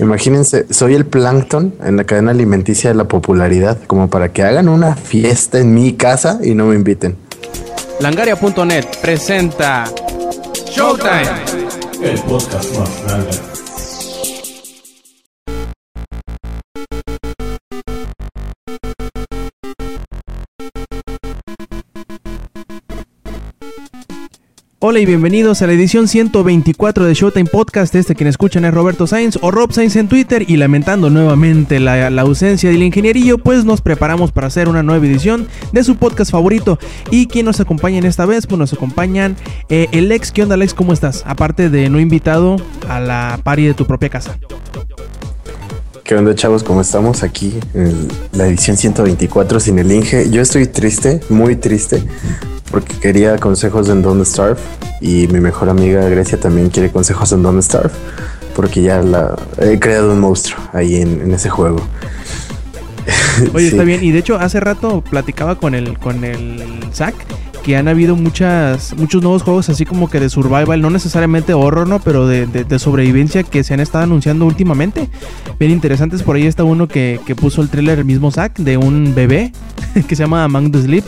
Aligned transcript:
Imagínense, 0.00 0.66
soy 0.70 0.94
el 0.94 1.06
plancton 1.06 1.74
en 1.82 1.96
la 1.96 2.04
cadena 2.04 2.30
alimenticia 2.30 2.90
de 2.90 2.96
la 2.96 3.04
popularidad, 3.04 3.78
como 3.86 4.08
para 4.08 4.32
que 4.32 4.42
hagan 4.42 4.68
una 4.68 4.96
fiesta 4.96 5.58
en 5.58 5.74
mi 5.74 5.94
casa 5.94 6.38
y 6.42 6.54
no 6.54 6.66
me 6.66 6.74
inviten. 6.76 7.16
Langaria.net 8.00 8.86
presenta 9.00 9.84
Showtime, 10.70 11.28
el 12.02 12.18
podcast 12.20 12.76
más 12.76 12.90
grande. 13.06 13.53
Hola 24.86 25.00
y 25.00 25.06
bienvenidos 25.06 25.62
a 25.62 25.66
la 25.66 25.72
edición 25.72 26.08
124 26.08 27.06
de 27.06 27.14
Showtime 27.14 27.48
Podcast. 27.48 27.94
Este 27.94 28.14
quien 28.14 28.28
escuchan 28.28 28.66
es 28.66 28.74
Roberto 28.74 29.06
Sainz 29.06 29.38
o 29.40 29.50
Rob 29.50 29.72
Sainz 29.72 29.96
en 29.96 30.08
Twitter. 30.08 30.44
Y 30.46 30.58
lamentando 30.58 31.08
nuevamente 31.08 31.80
la, 31.80 32.08
ausencia 32.20 32.68
del 32.68 32.82
ingenierillo, 32.82 33.38
pues 33.38 33.64
nos 33.64 33.80
preparamos 33.80 34.30
para 34.30 34.48
hacer 34.48 34.68
una 34.68 34.82
nueva 34.82 35.06
edición 35.06 35.48
de 35.72 35.84
su 35.84 35.96
podcast 35.96 36.30
favorito. 36.30 36.78
Y 37.10 37.28
quien 37.28 37.46
nos 37.46 37.60
acompaña 37.60 37.96
en 37.96 38.04
esta 38.04 38.26
vez, 38.26 38.46
pues 38.46 38.58
nos 38.58 38.74
acompañan 38.74 39.36
eh, 39.70 39.88
el 39.92 40.12
ex. 40.12 40.30
¿Qué 40.30 40.42
onda, 40.42 40.54
Alex? 40.54 40.74
¿Cómo 40.74 40.92
estás? 40.92 41.22
Aparte 41.24 41.70
de 41.70 41.88
no 41.88 41.98
invitado 41.98 42.56
a 42.86 43.00
la 43.00 43.40
party 43.42 43.64
de 43.64 43.72
tu 43.72 43.86
propia 43.86 44.10
casa. 44.10 44.38
¿Qué 46.04 46.14
onda, 46.14 46.34
chavos? 46.34 46.62
¿Cómo 46.62 46.82
estamos 46.82 47.22
aquí 47.22 47.58
en 47.72 48.08
la 48.32 48.46
edición 48.46 48.76
124 48.76 49.58
sin 49.58 49.78
el 49.78 49.90
Inge? 49.90 50.28
Yo 50.28 50.42
estoy 50.42 50.66
triste, 50.66 51.20
muy 51.30 51.56
triste, 51.56 52.04
porque 52.70 52.94
quería 53.00 53.38
consejos 53.38 53.88
en 53.88 54.02
Don't 54.02 54.22
Starve 54.26 54.60
y 55.00 55.28
mi 55.28 55.40
mejor 55.40 55.70
amiga 55.70 56.06
Grecia 56.10 56.38
también 56.38 56.68
quiere 56.68 56.92
consejos 56.92 57.32
en 57.32 57.42
Don't 57.42 57.62
Starve 57.62 57.90
porque 58.54 58.82
ya 58.82 59.00
la 59.00 59.34
he 59.58 59.78
creado 59.80 60.12
un 60.12 60.20
monstruo 60.20 60.60
ahí 60.74 60.96
en, 60.96 61.32
ese 61.32 61.48
juego. 61.48 61.80
Oye, 63.54 63.68
está 63.68 63.84
bien. 63.84 64.02
Y 64.02 64.10
de 64.10 64.18
hecho, 64.18 64.38
hace 64.38 64.60
rato 64.60 65.02
platicaba 65.02 65.56
con 65.56 65.74
el, 65.74 65.98
con 65.98 66.24
el 66.24 66.62
Zack 66.92 67.14
que 67.64 67.78
han 67.78 67.88
habido 67.88 68.14
muchas, 68.14 68.94
muchos 68.94 69.22
nuevos 69.22 69.42
juegos 69.42 69.70
así 69.70 69.86
como 69.86 70.10
que 70.10 70.20
de 70.20 70.28
survival, 70.28 70.82
no 70.82 70.90
necesariamente 70.90 71.54
horror, 71.54 71.88
¿no? 71.88 71.98
Pero 71.98 72.26
de, 72.26 72.46
de, 72.46 72.78
sobrevivencia 72.78 73.42
que 73.42 73.64
se 73.64 73.72
han 73.72 73.80
estado 73.80 74.04
anunciando 74.04 74.44
últimamente. 74.44 75.08
Bien 75.58 75.72
interesantes, 75.72 76.22
por 76.22 76.36
ahí 76.36 76.46
está 76.46 76.62
uno 76.62 76.88
que, 76.88 77.20
que 77.26 77.34
puso 77.34 77.62
el 77.62 77.70
trailer 77.70 78.00
el 78.00 78.04
mismo 78.04 78.30
Zack 78.30 78.58
de 78.58 78.76
un 78.76 79.14
bebé 79.14 79.52
que 80.08 80.14
se 80.14 80.24
llama 80.24 80.44
Among 80.44 80.72
the 80.72 80.82
Sleep. 80.82 81.04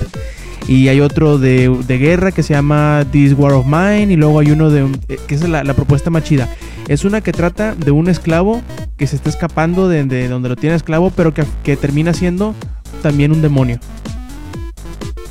Y 0.69 0.89
hay 0.89 1.01
otro 1.01 1.39
de, 1.39 1.69
guerra 1.87 2.33
que 2.33 2.43
se 2.43 2.55
llama 2.55 3.05
This 3.11 3.35
War 3.35 3.53
of 3.53 3.67
Mine. 3.67 4.13
Y 4.13 4.17
luego 4.17 4.41
hay 4.41 4.51
uno 4.51 4.71
de 4.71 4.87
eh, 5.09 5.19
que 5.27 5.35
es 5.35 5.49
la, 5.49 5.63
propuesta 5.75 6.11
más 6.11 6.25
chida. 6.25 6.49
Es 6.89 7.05
una 7.05 7.21
que 7.21 7.33
trata 7.33 7.75
de 7.75 7.91
un 7.91 8.09
esclavo 8.09 8.63
que 8.97 9.07
se 9.07 9.17
está 9.17 9.31
escapando 9.31 9.89
de, 9.89 10.29
donde 10.29 10.49
lo 10.49 10.57
tiene 10.57 10.77
esclavo, 10.77 11.11
pero 11.11 11.33
que, 11.35 11.77
termina 11.77 12.13
siendo 12.13 12.55
también 13.03 13.33
un 13.33 13.43
demonio. 13.43 13.79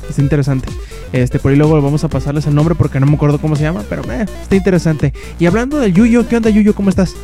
Es 0.08 0.18
interesante. 0.18 0.68
Este, 1.12 1.38
por 1.38 1.50
ahí 1.50 1.56
luego 1.56 1.80
vamos 1.80 2.02
a 2.04 2.08
pasarles 2.08 2.46
el 2.46 2.54
nombre 2.54 2.74
porque 2.74 3.00
no 3.00 3.06
me 3.06 3.14
acuerdo 3.14 3.38
cómo 3.38 3.56
se 3.56 3.62
llama, 3.62 3.84
pero 3.88 4.02
eh, 4.10 4.26
está 4.42 4.56
interesante. 4.56 5.12
Y 5.38 5.46
hablando 5.46 5.78
del 5.78 5.92
Yuyo, 5.92 6.26
¿qué 6.28 6.36
onda 6.36 6.50
Yuyo? 6.50 6.74
¿Cómo 6.74 6.90
estás? 6.90 7.14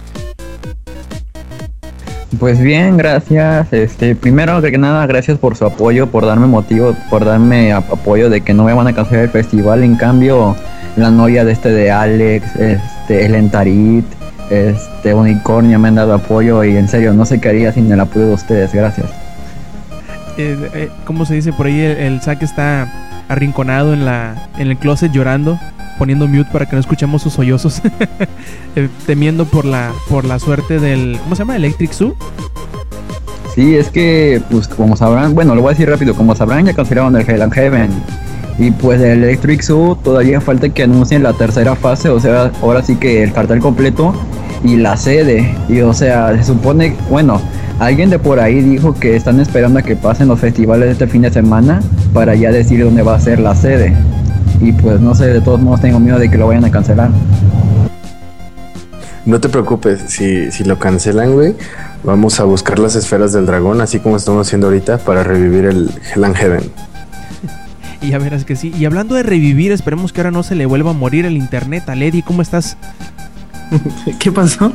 Pues 2.39 2.61
bien, 2.61 2.97
gracias. 2.97 3.73
Este, 3.73 4.17
primero 4.17 4.61
que 4.63 4.79
nada, 4.79 5.07
gracias 5.07 5.39
por 5.39 5.57
su 5.57 5.67
apoyo, 5.67 6.11
por 6.11 6.25
darme 6.25 6.47
motivo, 6.47 6.97
por 7.11 7.25
darme 7.25 7.73
apoyo 7.73 8.31
de 8.31 8.41
que 8.41 8.55
no 8.55 8.65
me 8.65 8.73
van 8.73 8.87
a 8.89 8.95
cancelar 8.95 9.25
el 9.25 9.31
festival. 9.31 9.83
En 9.83 9.97
cambio, 9.97 10.57
la 10.97 11.11
novia 11.11 11.45
de 11.45 11.53
este 11.53 11.71
de 11.71 11.91
Alex, 11.91 12.57
este, 12.57 13.27
el 13.27 13.35
Entarit, 13.35 14.07
este 14.51 15.15
Unicornio 15.15 15.79
me 15.79 15.89
han 15.89 15.97
dado 15.97 16.15
apoyo 16.15 16.65
y 16.65 16.77
en 16.77 16.89
serio 16.89 17.13
no 17.13 17.27
sé 17.27 17.41
qué 17.41 17.51
haría 17.51 17.73
sin 17.73 17.91
el 17.93 18.01
apoyo 18.01 18.29
de 18.29 18.35
ustedes. 18.35 18.73
Gracias. 18.73 19.07
Eh, 20.39 20.57
eh, 20.75 20.91
¿Cómo 21.05 21.27
se 21.27 21.35
dice 21.35 21.53
por 21.53 21.67
ahí? 21.67 21.81
El, 21.81 21.99
el 21.99 22.23
saque 22.23 22.47
está 22.47 22.91
arrinconado 23.29 23.93
en 23.93 24.05
la 24.05 24.49
en 24.59 24.69
el 24.69 24.77
closet 24.79 25.13
llorando 25.13 25.59
poniendo 26.03 26.27
mute 26.27 26.51
para 26.51 26.67
que 26.67 26.75
no 26.75 26.81
escuchemos 26.81 27.23
sus 27.23 27.35
sollozos, 27.35 27.81
eh, 28.75 28.89
temiendo 29.07 29.45
por 29.45 29.65
la, 29.65 29.93
por 30.09 30.25
la 30.25 30.41
suerte 30.41 30.81
del, 30.81 31.17
¿cómo 31.23 31.37
se 31.37 31.43
llama? 31.43 31.55
Electric 31.55 31.93
Zoo. 31.93 32.17
Sí, 33.55 33.77
es 33.77 33.89
que, 33.89 34.43
pues 34.51 34.67
como 34.67 34.97
sabrán, 34.97 35.33
bueno, 35.37 35.55
lo 35.55 35.63
voy 35.63 35.69
a 35.69 35.75
decir 35.75 35.89
rápido, 35.89 36.15
como 36.15 36.35
sabrán 36.35 36.67
ya 36.67 36.75
cancelaron 36.75 37.15
el 37.15 37.31
Hell 37.31 37.41
and 37.41 37.53
Heaven. 37.53 37.91
Y 38.59 38.73
pues 38.73 39.01
el 39.01 39.23
Electric 39.23 39.63
Zoo 39.63 39.95
todavía 39.95 40.41
falta 40.41 40.69
que 40.71 40.83
anuncien 40.83 41.23
la 41.23 41.35
tercera 41.35 41.77
fase, 41.77 42.09
o 42.09 42.19
sea, 42.19 42.51
ahora 42.61 42.83
sí 42.83 42.97
que 42.97 43.23
el 43.23 43.33
cartel 43.33 43.61
completo 43.61 44.13
y 44.65 44.75
la 44.79 44.97
sede. 44.97 45.55
Y 45.69 45.83
o 45.83 45.95
sea, 45.95 46.37
se 46.37 46.43
supone, 46.43 46.97
bueno, 47.11 47.41
alguien 47.79 48.11
de 48.11 48.19
por 48.19 48.41
ahí 48.41 48.61
dijo 48.61 48.93
que 48.95 49.15
están 49.15 49.39
esperando 49.39 49.79
a 49.79 49.83
que 49.83 49.95
pasen 49.95 50.27
los 50.27 50.41
festivales 50.41 50.87
de 50.87 50.93
este 50.95 51.07
fin 51.07 51.23
de 51.23 51.31
semana 51.31 51.81
para 52.13 52.35
ya 52.35 52.51
decir 52.51 52.83
dónde 52.83 53.03
va 53.03 53.15
a 53.15 53.21
ser 53.21 53.39
la 53.39 53.55
sede. 53.55 53.95
Y 54.63 54.73
pues 54.73 55.01
no 55.01 55.15
sé, 55.15 55.27
de 55.27 55.41
todos 55.41 55.61
modos 55.61 55.81
tengo 55.81 55.99
miedo 55.99 56.19
de 56.19 56.31
que 56.31 56.39
lo 56.39 56.47
vayan 56.47 56.65
a 56.65 56.71
cancelar. 56.71 57.11
No 59.27 59.41
te 59.41 59.49
preocupes, 59.49 60.01
si, 60.09 60.51
si 60.53 60.65
lo 60.65 60.79
cancelan, 60.79 61.33
güey, 61.33 61.55
vamos 62.05 62.39
a 62.41 62.45
buscar 62.45 62.79
las 62.79 62.95
esferas 62.95 63.33
del 63.33 63.45
dragón, 63.45 63.81
así 63.81 63.99
como 63.99 64.17
estamos 64.17 64.47
haciendo 64.47 64.69
ahorita, 64.69 64.99
para 64.99 65.25
revivir 65.25 65.65
el 65.65 65.91
Hell 66.15 66.25
and 66.25 66.37
Heaven. 66.37 66.63
Y 68.01 68.09
ya 68.11 68.19
verás 68.19 68.45
que 68.45 68.57
sí. 68.57 68.75
Y 68.77 68.85
hablando 68.85 69.15
de 69.15 69.23
revivir, 69.23 69.71
esperemos 69.71 70.13
que 70.13 70.21
ahora 70.21 70.33
no 70.33 70.43
se 70.43 70.57
le 70.57 70.67
vuelva 70.67 70.91
a 70.91 70.93
morir 70.93 71.25
el 71.25 71.37
internet 71.37 71.89
a 71.89 71.95
Lady. 71.95 72.23
¿Cómo 72.23 72.43
estás? 72.43 72.77
¿Qué 74.19 74.33
pasó? 74.33 74.73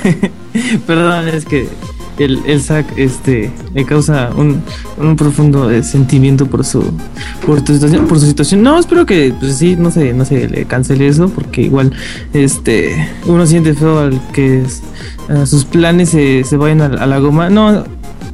Perdón, 0.86 1.28
es 1.28 1.44
que 1.44 1.68
el, 2.18 2.40
el 2.46 2.60
SAC 2.60 2.86
este, 2.96 3.50
le 3.74 3.84
causa 3.84 4.30
un, 4.36 4.62
un 4.98 5.16
profundo 5.16 5.70
eh, 5.70 5.82
sentimiento 5.82 6.46
por 6.46 6.64
su, 6.64 6.82
por, 7.44 7.62
tu 7.62 7.74
situación, 7.74 8.06
por 8.06 8.18
su 8.18 8.26
situación. 8.26 8.62
No, 8.62 8.78
espero 8.78 9.06
que 9.06 9.34
pues, 9.38 9.56
sí, 9.56 9.76
no 9.76 9.90
se, 9.90 10.12
no 10.12 10.24
se 10.24 10.48
le 10.48 10.64
cancele 10.64 11.08
eso, 11.08 11.28
porque 11.28 11.62
igual 11.62 11.92
este, 12.32 13.08
uno 13.26 13.46
siente 13.46 13.74
feo 13.74 13.98
al 13.98 14.20
que 14.32 14.64
sus 15.44 15.64
planes 15.64 16.10
se, 16.10 16.44
se 16.44 16.56
vayan 16.56 16.80
a, 16.80 17.06
la 17.06 17.18
goma. 17.18 17.50
No, 17.50 17.84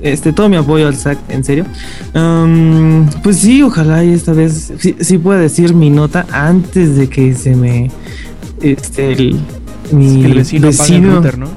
este, 0.00 0.32
todo 0.32 0.48
mi 0.48 0.56
apoyo 0.56 0.88
al 0.88 0.96
SAC, 0.96 1.18
en 1.28 1.44
serio. 1.44 1.64
pues 3.22 3.38
sí, 3.38 3.62
ojalá 3.62 4.04
y 4.04 4.12
esta 4.12 4.32
vez 4.32 4.72
sí, 4.78 5.18
pueda 5.18 5.40
decir 5.40 5.74
mi 5.74 5.90
nota 5.90 6.26
antes 6.30 6.96
de 6.96 7.08
que 7.08 7.34
se 7.34 7.56
me. 7.56 7.90
Este, 8.60 9.12
el, 9.12 9.40
mi 9.90 10.22
vecino, 10.32 10.68
vecino 10.68 11.20
¿no? 11.36 11.48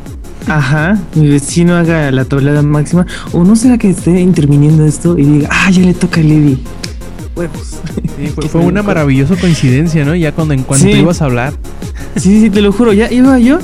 Ajá, 0.47 1.00
mi 1.16 1.28
vecino 1.28 1.75
haga 1.75 2.11
la 2.11 2.25
tabla 2.25 2.61
máxima. 2.61 3.06
O 3.31 3.44
no 3.44 3.56
será 3.56 3.78
que 3.78 3.89
esté 3.89 4.19
interviniendo 4.19 4.85
esto 4.85 5.17
y 5.17 5.25
diga, 5.25 5.50
ah, 5.51 5.72
ya 5.72 5.81
le 5.81 5.94
toca 5.94 6.22
a 6.22 6.23
Levi. 6.23 6.59
Huevos. 7.35 7.79
fue, 8.50 8.61
una 8.61 8.84
maravillosa 8.84 9.35
coincidencia, 9.35 10.05
¿no? 10.05 10.16
Ya 10.16 10.31
cuando 10.31 10.53
en 10.53 10.63
cuanto 10.63 10.88
ibas 10.88 11.22
a 11.22 11.25
hablar. 11.25 11.53
Sí, 12.16 12.39
sí, 12.39 12.50
te 12.50 12.61
lo 12.61 12.72
juro, 12.72 12.94
ya 12.94 13.11
iba 13.11 13.38
yo 13.39 13.59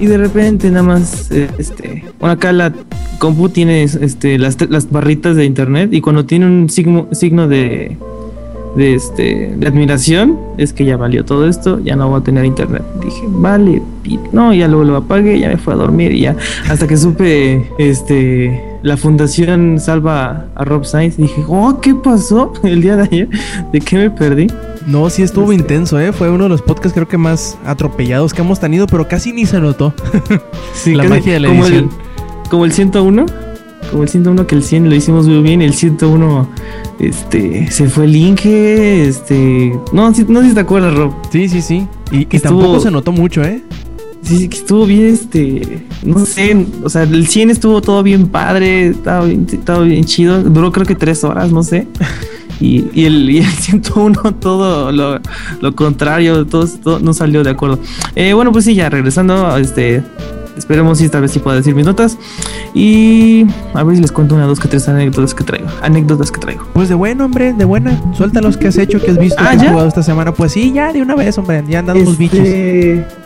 y 0.00 0.06
de 0.06 0.16
repente 0.16 0.70
nada 0.70 0.82
más, 0.82 1.30
eh, 1.30 1.48
este, 1.58 2.04
bueno, 2.18 2.32
acá 2.32 2.52
la 2.52 2.72
compu 3.18 3.50
tiene 3.50 3.82
este, 3.82 4.38
las, 4.38 4.56
las 4.70 4.90
barritas 4.90 5.36
de 5.36 5.44
internet 5.44 5.92
y 5.92 6.00
cuando 6.00 6.24
tiene 6.24 6.46
un 6.46 6.70
signo, 6.70 7.08
signo 7.12 7.48
de 7.48 7.98
de, 8.76 8.94
este, 8.94 9.54
de 9.56 9.66
admiración 9.66 10.38
es 10.58 10.72
que 10.72 10.84
ya 10.84 10.96
valió 10.96 11.24
todo 11.24 11.46
esto, 11.48 11.80
ya 11.80 11.96
no 11.96 12.08
voy 12.08 12.20
a 12.20 12.24
tener 12.24 12.44
internet. 12.44 12.82
Dije, 13.02 13.22
vale, 13.28 13.82
no, 14.32 14.52
ya 14.54 14.68
luego 14.68 14.84
lo 14.84 14.96
apagué, 14.96 15.38
ya 15.38 15.48
me 15.48 15.56
fue 15.56 15.74
a 15.74 15.76
dormir 15.76 16.12
y 16.12 16.20
ya 16.20 16.36
hasta 16.68 16.86
que 16.86 16.96
supe 16.96 17.70
este 17.78 18.70
la 18.82 18.96
fundación 18.96 19.78
salva 19.78 20.46
a 20.54 20.64
Rob 20.64 20.84
Sainz, 20.84 21.16
dije, 21.18 21.44
oh, 21.48 21.80
¿qué 21.80 21.94
pasó 21.94 22.52
el 22.62 22.80
día 22.80 22.96
de 22.96 23.02
ayer? 23.02 23.28
¿De 23.72 23.80
qué 23.80 23.96
me 23.96 24.10
perdí? 24.10 24.46
No, 24.86 25.10
sí 25.10 25.22
estuvo 25.22 25.52
este 25.52 25.62
intenso, 25.62 26.00
¿eh? 26.00 26.12
Fue 26.12 26.30
uno 26.30 26.44
de 26.44 26.48
los 26.50 26.62
podcasts 26.62 26.94
creo 26.94 27.06
que 27.06 27.18
más 27.18 27.58
atropellados 27.66 28.32
que 28.32 28.40
hemos 28.40 28.58
tenido, 28.58 28.86
pero 28.86 29.06
casi 29.06 29.32
ni 29.32 29.44
se 29.44 29.60
notó. 29.60 29.92
sí, 30.72 30.94
la 30.94 31.04
magia 31.04 31.34
de 31.34 31.40
la 31.40 31.48
como 31.48 31.66
edición. 31.66 31.84
El, 31.84 32.48
como 32.48 32.64
el 32.64 32.72
101 32.72 33.26
como 33.90 34.02
el 34.02 34.08
101 34.08 34.46
que 34.46 34.54
el 34.54 34.62
100 34.62 34.88
lo 34.88 34.94
hicimos 34.94 35.26
muy 35.26 35.42
bien, 35.42 35.62
el 35.62 35.74
101 35.74 36.48
este 36.98 37.70
se 37.70 37.88
fue 37.88 38.04
el 38.04 38.16
Inge, 38.16 39.08
este 39.08 39.72
no, 39.92 40.10
no 40.10 40.14
sé 40.14 40.48
si 40.48 40.54
te 40.54 40.60
acuerdas, 40.60 40.94
Rob. 40.94 41.12
Sí, 41.30 41.48
sí, 41.48 41.62
sí. 41.62 41.86
Y, 42.10 42.26
que 42.26 42.40
tampoco 42.40 42.80
se 42.80 42.90
notó 42.90 43.12
mucho, 43.12 43.42
¿eh? 43.42 43.62
Sí, 44.22 44.48
que 44.48 44.58
estuvo 44.58 44.84
bien, 44.84 45.14
este, 45.14 45.86
no 46.04 46.26
sé, 46.26 46.66
o 46.82 46.90
sea, 46.90 47.04
el 47.04 47.26
100 47.26 47.50
estuvo 47.50 47.80
todo 47.80 48.02
bien 48.02 48.28
padre, 48.28 48.88
estaba 48.88 49.24
bien, 49.24 49.46
estaba 49.50 49.82
bien 49.82 50.04
chido, 50.04 50.42
duró 50.42 50.70
creo 50.72 50.86
que 50.86 50.94
tres 50.94 51.24
horas, 51.24 51.50
no 51.50 51.62
sé. 51.62 51.86
Y, 52.60 52.84
y, 52.92 53.06
el, 53.06 53.30
y 53.30 53.38
el 53.38 53.46
101 53.46 54.34
todo 54.40 54.92
lo, 54.92 55.18
lo 55.62 55.74
contrario, 55.74 56.46
todo, 56.46 56.66
todo, 56.66 57.00
no 57.00 57.14
salió 57.14 57.42
de 57.42 57.50
acuerdo. 57.50 57.78
Eh, 58.14 58.34
bueno, 58.34 58.52
pues 58.52 58.66
sí, 58.66 58.74
ya 58.74 58.90
regresando, 58.90 59.56
este, 59.56 60.02
Esperemos 60.60 60.98
si 60.98 61.06
esta 61.06 61.20
vez 61.20 61.32
sí 61.32 61.38
pueda 61.38 61.56
decir 61.56 61.74
mis 61.74 61.86
notas. 61.86 62.18
Y 62.74 63.46
a 63.74 63.82
ver 63.82 63.96
si 63.96 64.02
les 64.02 64.12
cuento 64.12 64.34
una, 64.34 64.46
dos, 64.46 64.60
que 64.60 64.68
tres 64.68 64.88
anécdotas 64.88 65.34
que 65.34 65.44
traigo. 65.44 65.68
Anécdotas 65.82 66.30
que 66.30 66.40
traigo. 66.40 66.64
Pues 66.72 66.88
de 66.88 66.94
bueno, 66.94 67.24
hombre, 67.24 67.52
de 67.52 67.64
buena. 67.64 68.00
Suelta 68.14 68.40
los 68.40 68.56
que 68.56 68.68
has 68.68 68.78
hecho, 68.78 69.00
que 69.00 69.10
has 69.10 69.18
visto, 69.18 69.36
ah, 69.40 69.50
que 69.50 69.66
has 69.66 69.68
jugado 69.70 69.88
esta 69.88 70.02
semana. 70.02 70.32
Pues 70.32 70.52
sí, 70.52 70.72
ya 70.72 70.92
de 70.92 71.02
una 71.02 71.14
vez, 71.14 71.36
hombre. 71.38 71.64
Ya 71.68 71.80
andan 71.80 71.98
los 71.98 72.20
este, 72.20 73.04
bichos. 73.04 73.16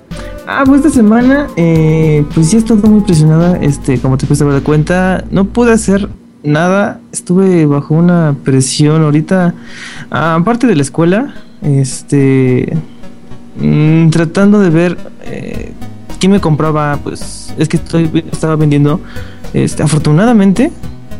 Ah, 0.46 0.62
pues 0.66 0.84
esta 0.84 0.90
semana, 0.90 1.46
eh, 1.56 2.24
pues 2.34 2.50
sí 2.50 2.56
he 2.56 2.58
estado 2.58 2.86
muy 2.86 3.00
presionada, 3.00 3.56
este, 3.62 3.98
como 3.98 4.18
te 4.18 4.26
puedes 4.26 4.46
dar 4.46 4.62
cuenta, 4.62 5.24
no 5.30 5.46
pude 5.46 5.72
hacer 5.72 6.10
nada, 6.42 7.00
estuve 7.12 7.64
bajo 7.64 7.94
una 7.94 8.36
presión 8.44 9.02
ahorita, 9.02 9.54
ah, 10.10 10.34
aparte 10.34 10.66
de 10.66 10.76
la 10.76 10.82
escuela, 10.82 11.34
este, 11.62 12.76
mm, 13.58 14.10
tratando 14.10 14.60
de 14.60 14.68
ver 14.68 14.98
eh, 15.22 15.72
quién 16.20 16.32
me 16.32 16.40
compraba, 16.40 16.98
pues 17.02 17.54
es 17.56 17.66
que 17.66 17.78
estoy, 17.78 18.24
estaba 18.30 18.56
vendiendo, 18.56 19.00
este, 19.54 19.82
afortunadamente, 19.82 20.70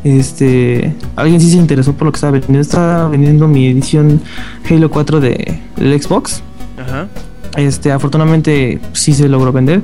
este, 0.05 0.95
alguien 1.17 1.41
sí 1.41 1.51
se 1.51 1.57
interesó 1.57 1.95
por 1.95 2.07
lo 2.07 2.13
que 2.13 2.17
estaba 2.17 2.33
vendiendo, 2.33 2.61
estaba 2.61 3.09
vendiendo 3.09 3.49
mi 3.49 3.69
edición 3.69 4.21
Halo 4.69 4.91
4 4.91 5.21
de, 5.21 5.61
del 5.77 6.03
Xbox. 6.03 6.43
Ajá. 6.79 7.09
Este, 7.57 7.93
afortunadamente 7.93 8.81
sí 8.93 9.15
se 9.15 9.29
logró 9.29 9.53
vender. 9.53 9.83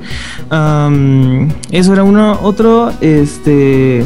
Eso 1.70 1.92
era 1.92 2.02
uno. 2.02 2.38
Otro, 2.42 2.92
este. 3.00 4.04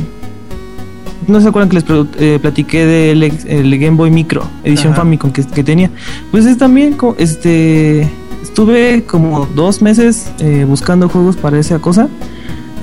No 1.27 1.41
se 1.41 1.49
acuerdan 1.49 1.71
que 1.71 1.77
les 1.77 1.85
eh, 2.19 2.39
platiqué 2.41 2.85
del 2.85 3.23
el 3.23 3.79
Game 3.79 3.97
Boy 3.97 4.11
Micro, 4.11 4.47
edición 4.63 4.93
Ajá. 4.93 5.03
Famicom 5.03 5.33
que, 5.33 5.43
que 5.43 5.65
tenía. 5.65 5.91
Pues 6.31 6.45
es 6.45 6.59
también, 6.59 6.97
este. 7.19 8.09
Estuve 8.43 9.05
como 9.05 9.47
dos 9.47 9.81
meses 9.81 10.31
eh, 10.39 10.67
buscando 10.69 11.09
juegos 11.09 11.37
para 11.37 11.59
esa 11.59 11.79
cosa. 11.79 12.09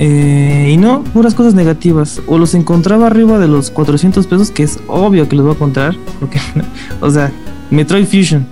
Eh, 0.04 0.72
y 0.74 0.78
no, 0.78 1.04
puras 1.04 1.36
cosas 1.36 1.54
negativas. 1.54 2.22
O 2.26 2.40
los 2.40 2.56
encontraba 2.56 3.06
arriba 3.08 3.38
de 3.38 3.48
los 3.48 3.70
400 3.70 4.26
pesos, 4.26 4.50
que 4.50 4.64
es 4.64 4.80
obvio 4.88 5.30
que 5.30 5.36
los 5.36 5.46
voy 5.46 5.54
a 5.54 5.56
encontrar. 5.56 5.96
Porque, 6.20 6.40
o 7.02 7.10
sea, 7.12 7.32
Metroid 7.70 8.06
Fusion. 8.06 8.48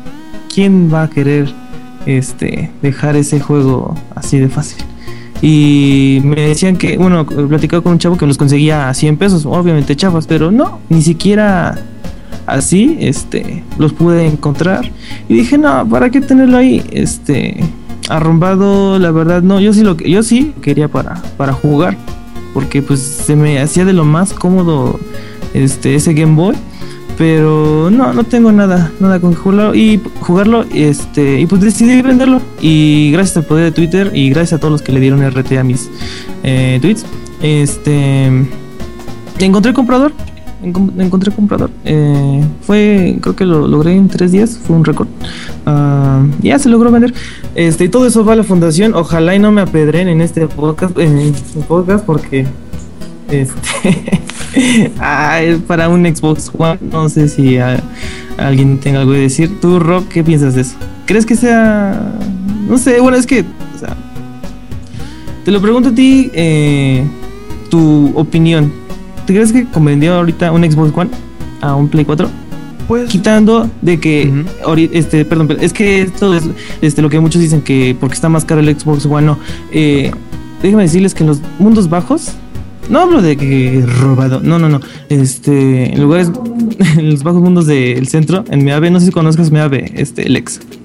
¿Quién 0.54 0.94
va 0.94 1.04
a 1.04 1.10
querer 1.10 1.52
este, 2.06 2.72
dejar 2.82 3.16
ese 3.16 3.40
juego 3.40 3.96
así 4.16 4.40
de 4.40 4.50
fácil. 4.50 4.84
Y 5.42 6.22
me 6.24 6.42
decían 6.42 6.76
que, 6.76 6.98
bueno, 6.98 7.26
platicaba 7.26 7.82
con 7.82 7.94
un 7.94 8.00
chavo 8.00 8.18
que 8.18 8.26
los 8.26 8.38
conseguía 8.38 8.90
a 8.90 8.94
100 8.94 9.18
pesos, 9.18 9.46
obviamente 9.46 9.96
chafas, 9.96 10.28
pero 10.28 10.52
no, 10.52 10.80
ni 10.90 11.02
siquiera 11.02 11.80
así, 12.46 12.98
este, 13.00 13.64
los 13.78 13.94
pude 13.94 14.28
encontrar. 14.28 14.92
Y 15.30 15.36
dije, 15.36 15.58
no, 15.58 15.88
¿para 15.88 16.10
qué 16.10 16.20
tenerlo 16.20 16.58
ahí? 16.58 16.84
Este, 16.92 17.64
arrumbado, 18.10 19.00
la 19.00 19.12
verdad, 19.12 19.42
no, 19.42 19.60
yo 19.60 19.74
sí 19.74 19.82
lo 19.84 19.96
yo 19.98 20.24
sí 20.24 20.54
quería 20.62 20.88
para, 20.88 21.22
para 21.38 21.54
jugar, 21.54 21.96
porque 22.54 22.82
pues 22.82 23.00
se 23.00 23.36
me 23.36 23.60
hacía 23.60 23.86
de 23.86 23.94
lo 23.94 24.04
más 24.06 24.34
cómodo, 24.34 25.00
este, 25.54 25.96
ese 25.96 26.14
Game 26.14 26.36
Boy. 26.36 26.56
Pero 27.18 27.90
no, 27.92 28.14
no 28.14 28.24
tengo 28.24 28.50
nada, 28.54 28.94
nada 29.02 29.20
con 29.20 29.34
jugarlo 29.34 29.76
y 29.76 30.00
jugarlo, 30.22 30.64
este, 30.74 31.42
y 31.42 31.46
pues 31.48 31.60
decidí 31.62 32.02
venderlo. 32.02 32.42
Y 32.62 33.12
gracias 33.12 33.36
al 33.36 33.44
poder 33.44 33.66
de 33.66 33.72
Twitter 33.74 34.12
y 34.16 34.30
gracias 34.30 34.54
a 34.54 34.60
todos 34.60 34.72
los 34.72 34.82
que 34.82 34.94
le 34.94 35.02
dieron 35.02 35.22
RT 35.30 35.52
a 35.58 35.64
mis 35.66 35.90
eh, 36.44 36.80
tweets, 36.82 37.06
este, 37.42 38.48
encontré 39.40 39.74
comprador, 39.74 40.14
encon- 40.14 40.29
encontré 40.64 41.32
comprador. 41.32 41.70
Eh, 41.86 42.44
fue, 42.62 43.18
creo 43.22 43.36
que 43.36 43.46
lo 43.46 43.68
logré 43.68 43.96
en 43.96 44.08
tres 44.08 44.32
días, 44.32 44.60
fue 44.62 44.76
un 44.76 44.84
récord. 44.84 45.08
Ah, 45.66 46.24
ya 46.42 46.60
se 46.60 46.70
logró 46.70 46.92
vender. 46.92 47.14
Este, 47.56 47.86
y 47.86 47.90
todo 47.90 48.06
eso 48.08 48.26
va 48.26 48.34
a 48.34 48.36
la 48.36 48.44
fundación. 48.44 48.94
Ojalá 48.94 49.36
y 49.36 49.40
no 49.40 49.52
me 49.52 49.62
apedren 49.62 50.08
en 50.08 50.22
este 50.22 50.48
podcast, 50.48 50.98
en 50.98 51.18
este 51.20 51.60
podcast 51.62 52.06
porque 52.06 52.46
este 53.30 54.12
ah, 55.00 55.42
es 55.42 55.60
para 55.62 55.90
un 55.90 56.04
Xbox 56.06 56.52
One. 56.58 56.80
No 56.92 57.10
sé 57.10 57.30
si 57.30 57.58
alguien 58.38 58.80
tenga 58.80 59.02
algo 59.02 59.14
que 59.14 59.20
decir. 59.20 59.60
Tú, 59.62 59.80
Rob, 59.80 60.08
¿qué 60.08 60.24
piensas 60.24 60.56
de 60.56 60.62
eso? 60.62 60.76
¿Crees 61.06 61.26
que 61.26 61.36
sea.? 61.36 62.14
No 62.68 62.78
sé, 62.78 63.00
bueno, 63.00 63.18
es 63.18 63.26
que. 63.26 63.46
te 65.46 65.52
lo 65.52 65.62
pregunto 65.62 65.90
a 65.90 65.96
ti, 65.96 66.30
eh, 66.34 67.04
tu 67.70 68.12
opinión. 68.16 68.79
¿Te 69.30 69.36
crees 69.36 69.54
que 69.54 69.64
convendría 69.66 70.16
ahorita 70.18 70.52
un 70.52 70.64
Xbox 70.64 70.92
One 70.98 71.12
a 71.62 71.76
un 71.76 71.88
Play 71.88 72.04
4? 72.04 72.28
Pues. 72.88 73.12
Quitando 73.12 73.70
de 73.84 74.00
que. 74.00 74.28
Ahori- 74.66 74.90
este, 74.92 75.24
perdón, 75.24 75.56
es 75.62 75.72
que 75.72 76.02
esto 76.02 76.34
es 76.34 76.46
este, 76.82 77.04
lo 77.04 77.12
que 77.12 77.20
muchos 77.20 77.40
dicen 77.40 77.62
que 77.62 77.96
porque 78.00 78.16
está 78.16 78.28
más 78.28 78.44
caro 78.44 78.60
el 78.62 78.76
Xbox 78.80 79.06
One. 79.06 79.28
No. 79.28 79.38
Eh, 79.72 80.10
déjame 80.64 80.82
decirles 80.82 81.14
que 81.14 81.22
en 81.22 81.28
los 81.28 81.42
mundos 81.60 81.92
bajos. 81.92 82.32
No 82.90 83.02
hablo 83.02 83.22
de 83.22 83.38
que 83.38 83.86
robado, 84.02 84.40
no, 84.42 84.58
no, 84.58 84.68
no. 84.68 84.80
Este, 85.10 85.94
en 85.94 86.02
lugares, 86.02 86.32
en 86.98 87.12
los 87.12 87.22
bajos 87.22 87.44
mundos 87.44 87.68
del 87.68 88.08
centro, 88.08 88.44
en 88.50 88.66
Meave, 88.66 88.90
no 88.90 89.00
sé 89.00 89.06
si 89.06 89.12
conozcas 89.12 89.52
Meave, 89.52 89.92
este, 89.96 90.28
Lex. 90.28 90.60
Lex. 90.60 90.79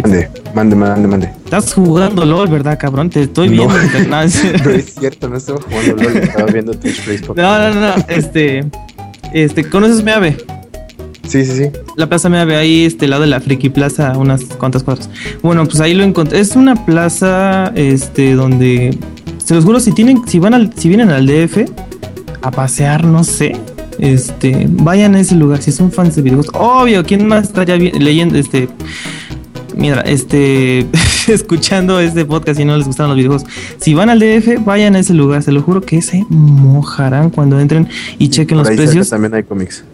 Mande, 0.00 0.28
mande, 0.54 0.76
mande, 0.76 1.08
mande. 1.08 1.26
Estás 1.44 1.74
jugando 1.74 2.24
LOL, 2.24 2.48
¿verdad, 2.48 2.78
cabrón? 2.80 3.10
Te 3.10 3.22
estoy 3.24 3.50
No. 3.50 3.68
viendo. 3.68 3.74
No, 4.08 4.22
es- 4.22 4.42
No 4.64 4.70
es 4.70 4.94
cierto, 4.98 5.28
no 5.28 5.36
estaba 5.36 5.60
jugando 5.60 6.02
LOL, 6.02 6.16
estaba 6.16 6.46
viendo 6.52 6.72
Twitch 6.74 7.20
Pokémon. 7.26 7.50
no, 7.50 7.74
no, 7.74 7.80
no, 7.96 8.04
Este, 8.08 8.64
este, 9.34 9.68
¿conoces 9.68 10.02
Meave? 10.02 10.36
Sí, 11.28 11.44
sí, 11.44 11.52
sí. 11.56 11.70
La 11.96 12.08
plaza 12.08 12.28
Meave, 12.28 12.56
ahí, 12.56 12.84
este 12.84 13.06
lado 13.06 13.22
de 13.22 13.28
la 13.28 13.40
Friki 13.40 13.68
Plaza, 13.68 14.16
unas 14.18 14.44
cuantas 14.44 14.82
cuadras. 14.82 15.08
Bueno, 15.42 15.64
pues 15.66 15.80
ahí 15.80 15.94
lo 15.94 16.02
encontré. 16.04 16.40
Es 16.40 16.56
una 16.56 16.84
plaza, 16.86 17.70
este, 17.74 18.34
donde, 18.34 18.96
se 19.44 19.54
los 19.54 19.64
juro, 19.64 19.78
si 19.80 19.92
tienen, 19.92 20.26
si 20.26 20.38
van 20.38 20.54
al, 20.54 20.72
si 20.76 20.88
vienen 20.88 21.10
al 21.10 21.26
DF 21.26 21.66
a 22.42 22.50
pasear, 22.50 23.04
no 23.04 23.24
sé. 23.24 23.56
Este, 23.98 24.66
vayan 24.70 25.14
a 25.14 25.20
ese 25.20 25.34
lugar 25.36 25.62
si 25.62 25.70
son 25.70 25.92
fans 25.92 26.16
de 26.16 26.22
videojuegos. 26.22 26.54
Obvio, 26.58 27.04
¿quién 27.04 27.26
más 27.26 27.44
estaría 27.44 27.76
leyendo 27.76 28.36
este? 28.38 28.68
Mira, 29.76 30.00
este, 30.02 30.86
escuchando 31.28 31.98
este 32.00 32.24
podcast 32.24 32.60
y 32.60 32.64
no 32.64 32.76
les 32.76 32.86
gustaron 32.86 33.10
los 33.10 33.16
videojuegos. 33.16 33.46
Si 33.78 33.94
van 33.94 34.10
al 34.10 34.18
DF, 34.20 34.64
vayan 34.64 34.96
a 34.96 34.98
ese 35.00 35.14
lugar. 35.14 35.42
Se 35.42 35.52
lo 35.52 35.62
juro 35.62 35.80
que 35.80 36.02
se 36.02 36.24
mojarán 36.28 37.30
cuando 37.30 37.58
entren 37.60 37.88
y 38.18 38.28
chequen 38.28 38.58
Por 38.58 38.66
los 38.66 38.68
ahí 38.68 38.76
cerca 38.76 38.90
precios. 38.90 39.10
también 39.10 39.34
hay 39.34 39.42
cómics. 39.42 39.84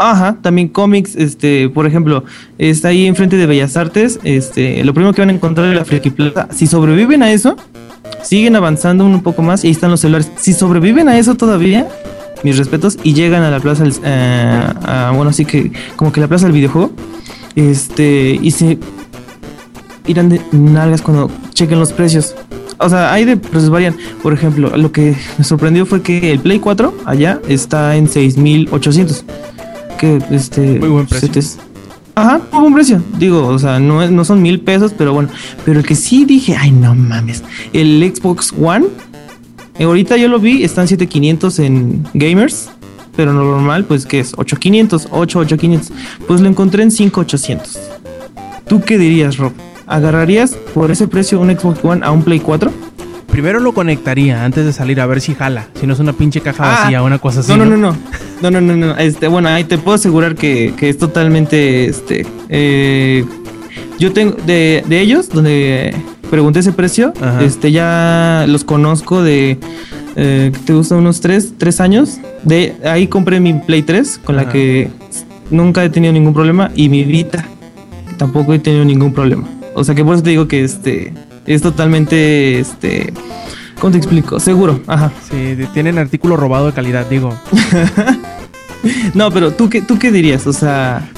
Ajá, 0.00 0.36
también 0.40 0.68
cómics, 0.68 1.16
este, 1.16 1.68
por 1.70 1.84
ejemplo, 1.86 2.22
está 2.56 2.88
ahí 2.88 3.06
enfrente 3.06 3.36
de 3.36 3.46
Bellas 3.46 3.76
Artes, 3.76 4.20
este, 4.22 4.84
lo 4.84 4.94
primero 4.94 5.12
que 5.12 5.22
van 5.22 5.30
a 5.30 5.32
encontrar 5.32 5.68
es 5.70 5.74
la 5.76 5.84
Friki 5.84 6.10
Plaza. 6.10 6.46
Si 6.52 6.68
sobreviven 6.68 7.20
a 7.24 7.32
eso, 7.32 7.56
siguen 8.22 8.54
avanzando 8.54 9.04
un 9.04 9.20
poco 9.22 9.42
más 9.42 9.64
y 9.64 9.66
ahí 9.66 9.72
están 9.72 9.90
los 9.90 9.98
celulares. 10.00 10.30
Si 10.36 10.52
sobreviven 10.52 11.08
a 11.08 11.18
eso 11.18 11.34
todavía, 11.34 11.88
mis 12.44 12.56
respetos, 12.58 12.96
y 13.02 13.12
llegan 13.14 13.42
a 13.42 13.50
la 13.50 13.58
plaza, 13.58 13.84
eh, 14.04 14.62
a- 14.86 15.10
bueno, 15.16 15.30
así 15.30 15.44
que 15.44 15.72
como 15.96 16.12
que 16.12 16.20
la 16.20 16.28
plaza 16.28 16.44
del 16.46 16.52
videojuego, 16.52 16.92
este, 17.58 18.38
y 18.40 18.50
se 18.52 18.78
irán 20.06 20.28
de 20.28 20.40
nalgas 20.52 21.02
cuando 21.02 21.30
chequen 21.54 21.78
los 21.78 21.92
precios. 21.92 22.34
O 22.78 22.88
sea, 22.88 23.12
hay 23.12 23.24
de 23.24 23.36
precios 23.36 23.70
varían. 23.70 23.96
Por 24.22 24.32
ejemplo, 24.32 24.74
lo 24.76 24.92
que 24.92 25.16
me 25.36 25.44
sorprendió 25.44 25.84
fue 25.84 26.00
que 26.02 26.30
el 26.32 26.38
Play 26.40 26.60
4 26.60 26.94
allá 27.04 27.40
está 27.48 27.96
en 27.96 28.08
6800. 28.08 29.24
Que 29.98 30.22
este. 30.30 30.78
Muy 30.78 30.88
buen 30.88 31.06
precio. 31.06 31.28
Ajá, 32.14 32.40
muy 32.52 32.60
buen 32.62 32.74
precio. 32.74 33.02
Digo, 33.18 33.46
o 33.48 33.58
sea, 33.58 33.80
no, 33.80 34.02
es- 34.02 34.10
no 34.12 34.24
son 34.24 34.40
mil 34.42 34.60
pesos, 34.60 34.92
pero 34.96 35.12
bueno. 35.12 35.28
Pero 35.64 35.80
el 35.80 35.86
que 35.86 35.96
sí 35.96 36.24
dije, 36.24 36.56
ay, 36.56 36.70
no 36.70 36.94
mames. 36.94 37.42
El 37.72 38.00
Xbox 38.14 38.52
One, 38.60 38.86
ahorita 39.80 40.16
yo 40.16 40.28
lo 40.28 40.38
vi, 40.38 40.62
están 40.62 40.86
7500 40.86 41.58
en 41.58 42.06
Gamers. 42.14 42.70
Pero 43.18 43.32
normal, 43.32 43.84
pues, 43.84 44.06
que 44.06 44.20
es 44.20 44.32
8500, 44.36 45.08
8, 45.10 45.38
8500. 45.40 45.92
Pues 46.28 46.40
lo 46.40 46.48
encontré 46.48 46.84
en 46.84 46.92
5800. 46.92 47.76
¿Tú 48.68 48.80
qué 48.80 48.96
dirías, 48.96 49.38
Rob? 49.38 49.52
¿Agarrarías 49.88 50.52
por 50.72 50.92
ese 50.92 51.08
precio 51.08 51.40
un 51.40 51.50
Xbox 51.50 51.80
One 51.84 52.06
a 52.06 52.12
un 52.12 52.22
Play 52.22 52.38
4? 52.38 52.70
Primero 53.26 53.58
lo 53.58 53.72
conectaría 53.74 54.44
antes 54.44 54.64
de 54.64 54.72
salir 54.72 55.00
a 55.00 55.06
ver 55.06 55.20
si 55.20 55.34
jala. 55.34 55.66
Si 55.80 55.84
no 55.88 55.94
es 55.94 55.98
una 55.98 56.12
pinche 56.12 56.40
caja 56.42 56.62
Ah. 56.62 56.80
vacía, 56.84 57.02
una 57.02 57.18
cosa 57.18 57.40
así. 57.40 57.50
No, 57.50 57.56
no, 57.56 57.64
no, 57.64 57.76
no. 57.76 57.96
No, 58.40 58.50
no, 58.52 58.60
no, 58.60 58.76
no. 58.76 58.96
Este, 58.98 59.26
bueno, 59.26 59.48
ahí 59.48 59.64
te 59.64 59.78
puedo 59.78 59.96
asegurar 59.96 60.36
que, 60.36 60.72
que 60.76 60.88
es 60.88 60.96
totalmente, 60.96 61.86
este, 61.86 62.24
eh, 62.48 63.24
yo 63.98 64.12
tengo, 64.12 64.36
de, 64.46 64.84
de 64.86 65.00
ellos, 65.00 65.28
donde 65.28 65.92
pregunté 66.30 66.60
ese 66.60 66.70
precio, 66.70 67.12
Ajá. 67.20 67.42
este, 67.42 67.72
ya 67.72 68.44
los 68.46 68.62
conozco 68.62 69.22
de, 69.24 69.58
eh, 70.20 70.50
¿qué 70.52 70.58
te 70.58 70.72
gusta? 70.72 70.96
Unos 70.96 71.20
tres, 71.20 71.54
tres 71.56 71.80
años. 71.80 72.18
De 72.42 72.74
ahí 72.84 73.06
compré 73.06 73.38
mi 73.38 73.54
Play 73.54 73.82
3, 73.82 74.20
con 74.24 74.34
la 74.34 74.48
que 74.48 74.90
nunca 75.50 75.84
he 75.84 75.90
tenido 75.90 76.12
ningún 76.12 76.34
problema, 76.34 76.72
y 76.74 76.88
mi 76.88 77.04
Vita, 77.04 77.44
tampoco 78.16 78.52
he 78.52 78.58
tenido 78.58 78.84
ningún 78.84 79.12
problema. 79.12 79.48
O 79.74 79.84
sea 79.84 79.94
que 79.94 80.04
por 80.04 80.14
eso 80.14 80.24
te 80.24 80.30
digo 80.30 80.48
que 80.48 80.64
este, 80.64 81.14
es 81.46 81.62
totalmente, 81.62 82.58
este, 82.58 83.12
¿cómo 83.80 83.92
te 83.92 83.98
explico? 83.98 84.40
Seguro, 84.40 84.80
ajá. 84.88 85.12
Sí, 85.30 85.56
tienen 85.72 85.98
artículo 85.98 86.36
robado 86.36 86.66
de 86.66 86.72
calidad, 86.72 87.06
digo. 87.08 87.32
No, 89.12 89.32
pero 89.32 89.52
¿tú 89.52 89.68
qué, 89.68 89.82
tú 89.82 89.98
qué 89.98 90.12
dirías? 90.12 90.46
O 90.46 90.52
sea, 90.52 91.08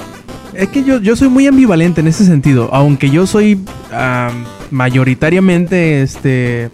Es 0.53 0.69
que 0.69 0.83
yo, 0.83 0.99
yo 0.99 1.15
soy 1.15 1.29
muy 1.29 1.45
ambivalente 1.47 2.01
en 2.01 2.07
ese 2.07 2.25
sentido. 2.25 2.69
Aunque 2.73 3.09
yo 3.09 3.27
soy 3.27 3.59
am, 3.93 4.45
mayoritariamente, 4.71 6.01
este, 6.01 6.71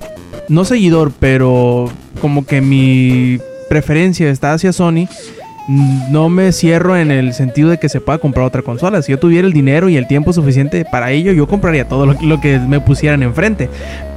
no 0.49 0.63
seguidor, 0.65 1.11
pero 1.19 1.91
como 2.17 2.45
que 2.45 2.61
mi 2.61 3.39
preferencia 3.69 4.29
está 4.29 4.53
hacia 4.53 4.73
Sony. 4.73 5.07
no 6.11 6.29
me 6.29 6.53
cierro 6.53 6.95
en 6.95 7.11
el 7.11 7.33
sentido 7.33 7.69
de 7.69 7.77
que 7.77 7.89
se 7.89 7.99
pueda 7.99 8.19
comprar 8.19 8.45
otra 8.45 8.61
consola. 8.61 9.01
Si 9.01 9.11
yo 9.11 9.19
tuviera 9.19 9.45
el 9.45 9.53
dinero 9.53 9.89
y 9.89 9.97
el 9.97 10.07
tiempo 10.07 10.31
suficiente 10.31 10.85
para 10.85 11.11
ello, 11.11 11.33
yo 11.33 11.47
compraría 11.47 11.87
todo 11.87 12.05
lo, 12.05 12.41
que 12.41 12.59
me 12.59 12.79
pusieran 12.79 13.21
enfrente. 13.21 13.69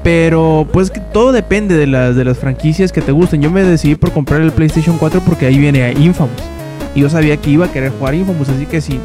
Pero 0.04 0.66
pues 0.72 0.92
todo 1.12 1.32
depende 1.32 1.76
de 1.76 1.86
las, 1.86 2.14
de 2.14 2.24
las 2.24 2.38
franquicias 2.38 2.92
que 2.92 3.00
te 3.00 3.12
gusten. 3.12 3.42
Yo 3.42 3.50
me 3.50 3.64
decidí 3.64 3.96
por 3.96 4.12
comprar 4.12 4.40
el 4.40 4.52
PlayStation 4.52 4.96
4 4.96 5.22
porque 5.26 5.46
ahí 5.46 5.58
viene 5.58 5.92
Infamous. 5.92 6.42
Y 6.94 7.00
yo 7.00 7.10
sabía 7.10 7.36
que 7.36 7.50
iba 7.50 7.66
a 7.66 7.72
querer 7.72 7.90
jugar 7.90 8.14
Infamous, 8.14 8.48
así 8.48 8.66
que 8.66 8.80
sí. 8.80 9.00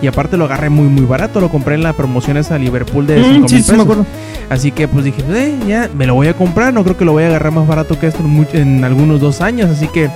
Y 0.00 0.06
aparte 0.06 0.36
lo 0.36 0.44
agarré 0.44 0.70
muy 0.70 0.86
muy 0.86 1.04
barato, 1.04 1.40
lo 1.40 1.48
compré 1.48 1.74
en 1.74 1.82
la 1.82 1.92
promoción 1.92 2.36
esa 2.36 2.56
Liverpool 2.58 3.06
de 3.06 3.22
5 3.22 3.44
mm, 3.44 3.48
sí, 3.48 3.64
Así 4.48 4.70
que 4.70 4.88
pues 4.88 5.04
dije, 5.04 5.22
eh, 5.28 5.56
ya 5.66 5.90
me 5.94 6.06
lo 6.06 6.14
voy 6.14 6.28
a 6.28 6.34
comprar, 6.34 6.72
no 6.72 6.84
creo 6.84 6.96
que 6.96 7.04
lo 7.04 7.12
voy 7.12 7.24
a 7.24 7.26
agarrar 7.26 7.52
más 7.52 7.66
barato 7.66 7.98
que 7.98 8.06
esto 8.06 8.22
en, 8.24 8.46
en 8.52 8.84
algunos 8.84 9.20
dos 9.20 9.40
años, 9.40 9.70
así 9.70 9.88
que 9.88 10.08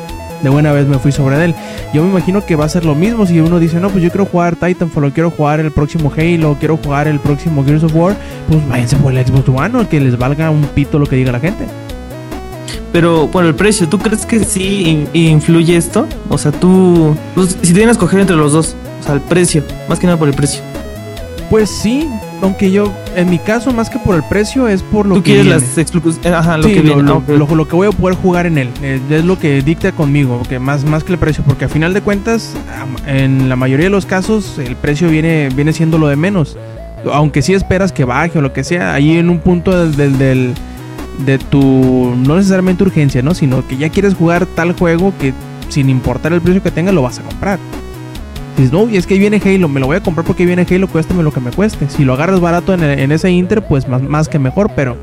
de 0.43 0.49
buena 0.49 0.73
vez 0.73 0.87
me 0.87 0.99
fui 0.99 1.13
sobre 1.13 1.43
él. 1.45 1.55
Yo 1.95 2.03
me 2.03 2.11
imagino 2.11 2.45
que 2.45 2.57
va 2.57 2.65
a 2.65 2.69
ser 2.69 2.85
lo 2.85 2.95
mismo 2.95 3.27
si 3.27 3.41
uno 3.41 3.59
dice, 3.59 3.81
no, 3.81 3.91
pues 3.91 4.03
yo 4.03 4.11
quiero 4.11 4.27
jugar 4.27 4.57
Titanfall, 4.57 5.13
quiero 5.13 5.31
jugar 5.31 5.61
el 5.61 5.71
próximo 5.71 6.13
Halo, 6.17 6.57
quiero 6.59 6.77
jugar 6.77 7.09
el 7.09 7.21
próximo 7.21 7.65
Gears 7.65 7.85
of 7.85 7.95
War, 7.95 8.17
pues 8.49 8.69
váyanse 8.69 8.97
por 8.97 9.13
el 9.13 9.25
Xbox 9.25 9.49
One, 9.49 9.87
que 9.89 10.01
les 10.01 10.19
valga 10.19 10.51
un 10.51 10.63
pito 10.63 10.99
lo 10.99 11.07
que 11.07 11.17
diga 11.17 11.33
la 11.33 11.41
gente. 11.41 11.67
Pero 12.93 13.29
por 13.31 13.45
el 13.45 13.55
precio, 13.55 13.89
¿tú 13.89 13.99
crees 13.99 14.27
que 14.27 14.45
sí 14.45 15.07
influye 15.13 15.77
esto? 15.77 16.07
O 16.29 16.37
sea, 16.39 16.53
tú, 16.53 17.17
pues, 17.35 17.57
si 17.63 17.73
tienes 17.73 17.87
que 17.87 17.93
escoger 17.93 18.21
entre 18.21 18.37
los 18.37 18.53
dos, 18.53 18.77
o 19.01 19.03
sea, 19.03 19.15
el 19.15 19.21
precio, 19.21 19.65
más 19.89 19.99
que 19.99 20.07
nada 20.07 20.19
por 20.19 20.29
el 20.29 20.35
precio. 20.35 20.63
Pues 21.49 21.71
sí, 21.71 22.09
aunque 22.43 22.71
yo, 22.71 22.93
en 23.15 23.31
mi 23.31 23.39
caso, 23.39 23.73
más 23.73 23.89
que 23.89 23.99
por 23.99 24.17
el 24.17 24.23
precio, 24.25 24.67
es 24.67 24.83
por 24.83 25.07
lo 25.07 25.17
¿Tú 25.17 25.23
que. 25.23 25.33
quieres 25.35 25.47
las 25.47 25.79
exclusivas. 25.79 26.27
Eh, 26.27 26.35
ajá, 26.35 26.57
lo 26.57 26.65
que 26.65 26.81
viene. 26.81 27.03
Lo, 27.03 27.23
lo, 27.29 27.69
que 27.69 27.77
voy 27.77 27.87
a 27.87 27.93
poder 27.93 28.17
jugar 28.17 28.47
en 28.47 28.59
él. 28.59 28.69
Eh, 28.83 29.01
es 29.11 29.25
lo 29.25 29.39
que 29.39 29.63
dicta 29.63 29.93
conmigo, 29.93 30.43
que 30.49 30.59
más, 30.59 30.85
más 30.85 31.05
que 31.05 31.13
el 31.13 31.19
precio. 31.19 31.45
Porque 31.47 31.67
a 31.67 31.69
final 31.69 31.95
de 31.95 32.01
cuentas, 32.01 32.55
en 33.07 33.49
la 33.49 33.55
mayoría 33.57 33.87
de 33.87 33.91
los 33.91 34.07
casos, 34.07 34.59
el 34.59 34.75
precio 34.77 35.09
viene, 35.09 35.51
viene 35.55 35.73
siendo 35.73 35.99
lo 35.99 36.09
de 36.09 36.17
menos. 36.17 36.57
Aunque 37.13 37.43
sí 37.43 37.55
esperas 37.55 37.93
que 37.93 38.05
baje 38.05 38.39
o 38.39 38.43
lo 38.43 38.53
que 38.53 38.65
sea, 38.65 38.93
ahí 38.95 39.17
en 39.17 39.31
un 39.31 39.39
punto 39.39 39.89
del, 39.89 40.19
del, 40.19 40.55
de 41.19 41.39
tu. 41.39 42.15
No 42.17 42.37
necesariamente 42.37 42.83
urgencia, 42.83 43.23
¿no? 43.23 43.35
Sino 43.35 43.67
que 43.67 43.77
ya 43.77 43.89
quieres 43.89 44.15
jugar 44.15 44.47
tal 44.47 44.73
juego 44.73 45.13
que 45.19 45.33
sin 45.69 45.89
importar 45.89 46.33
el 46.33 46.41
precio 46.41 46.63
que 46.63 46.71
tenga, 46.71 46.93
lo 46.93 47.03
vas 47.03 47.19
a 47.19 47.23
comprar. 47.23 47.59
Dices, 48.57 48.73
no, 48.73 48.89
y 48.89 48.99
es 48.99 49.07
que 49.07 49.19
viene 49.19 49.41
Halo, 49.43 49.69
me 49.69 49.81
lo 49.81 49.87
voy 49.87 49.97
a 49.97 50.03
comprar 50.03 50.27
porque 50.27 50.45
viene 50.45 50.67
Halo, 50.69 50.87
cuéstame 50.87 51.23
lo 51.23 51.33
que 51.33 51.41
me 51.41 51.51
cueste. 51.51 51.89
Si 51.89 52.05
lo 52.05 52.13
agarras 52.13 52.41
barato 52.41 52.75
en, 52.75 53.13
ese 53.13 53.31
Inter, 53.31 53.63
pues 53.63 53.89
más, 53.89 54.03
más, 54.03 54.29
que 54.29 54.39
mejor, 54.39 54.71
pero 54.77 54.97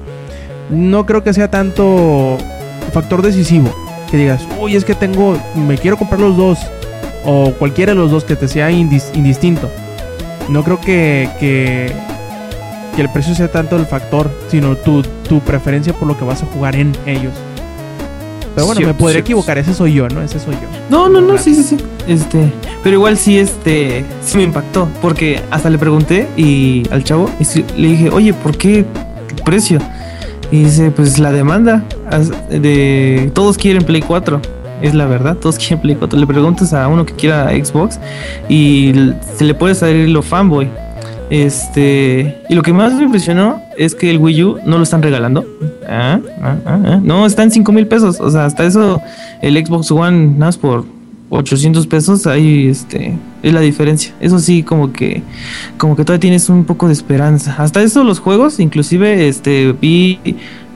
no 0.70 1.06
creo 1.06 1.24
que 1.24 1.34
sea 1.34 1.50
tanto 1.50 2.38
factor 2.94 3.22
decisivo. 3.24 3.74
Que 4.12 4.18
digas, 4.18 4.48
uy, 4.60 4.75
es 4.75 4.86
que 4.86 4.94
tengo, 4.94 5.39
me 5.56 5.78
quiero 5.78 5.98
comprar 5.98 6.20
los 6.20 6.38
dos, 6.38 6.60
o 7.25 7.51
cualquiera 7.58 7.94
de 7.94 7.98
los 7.98 8.12
dos 8.12 8.24
que 8.24 8.36
te 8.36 8.48
sea 8.48 8.70
indistinto. 8.72 9.70
No 10.48 10.63
creo 10.63 10.80
que, 10.80 11.30
que, 11.39 11.92
que, 13.00 13.06
el 13.06 13.10
precio 13.10 13.34
sea 13.34 13.50
tanto 13.50 13.77
el 13.77 13.86
factor, 13.86 14.29
sino 14.50 14.75
tu, 14.75 15.01
tu 15.27 15.39
preferencia 15.39 15.94
por 15.94 16.08
lo 16.08 16.18
que 16.18 16.25
vas 16.25 16.44
a 16.44 16.46
jugar 16.48 16.75
en 16.75 16.91
ellos. 17.06 17.34
Pero 18.56 18.65
bueno, 18.65 18.82
me 18.82 18.94
podría 18.94 19.20
equivocar, 19.20 19.58
ese 19.58 19.74
soy 19.74 19.94
yo, 19.94 20.10
¿no? 20.10 20.22
Ese 20.22 20.39
soy 20.39 20.56
yo. 20.56 20.68
No, 20.89 21.08
no, 21.08 21.22
no, 21.22 21.38
sí, 21.38 21.56
sí, 21.56 21.63
sí. 21.63 21.77
Este, 22.08 22.51
pero 22.84 22.96
igual 22.98 23.18
sí, 23.18 23.38
este, 23.38 24.03
sí 24.24 24.38
me 24.38 24.44
impactó, 24.44 24.89
porque 25.01 25.41
hasta 25.51 25.70
le 25.70 25.77
pregunté 25.77 26.27
y 26.36 26.84
al 26.91 27.03
chavo 27.03 27.29
y 27.39 27.79
le 27.79 27.88
dije, 27.89 28.10
oye, 28.10 28.34
¿por 28.34 28.58
qué 28.58 28.86
precio? 29.46 29.79
Y 30.51 30.63
dice, 30.63 30.91
pues 30.91 31.20
la 31.20 31.32
demanda 31.32 31.84
de 32.50 33.32
todos 33.34 33.58
quieren 33.58 33.84
Play 33.84 34.01
4. 34.01 34.41
Es 34.82 34.94
la 34.94 35.06
verdad, 35.06 35.36
todos 35.36 35.58
quieren 35.58 35.79
Play 35.79 35.96
4. 35.96 36.20
Le 36.20 36.27
preguntas 36.27 36.74
a 36.74 36.88
uno 36.88 37.06
que 37.06 37.13
quiera 37.13 37.50
Xbox 37.51 38.00
y 38.48 38.94
se 39.38 39.44
le 39.44 39.53
puede 39.53 39.75
salir 39.75 40.10
lo 40.10 40.22
fanboy. 40.22 40.70
Este, 41.29 42.41
y 42.50 42.55
lo 42.55 42.63
que 42.63 42.74
más 42.74 42.93
me 42.93 43.03
impresionó 43.03 43.62
es 43.77 43.93
que 43.93 44.09
el 44.09 44.17
Wii 44.17 44.43
U 44.43 44.57
no 44.65 44.77
lo 44.77 44.83
están 44.83 45.01
regalando. 45.01 45.45
Ah, 45.88 46.19
ah, 46.41 46.55
ah, 46.65 47.00
no, 47.03 47.25
está 47.25 47.43
en 47.43 47.51
5 47.51 47.71
mil 47.71 47.88
pesos. 47.88 48.19
O 48.19 48.31
sea, 48.31 48.45
hasta 48.45 48.65
eso 48.65 49.01
el 49.41 49.63
Xbox 49.63 49.91
One, 49.91 50.27
nada 50.27 50.48
más 50.48 50.57
por 50.57 50.86
800 51.29 51.86
pesos, 51.88 52.25
ahí 52.25 52.67
este, 52.67 53.15
es 53.43 53.53
la 53.53 53.62
diferencia. 53.62 54.13
Eso 54.19 54.39
sí, 54.39 54.63
como 54.63 54.91
que, 54.91 55.21
como 55.77 55.95
que 55.95 56.03
todavía 56.03 56.21
tienes 56.21 56.50
un 56.50 56.65
poco 56.65 56.88
de 56.88 56.93
esperanza. 56.93 57.55
Hasta 57.57 57.81
eso 57.81 58.03
los 58.03 58.19
juegos, 58.19 58.59
inclusive, 58.59 59.27
este, 59.27 59.74
vi 59.79 60.19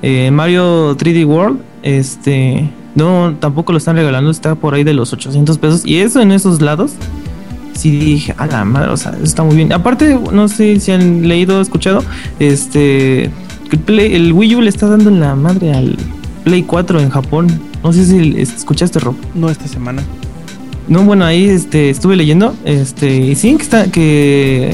eh, 0.04 0.30
Mario 0.32 0.96
3D 0.98 1.26
World, 1.26 1.60
este, 1.82 2.70
no, 2.94 3.36
tampoco 3.40 3.72
lo 3.72 3.80
están 3.80 3.96
regalando, 3.96 4.30
está 4.30 4.54
por 4.54 4.76
ahí 4.76 4.84
de 4.84 4.94
los 4.94 5.12
800 5.14 5.58
pesos. 5.58 5.86
Y 5.86 5.98
eso 5.98 6.22
en 6.22 6.32
esos 6.32 6.62
lados 6.62 6.94
sí 7.74 7.92
dije, 7.92 8.36
a 8.38 8.48
la 8.48 8.66
madre, 8.66 8.92
o 8.92 8.98
sea, 8.98 9.16
está 9.24 9.44
muy 9.44 9.56
bien. 9.56 9.74
Aparte, 9.74 10.20
no 10.32 10.48
sé 10.48 10.80
si 10.80 10.92
han 10.92 11.28
leído 11.28 11.60
o 11.60 11.62
escuchado, 11.62 12.04
este, 12.40 13.30
el, 13.88 14.34
Wii 14.34 14.56
U 14.56 14.62
le 14.62 14.70
está 14.70 14.88
dando 14.88 15.10
en 15.10 15.20
la 15.20 15.36
madre 15.36 15.74
al 15.74 15.98
Play 16.44 16.64
4 16.64 17.00
en 17.00 17.10
Japón. 17.10 17.48
No 17.84 17.92
sé 17.94 18.06
si 18.06 18.40
escuchaste, 18.40 19.00
Rob. 19.00 19.16
No, 19.36 19.50
esta 19.50 19.68
semana. 19.68 20.04
No, 20.88 21.04
bueno, 21.04 21.26
ahí 21.26 21.46
este, 21.46 21.90
estuve 21.90 22.16
leyendo, 22.16 22.56
este, 22.66 23.16
y 23.16 23.36
sí 23.36 23.56
que 23.56 23.64
está, 23.64 23.86
que 23.90 24.74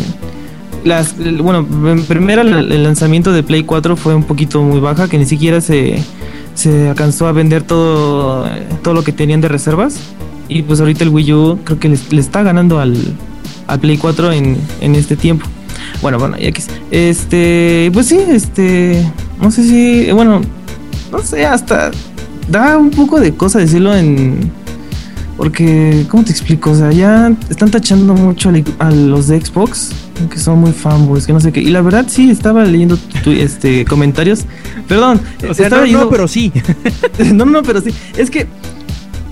las, 0.83 1.15
bueno, 1.37 1.65
primero 2.07 2.41
el 2.41 2.83
lanzamiento 2.83 3.31
de 3.31 3.43
Play 3.43 3.63
4 3.63 3.95
fue 3.95 4.15
un 4.15 4.23
poquito 4.23 4.61
muy 4.63 4.79
baja, 4.79 5.07
que 5.07 5.19
ni 5.19 5.25
siquiera 5.25 5.61
se, 5.61 6.03
se 6.55 6.89
alcanzó 6.89 7.27
a 7.27 7.31
vender 7.31 7.63
todo, 7.63 8.45
todo 8.81 8.93
lo 8.93 9.03
que 9.03 9.11
tenían 9.11 9.39
de 9.39 9.49
reservas. 9.49 9.99
Y 10.49 10.63
pues 10.63 10.79
ahorita 10.79 11.03
el 11.03 11.09
Wii 11.11 11.33
U 11.33 11.59
creo 11.63 11.79
que 11.79 11.89
le, 11.89 12.19
está 12.19 12.43
ganando 12.43 12.79
al, 12.79 12.97
al 13.67 13.79
Play 13.79 13.97
4 13.97 14.31
en, 14.33 14.57
en 14.81 14.95
este 14.95 15.15
tiempo. 15.15 15.45
Bueno, 16.01 16.19
bueno, 16.19 16.37
ya 16.37 16.51
que 16.51 16.61
este, 16.91 17.89
pues 17.93 18.07
sí, 18.07 18.19
este, 18.29 19.05
no 19.41 19.51
sé 19.51 19.63
si, 19.63 20.11
bueno, 20.11 20.41
no 21.11 21.19
sé, 21.19 21.45
hasta 21.45 21.91
da 22.49 22.77
un 22.77 22.89
poco 22.89 23.19
de 23.19 23.33
cosa 23.35 23.59
decirlo 23.59 23.95
en, 23.95 24.51
porque, 25.39 26.05
¿cómo 26.09 26.25
te 26.25 26.31
explico? 26.31 26.71
O 26.71 26.75
sea, 26.75 26.91
ya 26.91 27.33
están 27.49 27.71
tachando 27.71 28.13
mucho 28.13 28.51
a 28.79 28.91
los 28.91 29.29
de 29.29 29.39
Xbox, 29.39 29.91
que 30.29 30.37
son 30.37 30.59
muy 30.59 30.73
fanboys, 30.73 31.25
que 31.25 31.31
no 31.31 31.39
sé 31.39 31.53
qué. 31.53 31.61
Y 31.61 31.69
la 31.69 31.81
verdad, 31.81 32.07
sí, 32.09 32.29
estaba 32.29 32.65
leyendo 32.65 32.99
este 33.25 33.85
comentarios. 33.85 34.43
Perdón, 34.89 35.21
o 35.49 35.53
sea, 35.53 35.67
estaba 35.67 35.87
no, 35.87 36.09
pero 36.09 36.27
sí. 36.27 36.51
no, 37.33 37.45
no, 37.45 37.63
pero 37.63 37.79
sí. 37.79 37.91
Es 38.17 38.29
que 38.29 38.47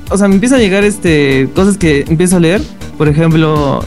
o 0.09 0.17
sea, 0.17 0.27
me 0.27 0.35
empieza 0.35 0.55
a 0.55 0.59
llegar 0.59 0.83
este 0.83 1.49
cosas 1.55 1.77
que 1.77 2.05
empiezo 2.07 2.37
a 2.37 2.39
leer. 2.39 2.61
Por 2.97 3.07
ejemplo, 3.07 3.83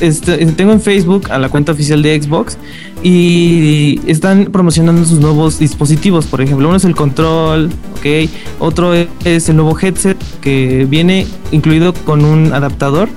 este, 0.00 0.46
tengo 0.52 0.72
en 0.72 0.80
Facebook 0.80 1.30
a 1.30 1.38
la 1.38 1.48
cuenta 1.48 1.72
oficial 1.72 2.02
de 2.02 2.20
Xbox 2.20 2.56
y 3.02 4.00
están 4.06 4.46
promocionando 4.46 5.04
sus 5.04 5.20
nuevos 5.20 5.58
dispositivos. 5.58 6.26
Por 6.26 6.40
ejemplo, 6.40 6.68
uno 6.68 6.76
es 6.76 6.84
el 6.84 6.94
control, 6.94 7.70
ok. 7.98 8.30
Otro 8.60 8.94
es 8.94 9.48
el 9.48 9.56
nuevo 9.56 9.78
headset 9.78 10.16
que 10.40 10.86
viene 10.88 11.26
incluido 11.52 11.92
con 11.92 12.24
un 12.24 12.52
adaptador. 12.52 13.08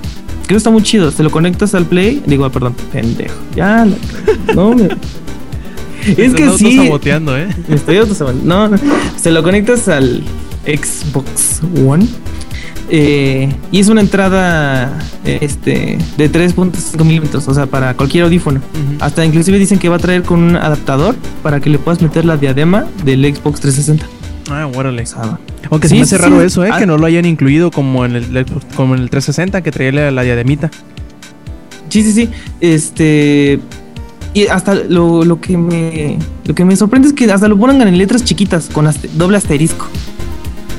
Creo 0.46 0.56
que 0.56 0.56
está 0.56 0.70
muy 0.70 0.82
chido. 0.82 1.10
Se 1.10 1.22
lo 1.22 1.30
conectas 1.30 1.74
al 1.74 1.86
Play. 1.86 2.22
Digo, 2.26 2.44
ah, 2.44 2.50
perdón, 2.50 2.74
pendejo. 2.92 3.36
Ya, 3.54 3.86
no 4.54 4.74
me. 4.74 4.84
es 6.16 6.34
que 6.34 6.50
sí. 6.56 6.76
saboteando, 6.76 7.36
¿eh? 7.36 7.48
Me 7.68 7.76
estoy 7.76 7.98
No, 8.44 8.68
no, 8.68 8.78
se 9.16 9.30
lo 9.30 9.42
conectas 9.42 9.88
al 9.88 10.22
Xbox 10.64 11.60
One 11.86 12.06
eh, 12.90 13.54
y 13.70 13.80
es 13.80 13.88
una 13.88 14.00
entrada 14.00 14.98
este, 15.24 15.98
de 16.16 16.32
3.5 16.32 17.04
milímetros, 17.04 17.46
o 17.48 17.54
sea, 17.54 17.66
para 17.66 17.94
cualquier 17.94 18.24
audífono. 18.24 18.60
Hasta 19.00 19.24
inclusive 19.24 19.58
dicen 19.58 19.78
que 19.78 19.88
va 19.88 19.96
a 19.96 19.98
traer 19.98 20.22
con 20.22 20.40
un 20.40 20.56
adaptador 20.56 21.14
para 21.42 21.60
que 21.60 21.70
le 21.70 21.78
puedas 21.78 22.00
meter 22.00 22.24
la 22.24 22.36
diadema 22.36 22.86
del 23.04 23.24
Xbox 23.24 23.60
360. 23.60 24.06
Ah, 24.50 24.66
órale. 24.74 25.04
Aunque 25.70 25.88
sí, 25.88 25.96
me 25.96 26.02
hace 26.02 26.16
raro 26.16 26.40
eso, 26.40 26.64
¿eh? 26.64 26.68
que 26.68 26.84
ah. 26.84 26.86
no 26.86 26.96
lo 26.96 27.04
hayan 27.04 27.26
incluido 27.26 27.70
como 27.70 28.06
en 28.06 28.16
el, 28.16 28.46
como 28.74 28.94
en 28.94 29.02
el 29.02 29.10
360, 29.10 29.62
que 29.62 29.70
traía 29.70 30.10
la, 30.10 30.22
diademita. 30.22 30.70
Sí, 31.90 32.02
sí, 32.02 32.12
sí. 32.12 32.30
Este. 32.60 33.60
Y 34.34 34.46
hasta 34.46 34.74
lo, 34.74 35.40
que 35.40 35.56
me 35.56 36.18
lo 36.44 36.54
que 36.54 36.64
me 36.64 36.76
sorprende 36.76 37.08
es 37.08 37.14
que 37.14 37.30
hasta 37.30 37.48
lo 37.48 37.58
pongan 37.58 37.88
en 37.88 37.98
letras 37.98 38.24
chiquitas 38.24 38.68
con 38.68 38.88
doble 39.14 39.36
asterisco 39.36 39.86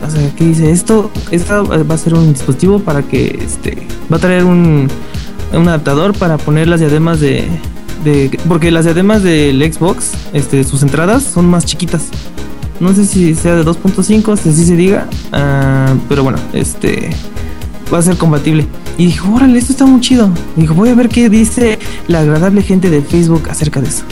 o 0.05 0.09
sea, 0.09 0.25
aquí 0.27 0.45
dice 0.45 0.71
esto, 0.71 1.11
esta 1.31 1.61
va 1.61 1.95
a 1.95 1.97
ser 1.97 2.13
un 2.13 2.33
dispositivo 2.33 2.79
para 2.79 3.03
que 3.03 3.39
este 3.43 3.87
va 4.11 4.17
a 4.17 4.19
traer 4.19 4.45
un, 4.45 4.87
un 5.53 5.67
adaptador 5.67 6.13
para 6.13 6.37
poner 6.37 6.67
las 6.67 6.79
diademas 6.79 7.19
de, 7.19 7.47
de 8.03 8.37
porque 8.47 8.71
las 8.71 8.85
diademas 8.85 9.23
del 9.23 9.61
Xbox, 9.71 10.11
este, 10.33 10.63
sus 10.63 10.83
entradas 10.83 11.23
son 11.23 11.45
más 11.45 11.65
chiquitas. 11.65 12.07
No 12.79 12.93
sé 12.93 13.05
si 13.05 13.35
sea 13.35 13.55
de 13.55 13.65
2.5, 13.65 14.37
si 14.37 14.49
así 14.49 14.65
se 14.65 14.75
diga, 14.77 15.09
uh, 15.33 15.97
pero 16.07 16.23
bueno, 16.23 16.37
este 16.53 17.09
va 17.93 17.97
a 17.97 18.01
ser 18.01 18.15
compatible. 18.15 18.65
Y 18.97 19.07
dijo, 19.07 19.33
órale, 19.33 19.59
esto 19.59 19.73
está 19.73 19.85
muy 19.85 19.99
chido. 19.99 20.29
Dijo, 20.55 20.73
voy 20.73 20.89
a 20.89 20.95
ver 20.95 21.09
qué 21.09 21.29
dice 21.29 21.77
la 22.07 22.21
agradable 22.21 22.61
gente 22.61 22.89
de 22.89 23.01
Facebook 23.01 23.49
acerca 23.49 23.81
de 23.81 23.89
eso. 23.89 24.03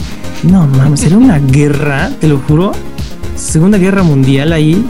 No 0.42 0.66
mames, 0.66 1.00
sería 1.00 1.18
una 1.18 1.38
guerra, 1.38 2.10
te 2.20 2.28
lo 2.28 2.38
juro. 2.38 2.72
Segunda 3.36 3.78
guerra 3.78 4.02
mundial 4.02 4.52
ahí 4.52 4.84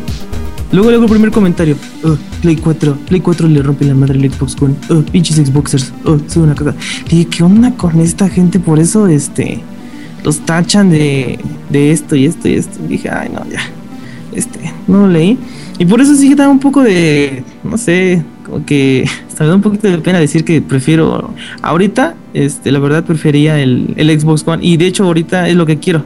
Luego, 0.71 0.91
luego 0.91 1.05
el 1.05 1.11
primer 1.11 1.31
comentario. 1.31 1.77
Oh, 2.05 2.17
Play 2.43 2.57
4. 2.57 2.95
Play 3.07 3.21
4 3.21 3.49
le 3.49 3.63
rompe 3.63 3.87
la 3.87 3.95
madre 3.95 4.19
al 4.19 4.31
Xbox 4.31 4.61
One. 4.61 4.75
Oh, 4.91 5.03
pinches 5.03 5.37
Xboxers. 5.37 5.93
Oh, 6.05 6.19
soy 6.27 6.43
una 6.43 6.55
cosa. 6.55 6.75
Dije, 7.09 7.27
¿qué 7.27 7.43
onda 7.43 7.73
con 7.73 7.99
esta 8.01 8.29
gente? 8.29 8.61
Por 8.61 8.79
eso, 8.79 9.07
este. 9.07 9.61
Los 10.25 10.41
tachan 10.41 10.91
de, 10.91 11.39
de 11.71 11.93
esto 11.93 12.17
y 12.17 12.27
esto 12.27 12.49
y 12.49 12.55
esto. 12.55 12.79
dije, 12.87 13.09
ay, 13.09 13.31
no, 13.33 13.49
ya. 13.51 13.61
Este, 14.35 14.59
no 14.87 15.07
lo 15.07 15.09
leí. 15.09 15.39
Y 15.79 15.87
por 15.87 16.03
eso 16.03 16.15
sí 16.15 16.29
que 16.29 16.35
da 16.35 16.49
un 16.49 16.59
poco 16.59 16.83
de. 16.83 17.45
No 17.65 17.79
sé. 17.79 18.23
Como 18.45 18.67
que. 18.67 19.09
Hasta 19.29 19.45
me 19.45 19.51
da 19.51 19.57
un 19.57 19.63
poquito 19.63 19.89
de 19.89 19.99
pena 19.99 20.19
decir 20.19 20.45
que 20.45 20.61
prefiero. 20.61 21.33
Ahorita, 21.63 22.15
este, 22.35 22.73
la 22.73 22.79
verdad, 22.79 23.05
prefería 23.05 23.59
el, 23.59 23.95
el 23.97 24.21
Xbox 24.21 24.47
One. 24.47 24.63
Y 24.63 24.77
de 24.77 24.87
hecho, 24.87 25.05
ahorita 25.05 25.49
es 25.49 25.57
lo 25.57 25.65
que 25.65 25.79
quiero. 25.79 26.05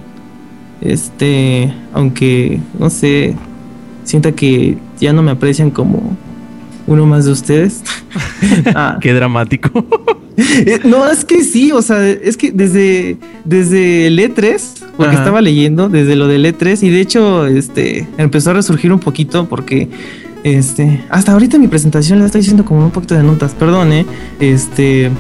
Este. 0.80 1.74
Aunque, 1.92 2.60
no 2.78 2.90
sé 2.90 3.34
sienta 4.04 4.32
que 4.32 4.78
ya 5.00 5.12
no 5.12 5.22
me 5.22 5.30
aprecian 5.30 5.70
como 5.70 6.16
uno 6.86 7.06
más 7.06 7.24
de 7.24 7.32
ustedes. 7.32 7.82
ah. 8.74 8.98
Qué 9.00 9.12
dramático. 9.12 9.70
Eh, 10.34 10.80
no, 10.84 11.08
es 11.08 11.26
que 11.26 11.44
sí, 11.44 11.72
o 11.72 11.82
sea, 11.82 12.08
es 12.08 12.38
que 12.38 12.52
desde, 12.52 13.18
desde 13.44 14.06
el 14.06 14.18
E3, 14.18 14.60
porque 14.96 15.14
estaba 15.14 15.42
leyendo, 15.42 15.90
desde 15.90 16.16
lo 16.16 16.26
del 16.26 16.46
E3, 16.46 16.82
y 16.82 16.88
de 16.88 17.00
hecho, 17.02 17.46
este, 17.46 18.08
empezó 18.16 18.50
a 18.50 18.54
resurgir 18.54 18.92
un 18.94 18.98
poquito 18.98 19.46
porque, 19.46 19.88
este, 20.42 21.04
hasta 21.10 21.32
ahorita 21.32 21.58
mi 21.58 21.68
presentación 21.68 22.18
la 22.18 22.24
estoy 22.24 22.40
diciendo 22.40 22.64
como 22.64 22.84
un 22.84 22.90
poquito 22.90 23.14
de 23.14 23.22
notas, 23.22 23.52
perdón, 23.52 23.92
eh, 23.92 24.06
este, 24.40 25.10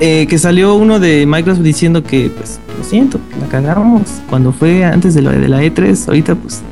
eh, 0.00 0.26
que 0.28 0.38
salió 0.38 0.74
uno 0.74 1.00
de 1.00 1.26
Microsoft 1.26 1.64
diciendo 1.64 2.04
que, 2.04 2.30
pues, 2.30 2.60
lo 2.78 2.84
siento, 2.84 3.18
la 3.40 3.48
cagamos 3.48 4.02
cuando 4.30 4.52
fue 4.52 4.84
antes 4.84 5.14
de 5.14 5.22
lo 5.22 5.30
de 5.30 5.48
la 5.48 5.62
E3, 5.62 6.06
ahorita, 6.06 6.36
pues, 6.36 6.62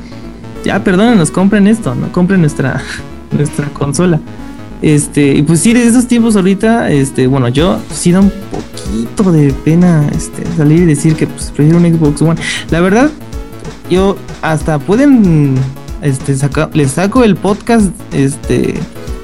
ya 0.64 0.82
perdónenos, 0.82 1.30
compren 1.30 1.66
esto, 1.66 1.94
no 1.94 2.10
compren 2.12 2.40
nuestra, 2.40 2.80
nuestra 3.30 3.66
consola. 3.68 4.20
Este, 4.82 5.34
y 5.34 5.42
pues 5.42 5.60
sí, 5.60 5.72
de 5.72 5.86
esos 5.86 6.08
tiempos 6.08 6.34
ahorita, 6.34 6.90
este, 6.90 7.28
bueno, 7.28 7.48
yo 7.48 7.78
sí 7.92 8.10
da 8.10 8.20
un 8.20 8.32
poquito 8.50 9.30
de 9.30 9.52
pena 9.52 10.08
este, 10.12 10.44
salir 10.56 10.80
y 10.80 10.86
decir 10.86 11.14
que 11.14 11.28
pues, 11.28 11.52
prefiero 11.52 11.78
un 11.78 11.84
Xbox 11.84 12.20
One. 12.20 12.40
La 12.70 12.80
verdad, 12.80 13.08
yo 13.88 14.16
hasta 14.42 14.80
pueden, 14.80 15.54
este, 16.02 16.34
saca, 16.34 16.68
les 16.72 16.92
saco 16.92 17.22
el 17.22 17.36
podcast, 17.36 17.92
este, 18.12 18.74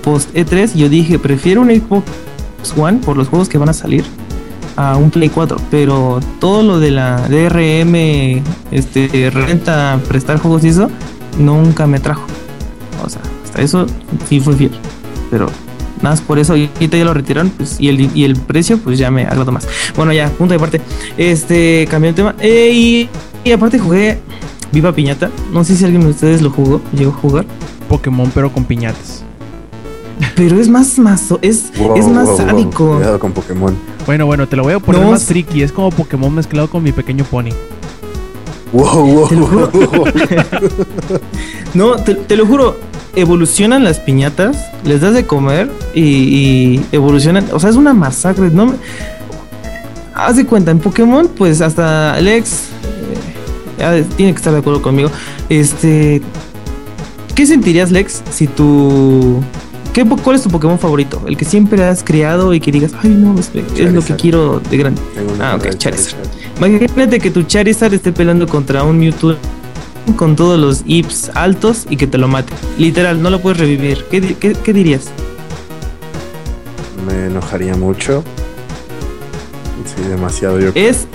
post 0.04 0.32
E3 0.34 0.70
y 0.76 0.78
yo 0.78 0.88
dije, 0.88 1.18
prefiero 1.18 1.62
un 1.62 1.70
Xbox 1.70 2.06
One 2.76 2.98
por 2.98 3.16
los 3.16 3.26
juegos 3.26 3.48
que 3.48 3.58
van 3.58 3.68
a 3.68 3.72
salir 3.72 4.04
a 4.76 4.96
un 4.96 5.10
Play 5.10 5.28
4, 5.28 5.60
pero 5.72 6.20
todo 6.38 6.62
lo 6.62 6.78
de 6.78 6.92
la 6.92 7.26
DRM, 7.28 8.44
este, 8.70 9.28
renta, 9.30 9.98
prestar 10.06 10.38
juegos 10.38 10.62
y 10.62 10.68
eso, 10.68 10.88
nunca 11.38 11.86
me 11.86 12.00
trajo. 12.00 12.26
O 13.04 13.08
sea, 13.08 13.22
hasta 13.44 13.62
eso 13.62 13.86
sí 14.28 14.40
fue 14.40 14.54
fiel. 14.56 14.72
Pero 15.30 15.46
nada 15.98 16.10
más 16.10 16.20
por 16.20 16.38
eso, 16.38 16.56
y 16.56 16.70
ahorita 16.74 16.96
ya 16.96 17.04
lo 17.04 17.14
retiraron, 17.14 17.50
pues, 17.50 17.76
y 17.78 17.88
el, 17.88 18.16
y 18.16 18.24
el 18.24 18.36
precio, 18.36 18.78
pues 18.78 18.98
ya 18.98 19.10
me 19.10 19.24
agradó 19.24 19.52
más. 19.52 19.66
Bueno, 19.96 20.12
ya, 20.12 20.28
punto 20.30 20.54
de 20.54 20.60
parte. 20.60 20.80
Este, 21.16 21.86
cambié 21.90 22.10
el 22.10 22.14
tema. 22.14 22.34
Eh, 22.40 22.70
y, 22.72 23.08
y, 23.44 23.52
aparte 23.52 23.78
jugué 23.78 24.18
Viva 24.72 24.92
Piñata. 24.92 25.30
No 25.52 25.64
sé 25.64 25.76
si 25.76 25.84
alguien 25.84 26.02
de 26.02 26.10
ustedes 26.10 26.42
lo 26.42 26.50
jugó, 26.50 26.80
llegó 26.92 27.12
a 27.12 27.14
jugar. 27.14 27.46
Pokémon, 27.88 28.30
pero 28.34 28.52
con 28.52 28.64
piñatas. 28.64 29.24
Pero 30.34 30.60
es 30.60 30.68
más 30.68 30.98
mazo, 30.98 31.38
es, 31.42 31.72
es 31.96 32.06
más 32.06 32.36
sádico. 32.36 32.96
Cuidado 32.96 33.18
con 33.18 33.32
Pokémon. 33.32 33.74
Bueno, 34.04 34.26
bueno, 34.26 34.46
te 34.46 34.56
lo 34.56 34.62
voy 34.62 34.74
a 34.74 34.78
poner 34.78 35.06
más 35.06 35.26
tricky. 35.26 35.62
Es 35.62 35.72
como 35.72 35.90
Pokémon 35.90 36.34
mezclado 36.34 36.68
con 36.68 36.82
mi 36.82 36.92
pequeño 36.92 37.24
pony. 37.24 37.50
Wow, 38.72 39.06
wow, 39.06 39.28
no, 41.74 41.96
te, 41.96 42.36
lo 42.36 42.46
juro, 42.46 42.78
evolucionan 43.14 43.82
las 43.82 43.98
piñatas, 43.98 44.70
les 44.84 45.00
das 45.00 45.14
de 45.14 45.26
comer 45.26 45.70
y, 45.94 46.80
evolucionan. 46.92 47.46
O 47.52 47.60
sea, 47.60 47.70
es 47.70 47.76
una 47.76 47.94
masacre. 47.94 48.50
No 48.50 48.74
Haz 50.14 50.36
de 50.36 50.44
cuenta, 50.44 50.70
en 50.70 50.80
Pokémon, 50.80 51.28
pues 51.28 51.60
hasta 51.60 52.12
Alex 52.12 52.64
eh, 53.78 54.04
tiene 54.16 54.32
que 54.32 54.38
estar 54.38 54.52
de 54.52 54.58
acuerdo 54.58 54.82
conmigo. 54.82 55.10
Este. 55.48 56.20
¿Qué 57.34 57.46
sentirías, 57.46 57.90
Lex, 57.90 58.22
si 58.30 58.48
tu. 58.48 59.40
¿Qué, 59.92 60.04
¿Cuál 60.04 60.36
es 60.36 60.42
tu 60.42 60.50
Pokémon 60.50 60.78
favorito? 60.78 61.22
El 61.26 61.36
que 61.36 61.44
siempre 61.44 61.84
has 61.84 62.02
criado 62.02 62.52
y 62.52 62.60
que 62.60 62.70
digas, 62.72 62.92
ay, 63.02 63.10
no, 63.10 63.38
es, 63.38 63.50
es 63.54 63.92
lo 63.92 64.02
que 64.02 64.16
quiero 64.16 64.60
de 64.60 64.76
grande. 64.76 65.00
Ah, 65.40 65.54
ok, 65.56 65.76
Charizard. 65.76 66.37
Imagínate 66.58 67.20
que 67.20 67.30
tu 67.30 67.44
Charizard 67.44 67.94
esté 67.94 68.10
peleando 68.10 68.48
contra 68.48 68.82
un 68.82 68.98
Mewtwo 68.98 69.36
con 70.16 70.34
todos 70.34 70.58
los 70.58 70.82
IPs 70.86 71.30
altos 71.34 71.86
y 71.88 71.96
que 71.96 72.06
te 72.06 72.18
lo 72.18 72.26
mate. 72.26 72.52
Literal, 72.78 73.22
no 73.22 73.30
lo 73.30 73.40
puedes 73.40 73.58
revivir. 73.58 74.04
¿Qué, 74.10 74.72
dirías? 74.72 75.08
Me 77.06 77.26
enojaría 77.26 77.76
mucho. 77.76 78.24
Sí, 79.84 80.02
demasiado 80.08 80.58
yo. 80.58 80.70
Es, 80.74 81.06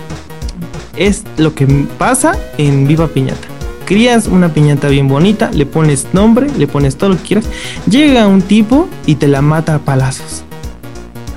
es 0.96 1.24
lo 1.38 1.54
que 1.54 1.68
pasa 1.98 2.38
en 2.58 2.88
Viva 2.88 3.08
Piñata. 3.08 3.48
Crías 3.86 4.28
una 4.28 4.54
piñata 4.54 4.88
bien 4.88 5.10
bonita, 5.10 5.52
le 5.52 5.66
pones 5.66 6.08
nombre, 6.14 6.48
le 6.58 6.68
pones 6.68 6.96
todo 6.96 7.10
lo 7.10 7.18
que 7.18 7.24
quieras. 7.24 7.46
Llega 7.86 8.28
un 8.28 8.42
tipo 8.42 8.88
y 9.06 9.16
te 9.16 9.28
la 9.28 9.42
mata 9.42 9.76
a 9.76 9.80
palazos. 9.80 10.44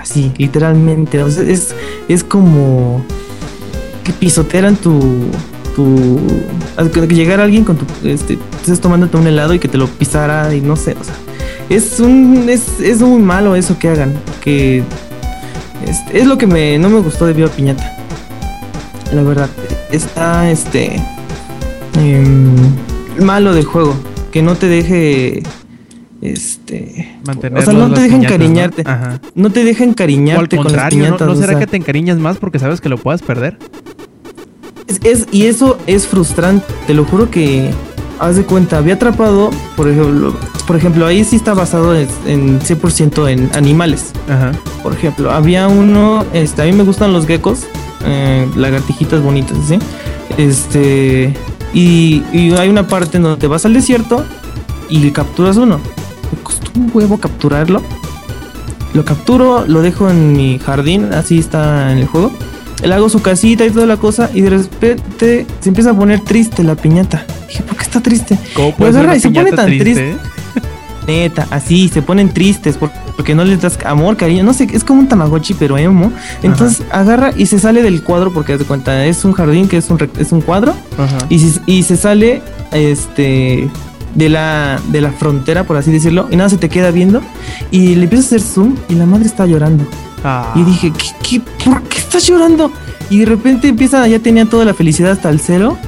Así, 0.00 0.30
literalmente. 0.38 1.20
es, 1.20 1.74
es 2.08 2.22
como 2.22 3.04
que 4.06 4.12
pisotearan 4.12 4.76
tu 4.76 5.00
tu 5.74 6.20
que 6.92 7.14
llegara 7.14 7.42
alguien 7.42 7.64
con 7.64 7.76
tu 7.76 7.84
este 8.08 8.38
estás 8.62 8.80
tomándote 8.80 9.16
un 9.16 9.26
helado 9.26 9.52
y 9.52 9.58
que 9.58 9.66
te 9.66 9.76
lo 9.76 9.88
pisara 9.88 10.54
y 10.54 10.60
no 10.60 10.76
sé, 10.76 10.92
o 10.92 11.02
sea, 11.02 11.14
es 11.68 11.98
un 11.98 12.48
es, 12.48 12.80
es 12.80 13.02
muy 13.02 13.20
malo 13.20 13.56
eso 13.56 13.76
que 13.78 13.88
hagan, 13.88 14.14
que 14.40 14.84
es, 15.86 15.98
es 16.12 16.26
lo 16.26 16.38
que 16.38 16.46
me 16.46 16.78
no 16.78 16.88
me 16.88 17.00
gustó 17.00 17.26
de 17.26 17.32
Viva 17.32 17.48
Piñata. 17.48 17.96
La 19.12 19.22
verdad, 19.22 19.48
está 19.90 20.50
este 20.50 21.02
em, 21.98 22.54
malo 23.20 23.52
del 23.52 23.64
juego, 23.64 23.94
que 24.30 24.42
no 24.42 24.54
te 24.54 24.68
deje 24.68 25.42
este 26.22 27.18
mantener 27.26 27.62
o 27.62 27.64
sea 27.64 27.74
no 27.74 27.92
te 27.92 28.00
deja 28.00 28.16
encariñarte 28.16 28.84
¿no? 28.84 29.20
no 29.34 29.50
te 29.50 29.64
deja 29.64 29.84
encariñarte 29.84 30.56
con 30.56 30.72
las 30.72 30.88
piñatas 30.88 31.28
¿no, 31.28 31.36
será 31.36 31.58
que 31.58 31.66
te 31.66 31.76
encariñas 31.76 32.18
más 32.18 32.38
porque 32.38 32.58
sabes 32.58 32.80
que 32.80 32.88
lo 32.88 32.96
puedas 32.96 33.20
perder 33.20 33.58
es, 35.10 35.26
y 35.32 35.46
eso 35.46 35.78
es 35.86 36.06
frustrante, 36.06 36.66
te 36.86 36.94
lo 36.94 37.04
juro 37.04 37.30
que 37.30 37.70
haz 38.18 38.36
de 38.36 38.44
cuenta, 38.44 38.78
había 38.78 38.94
atrapado, 38.94 39.50
por 39.76 39.88
ejemplo, 39.88 40.34
por 40.66 40.76
ejemplo, 40.76 41.06
ahí 41.06 41.24
sí 41.24 41.36
está 41.36 41.54
basado 41.54 41.94
en, 41.94 42.08
100% 42.60 43.30
en 43.30 43.50
animales. 43.54 44.12
Ajá. 44.28 44.52
Por 44.82 44.94
ejemplo, 44.94 45.30
había 45.30 45.68
uno, 45.68 46.24
este, 46.32 46.62
a 46.62 46.64
mí 46.64 46.72
me 46.72 46.82
gustan 46.82 47.12
los 47.12 47.26
geckos, 47.26 47.64
eh, 48.04 48.48
lagartijitas 48.56 49.22
bonitas, 49.22 49.56
¿sí? 49.68 49.78
Este, 50.36 51.34
y, 51.72 52.22
y, 52.32 52.52
hay 52.52 52.68
una 52.68 52.86
parte 52.86 53.18
en 53.18 53.24
donde 53.24 53.38
te 53.38 53.46
vas 53.46 53.64
al 53.64 53.74
desierto 53.74 54.24
y 54.88 55.10
capturas 55.10 55.56
uno. 55.56 55.78
Me 56.32 56.42
costó 56.42 56.70
un 56.74 56.90
huevo 56.92 57.18
capturarlo. 57.18 57.82
Lo 58.94 59.04
capturo, 59.04 59.66
lo 59.66 59.82
dejo 59.82 60.08
en 60.08 60.32
mi 60.32 60.58
jardín, 60.58 61.12
así 61.12 61.38
está 61.38 61.92
en 61.92 61.98
el 61.98 62.06
juego 62.06 62.32
le 62.82 62.94
hago 62.94 63.08
su 63.08 63.22
casita 63.22 63.64
y 63.64 63.70
toda 63.70 63.86
la 63.86 63.96
cosa 63.96 64.30
y 64.32 64.42
de 64.42 64.50
repente 64.50 65.46
se 65.60 65.68
empieza 65.68 65.90
a 65.90 65.94
poner 65.94 66.20
triste 66.20 66.62
la 66.62 66.74
piñata. 66.74 67.24
Dije, 67.48 67.62
¿por 67.62 67.76
qué 67.76 67.82
está 67.82 68.00
triste? 68.00 68.38
¿Cómo 68.54 68.74
puede 68.74 69.16
y 69.16 69.20
se 69.20 69.30
pone 69.30 69.52
tan 69.52 69.66
triste? 69.66 70.16
Neta, 71.06 71.46
así, 71.50 71.88
se 71.88 72.02
ponen 72.02 72.30
tristes 72.30 72.76
porque 72.76 73.34
no 73.34 73.44
les 73.44 73.62
das 73.62 73.78
amor, 73.86 74.16
cariño, 74.16 74.42
no 74.42 74.52
sé, 74.52 74.66
es 74.72 74.82
como 74.82 75.00
un 75.00 75.08
tamagotchi 75.08 75.54
pero 75.54 75.78
emo. 75.78 76.12
Entonces 76.42 76.84
agarra 76.90 77.30
y 77.36 77.46
se 77.46 77.60
sale 77.60 77.82
del 77.82 78.02
cuadro 78.02 78.32
porque 78.32 78.58
de 78.58 78.64
cuenta, 78.64 79.06
es 79.06 79.24
un 79.24 79.32
jardín 79.32 79.68
que 79.68 79.76
es 79.76 79.88
un, 79.88 79.98
es 80.18 80.32
un 80.32 80.40
cuadro 80.40 80.74
y, 81.28 81.40
y 81.66 81.82
se 81.84 81.96
sale 81.96 82.42
este 82.72 83.70
de 84.16 84.28
la, 84.30 84.80
de 84.88 85.00
la 85.00 85.12
frontera, 85.12 85.64
por 85.64 85.76
así 85.76 85.92
decirlo, 85.92 86.26
y 86.30 86.36
nada 86.36 86.48
se 86.48 86.56
te 86.56 86.68
queda 86.68 86.90
viendo 86.90 87.22
y 87.70 87.94
le 87.94 88.04
empieza 88.04 88.24
a 88.24 88.26
hacer 88.26 88.40
zoom 88.40 88.74
y 88.88 88.94
la 88.94 89.06
madre 89.06 89.26
está 89.26 89.46
llorando. 89.46 89.84
Ah. 90.28 90.52
Y 90.56 90.64
dije, 90.64 90.92
¿qué, 90.92 91.08
qué, 91.22 91.42
por 91.64 91.82
qué 91.84 91.98
estás 91.98 92.26
llorando? 92.26 92.72
Y 93.10 93.20
de 93.20 93.26
repente 93.26 93.68
empieza, 93.68 94.06
ya 94.08 94.18
tenía 94.18 94.44
toda 94.44 94.64
la 94.64 94.74
felicidad 94.74 95.12
hasta 95.12 95.30
el 95.30 95.38
cero. 95.38 95.78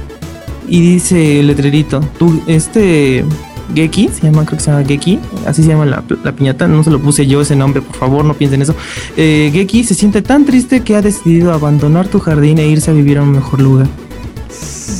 Y 0.65 0.79
dice 0.79 1.41
el 1.41 1.47
letrerito, 1.47 1.99
tú, 2.17 2.41
este 2.47 3.25
Geki, 3.75 4.07
se 4.07 4.21
llama, 4.21 4.45
creo 4.45 4.57
que 4.57 4.63
se 4.63 4.71
llama 4.71 4.85
Geki, 4.85 5.19
así 5.45 5.61
se 5.61 5.67
llama 5.67 5.85
la, 5.85 6.31
piñata, 6.31 6.69
no 6.69 6.83
se 6.85 6.89
lo 6.89 6.99
puse 6.99 7.27
yo 7.27 7.41
ese 7.41 7.57
nombre, 7.57 7.81
por 7.81 7.97
favor, 7.97 8.23
no 8.23 8.33
piensen 8.33 8.61
eso. 8.61 8.75
Eh, 9.17 9.49
Geki 9.51 9.83
se 9.83 9.93
siente 9.93 10.21
tan 10.21 10.45
triste 10.45 10.81
que 10.81 10.95
ha 10.95 11.01
decidido 11.01 11.51
abandonar 11.51 12.07
tu 12.07 12.19
jardín 12.19 12.59
e 12.59 12.67
irse 12.67 12.91
a 12.91 12.93
vivir 12.93 13.17
a 13.17 13.23
un 13.23 13.31
mejor 13.31 13.59
lugar. 13.59 13.87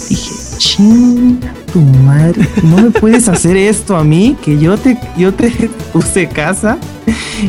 Dije, 0.09 0.31
ching, 0.57 1.39
tu 1.71 1.79
madre, 1.79 2.45
no 2.63 2.77
me 2.77 2.89
puedes 2.89 3.29
hacer 3.29 3.55
esto 3.55 3.95
a 3.95 4.03
mí, 4.03 4.35
que 4.43 4.57
yo 4.57 4.77
te, 4.77 4.99
yo 5.17 5.33
te 5.33 5.49
puse 5.93 6.27
casa. 6.27 6.77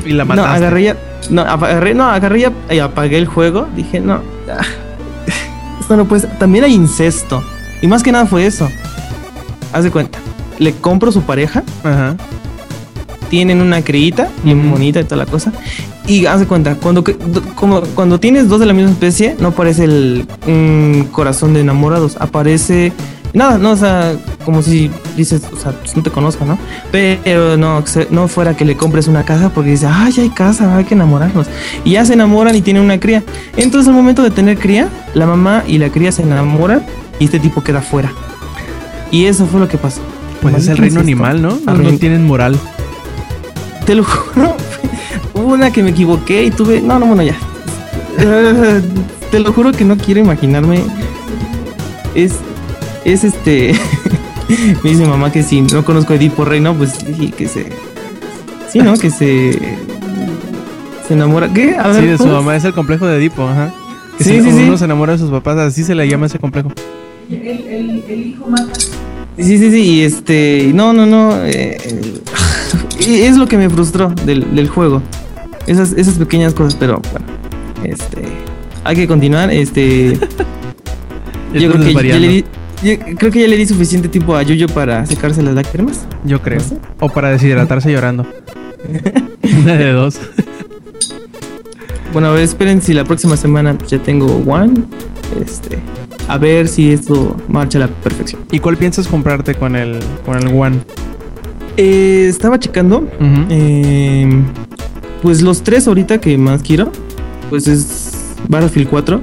Y 0.07 0.13
la 0.13 0.25
mataste. 0.25 0.49
No, 0.49 0.57
agarré 0.57 0.85
ya 0.85 1.10
no, 1.29 1.43
agarré, 1.43 1.95
no, 1.95 2.05
agarré 2.05 2.51
y 2.71 2.79
apagué 2.79 3.19
el 3.19 3.27
juego. 3.27 3.67
Dije, 3.77 4.01
no, 4.01 4.21
esto 5.81 5.97
no 5.97 6.07
puede 6.07 6.23
ser. 6.23 6.39
También 6.39 6.65
hay 6.65 6.75
incesto. 6.75 7.43
Y 7.83 7.87
más 7.87 8.03
que 8.03 8.13
nada 8.13 8.27
fue 8.27 8.47
eso. 8.47 8.69
Haz 9.73 9.85
de 9.85 9.91
cuenta. 9.91 10.19
le 10.59 10.73
compro 10.75 11.13
su 11.13 11.23
pareja. 11.23 11.63
Ajá. 11.85 12.17
Tienen 13.29 13.61
una 13.63 13.83
criita 13.83 14.29
bien 14.43 14.61
Ujú. 14.61 14.71
bonita 14.71 15.01
y 15.01 15.05
toda 15.05 15.25
la 15.25 15.27
cosa. 15.31 15.53
Y 16.07 16.27
haz 16.27 16.41
de 16.41 16.47
cuenta, 16.47 16.75
cuando, 16.75 17.05
como, 17.55 17.83
cuando 17.95 18.19
tienes 18.19 18.49
dos 18.49 18.59
de 18.59 18.67
la 18.67 18.73
misma 18.73 18.91
especie, 18.91 19.37
no 19.39 19.49
aparece 19.49 19.85
el 19.85 20.27
mm, 20.47 21.13
corazón 21.13 21.55
de 21.55 21.61
enamorados. 21.61 22.17
Aparece. 22.19 22.93
Nada, 23.33 23.59
no, 23.59 23.73
o 23.73 23.77
sea, 23.77 24.17
como 24.45 24.63
si 24.63 24.91
dices, 25.17 25.43
o 25.53 25.57
sea, 25.57 25.73
pues 25.73 25.97
no 25.97 26.03
te 26.03 26.11
conozco, 26.11 26.45
¿no? 26.45 26.59
Pero 26.91 27.57
no, 27.57 27.85
no 28.11 28.29
fuera 28.29 28.57
que 28.57 28.65
le 28.65 28.77
compres 28.77 29.07
una 29.07 29.25
casa 29.25 29.51
porque 29.51 29.71
dice, 29.71 29.87
ay, 29.87 30.13
hay 30.19 30.31
casa, 30.31 30.77
hay 30.77 30.85
que 30.85 30.95
enamorarnos. 30.95 31.47
Y 31.85 31.93
ya 31.93 32.05
se 32.05 32.15
enamoran 32.15 32.57
y 32.57 32.63
tienen 32.63 32.83
una 32.83 32.99
cría. 32.99 33.23
Entonces, 33.57 33.89
al 33.89 33.95
momento 33.95 34.23
de 34.23 34.31
tener 34.31 34.59
cría, 34.59 34.89
la 35.15 35.27
mamá 35.27 35.63
y 35.67 35.79
la 35.79 35.91
cría 35.91 36.11
se 36.11 36.23
enamoran 36.23 36.85
y 37.19 37.27
este 37.27 37.39
tipo 37.39 37.63
queda 37.63 37.83
fuera. 37.83 38.13
Y 39.11 39.27
eso 39.27 39.47
fue 39.47 39.61
lo 39.61 39.69
que 39.69 39.79
pasó. 39.79 40.01
Pues 40.43 40.55
es 40.57 40.69
el 40.69 40.79
reino 40.79 41.01
animal, 41.01 41.43
¿no? 41.43 41.59
No, 41.67 41.99
tienen 41.99 42.27
moral. 42.27 42.59
Te 43.87 43.95
lo 43.95 44.05
juro. 44.05 44.57
Hubo 45.35 45.55
una 45.55 45.71
que 45.73 45.83
me 45.83 45.91
equivoqué 45.91 46.45
y 46.45 46.51
tuve. 46.51 46.81
No, 46.81 46.99
no, 46.99 47.07
bueno, 47.07 47.23
ya. 47.23 47.37
Te 49.31 49.39
lo 49.39 49.53
juro 49.53 49.73
que 49.73 49.85
no 49.85 49.97
quiero 49.97 50.21
imaginarme. 50.21 50.83
Es. 52.15 52.35
Es 53.05 53.25
este. 53.25 53.75
me 54.85 54.91
dice 54.91 55.07
mamá 55.07 55.31
que 55.33 55.43
si 55.43 55.63
no 55.63 55.85
conozco 55.85 56.13
a 56.13 56.17
Edipo 56.17 56.45
Rey, 56.45 56.61
no, 56.61 56.75
pues 56.75 57.05
dije 57.07 57.33
que 57.33 57.49
se. 57.49 57.67
Sí, 58.71 58.79
¿no? 58.81 58.95
Que 58.95 59.11
se. 59.11 59.59
Se 61.09 61.15
enamora. 61.15 61.53
¿Qué? 61.53 61.77
A 61.77 61.93
Sí, 61.95 62.01
ver, 62.01 62.11
de 62.11 62.17
su 62.19 62.25
¿cómo? 62.25 62.37
mamá 62.37 62.57
es 62.57 62.65
el 62.65 62.73
complejo 62.73 63.07
de 63.07 63.17
Edipo, 63.19 63.43
ajá. 63.49 63.73
Que 64.19 64.25
Sí, 64.25 64.31
se- 64.31 64.43
sí, 64.43 64.51
sí. 64.53 64.65
uno 64.69 64.77
se 64.77 64.85
enamora 64.85 65.13
de 65.15 65.19
sus 65.19 65.31
papás, 65.31 65.59
así 65.59 65.83
se 65.83 65.95
le 65.95 66.07
llama 66.09 66.27
ese 66.27 66.39
complejo. 66.39 66.71
Sí, 69.39 69.59
sí, 69.59 69.71
sí, 69.71 69.81
y 69.83 70.01
este, 70.03 70.71
no, 70.75 70.93
no, 70.93 71.07
no, 71.07 71.35
eh, 71.45 71.79
eh, 71.87 73.27
es 73.27 73.37
lo 73.39 73.47
que 73.49 73.57
me 73.57 73.71
frustró 73.71 74.11
del, 74.27 74.55
del 74.55 74.69
juego, 74.69 75.01
esas, 75.67 75.93
esas 75.95 76.15
pequeñas 76.19 76.53
cosas, 76.53 76.75
pero 76.79 77.01
bueno, 77.13 77.27
este, 77.85 78.23
hay 78.85 78.97
que 78.97 79.07
continuar, 79.09 79.51
este, 79.51 80.13
yo 81.55 81.73
creo 81.73 81.81
que 82.03 82.09
ya 82.09 82.19
le 82.19 82.29
di, 82.29 82.45
yo 82.83 82.99
creo 83.17 83.31
que 83.31 83.41
ya 83.41 83.49
le 83.49 83.57
di 83.57 83.67
suficiente 83.67 84.09
tiempo 84.09 84.35
a 84.35 84.43
Yuyo 84.43 84.67
para 84.69 85.05
secarse 85.07 85.43
las 85.43 85.55
lágrimas. 85.55 86.07
Yo 86.25 86.41
creo. 86.41 86.59
No 86.59 86.65
sé. 86.65 86.79
O 87.01 87.09
para 87.09 87.31
deshidratarse 87.31 87.91
llorando. 87.93 88.27
Una 89.63 89.75
de 89.75 89.93
dos. 89.93 90.19
Bueno, 92.13 92.29
a 92.29 92.33
ver, 92.33 92.43
esperen 92.43 92.83
si 92.83 92.93
la 92.93 93.05
próxima 93.05 93.37
semana 93.37 93.77
ya 93.87 93.99
tengo 94.03 94.27
One, 94.47 94.83
este, 95.41 95.79
a 96.27 96.39
ver 96.39 96.67
si 96.67 96.93
esto 96.93 97.37
marcha 97.49 97.79
a 97.79 97.83
la 97.83 97.89
perfección. 97.89 98.43
¿Y 98.51 98.59
cuál 98.59 98.77
piensas 98.77 99.07
comprarte 99.07 99.55
con 99.55 99.77
el, 99.77 100.01
con 100.27 100.37
el 100.37 100.49
One? 100.49 100.79
Eh, 101.77 102.27
estaba 102.29 102.59
checando. 102.59 103.09
Eh, 103.49 104.29
pues 105.23 105.41
los 105.43 105.63
tres 105.63 105.87
ahorita 105.87 106.21
que 106.21 106.37
más 106.37 106.63
quiero, 106.63 106.91
pues 107.49 107.69
es 107.69 108.35
Battlefield 108.49 108.89
4. 108.89 109.17
Ujú. 109.17 109.23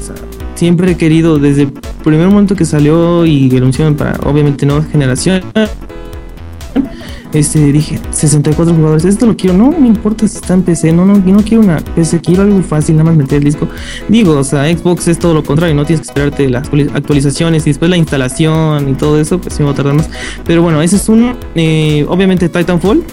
O 0.00 0.04
sea, 0.06 0.14
siempre 0.54 0.92
he 0.92 0.96
querido 0.96 1.38
desde 1.38 1.68
primer 2.02 2.28
momento 2.28 2.54
que 2.56 2.64
salió 2.64 3.24
y 3.26 3.48
que 3.48 3.56
anunciaron 3.58 3.94
para 3.96 4.18
obviamente 4.24 4.66
nueva 4.66 4.84
generación. 4.84 5.42
Este 7.32 7.60
dije 7.70 8.00
64 8.10 8.74
jugadores, 8.74 9.04
esto 9.04 9.24
lo 9.24 9.36
quiero, 9.36 9.56
no 9.56 9.70
me 9.70 9.86
importa 9.86 10.26
si 10.26 10.36
está 10.38 10.52
en 10.54 10.62
PC, 10.62 10.92
no, 10.92 11.06
no, 11.06 11.24
yo 11.24 11.32
no 11.32 11.42
quiero 11.44 11.62
una 11.62 11.76
PC, 11.78 12.20
quiero 12.20 12.42
algo 12.42 12.60
fácil, 12.60 12.96
nada 12.96 13.04
más 13.10 13.16
meter 13.16 13.38
el 13.38 13.44
disco. 13.44 13.68
Digo, 14.08 14.36
o 14.36 14.42
sea, 14.42 14.64
Xbox 14.76 15.06
es 15.06 15.16
todo 15.20 15.32
lo 15.34 15.44
contrario, 15.44 15.76
no 15.76 15.84
tienes 15.84 16.04
que 16.04 16.10
esperarte 16.10 16.48
las 16.50 16.68
actuali- 16.68 16.90
actualizaciones 16.92 17.64
y 17.68 17.70
después 17.70 17.88
la 17.88 17.96
instalación 17.96 18.88
y 18.88 18.94
todo 18.94 19.20
eso, 19.20 19.40
pues 19.40 19.54
sí 19.54 19.62
me 19.62 19.66
va 19.66 19.72
a 19.72 19.76
tardar 19.76 19.94
más. 19.94 20.10
Pero 20.44 20.62
bueno, 20.62 20.82
ese 20.82 20.96
es 20.96 21.08
uno. 21.08 21.36
Eh, 21.54 22.04
obviamente 22.08 22.48
Titanfall, 22.48 23.04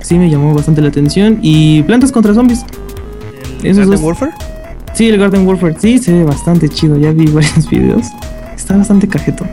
sí 0.00 0.18
me 0.18 0.30
llamó 0.30 0.54
bastante 0.54 0.80
la 0.80 0.88
atención. 0.88 1.38
Y 1.42 1.82
Plantas 1.82 2.12
contra 2.12 2.32
Zombies. 2.32 2.64
Esos 3.62 3.76
¿Garden 3.76 3.90
dos. 3.90 4.00
Warfare? 4.00 4.32
Sí, 4.94 5.08
el 5.08 5.18
Garden 5.18 5.46
Warfare. 5.46 5.74
Sí, 5.78 5.98
se 5.98 6.12
ve 6.12 6.24
bastante 6.24 6.68
chido. 6.68 6.96
Ya 6.98 7.12
vi 7.12 7.26
varios 7.32 7.68
videos. 7.68 8.06
Está 8.56 8.76
bastante 8.76 9.08
cajeto. 9.08 9.46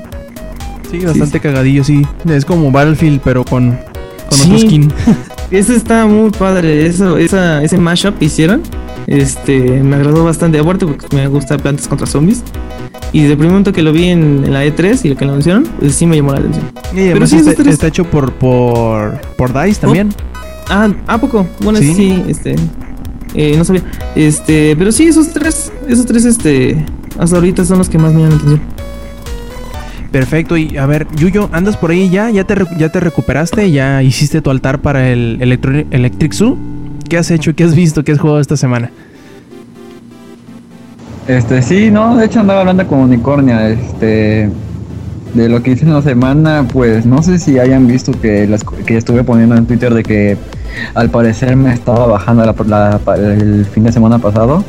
Sí, 0.91 0.99
bastante 1.05 1.39
cagadillo, 1.39 1.83
sí. 1.83 2.05
Es 2.27 2.45
como 2.45 2.71
Battlefield, 2.71 3.21
pero 3.23 3.43
con, 3.45 3.71
con 3.71 4.37
Sí. 4.37 4.47
otro 4.47 4.59
skin. 4.59 4.93
Ese 5.51 5.75
está 5.75 6.05
muy 6.05 6.29
padre. 6.31 6.85
Eso, 6.85 7.17
esa, 7.17 7.63
ese 7.63 7.77
mashup 7.77 8.17
que 8.19 8.25
hicieron. 8.25 8.61
Este, 9.07 9.59
me 9.81 9.95
agradó 9.95 10.23
bastante. 10.23 10.59
Aparte, 10.59 10.85
porque 10.85 11.15
me 11.15 11.27
gusta 11.27 11.57
Plantas 11.57 11.87
contra 11.87 12.05
Zombies. 12.05 12.43
Y 13.11 13.21
desde 13.21 13.31
el 13.31 13.37
primer 13.37 13.51
momento 13.53 13.73
que 13.73 13.81
lo 13.81 13.91
vi 13.91 14.05
en, 14.09 14.43
en 14.45 14.53
la 14.53 14.63
E3 14.65 14.99
y 15.05 15.09
lo 15.09 15.15
que 15.15 15.25
lo 15.25 15.31
anunciaron, 15.31 15.63
pues 15.79 15.95
sí 15.95 16.05
me 16.05 16.15
llamó 16.17 16.33
la 16.33 16.39
atención. 16.39 16.65
Y 16.95 16.99
además 17.09 17.31
sí, 17.31 17.37
está, 17.37 17.51
está 17.67 17.87
hecho 17.87 18.03
por, 18.03 18.31
por, 18.33 19.19
por 19.35 19.51
DICE 19.51 19.81
también. 19.81 20.09
Ah, 20.69 20.87
¿a 21.07 21.17
poco? 21.17 21.47
Bueno, 21.63 21.79
Sí. 21.79 21.93
sí, 21.95 22.23
este. 22.27 22.55
Eh, 23.33 23.55
no 23.57 23.63
sabía. 23.63 23.83
Este, 24.15 24.75
pero 24.77 24.91
sí, 24.91 25.05
esos 25.07 25.29
tres, 25.29 25.71
esos 25.87 26.05
tres, 26.05 26.25
este, 26.25 26.85
hasta 27.17 27.35
ahorita 27.35 27.65
son 27.65 27.77
los 27.79 27.89
que 27.89 27.97
más 27.97 28.13
me 28.13 28.21
llaman 28.21 28.29
la 28.31 28.35
atención. 28.37 28.61
Perfecto. 30.11 30.57
Y 30.57 30.77
a 30.77 30.85
ver, 30.87 31.07
Yuyo, 31.15 31.49
¿andas 31.51 31.77
por 31.77 31.91
ahí 31.91 32.09
ya? 32.09 32.29
¿Ya 32.31 32.43
te, 32.45 32.55
ya 32.77 32.89
te 32.89 32.99
recuperaste? 32.99 33.69
¿Ya 33.71 34.01
hiciste 34.01 34.41
tu 34.41 34.49
altar 34.49 34.79
para 34.81 35.09
el 35.09 35.37
Electro- 35.41 35.85
Electric 35.91 36.33
Zoo? 36.33 36.57
¿Qué 37.07 37.17
has 37.17 37.29
hecho? 37.31 37.55
¿Qué 37.55 37.63
has 37.63 37.75
visto? 37.75 38.03
¿Qué 38.03 38.11
has 38.13 38.19
jugado 38.19 38.39
esta 38.39 38.57
semana? 38.57 38.89
Este, 41.27 41.61
sí, 41.61 41.91
no, 41.91 42.17
de 42.17 42.25
hecho 42.25 42.39
andaba 42.39 42.61
hablando 42.61 42.87
con 42.87 43.01
Unicornia, 43.01 43.69
este, 43.69 44.49
de 45.35 45.49
lo 45.49 45.61
que 45.61 45.71
hice 45.71 45.85
en 45.85 45.93
la 45.93 46.01
semana, 46.01 46.65
pues 46.71 47.05
no 47.05 47.21
sé 47.21 47.37
si 47.37 47.59
hayan 47.59 47.85
visto 47.85 48.11
que, 48.19 48.47
las, 48.47 48.63
que 48.63 48.97
estuve 48.97 49.23
poniendo 49.23 49.55
en 49.55 49.67
Twitter 49.67 49.93
de 49.93 50.01
que 50.01 50.37
al 50.93 51.09
parecer 51.09 51.55
me 51.55 51.73
estaba 51.73 52.07
bajando 52.07 52.43
la, 52.65 52.99
el 53.15 53.65
fin 53.65 53.83
de 53.83 53.91
semana 53.91 54.19
pasado, 54.19 54.63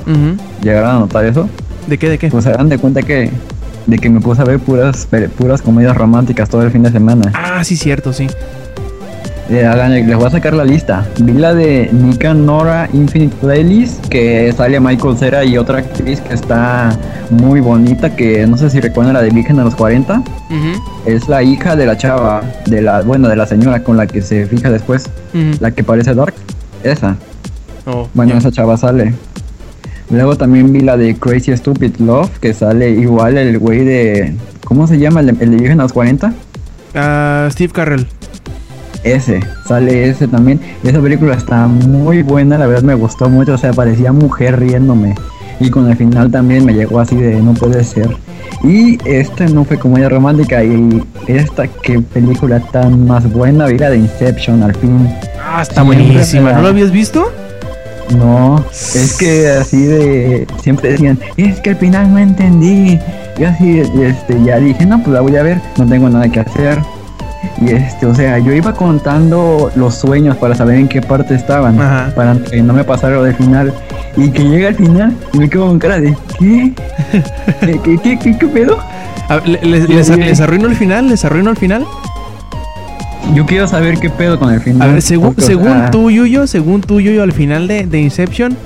llegaron 0.63 0.91
a 0.91 0.99
notar 1.01 1.25
eso, 1.25 1.49
¿De 1.87 1.99
qué? 1.99 2.09
¿De 2.09 2.19
qué? 2.19 2.29
pues 2.29 2.45
se 2.45 2.51
dan 2.53 2.69
de 2.69 2.79
cuenta 2.79 3.03
que, 3.03 3.31
de 3.87 3.99
que 3.99 4.09
me 4.11 4.21
puse 4.21 4.43
a 4.43 4.45
ver 4.45 4.59
puras, 4.61 5.09
puras 5.37 5.63
comedias 5.63 5.97
románticas 5.97 6.49
todo 6.49 6.63
el 6.63 6.71
fin 6.71 6.83
de 6.83 6.91
semana. 6.91 7.33
Ah, 7.35 7.65
sí, 7.65 7.77
cierto, 7.77 8.13
sí. 8.13 8.27
Eh, 9.53 10.03
les 10.07 10.17
voy 10.17 10.27
a 10.27 10.31
sacar 10.31 10.55
la 10.55 10.65
lista. 10.65 11.05
Vi 11.21 11.33
la 11.33 11.53
de 11.55 11.89
Nika 11.93 12.33
Nora 12.35 12.89
Infinite 12.93 13.35
Playlist, 13.41 14.07
que 14.07 14.53
sale 14.57 14.79
Michael 14.79 15.17
Cera 15.19 15.45
y 15.45 15.59
otra 15.59 15.79
actriz 15.79 16.21
que 16.21 16.35
está 16.35 16.97
muy 17.31 17.61
bonita, 17.61 18.15
que 18.15 18.47
no 18.47 18.57
sé 18.57 18.71
si 18.71 18.79
recuerdan 18.81 19.15
la 19.15 19.23
de 19.23 19.31
Virgen 19.31 19.57
de 19.57 19.65
los 19.65 19.75
40. 19.75 20.19
Ujú, 20.19 20.83
Es 21.05 21.29
la 21.29 21.43
hija 21.43 21.75
de 21.75 21.85
la 21.87 21.97
chava, 21.97 22.43
de 22.67 22.81
la, 22.81 23.03
bueno, 23.03 23.29
de 23.29 23.35
la 23.35 23.47
señora 23.47 23.83
con 23.83 23.97
la 23.97 24.07
que 24.07 24.23
se 24.23 24.47
fija 24.47 24.71
después, 24.71 25.11
la 25.61 25.73
que 25.73 25.83
parece 25.83 26.15
Dark. 26.15 26.35
Esa. 26.85 27.17
Oh, 27.87 28.09
Bueno, 28.15 28.37
esa 28.39 28.53
chava 28.53 28.77
sale. 28.77 29.15
Luego 30.11 30.37
también 30.37 30.73
vi 30.73 30.81
la 30.81 30.97
de 30.97 31.17
Crazy 31.17 31.57
Stupid 31.57 31.97
Love, 31.99 32.31
que 32.41 32.55
sale 32.55 32.91
igual 32.91 33.37
el 33.37 33.59
güey 33.59 33.85
de... 33.85 34.35
¿Cómo 34.65 34.87
se 34.87 34.99
llama? 34.99 35.21
El, 35.21 35.27
de- 35.27 35.45
el 35.45 35.51
de 35.51 35.57
Virgen 35.57 35.79
de 35.79 35.83
los 35.85 35.93
40. 35.93 36.33
Ah, 36.95 37.49
Steve 37.51 37.73
Carrell. 37.73 38.07
Ese, 39.05 39.41
sale 39.67 40.09
ese 40.09 40.29
también. 40.29 40.61
Esa 40.85 41.01
película 41.01 41.35
está 41.35 41.67
muy 41.67 42.23
buena, 42.23 42.59
la 42.59 42.67
verdad 42.67 42.83
me 42.83 42.95
gustó 42.95 43.29
mucho, 43.29 43.55
o 43.55 43.59
sea, 43.59 43.73
parecía 43.73 44.13
mujer 44.13 44.59
riéndome. 44.59 45.15
Y 45.59 45.71
con 45.71 45.91
el 45.91 45.97
final 45.97 46.31
también 46.31 46.65
me 46.65 46.73
llegó 46.73 47.01
así 47.01 47.17
de 47.17 47.41
no 47.41 47.55
puede 47.55 47.85
ser. 47.85 48.11
Y 48.63 48.99
esta 49.09 49.47
no 49.47 49.65
fue 49.65 49.79
comedia 49.79 50.09
romántica 50.09 50.63
y 50.63 51.03
esta 51.27 51.67
qué 51.67 52.01
película 52.01 52.61
tan 52.61 53.07
más 53.07 53.31
buena, 53.33 53.67
vi 53.67 53.79
la 53.79 53.91
de 53.91 53.99
Inception 53.99 54.63
al 54.63 54.75
fin. 54.75 55.09
Ah, 55.43 55.63
está 55.63 55.83
Siempre 55.83 56.05
buenísima. 56.05 56.53
¿No 56.53 56.63
lo 56.63 56.69
habías 56.69 56.91
visto? 56.91 57.31
No, 58.19 58.63
es 58.73 59.17
que 59.19 59.49
así 59.49 59.85
de 59.85 60.47
siempre 60.61 60.93
decían, 60.93 61.19
es 61.37 61.61
que 61.61 61.71
al 61.71 61.77
final 61.77 62.13
no 62.13 62.19
entendí. 62.19 62.99
Y 63.39 63.45
así 63.45 63.81
este 63.81 64.43
ya 64.45 64.59
dije, 64.59 64.85
no, 64.85 64.99
pues 64.99 65.15
la 65.15 65.21
voy 65.21 65.37
a 65.37 65.43
ver, 65.43 65.61
no 65.79 65.87
tengo 65.87 66.11
nada 66.11 66.29
que 66.29 66.41
hacer. 66.41 66.79
Y 67.61 67.71
este, 67.71 68.07
o 68.07 68.15
sea, 68.15 68.39
yo 68.39 68.53
iba 68.53 68.73
contando 68.75 69.71
los 69.75 69.95
sueños 69.95 70.37
para 70.37 70.55
saber 70.55 70.77
en 70.77 70.89
qué 70.89 71.01
parte 71.01 71.35
estaban, 71.35 71.81
Ajá. 71.81 72.13
para 72.15 72.37
que 72.39 72.63
no 72.63 72.73
me 72.73 72.85
pasara 72.85 73.17
lo 73.17 73.25
del 73.25 73.35
final. 73.35 73.73
Y 74.17 74.31
que 74.31 74.45
llega 74.45 74.69
al 74.69 74.75
final 74.75 75.17
y 75.33 75.39
me 75.39 75.49
quedo 75.49 75.67
con 75.67 75.79
cara 75.79 76.01
de, 76.01 76.17
¿qué? 76.39 76.73
¿Qué, 77.61 77.81
qué, 77.83 77.99
qué, 77.99 78.19
qué, 78.19 78.39
qué 78.39 78.47
pedo? 78.47 78.79
Les, 79.63 79.89
les 79.89 80.41
arruino 80.41 80.69
el 80.69 80.77
final? 80.77 81.09
¿Les 81.09 81.25
arruino 81.25 81.51
el 81.51 81.57
final? 81.57 81.87
Yo 83.35 83.47
quiero 83.47 83.69
saber 83.69 83.99
qué 83.99 84.11
pedo 84.11 84.39
con 84.39 84.53
el 84.53 84.61
final. 84.61 84.89
A 84.89 84.93
ver, 84.93 85.03
según, 85.03 85.29
porque, 85.29 85.43
según 85.43 85.91
tú, 85.93 86.11
Yuyo, 86.11 86.47
según 86.47 86.81
tú, 86.81 87.01
Yuyo, 87.01 87.23
al 87.23 87.33
final 87.33 87.69
de, 87.69 87.87
de 87.87 88.01
Inception, 88.01 88.57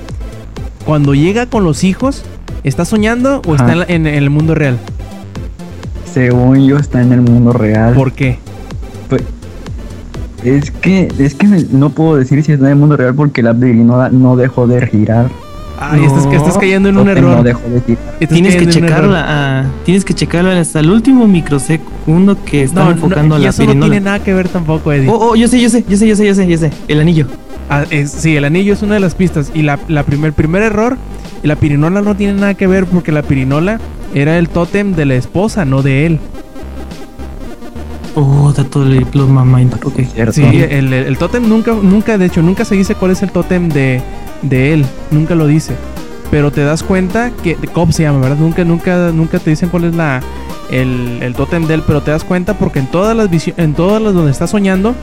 cuando 0.86 1.14
llega 1.14 1.46
con 1.46 1.64
los 1.64 1.84
hijos, 1.84 2.24
¿está 2.62 2.84
soñando 2.84 3.42
o 3.46 3.54
está 3.54 3.84
en 3.88 4.06
el 4.06 4.30
mundo 4.30 4.54
real? 4.54 4.78
Según 6.12 6.66
yo 6.66 6.78
está 6.78 7.02
en 7.02 7.12
el 7.12 7.20
mundo 7.20 7.52
real. 7.52 7.92
¿Por 7.94 8.12
qué? 8.12 8.38
Es 10.44 10.70
que, 10.70 11.08
es 11.18 11.34
que 11.34 11.46
me- 11.46 11.64
no 11.72 11.90
puedo 11.90 12.16
decir 12.16 12.42
si 12.44 12.52
está 12.52 12.66
en 12.66 12.72
el 12.72 12.76
mundo 12.78 12.96
real 12.96 13.14
porque 13.14 13.42
la 13.42 13.52
Biblia 13.52 14.10
no, 14.12 14.36
dejó 14.36 14.66
de 14.66 14.86
girar. 14.86 15.28
Ay, 15.80 16.04
estás, 16.04 16.26
que 16.26 16.36
estás 16.36 16.56
cayendo 16.56 16.88
en 16.90 16.98
un 16.98 17.08
error. 17.08 17.36
no 17.38 17.42
dejó 17.42 17.68
de 17.68 17.80
tirar. 17.80 18.02
Estás 18.20 18.28
Tienes 18.34 18.56
que 18.56 18.66
checarla, 18.68 19.24
ah, 19.26 19.64
tienes 19.84 20.04
que 20.04 20.14
checarla 20.14 20.60
hasta 20.60 20.80
el 20.80 20.90
último 20.90 21.26
microsegundo 21.26 22.36
que 22.44 22.62
están 22.62 22.84
No, 22.86 22.90
enfocando 22.92 23.28
no, 23.30 23.34
a 23.36 23.38
y 23.40 23.42
la 23.44 23.48
eso 23.50 23.62
no 23.62 23.68
pirinola. 23.68 23.90
tiene 23.90 24.04
nada 24.04 24.18
que 24.22 24.34
ver 24.34 24.48
tampoco, 24.48 24.92
Eddie. 24.92 25.08
Oh, 25.08 25.30
oh, 25.30 25.34
yo 25.34 25.48
sé, 25.48 25.60
yo 25.60 25.68
sé, 25.68 25.84
yo 25.88 25.96
sé, 25.96 26.06
yo 26.06 26.14
sé, 26.16 26.26
yo 26.26 26.34
sé, 26.34 26.46
yo 26.46 26.58
sé. 26.58 26.70
El 26.88 27.00
anillo. 27.00 27.26
Ah, 27.70 27.84
es- 27.90 28.10
sí, 28.12 28.36
el 28.36 28.44
anillo 28.44 28.74
es 28.74 28.82
una 28.82 28.94
de 28.94 29.00
las 29.00 29.14
pistas. 29.14 29.50
Y 29.54 29.62
la, 29.62 29.78
la 29.88 30.02
primer, 30.04 30.32
primer 30.32 30.62
error, 30.62 30.96
la 31.42 31.56
pirinola 31.56 32.02
no 32.02 32.14
tiene 32.14 32.34
nada 32.34 32.54
que 32.54 32.66
ver 32.66 32.84
porque 32.86 33.10
la 33.12 33.22
pirinola 33.22 33.80
era 34.14 34.38
el 34.38 34.48
tótem 34.50 34.94
de 34.94 35.06
la 35.06 35.14
esposa, 35.14 35.64
no 35.64 35.82
de 35.82 36.06
él. 36.06 36.20
Oh, 38.14 38.52
dato 38.56 38.84
de 38.84 39.04
los 39.12 39.28
mamá. 39.28 39.60
Ok. 39.84 40.00
Cierto. 40.12 40.32
Sí, 40.32 40.42
el, 40.42 40.92
el, 40.92 40.92
el 40.92 41.18
tótem 41.18 41.48
nunca, 41.48 41.72
nunca, 41.72 42.16
de 42.16 42.26
hecho, 42.26 42.42
nunca 42.42 42.64
se 42.64 42.74
dice 42.76 42.94
cuál 42.94 43.10
es 43.10 43.22
el 43.22 43.30
tótem 43.32 43.68
de, 43.68 44.00
de 44.42 44.72
él. 44.74 44.84
Nunca 45.10 45.34
lo 45.34 45.46
dice. 45.46 45.74
Pero 46.30 46.50
te 46.52 46.62
das 46.64 46.82
cuenta 46.82 47.30
que 47.42 47.54
Cobb 47.56 47.92
se 47.92 48.02
llama, 48.04 48.20
¿verdad? 48.20 48.36
Nunca, 48.38 48.64
nunca, 48.64 49.10
nunca 49.12 49.38
te 49.38 49.50
dicen 49.50 49.68
cuál 49.68 49.84
es 49.84 49.94
la 49.94 50.20
el, 50.70 51.18
el 51.22 51.34
tótem 51.34 51.66
de 51.66 51.74
él, 51.74 51.82
pero 51.86 52.02
te 52.02 52.10
das 52.10 52.24
cuenta 52.24 52.54
porque 52.58 52.78
en 52.78 52.86
todas 52.86 53.16
las 53.16 53.30
visio- 53.30 53.54
en 53.56 53.74
todas 53.74 54.00
las 54.00 54.14
donde 54.14 54.30
está 54.32 54.46
soñando, 54.46 54.94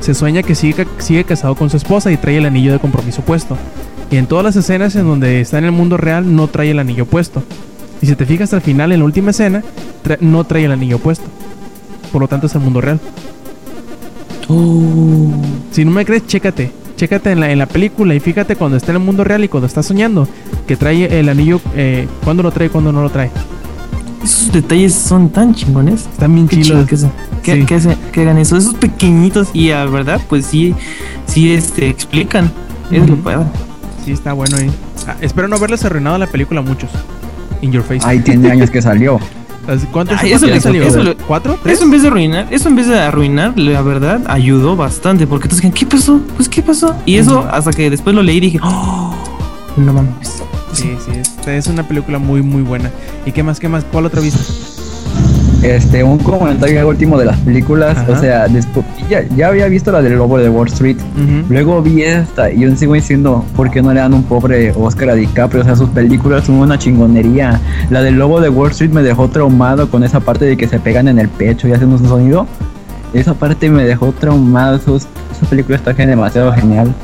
se 0.00 0.14
sueña 0.14 0.42
que 0.42 0.54
sigue, 0.54 0.86
sigue 0.98 1.24
casado 1.24 1.54
con 1.54 1.70
su 1.70 1.76
esposa 1.76 2.10
y 2.10 2.16
trae 2.16 2.38
el 2.38 2.46
anillo 2.46 2.72
de 2.72 2.78
compromiso 2.78 3.22
puesto. 3.22 3.56
Y 4.10 4.16
en 4.16 4.26
todas 4.26 4.44
las 4.44 4.56
escenas 4.56 4.96
en 4.96 5.06
donde 5.06 5.40
está 5.40 5.58
en 5.58 5.64
el 5.66 5.72
mundo 5.72 5.96
real, 5.96 6.34
no 6.34 6.46
trae 6.48 6.70
el 6.70 6.78
anillo 6.78 7.04
puesto. 7.06 7.42
Y 8.02 8.06
si 8.06 8.16
te 8.16 8.24
fijas 8.26 8.44
hasta 8.44 8.56
el 8.56 8.62
final, 8.62 8.90
en 8.92 9.00
la 9.00 9.04
última 9.04 9.30
escena, 9.30 9.62
tra- 10.04 10.18
no 10.20 10.42
trae 10.44 10.64
el 10.64 10.72
anillo 10.72 10.98
puesto. 10.98 11.26
Por 12.12 12.20
lo 12.22 12.28
tanto, 12.28 12.46
es 12.46 12.54
el 12.54 12.60
mundo 12.60 12.80
real. 12.80 13.00
Oh. 14.48 15.30
Si 15.70 15.84
no 15.84 15.90
me 15.90 16.04
crees, 16.04 16.26
chécate. 16.26 16.72
Chécate 16.96 17.30
en 17.32 17.40
la, 17.40 17.50
en 17.50 17.58
la 17.58 17.66
película 17.66 18.14
y 18.14 18.20
fíjate 18.20 18.56
cuando 18.56 18.76
está 18.76 18.92
en 18.92 18.96
el 18.98 19.02
mundo 19.02 19.24
real 19.24 19.42
y 19.44 19.48
cuando 19.48 19.66
está 19.66 19.82
soñando. 19.82 20.28
Que 20.66 20.76
trae 20.76 21.18
el 21.20 21.28
anillo, 21.28 21.60
eh, 21.74 22.06
cuándo 22.24 22.42
lo 22.42 22.50
trae 22.50 22.66
y 22.66 22.70
cuándo 22.70 22.92
no 22.92 23.02
lo 23.02 23.10
trae. 23.10 23.30
Esos 24.22 24.52
detalles 24.52 24.92
son 24.94 25.30
tan 25.30 25.54
chingones. 25.54 26.02
Están 26.12 26.34
bien 26.34 26.46
Qué 26.46 26.56
chilos. 26.60 26.86
chido 26.88 27.10
que, 27.42 27.54
Sí. 27.60 27.64
que 27.66 27.74
hace- 27.74 27.96
que 28.12 28.20
hagan 28.22 28.38
eso. 28.38 28.56
Esos 28.56 28.74
pequeñitos 28.74 29.48
y 29.54 29.70
a 29.70 29.84
verdad, 29.86 30.20
pues 30.28 30.44
sí, 30.46 30.74
sí, 31.26 31.52
este, 31.52 31.88
explican. 31.88 32.50
Es 32.90 33.06
lo 33.08 33.14
Ujú. 33.14 33.22
padre. 33.22 33.46
Sí, 34.04 34.12
está 34.12 34.32
bueno 34.34 34.56
ahí. 34.58 34.70
Ah, 35.06 35.16
espero 35.22 35.48
no 35.48 35.56
haberles 35.56 35.84
arruinado 35.84 36.18
la 36.18 36.26
película 36.26 36.60
a 36.60 36.62
muchos. 36.62 36.90
In 37.62 37.72
your 37.72 37.82
face. 37.82 38.00
Ahí 38.06 38.20
tiene 38.20 38.50
años 38.50 38.70
que 38.70 38.82
salió. 38.82 39.18
Así, 39.68 39.86
¿Cuántos 39.86 40.18
Ay, 40.20 40.30
cuántos 40.30 40.48
eso 40.48 40.54
le 40.54 40.60
salió? 40.60 40.82
eso 40.82 41.16
¿Cuatro? 41.26 41.58
¿Tres? 41.62 41.76
Eso 41.76 41.84
en 41.84 41.90
vez 41.90 42.02
de 42.02 42.08
arruinar, 42.08 42.46
eso 42.50 42.68
en 42.68 42.76
vez 42.76 42.88
de 42.88 42.98
arruinar, 42.98 43.58
la 43.58 43.82
verdad, 43.82 44.22
ayudó 44.26 44.76
bastante. 44.76 45.26
Porque 45.26 45.48
todos 45.48 45.60
dijeron, 45.60 45.76
¿qué 45.76 45.86
pasó? 45.86 46.20
Pues, 46.36 46.48
¿qué 46.48 46.62
pasó? 46.62 46.94
Y 47.06 47.16
eso, 47.16 47.46
hasta 47.50 47.72
que 47.72 47.90
después 47.90 48.14
lo 48.14 48.22
leí 48.22 48.38
y 48.38 48.40
dije, 48.40 48.60
oh, 48.62 49.14
no 49.76 49.92
mames. 49.92 50.42
Sí, 50.72 50.96
sí, 51.04 51.12
esta 51.18 51.54
es 51.54 51.66
una 51.66 51.86
película 51.86 52.18
muy, 52.18 52.42
muy 52.42 52.62
buena. 52.62 52.90
¿Y 53.26 53.32
qué 53.32 53.42
más, 53.42 53.58
qué 53.60 53.68
más? 53.68 53.84
¿Cuál 53.84 54.06
otra 54.06 54.20
viste? 54.20 54.40
Este, 55.62 56.02
un 56.02 56.18
comentario 56.18 56.88
último 56.88 57.18
de 57.18 57.26
las 57.26 57.38
películas. 57.38 57.98
Ajá. 57.98 58.12
O 58.12 58.16
sea, 58.18 58.48
después, 58.48 58.84
ya, 59.10 59.22
ya 59.36 59.48
había 59.48 59.66
visto 59.66 59.92
la 59.92 60.00
del 60.00 60.14
lobo 60.14 60.38
de 60.38 60.48
Wall 60.48 60.68
Street. 60.68 60.96
Luego 61.48 61.82
vi 61.82 62.02
esta 62.02 62.50
y 62.50 62.60
yo 62.60 62.76
sigo 62.76 62.94
diciendo, 62.94 63.44
¿por 63.56 63.70
qué 63.70 63.82
no 63.82 63.92
le 63.92 64.00
dan 64.00 64.14
un 64.14 64.22
pobre 64.22 64.72
Oscar 64.72 65.10
a 65.10 65.14
DiCaprio? 65.14 65.62
O 65.62 65.64
sea, 65.64 65.76
sus 65.76 65.90
películas 65.90 66.44
son 66.44 66.56
una 66.56 66.78
chingonería. 66.78 67.60
La 67.90 68.02
del 68.02 68.16
lobo 68.16 68.40
de 68.40 68.48
Wall 68.48 68.70
Street 68.70 68.90
me 68.90 69.02
dejó 69.02 69.28
traumado 69.28 69.90
con 69.90 70.02
esa 70.02 70.20
parte 70.20 70.46
de 70.46 70.56
que 70.56 70.66
se 70.66 70.80
pegan 70.80 71.08
en 71.08 71.18
el 71.18 71.28
pecho 71.28 71.68
y 71.68 71.72
hacen 71.72 71.92
un 71.92 71.98
sonido. 72.06 72.46
Esa 73.12 73.34
parte 73.34 73.68
me 73.68 73.84
dejó 73.84 74.12
traumado. 74.12 74.76
Esa 74.76 75.46
película 75.48 75.76
está 75.76 75.92
demasiado 75.92 76.52
genial. 76.52 76.94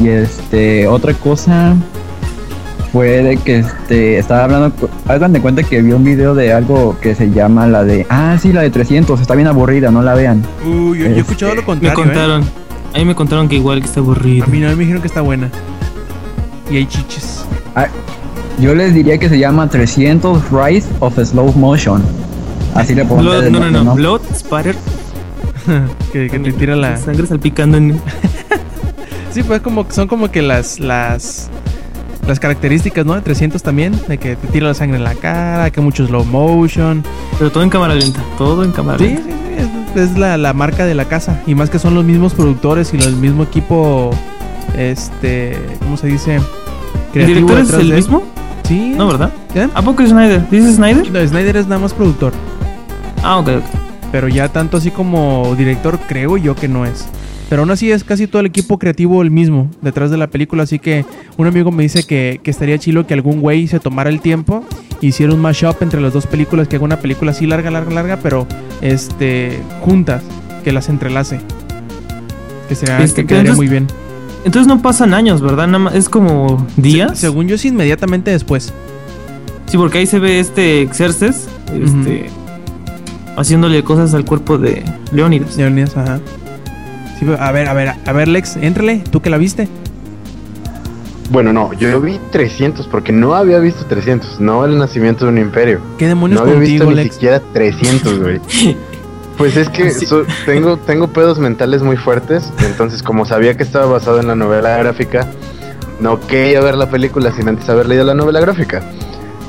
Y 0.00 0.08
este, 0.08 0.88
otra 0.88 1.14
cosa 1.14 1.74
fue 2.96 3.22
de 3.22 3.36
que 3.36 3.58
este, 3.58 4.16
estaba 4.18 4.44
hablando, 4.44 4.72
hagan 5.06 5.30
de 5.34 5.42
cuenta 5.42 5.62
que 5.62 5.82
vi 5.82 5.92
un 5.92 6.02
video 6.02 6.34
de 6.34 6.54
algo 6.54 6.96
que 6.98 7.14
se 7.14 7.30
llama 7.30 7.66
la 7.66 7.84
de, 7.84 8.06
ah, 8.08 8.38
sí, 8.40 8.54
la 8.54 8.62
de 8.62 8.70
300, 8.70 9.20
está 9.20 9.34
bien 9.34 9.46
aburrida, 9.48 9.90
no 9.90 10.00
la 10.00 10.14
vean. 10.14 10.42
Uy, 10.64 10.70
yo, 10.70 11.04
yo 11.04 11.04
he 11.04 11.08
Este, 11.08 11.20
escuchado 11.20 11.54
lo 11.56 11.60
Me 11.60 11.66
contrario. 11.66 11.92
¿eh? 11.92 11.94
contaron. 12.06 12.44
A 12.94 12.98
mí 12.98 13.04
me 13.04 13.14
contaron 13.14 13.48
que 13.50 13.56
igual 13.56 13.80
que 13.80 13.86
está 13.86 14.00
aburrido. 14.00 14.46
A 14.46 14.48
mí 14.48 14.60
no, 14.60 14.68
a 14.68 14.70
mí 14.70 14.76
me 14.76 14.80
dijeron 14.84 15.02
que 15.02 15.08
está 15.08 15.20
buena. 15.20 15.50
Y 16.70 16.78
hay 16.78 16.86
chichis. 16.86 17.44
Yo 18.58 18.74
les 18.74 18.94
diría 18.94 19.18
que 19.18 19.28
se 19.28 19.38
llama 19.38 19.68
300 19.68 20.44
Rise 20.50 20.88
of 21.00 21.18
Slow 21.22 21.52
Motion. 21.52 22.02
Así 22.74 22.94
le 22.94 23.04
pongo. 23.04 23.20
Blood, 23.20 23.50
no, 23.50 23.70
no, 23.70 23.84
no, 23.84 23.94
Blood, 23.94 24.22
Spatter, 24.34 24.74
que, 26.14 26.28
que 26.30 26.38
te 26.38 26.52
tira 26.54 26.74
la. 26.76 26.96
sangre 26.96 27.26
salpicando 27.26 27.76
en. 27.76 28.00
Sí, 29.32 29.42
pues 29.42 29.60
como 29.60 29.84
son 29.90 30.08
como 30.08 30.30
que 30.30 30.40
las 30.40 30.80
las 30.80 31.50
las 32.26 32.40
características, 32.40 33.06
¿no? 33.06 33.14
De 33.14 33.20
300 33.22 33.62
también, 33.62 33.94
de 34.08 34.18
que 34.18 34.36
te 34.36 34.46
tira 34.48 34.66
la 34.68 34.74
sangre 34.74 34.96
en 34.98 35.04
la 35.04 35.14
cara, 35.14 35.70
que 35.70 35.80
mucho 35.80 36.06
slow 36.06 36.24
motion. 36.24 37.04
Pero 37.38 37.50
todo 37.52 37.62
en 37.62 37.70
cámara 37.70 37.94
lenta, 37.94 38.20
todo 38.38 38.64
en 38.64 38.72
cámara 38.72 38.98
Sí, 38.98 39.04
lenta. 39.04 39.22
sí, 39.22 39.30
sí, 39.30 40.00
es, 40.00 40.10
es 40.10 40.18
la, 40.18 40.36
la 40.36 40.52
marca 40.52 40.84
de 40.86 40.94
la 40.94 41.04
casa 41.06 41.40
y 41.46 41.54
más 41.54 41.70
que 41.70 41.78
son 41.78 41.94
los 41.94 42.04
mismos 42.04 42.34
productores 42.34 42.92
y 42.94 42.96
el 42.98 43.16
mismo 43.16 43.42
equipo 43.44 44.10
este, 44.76 45.56
¿cómo 45.80 45.96
se 45.96 46.08
dice? 46.08 46.40
¿El 47.14 47.26
director 47.26 47.58
es 47.60 47.72
el 47.72 47.88
de- 47.90 47.96
mismo? 47.96 48.22
Sí. 48.64 48.94
No, 48.96 49.06
¿verdad? 49.06 49.30
¿A 49.74 49.82
poco 49.82 50.02
es 50.02 50.10
Snyder? 50.10 50.48
¿Dices 50.50 50.76
Snyder? 50.76 51.10
No, 51.10 51.26
Snyder 51.26 51.56
es 51.56 51.66
nada 51.68 51.80
más 51.80 51.94
productor, 51.94 52.32
Ah, 53.22 53.38
ok, 53.38 53.48
ok. 53.58 53.62
pero 54.12 54.28
ya 54.28 54.48
tanto 54.48 54.76
así 54.76 54.90
como 54.90 55.54
director 55.56 55.98
creo 56.06 56.36
yo 56.36 56.54
que 56.54 56.68
no 56.68 56.84
es. 56.84 57.06
Pero 57.48 57.62
aún 57.62 57.70
así 57.70 57.92
es 57.92 58.02
casi 58.02 58.26
todo 58.26 58.40
el 58.40 58.46
equipo 58.46 58.78
creativo 58.78 59.22
el 59.22 59.30
mismo 59.30 59.70
detrás 59.80 60.10
de 60.10 60.16
la 60.16 60.26
película, 60.26 60.64
así 60.64 60.78
que 60.80 61.04
un 61.36 61.46
amigo 61.46 61.70
me 61.70 61.84
dice 61.84 62.02
que, 62.04 62.40
que 62.42 62.50
estaría 62.50 62.76
chilo 62.78 63.06
que 63.06 63.14
algún 63.14 63.40
güey 63.40 63.68
se 63.68 63.78
tomara 63.78 64.10
el 64.10 64.20
tiempo 64.20 64.64
hiciera 65.00 65.32
un 65.32 65.40
mashup 65.40 65.80
entre 65.82 66.00
las 66.00 66.12
dos 66.12 66.26
películas, 66.26 66.66
que 66.66 66.76
haga 66.76 66.84
una 66.84 66.98
película 66.98 67.30
así 67.30 67.46
larga, 67.46 67.70
larga, 67.70 67.92
larga, 67.94 68.18
pero 68.22 68.46
este 68.80 69.60
juntas, 69.82 70.22
que 70.64 70.72
las 70.72 70.88
entrelace. 70.88 71.38
Que 72.68 72.74
sería, 72.74 72.98
Este, 73.00 73.22
que 73.22 73.28
quedaría 73.28 73.50
entonces- 73.52 73.56
muy 73.56 73.68
bien. 73.68 73.86
Entonces 74.44 74.66
no 74.66 74.80
pasan 74.82 75.12
años, 75.14 75.40
¿verdad? 75.40 75.66
Nada 75.66 75.78
más 75.78 75.94
es 75.94 76.08
como 76.08 76.66
días. 76.76 77.12
Se- 77.18 77.26
según 77.28 77.46
yo, 77.46 77.58
sí, 77.58 77.68
inmediatamente 77.68 78.30
después. 78.32 78.72
Sí, 79.66 79.76
porque 79.76 79.98
ahí 79.98 80.06
se 80.06 80.18
ve 80.18 80.40
este 80.40 80.88
Xerxes, 80.92 81.46
este, 81.74 82.26
haciéndole 83.36 83.82
cosas 83.84 84.14
al 84.14 84.24
cuerpo 84.24 84.56
de 84.58 84.82
Leónidas. 85.12 85.56
Leonidas, 85.56 85.96
ajá. 85.96 86.20
Sí, 87.18 87.24
pero- 87.24 87.40
a 87.42 87.52
ver, 87.52 87.68
a 87.68 87.72
ver, 87.74 87.92
a 88.04 88.12
ver, 88.12 88.28
Lex, 88.28 88.56
éntrale, 88.56 89.02
tú 89.10 89.20
que 89.20 89.30
la 89.30 89.38
viste. 89.38 89.68
Bueno, 91.30 91.52
no, 91.52 91.72
yo 91.72 92.00
vi 92.00 92.20
300 92.30 92.86
porque 92.86 93.10
no 93.12 93.34
había 93.34 93.58
visto 93.58 93.84
300, 93.86 94.38
no 94.40 94.64
el 94.64 94.78
nacimiento 94.78 95.24
de 95.24 95.32
un 95.32 95.38
imperio. 95.38 95.80
¿Qué 95.98 96.06
demonios 96.06 96.38
No 96.40 96.46
había 96.46 96.54
contigo, 96.60 96.86
visto 96.86 97.02
ni 97.02 97.08
siquiera 97.10 97.40
300, 97.52 98.20
güey. 98.20 98.40
Pues 99.36 99.54
es 99.58 99.68
que 99.68 99.90
so- 99.90 100.24
tengo, 100.46 100.78
tengo 100.78 101.08
pedos 101.08 101.38
mentales 101.38 101.82
muy 101.82 101.98
fuertes, 101.98 102.50
entonces 102.64 103.02
como 103.02 103.26
sabía 103.26 103.54
que 103.54 103.64
estaba 103.64 103.84
basado 103.84 104.18
en 104.18 104.28
la 104.28 104.34
novela 104.34 104.78
gráfica, 104.78 105.26
no 106.00 106.18
quería 106.20 106.62
ver 106.62 106.74
la 106.76 106.88
película 106.88 107.30
sin 107.32 107.46
antes 107.46 107.68
haber 107.68 107.86
leído 107.86 108.04
la 108.04 108.14
novela 108.14 108.40
gráfica. 108.40 108.82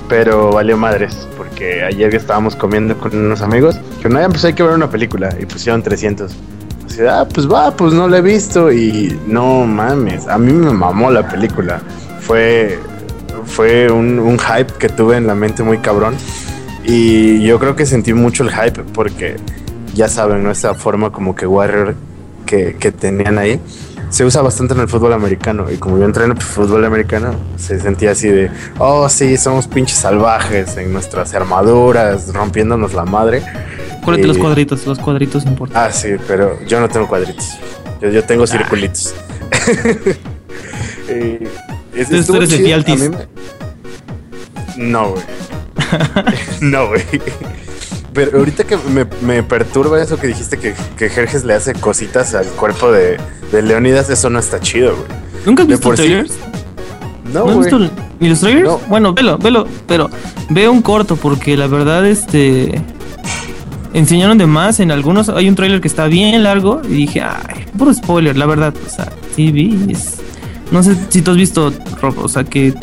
Pero 0.09 0.51
valió 0.51 0.75
madres, 0.75 1.25
porque 1.37 1.83
ayer 1.83 2.09
que 2.09 2.17
estábamos 2.17 2.53
comiendo 2.57 2.97
con 2.97 3.15
unos 3.15 3.41
amigos, 3.41 3.79
que 4.01 4.09
no, 4.09 4.19
pues 4.27 4.43
hay 4.43 4.51
que 4.53 4.63
ver 4.63 4.73
una 4.73 4.89
película, 4.89 5.33
y 5.39 5.45
pusieron 5.45 5.81
300. 5.81 6.33
Ah, 7.09 7.27
pues 7.31 7.51
va, 7.51 7.71
pues 7.75 7.93
no 7.93 8.07
la 8.07 8.17
he 8.17 8.21
visto, 8.21 8.71
y 8.71 9.19
no 9.27 9.65
mames, 9.65 10.27
a 10.27 10.37
mí 10.37 10.51
me 10.51 10.71
mamó 10.71 11.11
la 11.11 11.27
película. 11.27 11.81
Fue, 12.21 12.79
fue 13.45 13.91
un, 13.91 14.19
un 14.19 14.39
hype 14.39 14.73
que 14.79 14.89
tuve 14.89 15.17
en 15.17 15.27
la 15.27 15.35
mente 15.35 15.63
muy 15.63 15.77
cabrón. 15.77 16.15
Y 16.83 17.43
yo 17.43 17.59
creo 17.59 17.75
que 17.75 17.85
sentí 17.85 18.13
mucho 18.13 18.43
el 18.43 18.51
hype 18.51 18.83
porque 18.93 19.35
ya 19.93 20.07
saben, 20.07 20.43
¿no? 20.43 20.51
Esta 20.51 20.73
forma 20.73 21.11
como 21.11 21.35
que 21.35 21.45
Warrior 21.45 21.95
que, 22.45 22.77
que 22.79 22.91
tenían 22.91 23.37
ahí 23.37 23.59
se 24.09 24.23
usa 24.23 24.41
bastante 24.41 24.73
en 24.73 24.79
el 24.79 24.87
fútbol 24.87 25.13
americano. 25.13 25.69
Y 25.71 25.77
como 25.77 25.97
yo 25.97 26.05
entreno 26.05 26.35
fútbol 26.35 26.85
americano, 26.85 27.35
se 27.57 27.79
sentía 27.79 28.11
así 28.11 28.29
de, 28.29 28.49
oh, 28.79 29.09
sí, 29.09 29.37
somos 29.37 29.67
pinches 29.67 29.97
salvajes 29.97 30.77
en 30.77 30.93
nuestras 30.93 31.33
armaduras, 31.33 32.33
rompiéndonos 32.33 32.93
la 32.93 33.05
madre. 33.05 33.43
Acuérdate 34.07 34.23
Y- 34.25 34.27
los 34.29 34.37
cuadritos, 34.37 34.85
los 34.87 34.99
cuadritos 34.99 35.45
importan. 35.45 35.83
Ah, 35.85 35.91
sí, 35.91 36.11
pero 36.27 36.57
yo 36.65 36.79
no 36.79 36.87
tengo 36.87 37.07
cuadritos. 37.09 37.57
Yo, 38.01 38.09
yo 38.09 38.23
tengo 38.23 38.47
circulitos. 38.47 39.13
Eh, 41.09 41.47
Entonces 41.95 42.27
tú 42.27 42.35
eres 42.35 42.49
de. 42.49 42.57
Fialtis. 42.57 43.09
Me- 43.09 43.17
No, 44.77 45.11
güey. 45.11 45.23
no, 46.61 46.87
güey. 46.89 47.01
Pero 48.13 48.39
ahorita 48.39 48.65
que 48.65 48.77
me, 48.77 49.05
me 49.21 49.41
perturba 49.43 50.01
eso 50.01 50.17
que 50.17 50.27
dijiste 50.27 50.57
que, 50.57 50.73
que 50.97 51.09
Jerjes 51.09 51.43
le 51.45 51.53
hace 51.53 51.73
cositas 51.73 52.33
al 52.35 52.45
cuerpo 52.47 52.91
de, 52.91 53.17
de 53.51 53.61
Leonidas, 53.61 54.09
eso 54.09 54.29
no 54.29 54.39
está 54.39 54.59
chido, 54.59 54.95
güey. 54.95 55.07
¿Nunca 55.45 55.63
has 55.63 55.69
visto 55.69 55.83
por 55.83 55.95
sí- 55.97 56.03
trailers? 56.03 56.33
No, 57.33 57.45
¿No 57.45 57.51
has 57.51 57.57
visto 57.59 57.79
ni 58.19 58.29
los 58.29 58.39
trailers? 58.39 58.65
No. 58.67 58.79
Bueno, 58.87 59.13
velo, 59.13 59.37
velo, 59.37 59.65
pero 59.87 60.09
ve 60.49 60.67
un 60.67 60.81
corto 60.81 61.15
porque 61.15 61.55
la 61.55 61.67
verdad 61.67 62.05
este 62.05 62.81
enseñaron 63.97 64.37
de 64.37 64.45
más 64.47 64.79
en 64.79 64.91
algunos, 64.91 65.29
hay 65.29 65.47
un 65.49 65.55
trailer 65.55 65.81
que 65.81 65.87
está 65.87 66.05
bien 66.07 66.43
largo 66.43 66.81
y 66.87 66.93
dije, 66.93 67.21
ay, 67.21 67.65
puro 67.77 67.93
spoiler, 67.93 68.37
la 68.37 68.45
verdad, 68.45 68.73
o 68.85 68.89
sea, 68.89 69.11
sí 69.35 69.51
vi, 69.51 69.77
es- 69.89 70.17
No 70.71 70.83
sé 70.83 70.95
si 71.09 71.21
tú 71.21 71.31
has 71.31 71.37
visto, 71.37 71.73
Rob, 72.01 72.17
o 72.19 72.27
sea 72.27 72.43
que. 72.43 72.73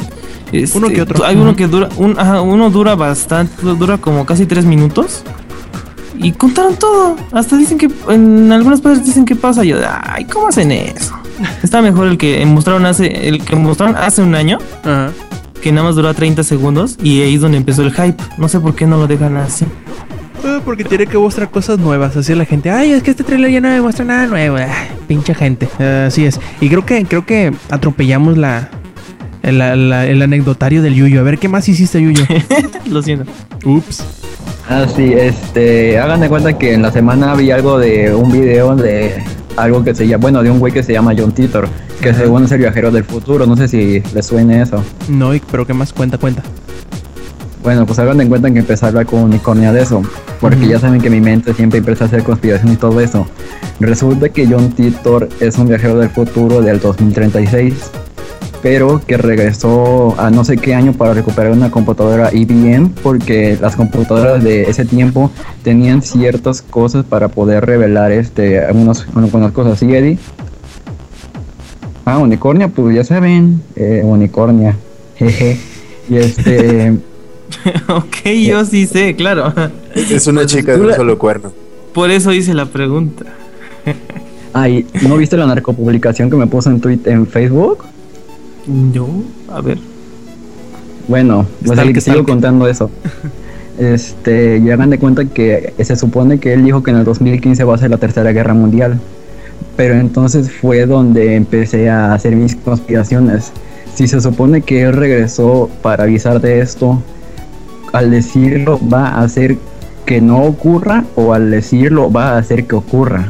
este, 0.53 0.79
Uno 0.79 0.89
que 0.89 1.03
otro. 1.03 1.23
Hay 1.25 1.37
uno 1.37 1.55
que 1.55 1.67
dura. 1.67 1.89
Un, 1.99 2.19
ajá, 2.19 2.41
uno 2.41 2.71
dura 2.71 2.95
bastante. 2.95 3.53
Dura 3.63 3.99
como 3.99 4.25
casi 4.25 4.47
tres 4.47 4.65
minutos. 4.65 5.23
Y 6.17 6.33
contaron 6.33 6.77
todo. 6.77 7.17
Hasta 7.33 7.57
dicen 7.59 7.77
que. 7.77 7.91
En 8.09 8.51
algunas 8.53 8.81
partes 8.81 9.05
dicen 9.05 9.27
que 9.27 9.37
pasa. 9.37 9.65
Y 9.65 9.69
yo, 9.69 9.79
ay, 9.87 10.25
¿cómo 10.25 10.49
hacen 10.49 10.71
eso? 10.73 11.13
Está 11.63 11.83
mejor 11.83 12.07
el 12.07 12.17
que 12.17 12.45
mostraron 12.47 12.87
hace. 12.87 13.29
El 13.29 13.45
que 13.45 13.55
mostraron 13.55 13.97
hace 13.97 14.23
un 14.23 14.35
año. 14.35 14.57
Ajá. 14.83 15.11
Que 15.61 15.71
nada 15.71 15.87
más 15.89 15.95
duró 15.97 16.15
30 16.15 16.43
segundos. 16.43 16.97
Y 17.03 17.21
ahí 17.21 17.35
es 17.35 17.41
donde 17.43 17.59
empezó 17.59 17.83
el 17.83 17.93
hype. 17.93 18.17
No 18.39 18.49
sé 18.49 18.61
por 18.61 18.75
qué 18.75 18.87
no 18.87 18.97
lo 18.97 19.07
dejan 19.07 19.37
así. 19.37 19.67
Porque 20.65 20.85
tiene 20.85 21.07
que 21.07 21.17
mostrar 21.19 21.51
cosas 21.51 21.79
nuevas. 21.79 22.17
Así 22.17 22.35
la 22.35 22.45
gente, 22.45 22.71
ay, 22.71 22.93
es 22.93 23.03
que 23.03 23.11
este 23.11 23.25
trailer 23.25 23.51
ya 23.51 23.61
no 23.61 23.69
me 23.69 23.81
muestra 23.81 24.05
nada 24.05 24.27
nuevo. 24.27 24.57
Ay, 24.57 24.67
pinche 25.09 25.35
gente. 25.35 25.69
Eh, 25.79 26.05
así 26.09 26.25
es. 26.27 26.41
Y 26.61 26.69
creo 26.69 26.85
que, 26.85 27.05
creo 27.05 27.25
que 27.27 27.53
atropellamos 27.71 28.37
la, 28.39 28.69
el, 29.43 29.59
la- 29.59 30.07
el 30.07 30.23
anecdotario 30.23 30.83
del 30.83 30.95
Yuyo. 30.95 31.21
A 31.21 31.23
ver, 31.23 31.39
¿qué 31.39 31.49
más 31.49 31.69
hiciste, 31.69 32.01
Yuyo? 32.01 32.25
Lo 32.91 33.03
siento. 33.03 33.31
Ups. 33.65 34.05
Ah, 34.69 34.87
sí, 34.95 35.13
este, 35.13 35.99
hagan 35.99 36.21
de 36.21 36.29
cuenta 36.29 36.57
que 36.57 36.73
en 36.73 36.83
la 36.83 36.91
semana 36.91 37.35
vi 37.35 37.51
algo 37.51 37.79
de 37.79 38.15
un 38.15 38.33
video 38.33 38.75
de 38.77 39.23
algo 39.57 39.85
que 39.85 39.95
se 39.95 40.07
llama, 40.09 40.23
bueno, 40.23 40.43
de 40.43 40.51
un 40.51 40.59
güey 40.59 40.73
que 40.73 40.83
se 40.83 40.93
llama 40.93 41.13
John 41.17 41.33
Titor, 41.33 41.69
que 42.01 42.15
según 42.15 42.45
es 42.45 42.53
el 42.53 42.59
viajero 42.59 42.91
del 42.91 43.05
futuro, 43.05 43.47
no 43.47 43.57
sé 43.57 43.69
si 43.69 44.03
les 44.15 44.27
suene 44.27 44.63
eso. 44.63 44.83
No, 45.09 45.35
y- 45.35 45.41
pero 45.51 45.67
¿qué 45.67 45.75
más? 45.75 45.93
Cuenta, 45.93 46.17
cuenta. 46.19 46.43
Bueno, 47.65 47.87
pues 47.87 47.99
hagan 47.99 48.19
de 48.19 48.29
cuenta 48.29 48.51
que 48.51 48.59
empecé 48.59 48.85
a 48.85 48.89
hablar 48.89 49.07
con 49.07 49.23
Unicornia 49.23 49.73
de 49.73 49.81
eso, 49.81 50.03
porque 50.39 50.69
ya 50.69 50.79
saben 50.79 51.01
que 51.01 51.09
mi 51.09 51.23
mente 51.23 51.55
siempre 51.55 51.79
empieza 51.79 52.05
a 52.05 52.09
hacer 52.09 52.23
conspiración 52.23 52.75
y 52.75 52.77
todo 52.77 53.01
eso. 53.01 53.27
Resulta 53.81 54.29
que 54.29 54.47
John 54.47 54.73
Titor 54.73 55.31
es 55.41 55.57
un 55.57 55.69
viajero 55.69 55.99
del 55.99 56.11
futuro 56.11 56.61
del 56.61 56.79
2036, 56.79 57.73
pero 58.63 59.01
que 59.07 59.17
regresó 59.17 60.15
a 60.21 60.31
no 60.31 60.45
sé 60.45 60.59
qué 60.59 60.75
año 60.75 60.93
para 60.93 61.15
recuperar 61.15 61.53
una 61.53 61.71
computadora 61.71 62.35
IBM, 62.35 62.91
porque 63.03 63.57
las 63.59 63.77
computadoras 63.77 64.45
de 64.45 64.65
ese 64.65 64.85
tiempo 64.85 65.31
tenían 65.63 66.03
ciertas 66.03 66.61
cosas 66.61 67.07
para 67.07 67.29
poder 67.29 67.65
revelar 67.65 68.13
este, 68.13 68.63
algunos, 68.63 69.07
algunas 69.17 69.53
cosas. 69.53 69.79
¿Sí, 69.79 69.87
Eddie? 69.87 70.19
Ah, 72.05 72.19
Unicornia, 72.19 72.69
pues 72.69 72.95
ya 72.95 73.05
saben, 73.05 73.63
eh, 73.75 74.03
Unicornia, 74.05 74.77
jeje. 75.17 75.59
Y 76.11 76.17
este... 76.19 76.93
ok, 77.89 78.29
yo 78.47 78.65
sí 78.65 78.87
sé, 78.87 79.15
claro. 79.15 79.53
Es 79.95 80.27
una 80.27 80.47
chica 80.47 80.77
de 80.77 80.81
un 80.81 80.95
solo 80.95 81.19
cuerno. 81.19 81.53
Por 81.93 82.11
eso 82.11 82.33
hice 82.33 82.55
la 82.55 82.67
pregunta. 82.67 83.25
Ay, 84.53 84.87
¿no 85.03 85.17
viste 85.17 85.37
la 85.37 85.47
narcopublicación 85.47 86.31
que 86.31 86.37
me 86.37 86.47
puso 86.47 86.71
en 86.71 86.81
Twitter, 86.81 87.13
en 87.13 87.27
Facebook? 87.27 87.85
Yo, 88.93 89.09
a 89.49 89.61
ver. 89.61 89.79
Bueno, 91.09 91.47
pues 91.61 91.73
Stalk, 91.73 91.89
ahí 91.89 92.01
sigo 92.01 92.17
stalk. 92.17 92.29
contando 92.29 92.69
eso. 92.69 92.91
Este, 93.79 94.59
y 94.59 94.71
hagan 94.71 94.91
de 94.91 94.99
cuenta 94.99 95.25
que 95.25 95.75
se 95.83 95.97
supone 95.97 96.39
que 96.39 96.53
él 96.53 96.65
dijo 96.65 96.83
que 96.85 96.93
en 96.93 96.99
el 96.99 97.05
2015 97.05 97.65
va 97.65 97.75
a 97.75 97.79
ser 97.79 97.91
la 97.91 97.99
tercera 97.99 98.33
guerra 98.33 98.55
mundial. 98.55 99.01
Pero 99.77 99.95
entonces 99.95 100.51
fue 100.51 100.87
donde 100.87 101.35
empecé 101.35 101.91
a 101.91 102.15
hacer 102.15 102.37
mis 102.37 102.55
conspiraciones. 102.55 103.53
Si 103.95 104.07
se 104.07 104.21
supone 104.21 104.63
que 104.63 104.83
él 104.83 104.93
regresó 104.93 105.69
para 105.83 106.05
avisar 106.05 106.41
de 106.41 106.61
esto, 106.61 107.03
al 107.95 108.11
decirlo 108.11 108.81
va 108.93 109.07
a 109.07 109.23
hacer 109.23 109.57
que 110.05 110.21
no 110.21 110.43
ocurra 110.43 111.05
o 111.15 111.33
al 111.33 111.51
decirlo 111.51 112.11
va 112.11 112.31
a 112.31 112.39
hacer 112.39 112.67
que 112.67 112.75
ocurra. 112.75 113.29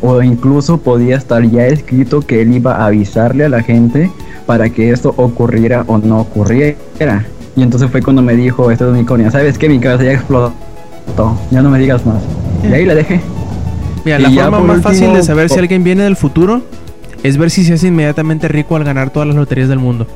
O 0.00 0.20
incluso 0.22 0.78
podía 0.78 1.16
estar 1.16 1.44
ya 1.44 1.66
escrito 1.66 2.22
que 2.22 2.40
él 2.40 2.54
iba 2.54 2.74
a 2.76 2.86
avisarle 2.86 3.44
a 3.44 3.48
la 3.50 3.62
gente 3.62 4.10
para 4.46 4.70
que 4.70 4.90
esto 4.90 5.14
ocurriera 5.18 5.84
o 5.86 5.98
no 5.98 6.20
ocurriera. 6.20 7.26
Y 7.54 7.62
entonces 7.62 7.90
fue 7.90 8.02
cuando 8.02 8.22
me 8.22 8.34
dijo 8.34 8.70
este 8.70 8.86
unicornio, 8.86 9.30
¿sabes 9.30 9.58
qué? 9.58 9.68
Mi 9.68 9.78
cabeza 9.78 10.04
ya 10.04 10.12
explotó. 10.12 10.54
Ya 11.50 11.60
no 11.60 11.68
me 11.68 11.78
digas 11.78 12.04
más. 12.06 12.22
Y 12.64 12.72
ahí 12.72 12.86
la 12.86 12.94
dejé. 12.94 13.20
Mira, 14.06 14.18
Y 14.18 14.22
la 14.22 14.44
forma 14.44 14.60
más 14.60 14.80
fácil 14.80 15.12
de 15.12 15.22
saber 15.22 15.50
si 15.50 15.58
alguien 15.58 15.84
viene 15.84 16.04
del 16.04 16.16
futuro 16.16 16.62
es 17.22 17.36
ver 17.36 17.50
si 17.50 17.62
se 17.62 17.74
hace 17.74 17.88
inmediatamente 17.88 18.48
rico 18.48 18.74
al 18.74 18.84
ganar 18.84 19.10
todas 19.10 19.28
las 19.28 19.36
loterías 19.36 19.68
del 19.68 19.78
mundo. 19.78 20.06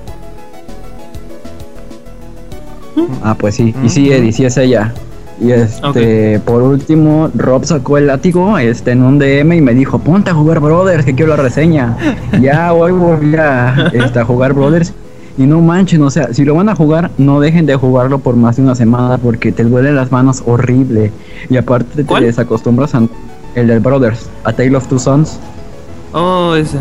Ah, 3.23 3.35
pues 3.39 3.57
sí. 3.57 3.75
Y 3.83 3.89
sí. 3.89 4.11
Eddie, 4.13 4.33
sí 4.33 4.45
es 4.45 4.57
ella. 4.57 4.93
Y 5.39 5.51
este, 5.51 6.41
por 6.41 6.63
último, 6.63 7.31
Rob 7.35 7.65
sacó 7.67 7.99
el 7.99 8.07
látigo 8.07 8.57
este, 8.57 8.93
en 8.93 9.03
un 9.03 9.19
DM 9.19 9.53
y 9.53 9.61
me 9.61 9.75
dijo, 9.75 9.99
ponte 9.99 10.31
a 10.31 10.35
jugar 10.35 10.61
Brothers, 10.61 11.05
que 11.05 11.15
quiero 11.15 11.37
la 11.37 11.43
reseña. 11.43 11.97
ya 12.41 12.73
hoy 12.73 12.93
a, 13.37 13.91
este, 13.93 14.19
a 14.19 14.25
jugar 14.25 14.55
Brothers. 14.55 14.95
Y 15.39 15.43
no 15.45 15.61
manchen, 15.61 16.03
o 16.03 16.09
sea, 16.11 16.33
si 16.33 16.47
lo 16.47 16.55
van 16.55 16.71
a 16.71 16.75
jugar, 16.75 17.11
no 17.19 17.41
dejen 17.41 17.67
de 17.67 17.77
jugarlo 17.77 18.21
por 18.21 18.37
más 18.37 18.57
de 18.57 18.63
una 18.63 18.75
semana 18.75 19.19
porque 19.19 19.53
te 19.53 19.65
duelen 19.65 19.95
las 19.95 20.11
manos 20.11 20.43
horrible. 20.47 21.13
Y 21.51 21.59
aparte 21.59 22.05
te 22.05 22.21
desacostumbras 22.21 22.95
a 22.95 23.03
el 23.55 23.67
del 23.67 23.81
Brothers, 23.81 24.31
A 24.45 24.53
Tale 24.53 24.75
of 24.77 24.87
Two 24.87 24.99
Sons. 24.99 25.39
Oh, 26.13 26.55
ese. 26.55 26.79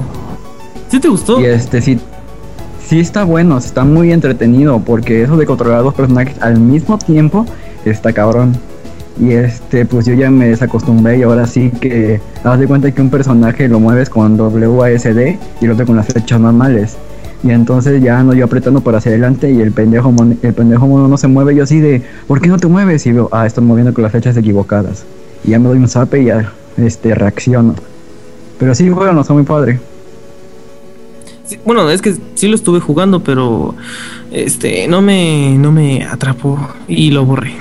¿Sí 0.89 0.99
te 0.99 1.09
gustó? 1.09 1.41
Y 1.41 1.45
este 1.45 1.81
sí, 1.81 1.99
sí 2.87 2.99
está 2.99 3.23
bueno, 3.23 3.57
está 3.57 3.83
muy 3.83 4.11
entretenido, 4.11 4.79
porque 4.79 5.23
eso 5.23 5.37
de 5.37 5.45
controlar 5.45 5.83
dos 5.83 5.93
personajes 5.93 6.35
al 6.41 6.59
mismo 6.59 6.97
tiempo 6.97 7.45
está 7.85 8.13
cabrón. 8.13 8.53
Y 9.19 9.31
este, 9.31 9.85
pues 9.85 10.05
yo 10.05 10.13
ya 10.13 10.29
me 10.29 10.49
desacostumbré 10.49 11.19
y 11.19 11.23
ahora 11.23 11.47
sí 11.47 11.71
que 11.79 12.19
haz 12.43 12.59
de 12.59 12.67
cuenta 12.67 12.91
que 12.91 13.01
un 13.01 13.09
personaje 13.09 13.67
lo 13.69 13.79
mueves 13.79 14.09
con 14.09 14.37
WASD 14.39 15.37
y 15.61 15.65
el 15.65 15.71
otro 15.71 15.85
con 15.85 15.95
las 15.95 16.07
flechas 16.07 16.39
normales. 16.39 16.97
Y 17.43 17.51
entonces 17.51 18.01
ya 18.01 18.19
ando 18.19 18.33
yo 18.33 18.43
apretando 18.45 18.81
para 18.81 18.97
hacia 18.97 19.11
adelante 19.11 19.51
y 19.51 19.61
el 19.61 19.71
pendejo 19.71 20.11
mon- 20.11 20.37
el 20.41 20.53
pendejo 20.53 20.87
mono 20.87 21.07
no 21.07 21.15
se 21.17 21.27
mueve. 21.27 21.55
Yo 21.55 21.63
así 21.63 21.79
de, 21.79 22.01
¿por 22.27 22.41
qué 22.41 22.49
no 22.49 22.57
te 22.57 22.67
mueves? 22.67 23.05
Y 23.05 23.13
veo, 23.13 23.29
ah, 23.31 23.45
estoy 23.45 23.63
moviendo 23.63 23.93
con 23.93 24.01
las 24.03 24.11
flechas 24.11 24.35
equivocadas. 24.35 25.05
Y 25.45 25.51
ya 25.51 25.59
me 25.59 25.69
doy 25.69 25.77
un 25.77 25.87
zape 25.87 26.21
y 26.21 26.25
ya 26.25 26.51
este, 26.75 27.13
reacciono. 27.15 27.75
Pero 28.59 28.73
sí, 28.75 28.89
bueno, 28.89 29.13
no 29.13 29.21
está 29.21 29.33
muy 29.33 29.43
padre. 29.43 29.79
Sí, 31.45 31.57
bueno, 31.65 31.89
es 31.89 32.01
que 32.01 32.15
sí 32.35 32.47
lo 32.47 32.55
estuve 32.55 32.79
jugando, 32.79 33.23
pero 33.23 33.75
este 34.31 34.87
no 34.87 35.01
me 35.01 35.55
no 35.57 35.71
me 35.71 36.03
atrapó 36.03 36.59
y 36.87 37.11
lo 37.11 37.25
borré. 37.25 37.53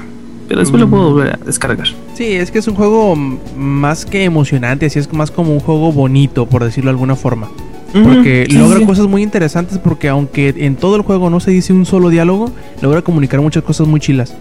Pero 0.48 0.60
después 0.60 0.80
lo 0.80 0.86
Mm. 0.86 0.90
puedo 0.90 1.10
volver 1.10 1.34
a 1.34 1.44
descargar. 1.44 1.88
Sí, 2.14 2.24
es 2.32 2.50
que 2.50 2.58
es 2.58 2.68
un 2.68 2.74
juego 2.74 3.14
mm, 3.16 3.38
más 3.56 4.04
que 4.04 4.24
emocionante, 4.24 4.86
así 4.86 4.98
es 4.98 5.12
más 5.12 5.30
como 5.30 5.52
un 5.52 5.60
juego 5.60 5.92
bonito, 5.92 6.46
por 6.46 6.62
decirlo 6.64 6.88
de 6.90 6.94
alguna 6.94 7.16
forma. 7.16 7.48
Porque 7.92 8.46
sí, 8.50 8.56
logra 8.58 8.80
sí. 8.80 8.86
cosas 8.86 9.06
muy 9.06 9.22
interesantes 9.22 9.78
porque 9.78 10.08
aunque 10.08 10.52
en 10.56 10.74
todo 10.74 10.96
el 10.96 11.02
juego 11.02 11.30
no 11.30 11.38
se 11.38 11.52
dice 11.52 11.72
un 11.72 11.86
solo 11.86 12.08
diálogo, 12.10 12.50
logra 12.82 13.02
comunicar 13.02 13.40
muchas 13.40 13.62
cosas 13.62 13.86
muy 13.86 14.00
chilas. 14.00 14.34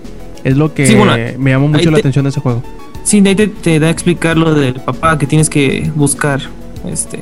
Es 0.44 0.58
lo 0.58 0.74
que 0.74 0.88
Sí, 0.88 0.96
bueno, 0.96 1.14
me 1.38 1.52
llama 1.52 1.68
mucho 1.68 1.92
la 1.92 1.98
te- 1.98 2.02
atención 2.02 2.24
de 2.26 2.30
ese 2.30 2.40
juego. 2.42 2.64
Sí, 3.04 3.22
de 3.22 3.30
ahí 3.30 3.36
te, 3.36 3.48
te 3.48 3.80
da 3.80 3.88
a 3.88 3.90
explicar 3.92 4.38
lo 4.38 4.56
del 4.56 4.74
papá 4.76 5.18
que 5.20 5.28
tienes 5.28 5.50
que 5.52 5.92
buscar 5.96 6.42
este 6.90 7.20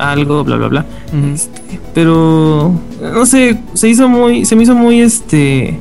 algo, 0.00 0.42
bla 0.44 0.56
bla 0.56 0.68
bla. 0.68 0.86
Este, 1.34 1.78
pero 1.94 2.72
no 3.00 3.26
sé, 3.26 3.58
se 3.74 3.88
hizo 3.88 4.08
muy, 4.08 4.44
se 4.44 4.56
me 4.56 4.62
hizo 4.64 4.74
muy 4.74 5.00
este 5.00 5.78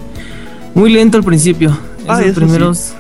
muy 0.76 0.92
lento 0.92 1.18
al 1.18 1.24
principio. 1.24 1.78
Ah, 2.08 2.20
Esos 2.20 2.32
eso 2.32 2.40
primeros. 2.42 2.94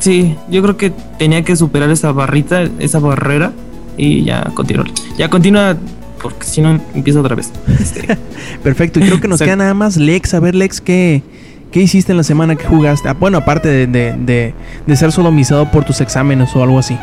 Sí. 0.00 0.36
yo 0.50 0.62
creo 0.62 0.76
que 0.76 0.92
tenía 1.18 1.42
que 1.44 1.56
superar 1.56 1.88
esa 1.90 2.12
barrita, 2.12 2.62
esa 2.78 2.98
barrera 2.98 3.52
y 3.96 4.24
ya 4.24 4.42
continuar. 4.54 4.86
Ya 5.16 5.30
continúa 5.30 5.76
porque 6.22 6.44
si 6.44 6.60
no 6.60 6.78
empieza 6.94 7.20
otra 7.20 7.34
vez. 7.36 7.50
Este, 7.80 8.18
Perfecto, 8.62 8.98
y 9.00 9.02
creo 9.04 9.20
que 9.20 9.28
nos 9.28 9.40
queda 9.40 9.56
nada 9.56 9.74
más 9.74 9.96
Lex. 9.96 10.34
A 10.34 10.40
ver, 10.40 10.54
Lex, 10.54 10.80
¿qué, 10.80 11.22
qué 11.70 11.80
hiciste 11.82 12.12
en 12.12 12.18
la 12.18 12.24
semana 12.24 12.56
que 12.56 12.64
jugaste? 12.66 13.08
Ah, 13.08 13.14
bueno, 13.18 13.38
aparte 13.38 13.68
de, 13.68 13.86
de, 13.86 14.12
de- 14.18 14.54
de 14.86 14.96
ser 14.96 15.12
sodomizado 15.12 15.70
por 15.70 15.84
tus 15.84 16.00
exámenes 16.00 16.54
o 16.56 16.62
algo 16.62 16.78
así. 16.78 16.98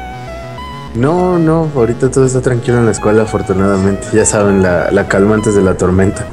No, 0.96 1.40
no, 1.40 1.70
ahorita 1.74 2.12
todo 2.12 2.26
está 2.26 2.42
tranquilo 2.42 2.78
en 2.78 2.86
la 2.86 2.92
escuela, 2.92 3.24
afortunadamente. 3.24 4.08
Ya 4.14 4.26
saben, 4.26 4.62
la, 4.62 4.92
la 4.92 5.08
calma 5.08 5.36
antes 5.36 5.56
de 5.56 5.62
la 5.62 5.76
tormenta. 5.76 6.26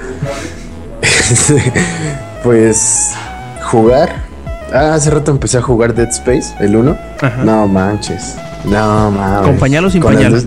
pues 2.43 3.13
jugar. 3.71 4.27
Ah, 4.73 4.95
hace 4.95 5.11
rato 5.11 5.31
empecé 5.31 5.59
a 5.59 5.63
jugar 5.63 5.95
Dead 5.95 6.09
Space, 6.09 6.55
el 6.59 6.77
1. 6.77 6.99
Ajá. 7.21 7.45
No 7.45 7.69
manches. 7.69 8.37
No 8.65 9.11
mames. 9.11 9.47
¿Con 9.47 9.57
pañal 9.59 9.85
o 9.85 9.91
sin 9.91 10.03
Con 10.03 10.15
pañal? 10.15 10.45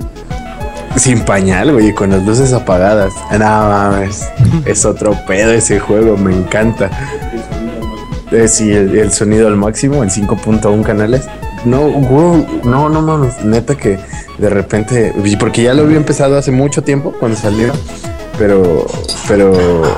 Sin 0.97 1.21
pañal, 1.21 1.71
güey, 1.71 1.93
con 1.93 2.09
las 2.09 2.23
luces 2.25 2.51
apagadas. 2.51 3.13
No 3.31 3.39
mames. 3.39 4.27
es 4.65 4.83
otro 4.83 5.15
pedo 5.25 5.51
ese 5.51 5.79
juego, 5.79 6.17
me 6.17 6.35
encanta. 6.35 6.89
Eh, 8.31 8.47
sí, 8.47 8.71
el, 8.71 8.97
el 8.97 9.11
sonido 9.11 9.47
al 9.47 9.55
máximo, 9.55 10.03
el 10.03 10.09
5.1 10.09 10.83
canales. 10.83 11.27
No, 11.65 11.81
güey, 11.89 12.45
no, 12.63 12.89
no 12.89 13.01
mames, 13.01 13.43
neta 13.45 13.75
que 13.75 13.99
de 14.39 14.49
repente, 14.49 15.13
porque 15.39 15.63
ya 15.63 15.73
lo 15.73 15.83
había 15.83 15.97
empezado 15.97 16.37
hace 16.37 16.51
mucho 16.51 16.81
tiempo 16.83 17.13
cuando 17.19 17.37
salió, 17.37 17.71
pero, 18.39 18.85
pero 19.27 19.53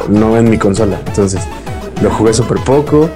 no 0.09 0.37
en 0.37 0.49
mi 0.49 0.57
consola. 0.57 0.99
Entonces, 1.07 1.41
lo 2.01 2.09
jugué 2.09 2.33
súper 2.33 2.57
poco. 2.59 3.09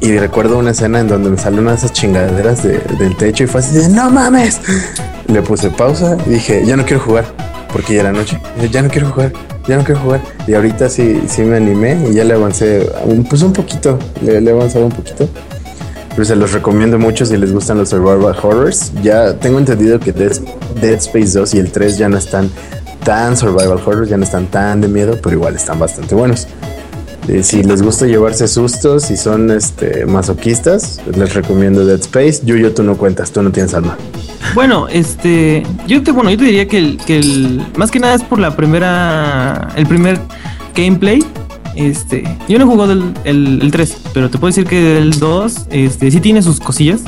Y 0.00 0.18
recuerdo 0.18 0.58
una 0.58 0.72
escena 0.72 1.00
en 1.00 1.08
donde 1.08 1.30
me 1.30 1.38
salió 1.38 1.60
una 1.62 1.70
de 1.72 1.78
esas 1.78 1.92
chingaderas 1.92 2.62
de- 2.62 2.78
del 2.98 3.16
techo 3.16 3.44
y 3.44 3.46
fue 3.46 3.60
así 3.60 3.74
de 3.76 3.88
no 3.88 4.10
mames. 4.10 4.60
Le 5.28 5.40
puse 5.40 5.70
pausa 5.70 6.18
y 6.26 6.30
dije, 6.30 6.62
ya 6.66 6.76
no 6.76 6.84
quiero 6.84 7.02
jugar. 7.02 7.24
porque 7.72 7.94
ya 7.94 8.02
era 8.02 8.12
noche. 8.12 8.38
Ya 8.70 8.82
no 8.82 8.88
quiero 8.88 9.08
jugar, 9.10 9.32
ya 9.66 9.76
no 9.76 9.82
quiero 9.82 10.00
jugar. 10.00 10.20
Y 10.46 10.54
ahorita 10.54 10.88
sí, 10.88 11.24
sí 11.26 11.42
me 11.42 11.56
animé 11.56 12.06
y 12.08 12.14
ya 12.14 12.22
le 12.22 12.34
avancé, 12.34 12.88
pues 13.28 13.42
un 13.42 13.52
poquito, 13.52 13.98
le, 14.22 14.40
le 14.40 14.50
he 14.50 14.54
avanzado 14.54 14.86
un 14.86 14.92
poquito. 14.92 15.28
Pero 16.14 16.24
se 16.24 16.36
los 16.36 16.52
recomiendo 16.52 16.98
mucho 16.98 17.26
si 17.26 17.36
les 17.36 17.52
gustan 17.52 17.78
los 17.78 17.88
survival 17.88 18.36
horrors. 18.40 18.92
Ya 19.02 19.34
tengo 19.34 19.58
entendido 19.58 19.98
que 19.98 20.12
Dead, 20.12 20.32
Dead 20.80 20.94
Space 20.94 21.38
2 21.38 21.54
y 21.54 21.58
el 21.58 21.72
3 21.72 21.98
ya 21.98 22.08
no 22.08 22.18
están 22.18 22.50
tan 23.04 23.36
survival 23.36 23.80
horrors, 23.84 24.08
ya 24.08 24.16
no 24.16 24.24
están 24.24 24.46
tan 24.46 24.80
de 24.80 24.88
miedo, 24.88 25.18
pero 25.22 25.36
igual 25.36 25.56
están 25.56 25.78
bastante 25.78 26.14
buenos. 26.14 26.46
Eh, 27.28 27.42
si 27.42 27.62
les 27.62 27.80
gusta 27.80 28.06
llevarse 28.06 28.46
sustos 28.46 29.10
y 29.10 29.16
son 29.16 29.50
este, 29.50 30.04
masoquistas, 30.04 31.00
les 31.16 31.34
recomiendo 31.34 31.86
Dead 31.86 32.00
Space. 32.00 32.42
Yuyo, 32.44 32.74
tú 32.74 32.82
no 32.82 32.96
cuentas, 32.96 33.32
tú 33.32 33.42
no 33.42 33.50
tienes 33.50 33.72
alma. 33.74 33.96
Bueno, 34.54 34.88
este, 34.88 35.62
yo 35.86 36.02
te, 36.02 36.12
bueno, 36.12 36.30
yo 36.30 36.36
te 36.36 36.44
diría 36.44 36.68
que 36.68 36.78
el, 36.78 36.98
que 36.98 37.18
el, 37.18 37.66
más 37.76 37.90
que 37.90 37.98
nada 37.98 38.14
es 38.14 38.22
por 38.22 38.38
la 38.38 38.54
primera, 38.54 39.68
el 39.74 39.86
primer 39.86 40.20
gameplay. 40.74 41.24
Este, 41.76 42.22
yo 42.48 42.58
no 42.58 42.64
he 42.64 42.68
jugado 42.68 42.92
el, 42.92 43.14
el, 43.24 43.62
el 43.62 43.70
3, 43.70 43.98
pero 44.12 44.30
te 44.30 44.38
puedo 44.38 44.50
decir 44.50 44.66
que 44.66 44.98
el 44.98 45.18
2, 45.18 45.66
este, 45.70 46.10
sí 46.10 46.20
tiene 46.20 46.42
sus 46.42 46.60
cosillas. 46.60 47.02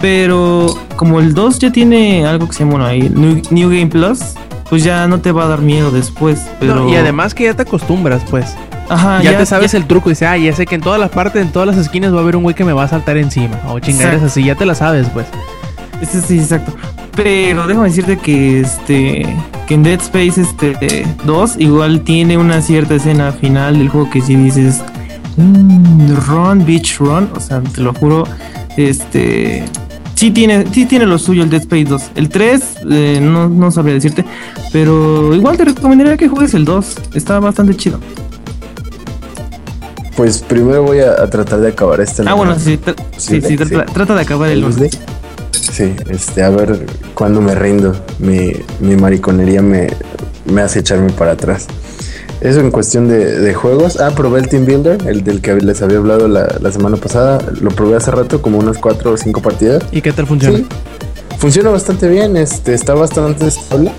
Pero 0.00 0.78
como 0.96 1.20
el 1.20 1.34
2 1.34 1.58
ya 1.58 1.72
tiene 1.72 2.26
algo 2.26 2.46
que 2.46 2.52
se 2.52 2.60
llama 2.60 2.72
bueno, 2.72 2.86
ahí, 2.86 3.10
New, 3.10 3.42
New 3.50 3.68
Game 3.68 3.88
Plus, 3.88 4.20
pues 4.70 4.84
ya 4.84 5.08
no 5.08 5.20
te 5.20 5.32
va 5.32 5.44
a 5.44 5.48
dar 5.48 5.60
miedo 5.60 5.90
después. 5.90 6.46
Pero... 6.60 6.76
No, 6.76 6.88
y 6.88 6.96
además 6.96 7.34
que 7.34 7.44
ya 7.44 7.54
te 7.54 7.62
acostumbras, 7.62 8.22
pues. 8.30 8.54
Ajá, 8.88 9.22
ya, 9.22 9.36
te 9.36 9.44
sabes 9.44 9.74
el 9.74 9.86
truco. 9.86 10.08
Dice, 10.08 10.26
ah, 10.26 10.36
ya 10.36 10.52
sé 10.54 10.64
que 10.64 10.74
en 10.74 10.80
todas 10.80 10.98
las 10.98 11.10
partes, 11.10 11.42
en 11.42 11.52
todas 11.52 11.68
las 11.68 11.76
esquinas 11.76 12.14
va 12.14 12.18
a 12.18 12.22
haber 12.22 12.36
un 12.36 12.42
güey 12.42 12.54
que 12.54 12.64
me 12.64 12.72
va 12.72 12.84
a 12.84 12.88
saltar 12.88 13.16
encima. 13.18 13.60
O 13.68 13.78
chingaderas 13.80 14.22
así, 14.22 14.44
ya 14.44 14.54
te 14.54 14.64
la 14.64 14.74
sabes, 14.74 15.08
pues. 15.10 15.26
Este, 16.00 16.20
sí, 16.22 16.38
exacto. 16.38 16.74
Pero 17.14 17.66
déjame 17.66 17.88
decirte 17.88 18.16
que 18.16 18.60
este 18.60 19.26
que 19.68 19.74
en 19.74 19.82
Dead 19.82 20.00
Space 20.00 20.40
este 20.40 21.06
2 21.26 21.56
igual 21.58 22.00
tiene 22.00 22.38
una 22.38 22.62
cierta 22.62 22.94
escena 22.94 23.30
final 23.32 23.78
del 23.78 23.88
juego 23.90 24.08
que 24.10 24.22
si 24.22 24.34
dices 24.34 24.80
"Mm, 25.36 26.14
run 26.26 26.64
bitch 26.64 26.98
run, 26.98 27.28
o 27.36 27.40
sea, 27.40 27.60
te 27.60 27.82
lo 27.82 27.92
juro, 27.94 28.24
este 28.78 29.64
sí 30.14 30.30
tiene 30.30 30.64
sí 30.72 30.86
tiene 30.86 31.04
lo 31.06 31.18
suyo 31.18 31.42
el 31.44 31.50
Dead 31.50 31.60
Space 31.60 31.84
2. 31.84 32.02
El 32.14 32.28
3 32.30 32.62
eh, 32.90 33.18
no 33.22 33.48
no 33.48 33.70
sabría 33.70 33.94
decirte, 33.94 34.24
pero 34.72 35.34
igual 35.34 35.56
te 35.58 35.66
recomendaría 35.66 36.16
que 36.16 36.28
juegues 36.28 36.54
el 36.54 36.64
2. 36.64 36.94
Está 37.14 37.38
bastante 37.38 37.76
chido. 37.76 38.00
Pues 40.16 40.38
primero 40.38 40.82
voy 40.82 40.98
a, 40.98 41.12
a 41.22 41.30
tratar 41.30 41.60
de 41.60 41.68
acabar 41.68 42.00
este. 42.00 42.24
Ah, 42.26 42.34
bueno, 42.34 42.58
sí, 42.58 42.76
tra- 42.84 42.96
sí, 43.16 43.40
sí, 43.40 43.56
trata, 43.56 43.86
trata 43.86 44.14
de 44.16 44.22
acabar 44.22 44.48
el 44.50 44.64
1. 44.64 44.74
Sí, 45.78 45.94
este, 46.10 46.42
a 46.42 46.50
ver 46.50 46.86
cuándo 47.14 47.40
me 47.40 47.54
rindo. 47.54 47.94
Mi, 48.18 48.52
mi 48.80 48.96
mariconería 48.96 49.62
me, 49.62 49.86
me 50.44 50.60
hace 50.60 50.80
echarme 50.80 51.12
para 51.12 51.30
atrás. 51.30 51.68
Eso 52.40 52.58
en 52.58 52.72
cuestión 52.72 53.06
de, 53.06 53.38
de 53.38 53.54
juegos. 53.54 54.00
Ah, 54.00 54.10
probé 54.10 54.40
el 54.40 54.48
Team 54.48 54.66
Builder, 54.66 54.98
el 55.06 55.22
del 55.22 55.40
que 55.40 55.54
les 55.54 55.80
había 55.80 55.98
hablado 55.98 56.26
la, 56.26 56.56
la 56.60 56.72
semana 56.72 56.96
pasada. 56.96 57.38
Lo 57.60 57.70
probé 57.70 57.94
hace 57.94 58.10
rato, 58.10 58.42
como 58.42 58.58
unas 58.58 58.76
cuatro 58.78 59.12
o 59.12 59.16
cinco 59.16 59.40
partidas. 59.40 59.84
¿Y 59.92 60.02
qué 60.02 60.12
tal 60.12 60.26
funciona? 60.26 60.58
Sí, 60.58 60.66
funciona 61.38 61.70
bastante 61.70 62.08
bien, 62.08 62.36
este, 62.36 62.74
está 62.74 62.94
bastante 62.94 63.46
estable. 63.46 63.92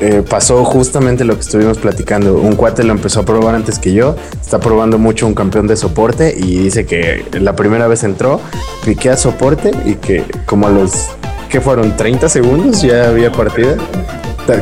Eh, 0.00 0.22
pasó 0.28 0.64
justamente 0.64 1.24
lo 1.24 1.34
que 1.34 1.40
estuvimos 1.40 1.78
platicando. 1.78 2.34
Un 2.34 2.54
cuate 2.54 2.84
lo 2.84 2.92
empezó 2.92 3.20
a 3.20 3.24
probar 3.24 3.54
antes 3.54 3.78
que 3.78 3.92
yo. 3.92 4.14
Está 4.40 4.60
probando 4.60 4.98
mucho 4.98 5.26
un 5.26 5.34
campeón 5.34 5.66
de 5.66 5.76
soporte 5.76 6.34
y 6.36 6.58
dice 6.58 6.86
que 6.86 7.24
la 7.32 7.56
primera 7.56 7.88
vez 7.88 8.04
entró, 8.04 8.40
piqué 8.84 9.10
a 9.10 9.16
soporte 9.16 9.72
y 9.84 9.94
que 9.94 10.24
como 10.46 10.68
a 10.68 10.70
los 10.70 11.08
que 11.48 11.60
fueron 11.60 11.96
30 11.96 12.28
segundos 12.28 12.82
ya 12.82 13.08
había 13.08 13.32
partida. 13.32 13.76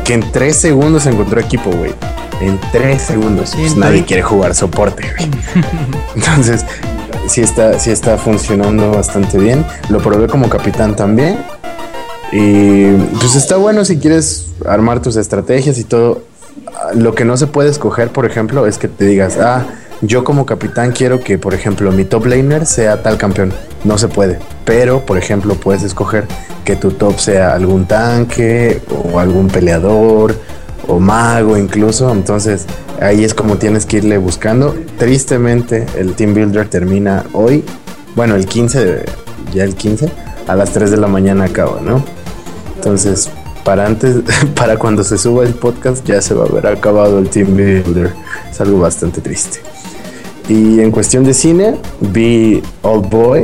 Que 0.05 0.15
en 0.15 0.33
3 0.33 0.57
segundos 0.57 1.07
encontró 1.07 1.41
equipo, 1.41 1.71
güey. 1.71 1.93
En 2.41 2.59
3 2.73 3.01
segundos. 3.01 3.55
Pues 3.55 3.77
nadie 3.77 4.05
quiere 4.05 4.23
jugar 4.23 4.55
soporte, 4.55 5.05
güey. 5.17 5.31
Entonces, 6.17 6.65
sí 7.29 7.41
está, 7.41 7.79
sí 7.79 7.91
está 7.91 8.19
funcionando 8.19 8.91
bastante 8.91 9.39
bien. 9.39 9.65
Lo 9.89 10.01
probé 10.01 10.27
como 10.27 10.49
capitán 10.49 10.97
también. 10.97 11.39
Y 12.33 12.93
pues 13.21 13.35
está 13.37 13.57
bueno 13.57 13.85
si 13.85 13.99
quieres 13.99 14.47
armar 14.67 15.01
tus 15.01 15.17
estrategias 15.17 15.79
y 15.79 15.85
todo. 15.85 16.23
Lo 16.95 17.15
que 17.15 17.25
no 17.25 17.37
se 17.37 17.47
puede 17.47 17.71
escoger, 17.71 18.11
por 18.11 18.27
ejemplo, 18.27 18.67
es 18.67 18.79
que 18.79 18.89
te 18.89 19.05
digas, 19.05 19.37
ah, 19.39 19.65
yo 20.03 20.25
como 20.25 20.45
capitán 20.45 20.93
quiero 20.93 21.21
que, 21.21 21.39
por 21.39 21.55
ejemplo, 21.55 21.91
mi 21.93 22.05
top 22.05 22.27
laner 22.27 22.67
sea 22.67 23.03
tal 23.03 23.17
campeón. 23.17 23.53
No 23.85 23.97
se 23.99 24.09
puede. 24.09 24.39
Pero, 24.65 25.07
por 25.07 25.17
ejemplo, 25.19 25.55
puedes 25.55 25.83
escoger 25.83 26.27
que 26.65 26.77
tu 26.77 26.91
top 26.91 27.19
sea 27.19 27.55
algún 27.55 27.87
tanque 27.87 28.83
o 29.13 29.19
algún 29.21 29.49
peleador 29.49 30.35
o 30.89 30.99
mago 30.99 31.57
incluso. 31.57 32.11
Entonces 32.11 32.67
ahí 33.01 33.25
es 33.25 33.33
como 33.35 33.57
tienes 33.57 33.87
que 33.87 33.99
irle 33.99 34.19
buscando. 34.19 34.75
Tristemente 34.99 35.87
el 35.97 36.15
Team 36.15 36.35
Builder 36.35 36.69
termina 36.69 37.25
hoy. 37.33 37.65
Bueno, 38.17 38.35
el 38.35 38.47
15, 38.47 38.85
de- 38.85 39.05
ya 39.55 39.65
el 39.65 39.77
15, 39.77 40.09
a 40.47 40.55
las 40.55 40.73
3 40.73 40.91
de 40.91 40.97
la 40.97 41.09
mañana 41.09 41.45
acaba, 41.45 41.81
¿no? 41.81 42.05
Entonces, 42.77 43.31
para 43.65 43.87
antes, 43.87 44.17
para 44.55 44.79
cuando 44.79 45.03
se 45.05 45.19
suba 45.19 45.45
el 45.45 45.55
podcast 45.55 46.07
ya 46.07 46.21
se 46.23 46.35
va 46.35 46.45
a 46.45 46.49
haber 46.49 46.67
acabado 46.67 47.19
el 47.19 47.29
Team 47.29 47.57
Builder. 47.57 48.13
Es 48.51 48.61
algo 48.61 48.79
bastante 48.79 49.21
triste. 49.21 49.61
Y 50.49 50.81
en 50.81 50.93
cuestión 50.93 51.25
de 51.25 51.35
cine, 51.35 51.75
vi 52.01 52.63
Old 52.83 53.11
Boy, 53.11 53.43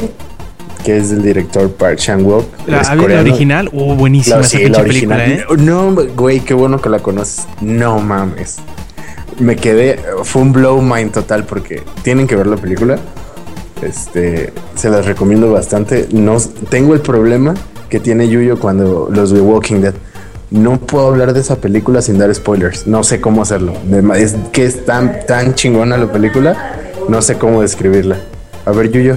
que 0.84 0.96
es 0.96 1.11
del 1.11 1.22
director 1.22 1.70
Park 1.72 1.96
Chan-wook. 1.96 2.44
La, 2.66 2.82
la 2.94 3.20
original, 3.20 3.68
uh, 3.72 3.94
buenísima 3.94 4.36
La, 4.36 4.42
esa 4.42 4.59
sí, 4.59 4.68
la 4.68 4.82
película, 4.82 5.16
original. 5.16 5.46
¿eh? 5.50 5.57
No, 5.59 5.94
güey, 6.16 6.40
qué 6.40 6.55
bueno 6.55 6.80
que 6.80 6.88
la 6.88 7.00
conoces. 7.00 7.46
No 7.61 7.98
mames. 8.00 8.59
Me 9.38 9.57
quedé, 9.57 9.98
fue 10.22 10.42
un 10.42 10.53
blow 10.53 10.80
mind 10.80 11.11
total 11.11 11.44
porque 11.44 11.82
tienen 12.03 12.28
que 12.28 12.36
ver 12.36 12.46
la 12.46 12.57
película. 12.57 12.98
Este, 13.83 14.53
se 14.74 14.91
las 14.91 15.07
recomiendo 15.07 15.51
bastante. 15.53 16.09
No 16.12 16.37
tengo 16.70 16.95
el 16.95 17.01
problema 17.01 17.55
que 17.89 18.01
tiene 18.01 18.28
Yuyo 18.28 18.59
cuando 18.59 19.09
los 19.12 19.30
de 19.30 19.41
Walking 19.41 19.80
Dead. 19.80 19.95
No 20.51 20.78
puedo 20.78 21.09
hablar 21.09 21.33
de 21.33 21.41
esa 21.41 21.57
película 21.57 22.03
sin 22.03 22.18
dar 22.18 22.35
spoilers. 22.35 22.87
No 22.87 23.03
sé 23.05 23.20
cómo 23.20 23.43
hacerlo. 23.43 23.72
Es 24.14 24.37
que 24.53 24.64
es 24.64 24.85
tan, 24.85 25.26
tan 25.26 25.55
chingona 25.55 25.97
la 25.97 26.12
película. 26.12 26.76
No 27.09 27.22
sé 27.22 27.37
cómo 27.37 27.62
describirla. 27.62 28.18
A 28.64 28.72
ver, 28.72 28.91
Yuyo. 28.93 29.16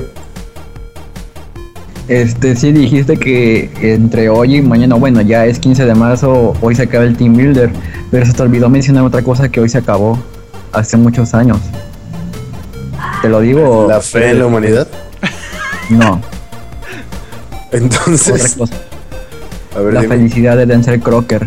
Este, 2.07 2.55
sí 2.55 2.71
dijiste 2.71 3.17
que 3.17 3.71
entre 3.81 4.29
hoy 4.29 4.57
y 4.57 4.61
mañana, 4.61 4.95
bueno, 4.95 5.21
ya 5.21 5.45
es 5.45 5.57
15 5.57 5.85
de 5.85 5.95
marzo, 5.95 6.53
hoy 6.61 6.75
se 6.75 6.83
acaba 6.83 7.03
el 7.03 7.17
Team 7.17 7.33
Builder, 7.33 7.71
pero 8.11 8.25
se 8.27 8.33
te 8.33 8.43
olvidó 8.43 8.69
mencionar 8.69 9.03
otra 9.03 9.23
cosa 9.23 9.49
que 9.49 9.59
hoy 9.59 9.69
se 9.69 9.79
acabó 9.79 10.19
hace 10.71 10.97
muchos 10.97 11.33
años. 11.33 11.57
Te 13.25 13.31
lo 13.31 13.39
digo. 13.41 13.85
La 13.89 14.01
fe 14.01 14.31
en 14.31 14.39
la 14.39 14.45
humanidad. 14.47 14.87
No, 15.89 16.13
otra 16.13 16.21
Entonces, 17.71 18.55
cosa. 18.57 18.73
a 19.75 19.79
ver, 19.79 19.93
La 19.93 20.01
dime. 20.01 20.15
felicidad 20.15 20.57
de 20.57 20.65
Denzel 20.65 20.99
Crocker. 20.99 21.45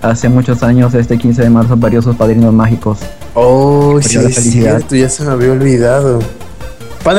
Hace 0.00 0.30
muchos 0.30 0.62
años, 0.62 0.94
este 0.94 1.18
15 1.18 1.42
de 1.42 1.50
marzo, 1.50 1.76
parió 1.76 2.00
sus 2.00 2.16
padrinos 2.16 2.54
mágicos. 2.54 2.98
Oh, 3.34 3.98
sí, 4.00 4.14
la 4.16 4.22
es 4.28 4.34
felicidad. 4.36 4.76
cierto, 4.78 4.96
ya 4.96 5.08
se 5.10 5.24
me 5.24 5.32
había 5.32 5.52
olvidado. 5.52 6.20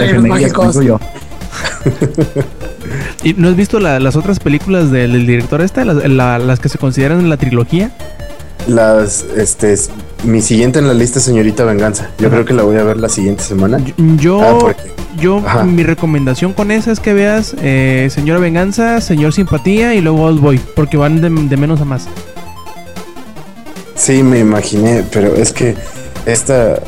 Ir, 0.04 0.20
mágicos. 0.22 0.76
¿Y 3.24 3.34
no 3.34 3.50
has 3.50 3.56
visto 3.56 3.80
la- 3.80 4.00
las 4.00 4.16
otras 4.16 4.40
películas 4.40 4.92
del, 4.92 5.14
del 5.14 5.26
director 5.28 5.62
este? 5.62 5.84
Las, 5.86 6.08
la- 6.10 6.40
las 6.40 6.60
que 6.60 6.70
se 6.70 6.78
consideran 6.78 7.30
la 7.30 7.38
trilogía. 7.38 7.92
Las, 8.68 9.26
este, 9.36 9.74
es- 9.74 9.90
mi 10.24 10.42
siguiente 10.42 10.80
en 10.80 10.88
la 10.88 10.94
lista, 10.94 11.20
es 11.20 11.26
señorita 11.26 11.64
Venganza. 11.64 12.10
Yo 12.20 12.30
creo 12.30 12.44
que 12.46 12.54
la 12.54 12.64
voy 12.64 12.78
a 12.78 12.84
ver 12.84 12.98
la 12.98 13.10
siguiente 13.10 13.44
semana. 13.44 13.80
Yo, 14.18 14.42
Ah, 14.42 14.74
yo 15.20 15.38
Ajá. 15.46 15.64
mi 15.64 15.84
recomendación 15.84 16.54
con 16.54 16.72
esa 16.72 16.92
es 16.92 17.00
que 17.00 17.14
veas 17.14 17.56
eh, 17.62 18.10
Señora 18.12 18.40
Venganza, 18.40 19.00
Señor 19.02 19.34
Simpatía 19.34 19.94
y 19.96 20.02
luego 20.02 20.24
Old 20.24 20.40
Boy, 20.42 20.60
porque 20.76 20.98
van 20.98 21.22
de, 21.22 21.30
de 21.30 21.58
menos 21.58 21.82
a 21.82 21.86
más. 21.86 22.08
Sí, 23.96 24.22
me 24.24 24.40
imaginé, 24.40 25.04
pero 25.12 25.34
es 25.36 25.54
que 25.54 25.76
esta 26.26 26.80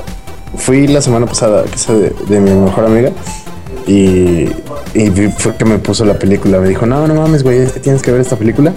fui 0.58 0.88
la 0.88 1.02
semana 1.02 1.26
pasada 1.26 1.62
a 1.62 1.66
casa 1.66 1.94
de, 1.94 2.14
de 2.28 2.40
mi 2.40 2.52
mejor 2.52 2.86
amiga 2.86 3.12
y, 3.88 4.50
y 4.94 5.32
fue 5.38 5.56
que 5.56 5.66
me 5.66 5.78
puso 5.80 6.06
la 6.06 6.14
película. 6.20 6.60
Me 6.60 6.70
dijo, 6.70 6.86
no, 6.86 7.08
no 7.08 7.16
mames, 7.16 7.44
güey, 7.44 7.60
es 7.60 7.72
que 7.72 7.80
tienes 7.80 8.02
que 8.02 8.12
ver 8.12 8.22
esta 8.22 8.36
película. 8.36 8.74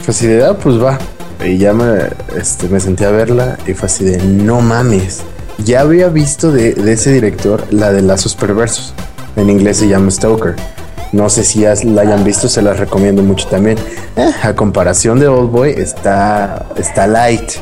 Fue 0.00 0.12
así 0.12 0.26
de, 0.26 0.44
ah, 0.44 0.56
pues 0.58 0.82
va. 0.82 0.98
Y 1.44 1.58
ya 1.58 1.72
me, 1.72 2.08
este, 2.36 2.68
me 2.68 2.80
senté 2.80 3.04
a 3.04 3.10
verla 3.10 3.58
y 3.66 3.74
fue 3.74 3.86
así 3.86 4.04
de, 4.04 4.18
no 4.18 4.60
mames. 4.60 5.20
Ya 5.64 5.80
había 5.80 6.08
visto 6.08 6.50
de, 6.50 6.72
de 6.72 6.92
ese 6.92 7.12
director 7.12 7.64
la 7.70 7.92
de 7.92 8.02
Lazos 8.02 8.34
Perversos. 8.34 8.94
En 9.36 9.50
inglés 9.50 9.78
se 9.78 9.88
llama 9.88 10.10
Stoker. 10.10 10.56
No 11.12 11.30
sé 11.30 11.44
si 11.44 11.60
ya 11.60 11.74
la 11.84 12.02
hayan 12.02 12.24
visto, 12.24 12.48
se 12.48 12.60
las 12.60 12.78
recomiendo 12.78 13.22
mucho 13.22 13.46
también. 13.46 13.78
Eh, 14.16 14.32
a 14.42 14.54
comparación 14.54 15.20
de 15.20 15.28
Old 15.28 15.50
Boy, 15.50 15.70
está, 15.70 16.66
está 16.76 17.06
light. 17.06 17.52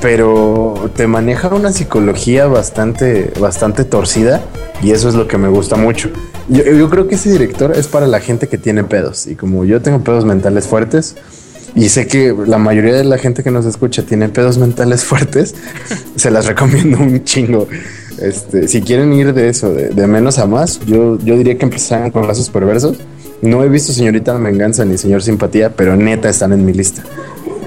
Pero 0.00 0.90
te 0.96 1.06
maneja 1.06 1.48
una 1.48 1.72
psicología 1.72 2.46
bastante, 2.46 3.32
bastante 3.38 3.84
torcida 3.84 4.42
y 4.82 4.90
eso 4.90 5.08
es 5.08 5.14
lo 5.14 5.28
que 5.28 5.38
me 5.38 5.48
gusta 5.48 5.76
mucho. 5.76 6.10
Yo, 6.48 6.64
yo 6.64 6.90
creo 6.90 7.06
que 7.06 7.14
ese 7.14 7.30
director 7.30 7.72
es 7.76 7.86
para 7.86 8.06
la 8.06 8.20
gente 8.20 8.48
que 8.48 8.58
tiene 8.58 8.82
pedos 8.84 9.26
y 9.26 9.36
como 9.36 9.64
yo 9.64 9.80
tengo 9.80 10.00
pedos 10.00 10.24
mentales 10.24 10.66
fuertes, 10.66 11.14
y 11.74 11.88
sé 11.88 12.06
que 12.06 12.34
la 12.46 12.58
mayoría 12.58 12.94
de 12.94 13.04
la 13.04 13.18
gente 13.18 13.42
que 13.42 13.50
nos 13.50 13.66
escucha 13.66 14.02
tiene 14.02 14.28
pedos 14.28 14.58
mentales 14.58 15.04
fuertes, 15.04 15.54
se 16.16 16.30
las 16.30 16.46
recomiendo 16.46 16.98
un 16.98 17.24
chingo. 17.24 17.66
Este, 18.20 18.68
si 18.68 18.80
quieren 18.80 19.12
ir 19.12 19.34
de 19.34 19.48
eso, 19.48 19.72
de, 19.72 20.06
menos 20.06 20.38
a 20.38 20.46
más, 20.46 20.80
yo, 20.86 21.18
yo 21.18 21.36
diría 21.36 21.58
que 21.58 21.64
empezaran 21.64 22.10
con 22.10 22.26
lazos 22.26 22.48
perversos. 22.48 22.98
No 23.42 23.62
he 23.64 23.68
visto 23.68 23.92
Señorita 23.92 24.32
Venganza 24.38 24.84
ni 24.84 24.96
Señor 24.96 25.22
Simpatía, 25.22 25.74
pero 25.74 25.96
neta 25.96 26.28
están 26.28 26.52
en 26.52 26.64
mi 26.64 26.72
lista. 26.72 27.02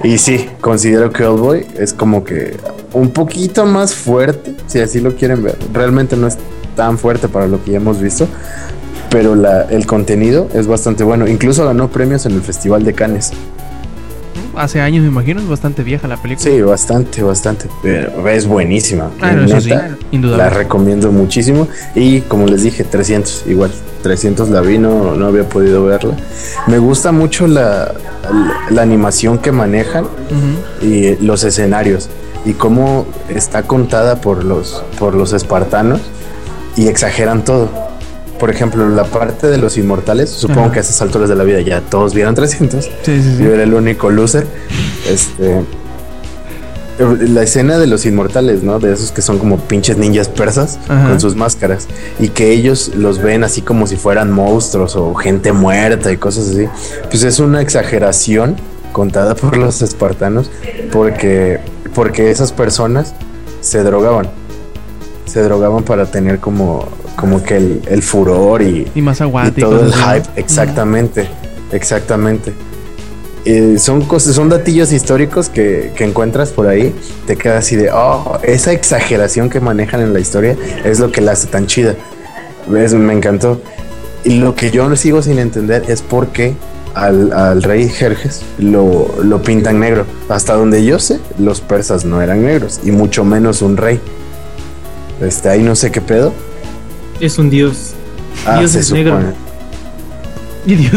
Y 0.04 0.18
sí, 0.20 0.48
considero 0.62 1.12
que 1.12 1.26
Old 1.26 1.40
Boy 1.40 1.66
es 1.78 1.94
como 1.94 2.24
que 2.24 2.56
un 2.94 3.12
poquito 3.12 3.66
más 3.66 3.94
fuerte, 3.94 4.56
si 4.68 4.80
así 4.80 5.02
lo 5.02 5.16
quieren 5.16 5.44
ver. 5.44 5.58
Realmente 5.74 6.16
no 6.16 6.28
es 6.28 6.38
tan 6.76 6.98
fuerte 6.98 7.28
para 7.28 7.48
lo 7.48 7.64
que 7.64 7.72
ya 7.72 7.78
hemos 7.78 8.00
visto, 8.00 8.28
pero 9.10 9.36
la, 9.36 9.64
el 9.64 9.86
contenido 9.86 10.48
es 10.54 10.66
bastante 10.68 11.04
bueno. 11.04 11.28
Incluso 11.28 11.66
ganó 11.66 11.90
premios 11.90 12.26
en 12.26 12.34
el 12.34 12.42
Festival 12.42 12.86
de 12.86 12.94
Cannes. 12.94 13.34
Hace 14.58 14.82
años, 14.82 15.04
me 15.04 15.10
imagino, 15.10 15.40
es 15.40 15.48
bastante 15.48 15.84
vieja 15.84 16.08
la 16.08 16.18
película. 16.18 16.50
Sí, 16.50 16.62
bastante, 16.62 17.22
bastante. 17.22 17.68
Pero 17.84 18.28
es 18.28 18.48
buenísima. 18.48 19.12
Ah, 19.22 19.34
La 20.12 20.50
recomiendo 20.50 21.12
muchísimo. 21.12 21.68
Y 21.94 22.22
como 22.22 22.48
les 22.48 22.64
dije, 22.64 22.84
300, 22.84 23.46
igual. 23.48 23.72
300 24.02 24.50
la 24.50 24.62
vi, 24.62 24.78
no, 24.78 25.12
había 25.26 25.48
podido 25.48 25.86
verla. 25.86 26.16
Me 26.68 26.80
gusta 26.80 27.12
mucho 27.12 27.46
la, 27.46 27.94
la, 28.70 28.82
animación 28.82 29.38
que 29.38 29.52
manejan 29.52 30.06
y 30.82 31.16
los 31.24 31.44
escenarios 31.44 32.10
y 32.46 32.54
cómo 32.54 33.06
está 33.30 33.64
contada 33.64 34.22
por 34.22 34.44
los, 34.44 34.84
por 34.98 35.14
los 35.14 35.34
espartanos 35.34 36.02
y 36.76 36.88
exageran 36.88 37.44
todo. 37.44 37.87
Por 38.40 38.50
ejemplo, 38.50 38.88
la 38.90 39.06
parte 39.06 39.48
de 39.48 39.58
los 39.58 39.78
inmortales, 39.78 40.30
supongo 40.30 40.72
que 40.72 40.80
a 40.80 40.82
esas 40.82 41.02
alturas 41.02 41.30
de 41.30 41.36
la 41.36 41.44
vida 41.44 41.62
ya 41.62 41.82
todos 41.82 42.14
vieron 42.14 42.36
300. 42.36 42.90
Yo 43.40 43.54
era 43.54 43.64
el 43.64 43.74
único 43.74 44.10
loser. 44.10 44.46
Este, 45.10 45.64
la 47.00 47.44
escena 47.44 47.78
de 47.78 47.88
los 47.88 48.06
inmortales, 48.06 48.64
¿no? 48.64 48.80
De 48.80 48.92
esos 48.94 49.12
que 49.12 49.22
son 49.22 49.38
como 49.38 49.58
pinches 49.60 49.98
ninjas 49.98 50.30
persas 50.30 50.80
con 50.88 51.20
sus 51.20 51.36
máscaras 51.36 51.88
y 52.20 52.30
que 52.30 52.52
ellos 52.52 52.92
los 52.96 53.20
ven 53.22 53.44
así 53.44 53.62
como 53.62 53.86
si 53.86 53.98
fueran 53.98 54.32
monstruos 54.32 54.96
o 54.96 55.14
gente 55.14 55.52
muerta 55.52 56.12
y 56.12 56.18
cosas 56.18 56.50
así. 56.50 56.68
Pues 57.10 57.24
es 57.24 57.40
una 57.40 57.62
exageración 57.62 58.56
contada 58.92 59.36
por 59.36 59.58
los 59.58 59.82
espartanos 59.82 60.50
porque 60.92 61.60
porque 61.94 62.32
esas 62.32 62.52
personas 62.52 63.14
se 63.62 63.84
drogaban. 63.84 64.30
Se 65.28 65.42
drogaban 65.42 65.84
para 65.84 66.06
tener 66.06 66.40
como 66.40 66.88
como 67.18 67.44
que 67.44 67.58
el, 67.58 68.04
furor 68.04 68.62
y, 68.62 68.90
y 68.94 69.02
más 69.02 69.20
aguante 69.22 69.60
y 69.60 69.64
todo 69.64 69.84
el 69.84 69.92
hype, 69.92 70.30
exactamente, 70.36 71.28
exactamente. 71.72 72.54
son 73.80 74.04
cosas, 74.04 74.36
son 74.36 74.50
datillos 74.50 74.94
históricos 74.94 75.50
que, 75.50 75.92
encuentras 75.98 76.52
por 76.52 76.68
ahí, 76.68 76.96
te 77.26 77.36
quedas 77.36 77.66
así 77.66 77.76
de, 77.76 77.90
oh, 77.92 78.38
esa 78.44 78.72
exageración 78.72 79.50
que 79.50 79.60
manejan 79.60 80.00
en 80.02 80.14
la 80.14 80.20
historia 80.20 80.56
es 80.86 81.00
lo 81.00 81.12
que 81.12 81.22
la 81.22 81.32
hace 81.32 81.48
tan 81.48 81.66
chida. 81.66 81.96
¿Ves? 82.70 82.94
Me 82.94 83.14
encantó. 83.14 83.62
Y 84.24 84.40
lo 84.40 84.54
que 84.56 84.70
yo 84.72 84.94
sigo 84.96 85.22
sin 85.22 85.40
entender 85.40 85.86
es 85.88 86.02
por 86.02 86.28
qué 86.28 86.54
al, 86.94 87.64
rey 87.64 87.90
Jerjes 87.90 88.44
lo, 88.60 89.08
lo, 89.24 89.42
pintan 89.42 89.80
negro. 89.80 90.06
Hasta 90.30 90.54
donde 90.54 90.86
yo 90.86 91.00
sé, 91.00 91.20
los 91.40 91.62
persas 91.62 92.06
no 92.06 92.22
eran 92.22 92.44
negros, 92.44 92.80
y 92.84 92.92
mucho 92.92 93.24
menos 93.24 93.64
un 93.64 93.78
rey. 93.78 94.00
Este, 95.22 95.50
ahí 95.50 95.64
no 95.64 95.76
sé 95.76 95.92
qué 95.92 96.02
pedo, 96.02 96.34
es 97.20 97.38
un 97.38 97.50
dios. 97.50 97.94
Ah, 98.46 98.60
dios 98.60 98.76
es 98.76 98.92
negro. 98.92 99.20
Y 100.66 100.76
Dios. 100.76 100.94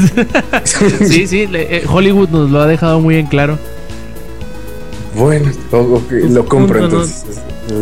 sí, 1.06 1.26
sí, 1.26 1.48
eh, 1.52 1.84
Hollywood 1.88 2.28
nos 2.30 2.50
lo 2.50 2.60
ha 2.60 2.66
dejado 2.66 3.00
muy 3.00 3.16
en 3.16 3.26
claro. 3.26 3.58
Bueno, 5.16 5.50
lo 5.70 6.44
compro 6.44 6.84
entonces. 6.84 7.24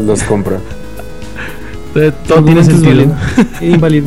Los 0.05 0.23
compro. 0.23 0.61
Todo 2.27 2.45
tiene 2.45 2.63
sentido. 2.63 3.07
Inválido. 3.61 4.07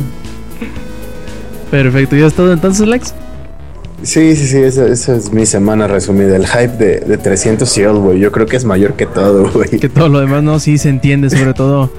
Perfecto, 1.70 2.16
¿ya 2.16 2.26
es 2.26 2.34
todo 2.34 2.52
entonces, 2.52 2.86
Lex? 2.86 3.14
Sí, 4.02 4.36
sí, 4.36 4.46
sí, 4.46 4.58
esa, 4.58 4.86
es 4.86 5.32
mi 5.32 5.46
semana 5.46 5.86
resumida. 5.86 6.36
El 6.36 6.46
hype 6.46 6.76
de, 6.76 7.00
de 7.00 7.18
300 7.18 7.78
y 7.78 7.84
güey. 7.84 8.18
Yo 8.20 8.32
creo 8.32 8.46
que 8.46 8.56
es 8.56 8.64
mayor 8.64 8.94
que 8.94 9.06
todo, 9.06 9.50
güey. 9.50 9.70
Que 9.70 9.88
todo 9.88 10.08
lo 10.08 10.20
demás, 10.20 10.42
no, 10.42 10.58
sí 10.58 10.78
se 10.78 10.88
entiende, 10.88 11.30
sobre 11.30 11.54
todo 11.54 11.90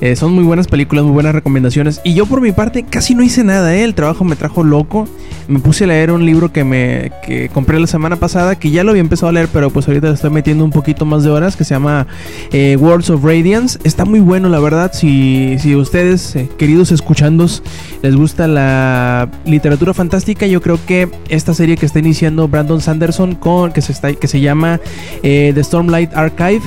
eh, 0.00 0.16
son 0.16 0.32
muy 0.32 0.44
buenas 0.44 0.66
películas, 0.66 1.04
muy 1.04 1.12
buenas 1.12 1.34
recomendaciones. 1.34 2.00
Y 2.04 2.14
yo 2.14 2.24
por 2.24 2.40
mi 2.40 2.52
parte 2.52 2.84
casi 2.84 3.14
no 3.14 3.22
hice 3.22 3.44
nada, 3.44 3.74
¿eh? 3.76 3.84
El 3.84 3.94
trabajo 3.94 4.24
me 4.24 4.34
trajo 4.34 4.64
loco. 4.64 5.06
Me 5.46 5.58
puse 5.58 5.84
a 5.84 5.88
leer 5.88 6.10
un 6.10 6.24
libro 6.24 6.52
que 6.52 6.64
me 6.64 7.12
que 7.22 7.48
compré 7.48 7.78
la 7.80 7.86
semana 7.86 8.16
pasada, 8.16 8.54
que 8.54 8.70
ya 8.70 8.84
lo 8.84 8.90
había 8.90 9.00
empezado 9.00 9.28
a 9.28 9.32
leer, 9.32 9.48
pero 9.52 9.70
pues 9.70 9.88
ahorita 9.88 10.08
le 10.08 10.14
estoy 10.14 10.30
metiendo 10.30 10.64
un 10.64 10.70
poquito 10.70 11.04
más 11.04 11.24
de 11.24 11.30
horas, 11.30 11.56
que 11.56 11.64
se 11.64 11.74
llama 11.74 12.06
eh, 12.52 12.76
Worlds 12.80 13.10
of 13.10 13.24
Radiance. 13.24 13.78
Está 13.84 14.04
muy 14.04 14.20
bueno, 14.20 14.48
la 14.48 14.60
verdad. 14.60 14.92
Si, 14.94 15.56
si 15.58 15.74
ustedes, 15.74 16.34
eh, 16.36 16.48
queridos 16.56 16.92
escuchandos, 16.92 17.62
les 18.02 18.16
gusta 18.16 18.46
la 18.46 19.28
literatura 19.44 19.92
fantástica, 19.92 20.46
yo 20.46 20.62
creo 20.62 20.78
que 20.86 21.10
esta 21.28 21.52
serie 21.52 21.76
que 21.76 21.84
está 21.84 21.98
iniciando 21.98 22.48
Brandon 22.48 22.80
Sanderson, 22.80 23.34
con, 23.34 23.72
que, 23.72 23.82
se 23.82 23.92
está, 23.92 24.12
que 24.14 24.28
se 24.28 24.40
llama 24.40 24.80
The 25.20 25.62
Stormlight 25.62 26.14
Archive, 26.14 26.62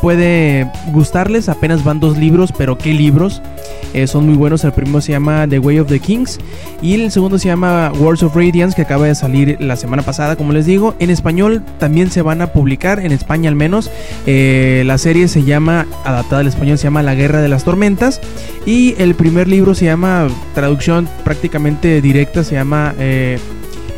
puede 0.00 0.70
gustarles. 0.92 1.48
Apenas 1.48 1.84
van 1.84 2.00
dos 2.00 2.16
libros, 2.16 2.52
pero 2.56 2.69
qué 2.78 2.92
libros. 2.92 3.42
Eh, 3.92 4.06
son 4.06 4.26
muy 4.26 4.36
buenos. 4.36 4.64
El 4.64 4.72
primero 4.72 5.00
se 5.00 5.12
llama 5.12 5.46
The 5.48 5.58
Way 5.58 5.80
of 5.80 5.88
the 5.88 5.98
Kings 5.98 6.38
y 6.80 6.94
el 6.94 7.10
segundo 7.10 7.38
se 7.38 7.48
llama 7.48 7.92
Words 7.98 8.22
of 8.22 8.36
Radiance 8.36 8.76
que 8.76 8.82
acaba 8.82 9.06
de 9.06 9.14
salir 9.14 9.56
la 9.60 9.76
semana 9.76 10.02
pasada, 10.02 10.36
como 10.36 10.52
les 10.52 10.66
digo. 10.66 10.94
En 10.98 11.10
español 11.10 11.62
también 11.78 12.10
se 12.10 12.22
van 12.22 12.40
a 12.40 12.48
publicar, 12.48 13.00
en 13.00 13.12
España 13.12 13.48
al 13.48 13.56
menos. 13.56 13.90
Eh, 14.26 14.82
la 14.86 14.98
serie 14.98 15.28
se 15.28 15.42
llama, 15.42 15.86
adaptada 16.04 16.40
al 16.40 16.46
español, 16.46 16.78
se 16.78 16.84
llama 16.84 17.02
La 17.02 17.14
Guerra 17.14 17.40
de 17.40 17.48
las 17.48 17.64
Tormentas 17.64 18.20
y 18.64 18.94
el 18.98 19.14
primer 19.14 19.48
libro 19.48 19.74
se 19.74 19.86
llama, 19.86 20.28
traducción 20.54 21.08
prácticamente 21.24 22.00
directa, 22.00 22.44
se 22.44 22.54
llama... 22.54 22.94
Eh, 22.98 23.38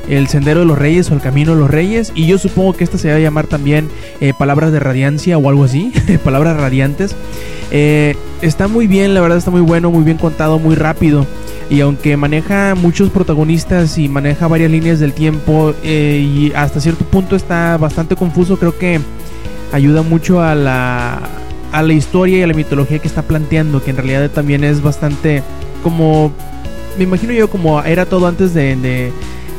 el 0.08 0.28
Sendero 0.28 0.60
de 0.60 0.66
los 0.66 0.78
Reyes 0.78 1.10
o 1.10 1.14
El 1.14 1.20
Camino 1.20 1.54
de 1.54 1.60
los 1.60 1.70
Reyes. 1.70 2.12
Y 2.14 2.26
yo 2.26 2.38
supongo 2.38 2.72
que 2.74 2.84
esta 2.84 2.98
se 2.98 3.10
va 3.10 3.16
a 3.16 3.20
llamar 3.20 3.46
también 3.46 3.88
Palabras 4.38 4.72
de 4.72 4.80
Radiancia 4.80 5.38
o 5.38 5.48
algo 5.48 5.64
así. 5.64 5.92
Palabras 6.24 6.56
Radiantes. 6.56 7.16
Eh, 7.74 8.16
está 8.42 8.68
muy 8.68 8.86
bien, 8.86 9.14
la 9.14 9.22
verdad 9.22 9.38
está 9.38 9.50
muy 9.50 9.62
bueno, 9.62 9.90
muy 9.90 10.04
bien 10.04 10.18
contado, 10.18 10.58
muy 10.58 10.74
rápido. 10.74 11.26
Y 11.70 11.80
aunque 11.80 12.18
maneja 12.18 12.74
muchos 12.74 13.08
protagonistas 13.08 13.96
y 13.96 14.10
maneja 14.10 14.46
varias 14.46 14.70
líneas 14.70 15.00
del 15.00 15.14
tiempo 15.14 15.74
eh, 15.82 16.22
y 16.22 16.52
hasta 16.54 16.80
cierto 16.80 17.06
punto 17.06 17.34
está 17.34 17.78
bastante 17.78 18.14
confuso, 18.14 18.58
creo 18.58 18.76
que 18.76 19.00
ayuda 19.72 20.02
mucho 20.02 20.42
a 20.42 20.54
la, 20.54 21.18
a 21.72 21.82
la 21.82 21.92
historia 21.94 22.38
y 22.38 22.42
a 22.42 22.46
la 22.46 22.52
mitología 22.52 22.98
que 22.98 23.08
está 23.08 23.22
planteando, 23.22 23.82
que 23.82 23.90
en 23.90 23.96
realidad 23.96 24.30
también 24.30 24.64
es 24.64 24.82
bastante 24.82 25.42
como, 25.82 26.30
me 26.98 27.04
imagino 27.04 27.32
yo 27.32 27.48
como 27.48 27.82
era 27.82 28.04
todo 28.04 28.26
antes 28.26 28.52
de, 28.52 29.12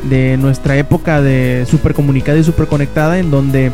de 0.09 0.37
nuestra 0.37 0.77
época 0.77 1.21
de 1.21 1.65
super 1.69 1.93
comunicada 1.93 2.37
y 2.37 2.43
super 2.43 2.67
conectada, 2.67 3.19
en 3.19 3.31
donde 3.31 3.71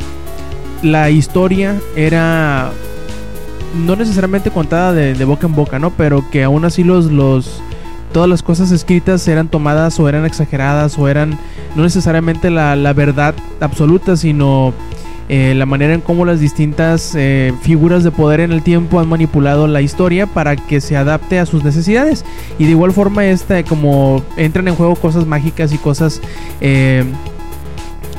la 0.84 1.10
historia 1.10 1.80
era 1.96 2.72
no 3.86 3.96
necesariamente 3.96 4.52
contada 4.52 4.94
de, 4.94 5.26
boca 5.26 5.48
en 5.48 5.56
boca, 5.56 5.80
¿no? 5.80 5.92
Pero 5.92 6.30
que 6.30 6.44
aún 6.44 6.66
así 6.66 6.84
los, 6.84 7.06
los, 7.12 7.62
todas 8.12 8.30
las 8.30 8.44
cosas 8.44 8.72
escritas 8.72 9.28
eran 9.28 9.48
tomadas 9.48 10.00
o 10.00 10.10
eran 10.10 10.26
exageradas 10.26 10.98
o 10.98 11.08
eran 11.08 11.38
no 11.76 11.84
necesariamente 11.84 12.50
la, 12.50 12.94
verdad 12.94 13.36
absoluta, 13.60 14.16
sino 14.16 14.74
eh, 15.30 15.54
la 15.56 15.68
manera 15.68 15.94
en 15.94 16.02
cómo 16.02 16.26
las 16.26 16.40
distintas 16.40 17.14
eh, 17.16 17.54
figuras 17.62 18.04
de 18.04 18.10
poder 18.10 18.40
en 18.40 18.52
el 18.52 18.64
tiempo 18.64 19.00
han 19.00 19.08
manipulado 19.08 19.68
la 19.68 19.82
historia 19.82 20.26
para 20.26 20.56
que 20.56 20.82
se 20.82 20.98
adapte 20.98 21.38
a 21.38 21.46
sus 21.46 21.64
necesidades. 21.64 22.26
Y 22.58 22.66
de 22.66 22.72
igual 22.72 22.92
forma, 22.92 23.26
esta, 23.28 23.64
como 23.64 24.24
entran 24.38 24.68
en 24.68 24.76
juego 24.76 24.96
cosas 24.96 25.28
mágicas 25.28 25.72
y 25.72 25.78
cosas 25.78 26.20
eh, 26.62 27.04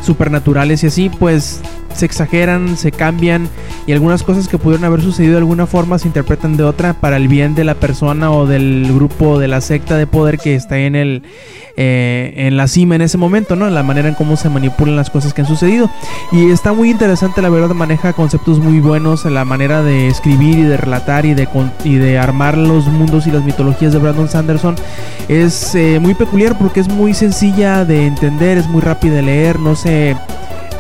supernaturales 0.03 0.85
y 0.85 0.87
así, 0.87 1.11
pues 1.11 1.61
se 1.95 2.07
exageran, 2.07 2.77
se 2.77 2.93
cambian 2.93 3.49
y 3.87 3.93
algunas 3.93 4.23
cosas 4.23 4.49
que 4.49 4.59
pudieron 4.59 4.85
haber 4.85 5.03
sucedido 5.03 5.33
de 5.33 5.39
alguna 5.39 5.67
forma 5.67 5.99
se 5.99 6.09
interpretan 6.09 6.57
de 6.57 6.65
otra 6.65 6.95
para 6.95 7.17
el 7.17 7.29
bien 7.29 7.55
de 7.55 7.65
la 7.65 7.75
persona 7.75 8.31
o 8.31 8.47
del 8.47 8.91
grupo 8.93 9.39
de 9.39 9.49
la 9.49 9.61
secta 9.61 9.97
de 9.97 10.07
poder 10.07 10.39
que 10.39 10.55
está 10.55 10.79
en 10.79 10.97
el 10.97 11.23
eh, 11.77 12.35
en 12.37 12.57
la 12.57 12.69
cima 12.69 12.97
en 12.97 13.03
ese 13.03 13.17
momento, 13.17 13.57
¿no? 13.57 13.71
La 13.71 13.83
manera 13.83 14.09
en 14.09 14.15
cómo 14.15 14.37
se 14.37 14.51
manipulan 14.51 14.97
las 14.97 15.09
cosas 15.09 15.33
que 15.33 15.43
han 15.43 15.47
sucedido 15.47 15.89
y 16.33 16.51
está 16.51 16.73
muy 16.73 16.91
interesante, 16.91 17.41
la 17.41 17.49
verdad 17.49 17.75
maneja 17.75 18.13
conceptos 18.13 18.59
muy 18.59 18.81
buenos, 18.81 19.25
la 19.25 19.45
manera 19.45 19.83
de 19.83 20.09
escribir 20.09 20.59
y 20.59 20.63
de 20.65 20.77
relatar 20.77 21.25
y 21.25 21.35
de 21.35 21.49
y 21.85 21.95
de 21.95 22.19
armar 22.19 22.59
los 22.59 22.87
mundos 22.87 23.27
y 23.27 23.31
las 23.31 23.45
mitologías 23.45 23.93
de 23.93 23.99
Brandon 23.99 24.29
Sanderson 24.29 24.77
es 25.29 25.75
eh, 25.75 25.99
muy 26.01 26.15
peculiar 26.15 26.59
porque 26.59 26.81
es 26.81 26.89
muy 26.89 27.15
sencilla 27.15 27.85
de 27.85 28.07
entender, 28.07 28.59
es 28.59 28.69
muy 28.69 28.83
rápida 28.83 29.15
de 29.15 29.23
leer, 29.23 29.59
no 29.59 29.77
se 29.77 30.17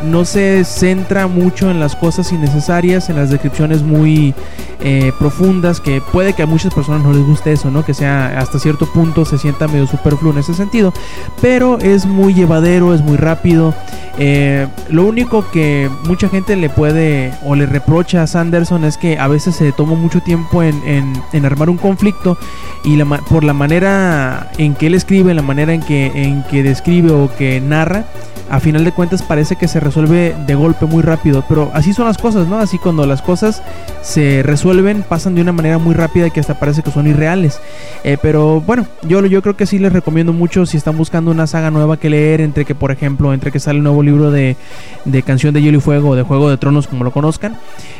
no 0.04 0.24
se 0.24 0.64
centra 0.64 1.26
mucho 1.26 1.70
en 1.70 1.80
las 1.80 1.96
cosas 1.96 2.32
innecesarias, 2.32 3.10
en 3.10 3.16
las 3.16 3.30
descripciones 3.30 3.82
muy 3.82 4.34
eh, 4.82 5.12
profundas 5.18 5.80
que 5.80 6.00
puede 6.00 6.32
que 6.32 6.42
a 6.42 6.46
muchas 6.46 6.72
personas 6.72 7.02
no 7.02 7.12
les 7.12 7.22
guste 7.22 7.52
eso, 7.52 7.70
¿no? 7.70 7.84
Que 7.84 7.94
sea 7.94 8.38
hasta 8.38 8.58
cierto 8.58 8.86
punto 8.86 9.24
se 9.24 9.38
sienta 9.38 9.68
medio 9.68 9.86
superfluo 9.86 10.32
en 10.32 10.38
ese 10.38 10.54
sentido, 10.54 10.92
pero 11.40 11.78
es 11.78 12.06
muy 12.06 12.34
llevadero, 12.34 12.94
es 12.94 13.02
muy 13.02 13.16
rápido. 13.16 13.74
Eh, 14.18 14.66
lo 14.88 15.04
único 15.04 15.50
que 15.50 15.90
mucha 16.04 16.28
gente 16.28 16.56
le 16.56 16.68
puede 16.68 17.32
o 17.44 17.54
le 17.54 17.66
reprocha 17.66 18.22
a 18.22 18.26
Sanderson 18.26 18.84
es 18.84 18.98
que 18.98 19.18
a 19.18 19.28
veces 19.28 19.56
se 19.56 19.72
toma 19.72 19.94
mucho 19.94 20.20
tiempo 20.20 20.62
en, 20.62 20.82
en, 20.84 21.44
armar 21.44 21.70
un 21.70 21.78
conflicto 21.78 22.36
y 22.84 22.96
la, 22.96 23.04
por 23.04 23.44
la 23.44 23.54
manera 23.54 24.50
en 24.58 24.74
que 24.74 24.88
él 24.88 24.94
escribe, 24.94 25.32
la 25.32 25.42
manera 25.42 25.72
en 25.72 25.80
que, 25.80 26.06
en 26.14 26.42
que 26.44 26.62
describe 26.62 27.12
o 27.12 27.30
que 27.36 27.60
narra, 27.60 28.04
a 28.50 28.58
final 28.58 28.84
de 28.84 28.92
cuentas 28.92 29.22
parece 29.22 29.56
que 29.56 29.68
se 29.68 29.78
resuelve 29.78 30.34
de 30.46 30.54
golpe 30.56 30.84
muy 30.84 31.02
rápido, 31.02 31.44
pero 31.48 31.70
así 31.72 31.92
son 31.92 32.06
las 32.06 32.18
cosas, 32.18 32.48
¿no? 32.48 32.58
Así 32.58 32.78
cuando 32.78 33.06
las 33.06 33.22
cosas 33.22 33.62
se 34.02 34.42
resuelven, 34.42 34.69
pasan 35.08 35.34
de 35.34 35.42
una 35.42 35.52
manera 35.52 35.78
muy 35.78 35.94
rápida 35.94 36.30
que 36.30 36.40
hasta 36.40 36.58
parece 36.58 36.82
que 36.82 36.90
son 36.90 37.06
irreales. 37.06 37.60
Eh, 38.04 38.16
pero 38.20 38.60
bueno, 38.60 38.86
yo, 39.02 39.24
yo 39.26 39.42
creo 39.42 39.56
que 39.56 39.66
sí 39.66 39.78
les 39.78 39.92
recomiendo 39.92 40.32
mucho 40.32 40.66
si 40.66 40.76
están 40.76 40.96
buscando 40.96 41.30
una 41.30 41.46
saga 41.46 41.70
nueva 41.70 41.96
que 41.96 42.10
leer, 42.10 42.40
entre 42.40 42.64
que, 42.64 42.74
por 42.74 42.90
ejemplo, 42.90 43.32
entre 43.32 43.52
que 43.52 43.60
sale 43.60 43.78
el 43.78 43.82
nuevo 43.82 44.02
libro 44.02 44.30
de, 44.30 44.56
de 45.04 45.22
Canción 45.22 45.54
de 45.54 45.62
Hielo 45.62 45.78
y 45.78 45.80
Fuego 45.80 46.10
o 46.10 46.16
de 46.16 46.22
Juego 46.22 46.50
de 46.50 46.56
Tronos, 46.56 46.86
como 46.86 47.04
lo 47.04 47.10
conozcan, 47.10 47.56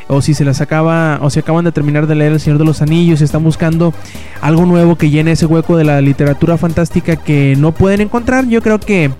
o 0.07 0.21
si 0.21 0.33
se 0.33 0.45
las 0.45 0.61
acaba, 0.61 1.19
o 1.21 1.29
si 1.29 1.39
acaban 1.39 1.65
de 1.65 1.71
terminar 1.71 2.07
de 2.07 2.15
leer 2.15 2.33
El 2.33 2.39
Señor 2.39 2.59
de 2.59 2.65
los 2.65 2.81
Anillos 2.81 3.21
y 3.21 3.23
están 3.23 3.43
buscando 3.43 3.93
algo 4.41 4.65
nuevo 4.65 4.95
que 4.95 5.09
llene 5.09 5.33
ese 5.33 5.45
hueco 5.45 5.77
de 5.77 5.83
la 5.83 6.01
literatura 6.01 6.57
fantástica 6.57 7.15
que 7.15 7.55
no 7.57 7.71
pueden 7.71 8.01
encontrar, 8.01 8.47
yo 8.47 8.61
creo 8.61 8.79
que 8.79 9.11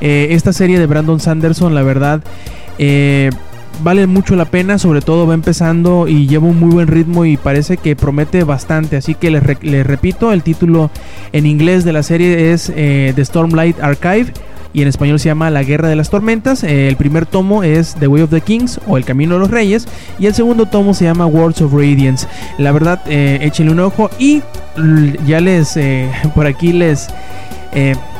eh, 0.00 0.28
esta 0.30 0.52
serie 0.52 0.78
de 0.78 0.86
Brandon 0.86 1.20
Sanderson, 1.20 1.74
la 1.74 1.82
verdad, 1.82 2.22
eh, 2.78 3.30
vale 3.82 4.06
mucho 4.06 4.36
la 4.36 4.44
pena. 4.44 4.78
Sobre 4.78 5.00
todo 5.00 5.26
va 5.26 5.34
empezando 5.34 6.08
y 6.08 6.26
lleva 6.26 6.46
un 6.46 6.58
muy 6.58 6.70
buen 6.70 6.88
ritmo 6.88 7.24
y 7.24 7.36
parece 7.36 7.76
que 7.76 7.96
promete 7.96 8.44
bastante. 8.44 8.96
Así 8.96 9.14
que 9.14 9.30
les, 9.30 9.42
repito, 9.42 10.32
el 10.32 10.42
título 10.42 10.90
en 11.32 11.46
inglés 11.46 11.84
de 11.84 11.92
la 11.92 12.02
serie 12.02 12.52
es 12.52 12.72
eh, 12.74 13.12
The 13.14 13.24
Stormlight 13.24 13.80
Archive. 13.80 14.32
Y 14.72 14.82
en 14.82 14.88
español 14.88 15.18
se 15.18 15.30
llama 15.30 15.50
La 15.50 15.62
Guerra 15.62 15.88
de 15.88 15.96
las 15.96 16.10
Tormentas. 16.10 16.62
el 16.62 16.96
primer 16.96 17.24
tomo 17.24 17.62
es 17.62 17.94
The 17.94 18.08
Way 18.08 18.22
of 18.22 18.30
the 18.30 18.42
Kings 18.42 18.78
o 18.86 18.98
El 18.98 19.06
Camino 19.06 19.34
de 19.34 19.40
los 19.40 19.50
Reyes. 19.50 19.88
Y 20.18 20.26
el 20.26 20.34
segundo 20.34 20.66
tomo 20.66 20.92
se 20.92 21.06
llama 21.06 21.24
Words 21.24 21.62
of 21.62 21.72
Radiance. 21.72 22.26
La 22.58 22.72
verdad, 22.72 23.00
échenle 23.06 23.72
un 23.72 23.80
ojo. 23.80 24.10
Y 24.18 24.42
ya 25.26 25.40
les, 25.40 25.78
por 26.34 26.46
aquí 26.46 26.72
les 26.72 27.08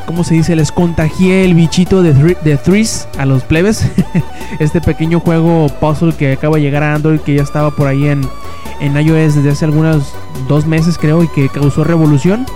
¿cómo 0.06 0.24
se 0.24 0.34
dice? 0.34 0.56
Les 0.56 0.72
contagié 0.72 1.44
el 1.44 1.54
bichito 1.54 2.02
de, 2.02 2.56
Threes 2.56 3.08
a 3.18 3.26
los 3.26 3.42
plebes. 3.42 3.86
este 4.58 4.80
pequeño 4.80 5.20
juego 5.20 5.68
puzzle 5.80 6.14
que 6.14 6.32
acaba 6.32 6.56
de 6.56 6.62
llegar 6.62 6.82
a 6.82 6.94
Android, 6.94 7.20
que 7.20 7.34
ya 7.34 7.42
estaba 7.42 7.70
por 7.70 7.86
ahí 7.88 8.08
en, 8.08 8.26
en 8.80 8.96
iOS 8.96 9.36
desde 9.36 9.50
hace 9.50 9.64
algunos 9.64 10.14
dos 10.48 10.66
meses 10.66 10.96
creo 10.98 11.22
y 11.22 11.28
que 11.28 11.48
causó 11.48 11.84
revolución. 11.84 12.46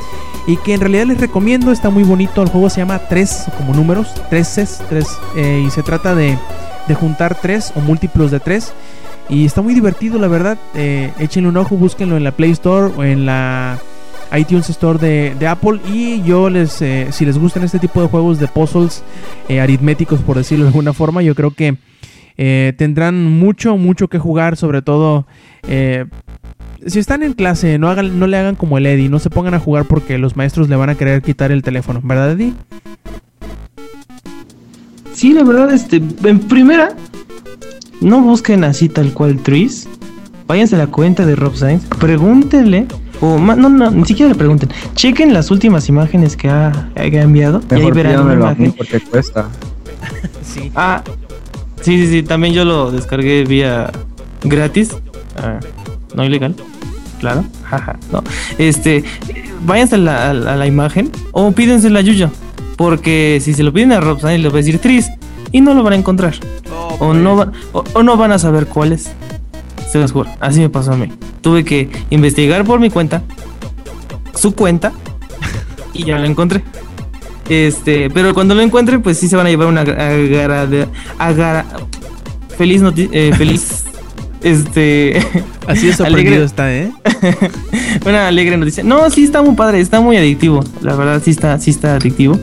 Y 0.47 0.57
que 0.59 0.75
en 0.75 0.81
realidad 0.81 1.05
les 1.05 1.21
recomiendo, 1.21 1.71
está 1.71 1.91
muy 1.91 2.03
bonito. 2.03 2.43
El 2.43 2.49
juego 2.49 2.71
se 2.71 2.81
llama 2.81 2.99
3 2.99 3.47
como 3.59 3.75
números, 3.75 4.15
3 4.31 4.83
3 4.89 5.07
eh, 5.37 5.65
y 5.67 5.71
se 5.71 5.83
trata 5.83 6.15
de, 6.15 6.39
de 6.89 6.95
juntar 6.95 7.37
3 7.41 7.75
o 7.77 7.81
múltiplos 7.81 8.31
de 8.31 8.41
3. 8.41 8.73
Y 9.29 9.45
está 9.45 9.63
muy 9.63 9.75
divertido, 9.75 10.19
la 10.19 10.29
verdad. 10.29 10.59
Eh, 10.75 11.13
échenle 11.19 11.49
un 11.51 11.57
ojo, 11.57 11.77
búsquenlo 11.77 12.17
en 12.17 12.25
la 12.25 12.33
Play 12.33 12.51
Store 12.53 12.93
o 12.97 13.05
en 13.05 13.27
la 13.27 13.79
iTunes 14.37 14.71
Store 14.71 14.99
de, 14.99 15.47
Apple. 15.47 15.81
Y 15.93 16.23
yo 16.23 16.51
les, 16.51 16.81
eh, 16.83 17.09
si 17.11 17.25
les 17.25 17.39
gustan 17.39 17.63
este 17.65 17.79
tipo 17.79 18.01
de 18.01 18.09
juegos 18.09 18.39
de 18.39 18.49
puzzles 18.49 19.03
eh, 19.49 19.61
aritméticos, 19.61 20.21
por 20.21 20.37
decirlo 20.37 20.65
de 20.65 20.69
alguna 20.71 20.93
forma, 20.93 21.23
yo 21.23 21.35
creo 21.35 21.51
que 21.53 21.77
eh, 22.37 22.73
tendrán 22.77 23.25
mucho, 23.25 23.77
mucho 23.77 24.09
que 24.09 24.19
jugar, 24.19 24.57
sobre 24.57 24.83
todo... 24.83 25.27
si 26.87 26.99
están 26.99 27.23
en 27.23 27.35
clase, 27.35 27.79
no, 27.79 27.89
hagan, 27.89 28.19
no 28.19 28.27
le 28.27 28.39
hagan 28.39 28.57
como 28.57 28.79
el 28.79 28.87
Eddie, 28.87 29.09
no 29.09 29.19
se 29.19 29.31
pongan 29.31 29.55
a 29.55 29.61
jugar 29.61 29.85
porque 29.85 30.17
los 30.19 30.37
maestros 30.37 30.69
le 30.69 30.77
van 30.77 30.89
a 30.89 30.95
querer 30.95 31.23
quitar 31.23 31.53
el 31.53 31.63
teléfono, 31.63 32.01
¿verdad, 32.03 32.33
Eddie? 32.33 32.55
Sí, 35.13 35.35
la 35.35 35.45
verdad, 35.45 35.71
este, 35.73 35.97
en 35.97 36.39
primera, 36.39 36.97
no 38.01 38.23
busquen 38.23 38.65
así 38.65 38.89
tal 38.89 39.13
cual 39.13 39.37
Trees. 39.43 39.87
Váyanse 40.47 40.77
a 40.77 40.79
la 40.79 40.87
cuenta 40.87 41.27
de 41.27 41.37
Rob 41.37 41.55
Sainz, 41.55 41.85
pregúntenle 42.01 42.87
o 43.21 43.39
no, 43.39 43.69
no, 43.69 43.91
ni 43.91 44.05
siquiera 44.05 44.31
le 44.31 44.35
pregunten. 44.35 44.71
Chequen 44.95 45.35
las 45.35 45.51
últimas 45.51 45.89
imágenes 45.89 46.37
que 46.37 46.49
ha, 46.49 46.91
enviado. 46.97 47.61
y 47.71 47.75
ahí 47.75 47.91
verán 47.91 48.21
una 48.21 48.35
imagen. 48.35 48.73
Porque 48.73 49.01
cuesta. 49.01 49.49
sí. 50.43 50.71
Ah, 50.75 51.03
sí, 51.83 51.99
sí, 51.99 52.11
sí. 52.11 52.23
También 52.23 52.55
yo 52.55 52.65
lo 52.65 52.91
descargué 52.91 53.45
vía 53.45 53.91
gratis. 54.43 54.97
Ah, 55.37 55.61
no 56.15 56.25
ilegal. 56.25 56.55
Claro. 57.19 57.45
Jaja. 57.65 57.99
no. 58.11 58.25
Este, 58.57 59.05
váyanse 59.65 59.97
a 59.97 59.99
la, 59.99 60.31
a 60.31 60.35
la, 60.35 60.67
imagen 60.67 61.11
o 61.33 61.53
pídense 61.53 61.91
la 61.91 62.01
Yuya. 62.01 62.31
Porque 62.77 63.41
si 63.43 63.53
se 63.53 63.63
lo 63.63 63.73
piden 63.73 63.93
a 63.93 64.01
Rob 64.01 64.23
le 64.25 64.49
va 64.49 64.55
a 64.55 64.57
decir 64.57 64.79
Tris 64.79 65.11
y 65.53 65.61
no 65.61 65.75
lo 65.75 65.83
van 65.83 65.93
a 65.93 65.97
encontrar. 65.97 66.35
Oh, 66.73 67.09
o, 67.09 67.15
no 67.15 67.37
pues. 67.37 67.85
o 67.93 68.03
no 68.03 68.17
van 68.17 68.33
a 68.33 68.39
saber 68.39 68.67
cuál 68.67 68.93
es. 68.93 69.11
Se 69.91 69.99
los 69.99 70.13
juro. 70.13 70.31
Así 70.41 70.61
me 70.61 70.69
pasó 70.69 70.93
a 70.93 70.97
mí. 70.97 71.09
Tuve 71.41 71.65
que 71.65 71.91
investigar 72.11 72.65
por 72.65 72.81
mi 72.81 72.91
cuenta, 72.91 73.23
su 74.35 74.55
cuenta, 74.55 74.93
y 75.95 76.05
ya 76.05 76.19
lo 76.19 76.27
encontré. 76.27 76.63
Este, 77.49 78.11
pero 78.11 78.33
cuando 78.33 78.55
lo 78.55 78.63
encuentre, 78.63 79.01
pues 79.01 79.19
sí 79.19 79.29
se 79.29 79.35
van 79.35 79.47
a 79.47 79.51
llevar 79.51 79.67
una 79.67 79.81
agarra 79.81 80.67
de 80.67 80.87
agara, 81.19 81.67
feliz 82.57 82.81
eh, 83.13 83.33
feliz 83.37 83.85
este 84.43 85.21
así 85.67 85.89
es 85.89 85.97
sorprendido 85.97 86.45
está, 86.45 86.73
¿eh? 86.73 86.93
una 88.07 88.29
alegre 88.29 88.57
noticia. 88.57 88.85
No, 88.85 89.11
sí 89.11 89.25
está 89.25 89.43
muy 89.43 89.55
padre, 89.55 89.81
está 89.81 90.01
muy 90.01 90.17
adictivo. 90.17 90.65
La 90.81 90.95
verdad 90.95 91.21
sí 91.25 91.31
está 91.33 91.59
sí 91.59 91.71
está 91.71 91.97
adictivo. 91.97 92.39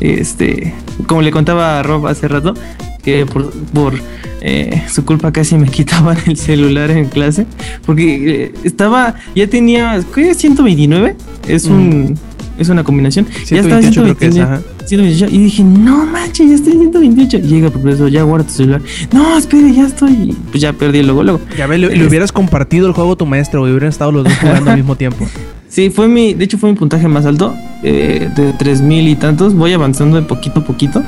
Este, 0.00 0.74
como 1.06 1.22
le 1.22 1.30
contaba 1.30 1.78
a 1.78 1.82
Rob 1.82 2.06
hace 2.06 2.28
rato, 2.28 2.54
que 3.02 3.26
por, 3.26 3.50
por 3.50 3.94
eh, 4.40 4.82
su 4.88 5.04
culpa 5.04 5.32
casi 5.32 5.56
me 5.56 5.68
quitaban 5.70 6.16
el 6.26 6.36
celular 6.36 6.90
en 6.90 7.06
clase. 7.06 7.46
Porque 7.84 8.44
eh, 8.44 8.54
estaba, 8.64 9.14
ya 9.34 9.46
tenía, 9.46 10.02
¿qué? 10.14 10.34
129. 10.34 11.16
Es 11.48 11.66
un, 11.66 12.18
es 12.58 12.68
una 12.68 12.84
combinación. 12.84 13.26
ya 13.46 13.60
estaba 13.60 13.82
128. 13.82 15.28
y 15.30 15.38
dije, 15.38 15.64
no 15.64 16.04
manches, 16.06 16.48
ya 16.48 16.54
estoy 16.54 16.72
128. 16.72 17.38
Y 17.38 17.40
llega 17.42 17.70
por 17.70 17.88
eso, 17.90 18.08
ya 18.08 18.22
guarda 18.22 18.46
tu 18.46 18.52
celular. 18.52 18.82
No, 19.12 19.36
espere, 19.36 19.72
ya 19.72 19.86
estoy. 19.86 20.36
Pues 20.50 20.60
ya 20.60 20.72
perdí 20.72 21.02
luego, 21.02 21.22
luego. 21.22 21.40
Ya 21.56 21.66
ve, 21.66 21.78
le, 21.78 22.06
hubieras 22.06 22.32
compartido 22.32 22.86
el 22.86 22.92
juego 22.92 23.12
a 23.12 23.16
tu 23.16 23.26
maestro 23.26 23.66
y 23.66 23.70
hubieran 23.70 23.88
estado 23.88 24.12
los 24.12 24.24
dos 24.24 24.34
jugando 24.34 24.70
al 24.70 24.76
mismo 24.76 24.96
tiempo. 24.96 25.26
Sí, 25.70 25.88
fue 25.88 26.08
mi, 26.08 26.34
de 26.34 26.46
hecho 26.46 26.58
fue 26.58 26.68
mi 26.68 26.76
puntaje 26.76 27.06
más 27.06 27.26
alto, 27.26 27.54
eh, 27.84 28.28
de 28.34 28.52
3000 28.54 29.06
y 29.06 29.14
tantos. 29.14 29.54
Voy 29.54 29.72
avanzando 29.72 30.16
de 30.16 30.22
poquito 30.22 30.58
a 30.58 30.64
poquito. 30.64 31.00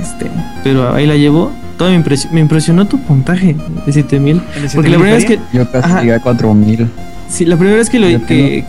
Este, 0.00 0.30
pero 0.62 0.94
ahí 0.94 1.06
la 1.06 1.16
llevo 1.16 1.50
me, 1.88 2.40
impresionó, 2.40 2.86
tu 2.86 2.98
puntaje 2.98 3.56
de 3.86 3.92
7000. 3.92 4.42
Porque 4.74 4.88
la 4.90 4.96
primera 4.96 5.16
vez 5.16 5.24
que. 5.24 5.38
Yo 5.52 5.70
casi 5.70 5.94
llegué 5.94 6.14
a 6.14 6.20
4000. 6.20 6.88
Sí, 7.28 7.46
la 7.46 7.56
primera 7.56 7.78
vez 7.78 7.88
que 7.88 7.98
lo. 7.98 8.26
Que, 8.26 8.64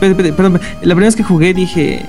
perdón, 0.00 0.60
la 0.82 0.94
primera 0.94 1.06
vez 1.06 1.16
que 1.16 1.24
jugué 1.24 1.54
dije. 1.54 1.96
Este, 1.96 2.06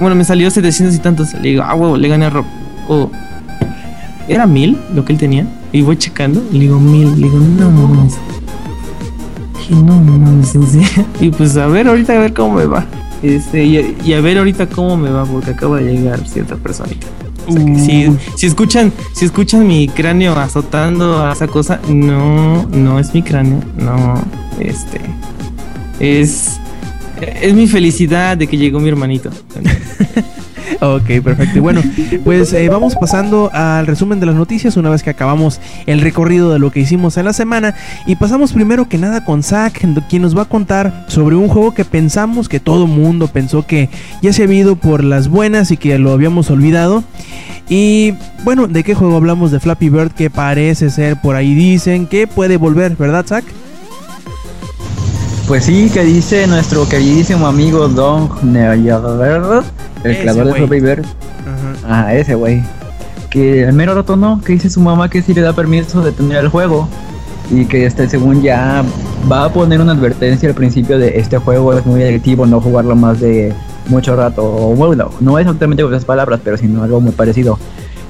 bueno, 0.00 0.14
me 0.14 0.24
salió 0.24 0.50
700 0.50 0.94
y 0.94 0.98
tantos. 0.98 1.34
Le 1.34 1.50
digo, 1.50 1.62
ah, 1.62 1.74
huevo, 1.74 1.96
le 1.96 2.08
gané 2.08 2.26
a 2.26 2.30
Rob. 2.30 2.44
O. 2.88 3.10
¿Era 4.28 4.46
1000 4.46 4.78
lo 4.94 5.04
que 5.04 5.12
él 5.12 5.18
tenía? 5.18 5.46
Y 5.72 5.82
voy 5.82 5.96
checando. 5.96 6.42
Le 6.52 6.60
digo, 6.60 6.80
1000. 6.80 7.20
Le 7.20 7.26
digo, 7.28 7.38
no 7.38 7.70
mames. 7.70 8.14
Dije, 9.58 9.74
no 9.74 10.00
mames, 10.00 10.54
Y 11.20 11.30
pues 11.30 11.56
a 11.56 11.66
ver, 11.66 11.88
ahorita 11.88 12.14
a 12.14 12.18
ver 12.18 12.32
cómo 12.32 12.56
me 12.56 12.66
va. 12.66 12.86
Este, 13.22 13.64
y, 13.64 13.96
y 14.04 14.12
a 14.12 14.20
ver 14.20 14.38
ahorita 14.38 14.66
cómo 14.66 14.96
me 14.96 15.10
va, 15.10 15.24
porque 15.24 15.50
acaba 15.50 15.78
de 15.80 15.92
llegar 15.92 16.26
cierta 16.28 16.56
personita 16.56 17.06
si, 18.36 18.46
escuchan, 18.46 18.92
si 19.14 19.24
escuchan 19.24 19.66
mi 19.66 19.88
cráneo 19.88 20.34
azotando 20.36 21.24
a 21.24 21.32
esa 21.32 21.46
cosa, 21.46 21.80
no, 21.88 22.66
no 22.66 22.98
es 22.98 23.12
mi 23.14 23.22
cráneo, 23.22 23.60
no, 23.78 24.22
este, 24.58 25.00
es, 26.00 26.60
es 27.20 27.54
mi 27.54 27.66
felicidad 27.66 28.36
de 28.36 28.46
que 28.46 28.56
llegó 28.56 28.80
mi 28.80 28.88
hermanito. 28.88 29.30
Ok, 30.80 31.22
perfecto. 31.22 31.58
Y 31.58 31.60
bueno, 31.60 31.82
pues 32.24 32.52
eh, 32.52 32.68
vamos 32.68 32.94
pasando 32.96 33.50
al 33.52 33.86
resumen 33.86 34.20
de 34.20 34.26
las 34.26 34.34
noticias 34.34 34.76
una 34.76 34.90
vez 34.90 35.02
que 35.02 35.10
acabamos 35.10 35.60
el 35.86 36.00
recorrido 36.00 36.52
de 36.52 36.58
lo 36.58 36.70
que 36.70 36.80
hicimos 36.80 37.16
en 37.16 37.24
la 37.24 37.32
semana. 37.32 37.74
Y 38.06 38.16
pasamos 38.16 38.52
primero 38.52 38.88
que 38.88 38.98
nada 38.98 39.24
con 39.24 39.42
Zack, 39.42 39.84
quien 40.08 40.22
nos 40.22 40.36
va 40.36 40.42
a 40.42 40.46
contar 40.46 41.06
sobre 41.08 41.36
un 41.36 41.48
juego 41.48 41.74
que 41.74 41.84
pensamos 41.84 42.48
que 42.48 42.60
todo 42.60 42.86
mundo 42.86 43.28
pensó 43.28 43.66
que 43.66 43.88
ya 44.22 44.32
se 44.32 44.42
había 44.42 44.60
ido 44.60 44.76
por 44.76 45.02
las 45.02 45.28
buenas 45.28 45.70
y 45.70 45.76
que 45.76 45.98
lo 45.98 46.12
habíamos 46.12 46.50
olvidado. 46.50 47.04
Y 47.68 48.14
bueno, 48.44 48.68
¿de 48.68 48.84
qué 48.84 48.94
juego 48.94 49.16
hablamos 49.16 49.50
de 49.50 49.60
Flappy 49.60 49.88
Bird? 49.88 50.12
Que 50.12 50.30
parece 50.30 50.90
ser, 50.90 51.20
por 51.20 51.36
ahí 51.36 51.54
dicen 51.54 52.06
que 52.06 52.26
puede 52.26 52.56
volver, 52.58 52.96
¿verdad, 52.96 53.26
Zack? 53.26 53.44
Pues 55.46 55.66
sí, 55.66 55.88
que 55.94 56.02
dice 56.02 56.48
nuestro 56.48 56.88
queridísimo 56.88 57.46
amigo 57.46 57.86
Don 57.86 58.28
Verdad 58.52 59.62
el 60.02 60.18
creador 60.18 60.46
de 60.46 60.54
Flappy 60.54 60.80
Bird. 60.80 61.04
Ajá. 61.86 62.14
ese 62.14 62.34
güey. 62.34 62.64
Que 63.30 63.62
el 63.62 63.72
mero 63.72 63.94
rato 63.94 64.16
no, 64.16 64.40
que 64.44 64.54
dice 64.54 64.68
su 64.68 64.80
mamá 64.80 65.08
que 65.08 65.22
sí 65.22 65.34
le 65.34 65.42
da 65.42 65.52
permiso 65.52 66.02
de 66.02 66.10
tener 66.10 66.38
el 66.38 66.48
juego. 66.48 66.88
Y 67.48 67.64
que 67.66 67.86
este, 67.86 68.08
según 68.08 68.42
ya 68.42 68.84
va 69.30 69.44
a 69.44 69.52
poner 69.52 69.80
una 69.80 69.92
advertencia 69.92 70.48
al 70.48 70.56
principio 70.56 70.98
de 70.98 71.16
este 71.20 71.38
juego 71.38 71.78
es 71.78 71.86
muy 71.86 72.02
adictivo, 72.02 72.44
no 72.44 72.60
jugarlo 72.60 72.96
más 72.96 73.20
de 73.20 73.54
mucho 73.86 74.16
rato. 74.16 74.42
O 74.42 74.74
bueno, 74.74 75.10
no 75.20 75.38
exactamente 75.38 75.84
con 75.84 75.94
esas 75.94 76.04
palabras, 76.04 76.40
pero 76.42 76.56
sino 76.56 76.82
algo 76.82 77.00
muy 77.00 77.12
parecido. 77.12 77.56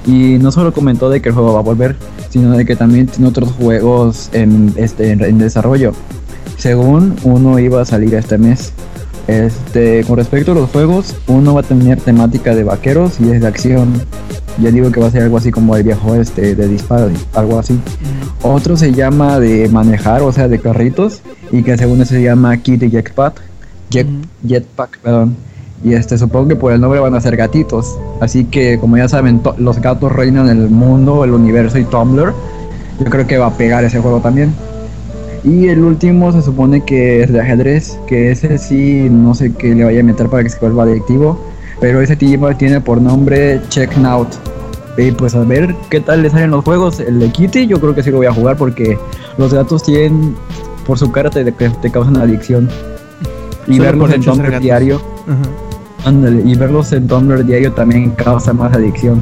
Y 0.07 0.39
no 0.39 0.51
solo 0.51 0.73
comentó 0.73 1.11
de 1.11 1.21
que 1.21 1.29
el 1.29 1.35
juego 1.35 1.53
va 1.53 1.59
a 1.59 1.63
volver, 1.63 1.97
sino 2.29 2.57
de 2.57 2.65
que 2.65 2.75
también 2.75 3.05
tiene 3.05 3.29
otros 3.29 3.51
juegos 3.51 4.31
en, 4.33 4.73
este, 4.75 5.11
en 5.11 5.37
desarrollo. 5.37 5.93
Según 6.57 7.15
uno 7.23 7.59
iba 7.59 7.81
a 7.81 7.85
salir 7.85 8.13
este 8.15 8.37
mes. 8.37 8.73
Este, 9.27 10.03
con 10.05 10.17
respecto 10.17 10.53
a 10.53 10.55
los 10.55 10.69
juegos, 10.69 11.15
uno 11.27 11.53
va 11.53 11.59
a 11.59 11.63
tener 11.63 11.99
temática 11.99 12.55
de 12.55 12.63
vaqueros 12.63 13.19
y 13.19 13.29
es 13.31 13.41
de 13.41 13.47
acción. 13.47 14.01
Ya 14.59 14.71
digo 14.71 14.91
que 14.91 14.99
va 14.99 15.07
a 15.07 15.11
ser 15.11 15.23
algo 15.23 15.37
así 15.37 15.51
como 15.51 15.75
el 15.75 15.83
viejo 15.83 16.15
este 16.15 16.55
de 16.55 16.67
disparo, 16.67 17.09
algo 17.33 17.59
así. 17.59 17.79
Otro 18.41 18.75
se 18.75 18.93
llama 18.93 19.39
de 19.39 19.69
manejar, 19.69 20.21
o 20.21 20.31
sea, 20.31 20.47
de 20.47 20.59
carritos, 20.59 21.21
y 21.51 21.61
que 21.61 21.77
según 21.77 22.03
se 22.05 22.21
llama 22.23 22.57
Kitty 22.57 22.89
Jetpack, 22.89 23.41
Jet, 23.89 24.07
Jetpack, 24.47 24.99
perdón. 24.99 25.35
Y 25.83 25.93
este, 25.93 26.17
supongo 26.17 26.47
que 26.47 26.55
por 26.55 26.71
el 26.71 26.81
nombre 26.81 26.99
van 26.99 27.13
a 27.13 27.21
ser 27.21 27.37
gatitos. 27.37 27.97
Así 28.19 28.45
que, 28.45 28.79
como 28.79 28.97
ya 28.97 29.07
saben, 29.07 29.41
los 29.57 29.79
gatos 29.79 30.11
reinan 30.11 30.49
el 30.49 30.69
mundo, 30.69 31.23
el 31.23 31.31
universo 31.31 31.77
y 31.77 31.83
Tumblr. 31.83 32.33
Yo 32.99 33.05
creo 33.05 33.27
que 33.27 33.37
va 33.37 33.47
a 33.47 33.57
pegar 33.57 33.83
ese 33.83 33.99
juego 33.99 34.19
también. 34.19 34.53
Y 35.49 35.69
el 35.69 35.79
último 35.79 36.33
se 36.33 36.41
supone 36.41 36.83
que 36.83 37.23
es 37.23 37.31
de 37.31 37.39
ajedrez, 37.39 37.97
que 38.05 38.31
ese 38.31 38.57
sí 38.57 39.07
no 39.09 39.33
sé 39.33 39.53
qué 39.53 39.73
le 39.73 39.85
vaya 39.85 40.01
a 40.01 40.03
meter 40.03 40.27
para 40.27 40.43
que 40.43 40.49
se 40.49 40.59
vuelva 40.59 40.83
adictivo, 40.83 41.39
pero 41.79 42.01
ese 42.01 42.17
tipo 42.17 42.53
tiene 42.57 42.81
por 42.81 43.01
nombre 43.01 43.61
Checknout. 43.69 44.27
Y 44.97 45.11
pues 45.11 45.35
a 45.35 45.45
ver 45.45 45.73
qué 45.89 46.01
tal 46.01 46.23
le 46.23 46.29
salen 46.29 46.51
los 46.51 46.65
juegos. 46.65 46.99
El 46.99 47.19
de 47.19 47.31
Kitty 47.31 47.65
yo 47.65 47.79
creo 47.79 47.95
que 47.95 48.03
sí 48.03 48.11
lo 48.11 48.17
voy 48.17 48.25
a 48.25 48.33
jugar 48.33 48.57
porque 48.57 48.97
los 49.37 49.53
gatos 49.53 49.83
tienen, 49.83 50.35
por 50.85 50.99
su 50.99 51.13
cara 51.13 51.29
te, 51.29 51.49
te 51.49 51.91
causan 51.91 52.17
adicción. 52.17 52.67
Y 53.67 53.79
verlos 53.79 54.11
en 54.11 54.23
Tumblr 54.23 54.59
diario. 54.59 55.01
Ándale, 56.03 56.41
y 56.45 56.55
verlos 56.55 56.91
en 56.91 57.07
Tumblr 57.07 57.45
diario 57.45 57.71
también 57.71 58.11
causa 58.11 58.51
más 58.51 58.73
adicción. 58.73 59.21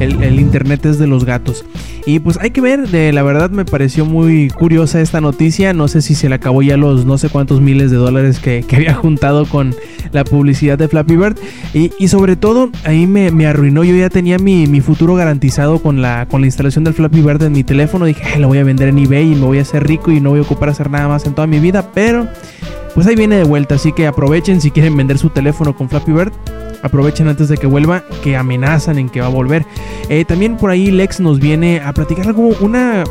El, 0.00 0.22
el 0.22 0.40
internet 0.40 0.86
es 0.86 0.98
de 0.98 1.06
los 1.06 1.26
gatos. 1.26 1.66
Y 2.06 2.18
pues 2.18 2.38
hay 2.38 2.50
que 2.50 2.60
ver, 2.60 2.88
de 2.88 3.14
la 3.14 3.22
verdad 3.22 3.48
me 3.48 3.64
pareció 3.64 4.04
muy 4.04 4.50
curiosa 4.50 5.00
esta 5.00 5.22
noticia. 5.22 5.72
No 5.72 5.88
sé 5.88 6.02
si 6.02 6.14
se 6.14 6.28
le 6.28 6.34
acabó 6.34 6.60
ya 6.60 6.76
los 6.76 7.06
no 7.06 7.16
sé 7.16 7.30
cuántos 7.30 7.62
miles 7.62 7.90
de 7.90 7.96
dólares 7.96 8.40
que, 8.40 8.64
había 8.74 8.94
juntado 8.94 9.46
con 9.46 9.74
la 10.12 10.24
publicidad 10.24 10.76
de 10.76 10.88
Flappy 10.88 11.16
Bird. 11.16 11.36
Y, 11.72 12.08
sobre 12.08 12.36
todo, 12.36 12.70
ahí 12.84 13.06
me, 13.06 13.46
arruinó. 13.46 13.84
Yo 13.84 13.96
ya 13.96 14.10
tenía 14.10 14.38
mi, 14.38 14.80
futuro 14.82 15.14
garantizado 15.14 15.78
con 15.78 16.02
la, 16.02 16.26
con 16.26 16.42
la 16.42 16.46
instalación 16.46 16.84
del 16.84 16.92
Flappy 16.92 17.22
Bird 17.22 17.42
en 17.42 17.52
mi 17.52 17.64
teléfono. 17.64 18.04
Dije, 18.04 18.38
lo 18.38 18.48
voy 18.48 18.58
a 18.58 18.64
vender 18.64 18.88
en 18.88 18.98
eBay 18.98 19.32
y 19.32 19.34
me 19.34 19.46
voy 19.46 19.58
a 19.58 19.62
hacer 19.62 19.86
rico 19.86 20.10
y 20.10 20.20
no 20.20 20.30
voy 20.30 20.40
a 20.40 20.42
ocupar 20.42 20.68
hacer 20.68 20.90
nada 20.90 21.08
más 21.08 21.24
en 21.24 21.34
toda 21.34 21.46
mi 21.46 21.58
vida. 21.58 21.90
Pero 21.94 22.28
pues 22.94 23.06
ahí 23.06 23.16
viene 23.16 23.36
de 23.36 23.44
vuelta. 23.44 23.76
Así 23.76 23.92
que 23.92 24.06
aprovechen 24.06 24.60
si 24.60 24.70
quieren 24.70 24.94
vender 24.94 25.16
su 25.16 25.30
teléfono 25.30 25.74
con 25.74 25.88
Flappy 25.88 26.12
Bird 26.12 26.32
aprovechen 26.84 27.28
antes 27.28 27.48
de 27.48 27.56
que 27.56 27.66
vuelva, 27.66 28.04
que 28.22 28.36
amenazan 28.36 28.98
en 28.98 29.08
que 29.08 29.20
va 29.20 29.26
a 29.26 29.30
volver. 29.30 29.64
Eh, 30.10 30.24
también 30.24 30.56
por 30.56 30.70
ahí 30.70 30.90
Lex 30.90 31.18
nos 31.18 31.40
viene 31.40 31.80
a 31.80 31.92
platicar 31.94 32.26
algo, 32.28 32.50
una, 32.60 33.04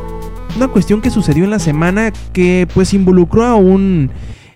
una 0.55 0.67
cuestión 0.67 1.01
que 1.01 1.09
sucedió 1.09 1.43
en 1.43 1.49
la 1.49 1.59
semana 1.59 2.13
que 2.31 2.67
pues 2.73 2.93
involucró 2.93 3.43
a 3.43 3.55
un... 3.55 4.11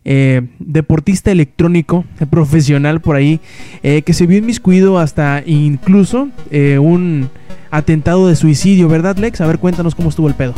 Eh, 0.09 0.41
deportista 0.59 1.31
electrónico 1.31 2.05
profesional 2.29 3.01
por 3.01 3.17
ahí 3.17 3.41
eh, 3.83 4.03
que 4.03 4.13
se 4.13 4.25
vio 4.25 4.37
inmiscuido 4.37 4.99
hasta 4.99 5.43
incluso 5.45 6.29
un 6.79 7.29
atentado 7.71 8.29
de 8.29 8.37
suicidio, 8.37 8.87
¿verdad 8.87 9.17
Lex? 9.17 9.41
A 9.41 9.47
ver, 9.47 9.59
cuéntanos 9.59 9.95
cómo 9.95 10.07
estuvo 10.07 10.29
el 10.29 10.35
pedo. 10.35 10.53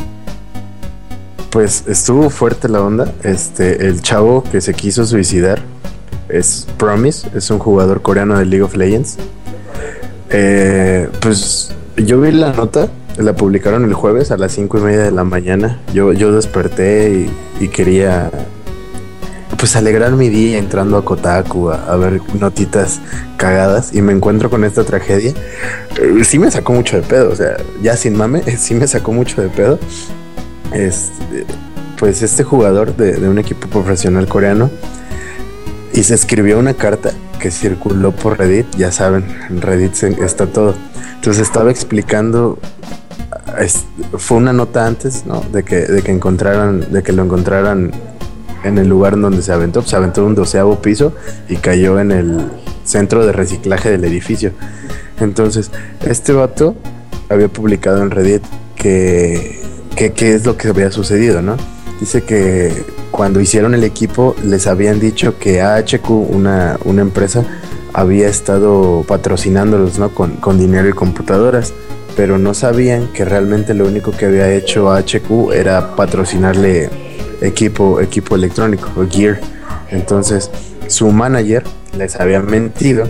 Pues 1.50 1.84
estuvo 1.88 2.30
fuerte 2.30 2.68
la 2.68 2.80
onda. 2.80 3.12
Este, 3.24 3.88
el 3.88 4.02
chavo 4.02 4.44
que 4.44 4.60
se 4.60 4.72
quiso 4.72 5.04
suicidar 5.04 5.60
es 6.32 6.66
Promise, 6.76 7.28
es 7.34 7.50
un 7.50 7.58
jugador 7.58 8.02
coreano 8.02 8.38
de 8.38 8.46
League 8.46 8.62
of 8.62 8.76
Legends. 8.76 9.16
Eh, 10.30 11.08
pues 11.20 11.72
yo 11.96 12.20
vi 12.20 12.30
la 12.32 12.52
nota, 12.52 12.88
la 13.18 13.34
publicaron 13.34 13.84
el 13.84 13.94
jueves 13.94 14.30
a 14.30 14.36
las 14.36 14.52
cinco 14.52 14.78
y 14.78 14.82
media 14.82 15.02
de 15.02 15.10
la 15.10 15.24
mañana. 15.24 15.80
Yo, 15.92 16.12
yo 16.12 16.32
desperté 16.32 17.28
y, 17.60 17.68
quería 17.68 18.30
pues 19.58 19.76
alegrar 19.76 20.12
mi 20.12 20.30
día 20.30 20.56
entrando 20.56 20.96
a 20.96 21.04
Kotaku 21.04 21.70
a, 21.70 21.94
ver 21.96 22.22
notitas 22.38 23.00
cagadas 23.36 23.94
y 23.94 24.00
me 24.00 24.12
encuentro 24.12 24.48
con 24.48 24.64
esta 24.64 24.84
tragedia. 24.84 25.34
Eh, 26.00 26.24
sí 26.24 26.38
me 26.38 26.50
sacó 26.50 26.72
mucho 26.72 26.96
de 26.96 27.02
pedo, 27.02 27.30
o 27.30 27.36
sea, 27.36 27.56
ya 27.82 27.96
sin 27.96 28.16
mame, 28.16 28.42
sí 28.58 28.74
me 28.74 28.86
sacó 28.86 29.12
mucho 29.12 29.42
de 29.42 29.48
pedo. 29.48 29.78
Este, 30.72 31.44
pues 31.98 32.22
este 32.22 32.44
jugador 32.44 32.96
de 32.96 33.28
un 33.28 33.38
equipo 33.38 33.68
profesional 33.68 34.26
coreano 34.28 34.70
y 36.00 36.02
se 36.02 36.14
escribió 36.14 36.58
una 36.58 36.72
carta 36.72 37.10
que 37.38 37.50
circuló 37.50 38.12
por 38.12 38.38
Reddit, 38.38 38.74
ya 38.74 38.90
saben, 38.90 39.22
en 39.50 39.60
Reddit 39.60 40.02
está 40.22 40.46
todo. 40.46 40.74
Entonces 41.16 41.42
estaba 41.42 41.70
explicando, 41.70 42.58
fue 44.16 44.38
una 44.38 44.54
nota 44.54 44.86
antes, 44.86 45.26
¿no? 45.26 45.44
De 45.52 45.62
que, 45.62 45.76
de 45.76 46.00
que 46.00 46.10
encontraran, 46.10 46.90
de 46.90 47.02
que 47.02 47.12
lo 47.12 47.22
encontraran 47.22 47.90
en 48.64 48.78
el 48.78 48.88
lugar 48.88 49.20
donde 49.20 49.42
se 49.42 49.52
aventó, 49.52 49.82
se 49.82 49.94
aventó 49.94 50.24
un 50.24 50.34
doceavo 50.34 50.80
piso 50.80 51.12
y 51.50 51.56
cayó 51.56 52.00
en 52.00 52.12
el 52.12 52.50
centro 52.84 53.26
de 53.26 53.32
reciclaje 53.32 53.90
del 53.90 54.02
edificio. 54.06 54.52
Entonces, 55.20 55.70
este 56.06 56.32
vato 56.32 56.76
había 57.28 57.48
publicado 57.48 58.02
en 58.02 58.10
Reddit 58.10 58.42
que, 58.74 59.60
que, 59.96 60.34
es 60.34 60.46
lo 60.46 60.56
que 60.56 60.68
había 60.68 60.90
sucedido, 60.90 61.42
¿no? 61.42 61.58
Dice 62.00 62.22
que 62.22 62.72
cuando 63.20 63.38
hicieron 63.42 63.74
el 63.74 63.84
equipo 63.84 64.34
les 64.42 64.66
habían 64.66 64.98
dicho 64.98 65.38
que 65.38 65.60
AHQ, 65.60 66.08
una, 66.08 66.78
una 66.86 67.02
empresa, 67.02 67.44
había 67.92 68.28
estado 68.28 69.04
patrocinándolos 69.06 69.98
¿no? 69.98 70.14
con, 70.14 70.36
con 70.36 70.58
dinero 70.58 70.88
y 70.88 70.94
computadoras, 70.94 71.74
pero 72.16 72.38
no 72.38 72.54
sabían 72.54 73.08
que 73.08 73.26
realmente 73.26 73.74
lo 73.74 73.86
único 73.86 74.12
que 74.12 74.24
había 74.24 74.50
hecho 74.54 74.90
AHQ 74.90 75.52
era 75.52 75.96
patrocinarle 75.96 76.88
equipo, 77.42 78.00
equipo 78.00 78.36
electrónico 78.36 78.88
gear. 79.10 79.38
Entonces 79.90 80.50
su 80.86 81.10
manager 81.10 81.64
les 81.98 82.18
había 82.18 82.40
mentido 82.40 83.06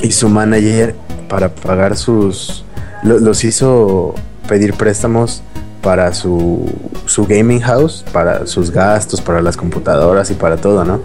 y 0.00 0.12
su 0.12 0.28
manager 0.28 0.94
para 1.28 1.52
pagar 1.52 1.96
sus... 1.96 2.64
los 3.02 3.42
hizo 3.42 4.14
pedir 4.46 4.74
préstamos 4.74 5.42
para 5.82 6.12
su, 6.12 6.70
su 7.06 7.26
gaming 7.26 7.60
house, 7.60 8.04
para 8.12 8.46
sus 8.46 8.70
gastos, 8.70 9.20
para 9.20 9.40
las 9.40 9.56
computadoras 9.56 10.30
y 10.30 10.34
para 10.34 10.56
todo, 10.56 10.84
¿no? 10.84 11.00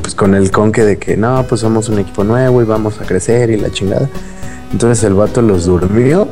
Pues 0.00 0.14
con 0.14 0.34
el 0.34 0.50
conque 0.50 0.84
de 0.84 0.98
que 0.98 1.16
no, 1.16 1.44
pues 1.48 1.60
somos 1.60 1.88
un 1.88 1.98
equipo 1.98 2.24
nuevo 2.24 2.62
y 2.62 2.64
vamos 2.64 3.00
a 3.00 3.04
crecer 3.04 3.50
y 3.50 3.56
la 3.56 3.70
chingada. 3.70 4.08
Entonces 4.72 5.04
el 5.04 5.14
vato 5.14 5.42
los 5.42 5.64
durmió 5.64 6.28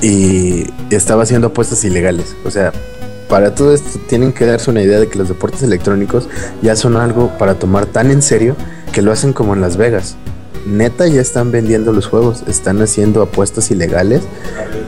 y 0.00 0.66
estaba 0.90 1.22
haciendo 1.22 1.48
apuestas 1.48 1.84
ilegales. 1.84 2.36
O 2.44 2.50
sea, 2.50 2.72
para 3.28 3.54
todo 3.54 3.74
esto 3.74 3.98
tienen 4.08 4.32
que 4.32 4.46
darse 4.46 4.70
una 4.70 4.82
idea 4.82 5.00
de 5.00 5.08
que 5.08 5.18
los 5.18 5.28
deportes 5.28 5.62
electrónicos 5.62 6.28
ya 6.60 6.76
son 6.76 6.96
algo 6.96 7.36
para 7.38 7.54
tomar 7.54 7.86
tan 7.86 8.10
en 8.10 8.22
serio 8.22 8.56
que 8.92 9.02
lo 9.02 9.10
hacen 9.10 9.32
como 9.32 9.54
en 9.54 9.60
Las 9.60 9.76
Vegas 9.76 10.16
neta 10.66 11.06
ya 11.06 11.20
están 11.20 11.50
vendiendo 11.50 11.92
los 11.92 12.06
juegos, 12.06 12.44
están 12.46 12.80
haciendo 12.80 13.22
apuestas 13.22 13.70
ilegales 13.70 14.22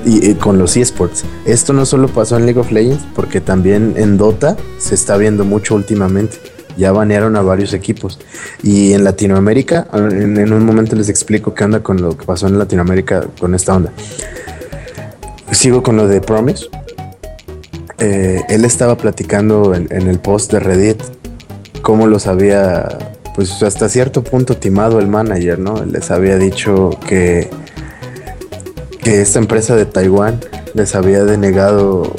y, 0.05 0.35
con 0.35 0.59
los 0.59 0.77
esports. 0.77 1.25
Esto 1.47 1.73
no 1.73 1.87
solo 1.87 2.09
pasó 2.09 2.37
en 2.37 2.47
League 2.47 2.61
of 2.61 2.71
Legends, 2.71 3.05
porque 3.15 3.41
también 3.41 3.95
en 3.97 4.17
Dota 4.17 4.57
se 4.79 4.95
está 4.95 5.17
viendo 5.17 5.45
mucho 5.45 5.75
últimamente. 5.75 6.39
Ya 6.77 6.91
banearon 6.91 7.37
a 7.37 7.43
varios 7.43 7.73
equipos. 7.73 8.19
Y 8.63 8.95
en 8.95 9.05
Latinoamérica, 9.05 9.87
en, 9.93 10.53
un 10.53 10.65
momento 10.65 10.97
les 10.97 11.09
explico 11.09 11.55
qué 11.55 11.65
onda 11.65 11.83
con 11.83 12.03
lo 12.03 12.17
que 12.17 12.27
pasó 12.27 12.49
en 12.49 12.59
Latinoamérica 12.59 13.27
con 13.39 13.55
esta 13.55 13.77
onda. 13.77 13.93
Sigo 15.53 15.83
con 15.83 15.97
lo 15.97 16.09
de 16.09 16.21
Promise. 16.21 16.67
Eh, 17.99 18.43
él 18.49 18.65
estaba 18.65 18.97
platicando 18.97 19.73
en, 19.73 19.87
en 19.91 20.09
el 20.09 20.19
post 20.19 20.51
de 20.51 20.59
Reddit 20.59 21.01
cómo 21.81 22.09
los 22.09 22.27
había 22.27 23.14
pues 23.35 23.63
hasta 23.63 23.89
cierto 23.89 24.23
punto 24.23 24.57
timado 24.57 25.01
el 25.01 25.09
manager, 25.09 25.59
¿no? 25.59 25.85
Les 25.85 26.11
había 26.11 26.39
dicho 26.39 26.91
que, 27.07 27.51
que 29.03 29.21
esta 29.21 29.41
empresa 29.41 29.75
de 29.75 29.87
Taiwán 29.87 30.41
les 30.75 30.95
había 30.95 31.25
denegado, 31.25 32.15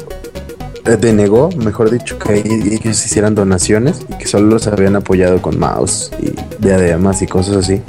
eh, 0.84 0.96
denegó, 1.00 1.48
mejor 1.56 1.90
dicho, 1.90 2.18
que 2.18 2.34
ellos 2.36 3.04
hicieran 3.04 3.34
donaciones 3.34 4.04
y 4.08 4.18
que 4.18 4.26
solo 4.26 4.46
los 4.46 4.66
habían 4.66 4.94
apoyado 4.96 5.40
con 5.40 5.58
mouse 5.58 6.10
y 6.20 6.34
diademas 6.62 7.22
y 7.22 7.26
cosas 7.26 7.56
así. 7.56 7.80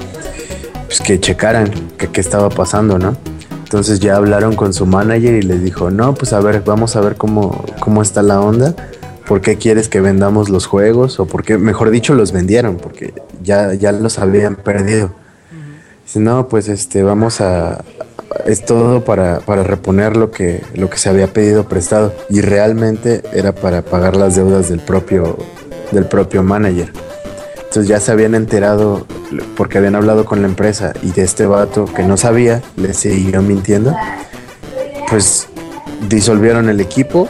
Pues 0.86 1.00
que 1.02 1.20
checaran 1.20 1.70
qué 1.98 2.20
estaba 2.20 2.48
pasando, 2.48 2.98
¿no? 2.98 3.14
Entonces 3.64 4.00
ya 4.00 4.16
hablaron 4.16 4.56
con 4.56 4.72
su 4.72 4.86
manager 4.86 5.34
y 5.34 5.42
les 5.42 5.62
dijo, 5.62 5.90
no, 5.90 6.14
pues 6.14 6.32
a 6.32 6.40
ver, 6.40 6.62
vamos 6.64 6.96
a 6.96 7.02
ver 7.02 7.16
cómo, 7.16 7.62
cómo 7.78 8.00
está 8.00 8.22
la 8.22 8.40
onda 8.40 8.74
¿por 9.28 9.42
qué 9.42 9.56
quieres 9.56 9.88
que 9.88 10.00
vendamos 10.00 10.48
los 10.48 10.66
juegos? 10.66 11.20
O 11.20 11.26
por 11.26 11.44
qué, 11.44 11.58
mejor 11.58 11.90
dicho, 11.90 12.14
los 12.14 12.32
vendieron, 12.32 12.78
porque 12.78 13.12
ya, 13.42 13.74
ya 13.74 13.92
los 13.92 14.18
habían 14.18 14.56
perdido. 14.56 15.10
Dice, 16.04 16.18
no, 16.20 16.48
pues 16.48 16.68
este, 16.68 17.02
vamos 17.02 17.42
a, 17.42 17.84
es 18.46 18.64
todo 18.64 19.04
para, 19.04 19.40
para 19.40 19.62
reponer 19.62 20.16
lo 20.16 20.30
que, 20.30 20.62
lo 20.74 20.88
que 20.88 20.96
se 20.96 21.10
había 21.10 21.26
pedido 21.32 21.68
prestado 21.68 22.14
y 22.30 22.40
realmente 22.40 23.22
era 23.34 23.54
para 23.54 23.82
pagar 23.82 24.16
las 24.16 24.34
deudas 24.34 24.70
del 24.70 24.80
propio, 24.80 25.36
del 25.92 26.06
propio 26.06 26.42
manager. 26.42 26.90
Entonces 27.56 27.86
ya 27.86 28.00
se 28.00 28.10
habían 28.10 28.34
enterado 28.34 29.06
porque 29.54 29.76
habían 29.76 29.94
hablado 29.94 30.24
con 30.24 30.40
la 30.40 30.48
empresa 30.48 30.94
y 31.02 31.10
de 31.10 31.22
este 31.22 31.44
vato 31.44 31.84
que 31.84 32.02
no 32.02 32.16
sabía, 32.16 32.62
le 32.76 32.94
siguió 32.94 33.42
mintiendo. 33.42 33.94
Pues 35.10 35.48
disolvieron 36.08 36.70
el 36.70 36.80
equipo, 36.80 37.28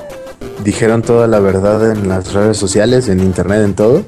dijeron 0.64 1.02
toda 1.02 1.26
la 1.26 1.40
verdad 1.40 1.90
en 1.92 2.08
las 2.08 2.32
redes 2.32 2.56
sociales, 2.56 3.08
en 3.08 3.20
internet, 3.20 3.62
en 3.64 3.74
todo. 3.74 4.04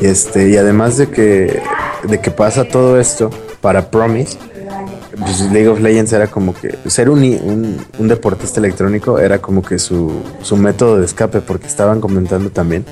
Y 0.00 0.06
este, 0.06 0.48
y 0.48 0.56
además 0.56 0.96
de 0.96 1.08
que, 1.08 1.62
de 2.04 2.20
que 2.20 2.30
pasa 2.30 2.64
todo 2.64 3.00
esto 3.00 3.30
para 3.60 3.90
Promise, 3.90 4.38
pues 5.18 5.40
League 5.50 5.68
of 5.68 5.80
Legends 5.80 6.12
era 6.12 6.28
como 6.28 6.54
que 6.54 6.78
ser 6.86 7.10
un, 7.10 7.78
un, 7.98 8.08
deportista 8.08 8.60
electrónico 8.60 9.18
era 9.18 9.40
como 9.40 9.62
que 9.62 9.78
su, 9.78 10.22
su, 10.42 10.56
método 10.56 10.98
de 10.98 11.04
escape, 11.04 11.40
porque 11.40 11.66
estaban 11.66 12.00
comentando 12.00 12.50
también 12.50 12.84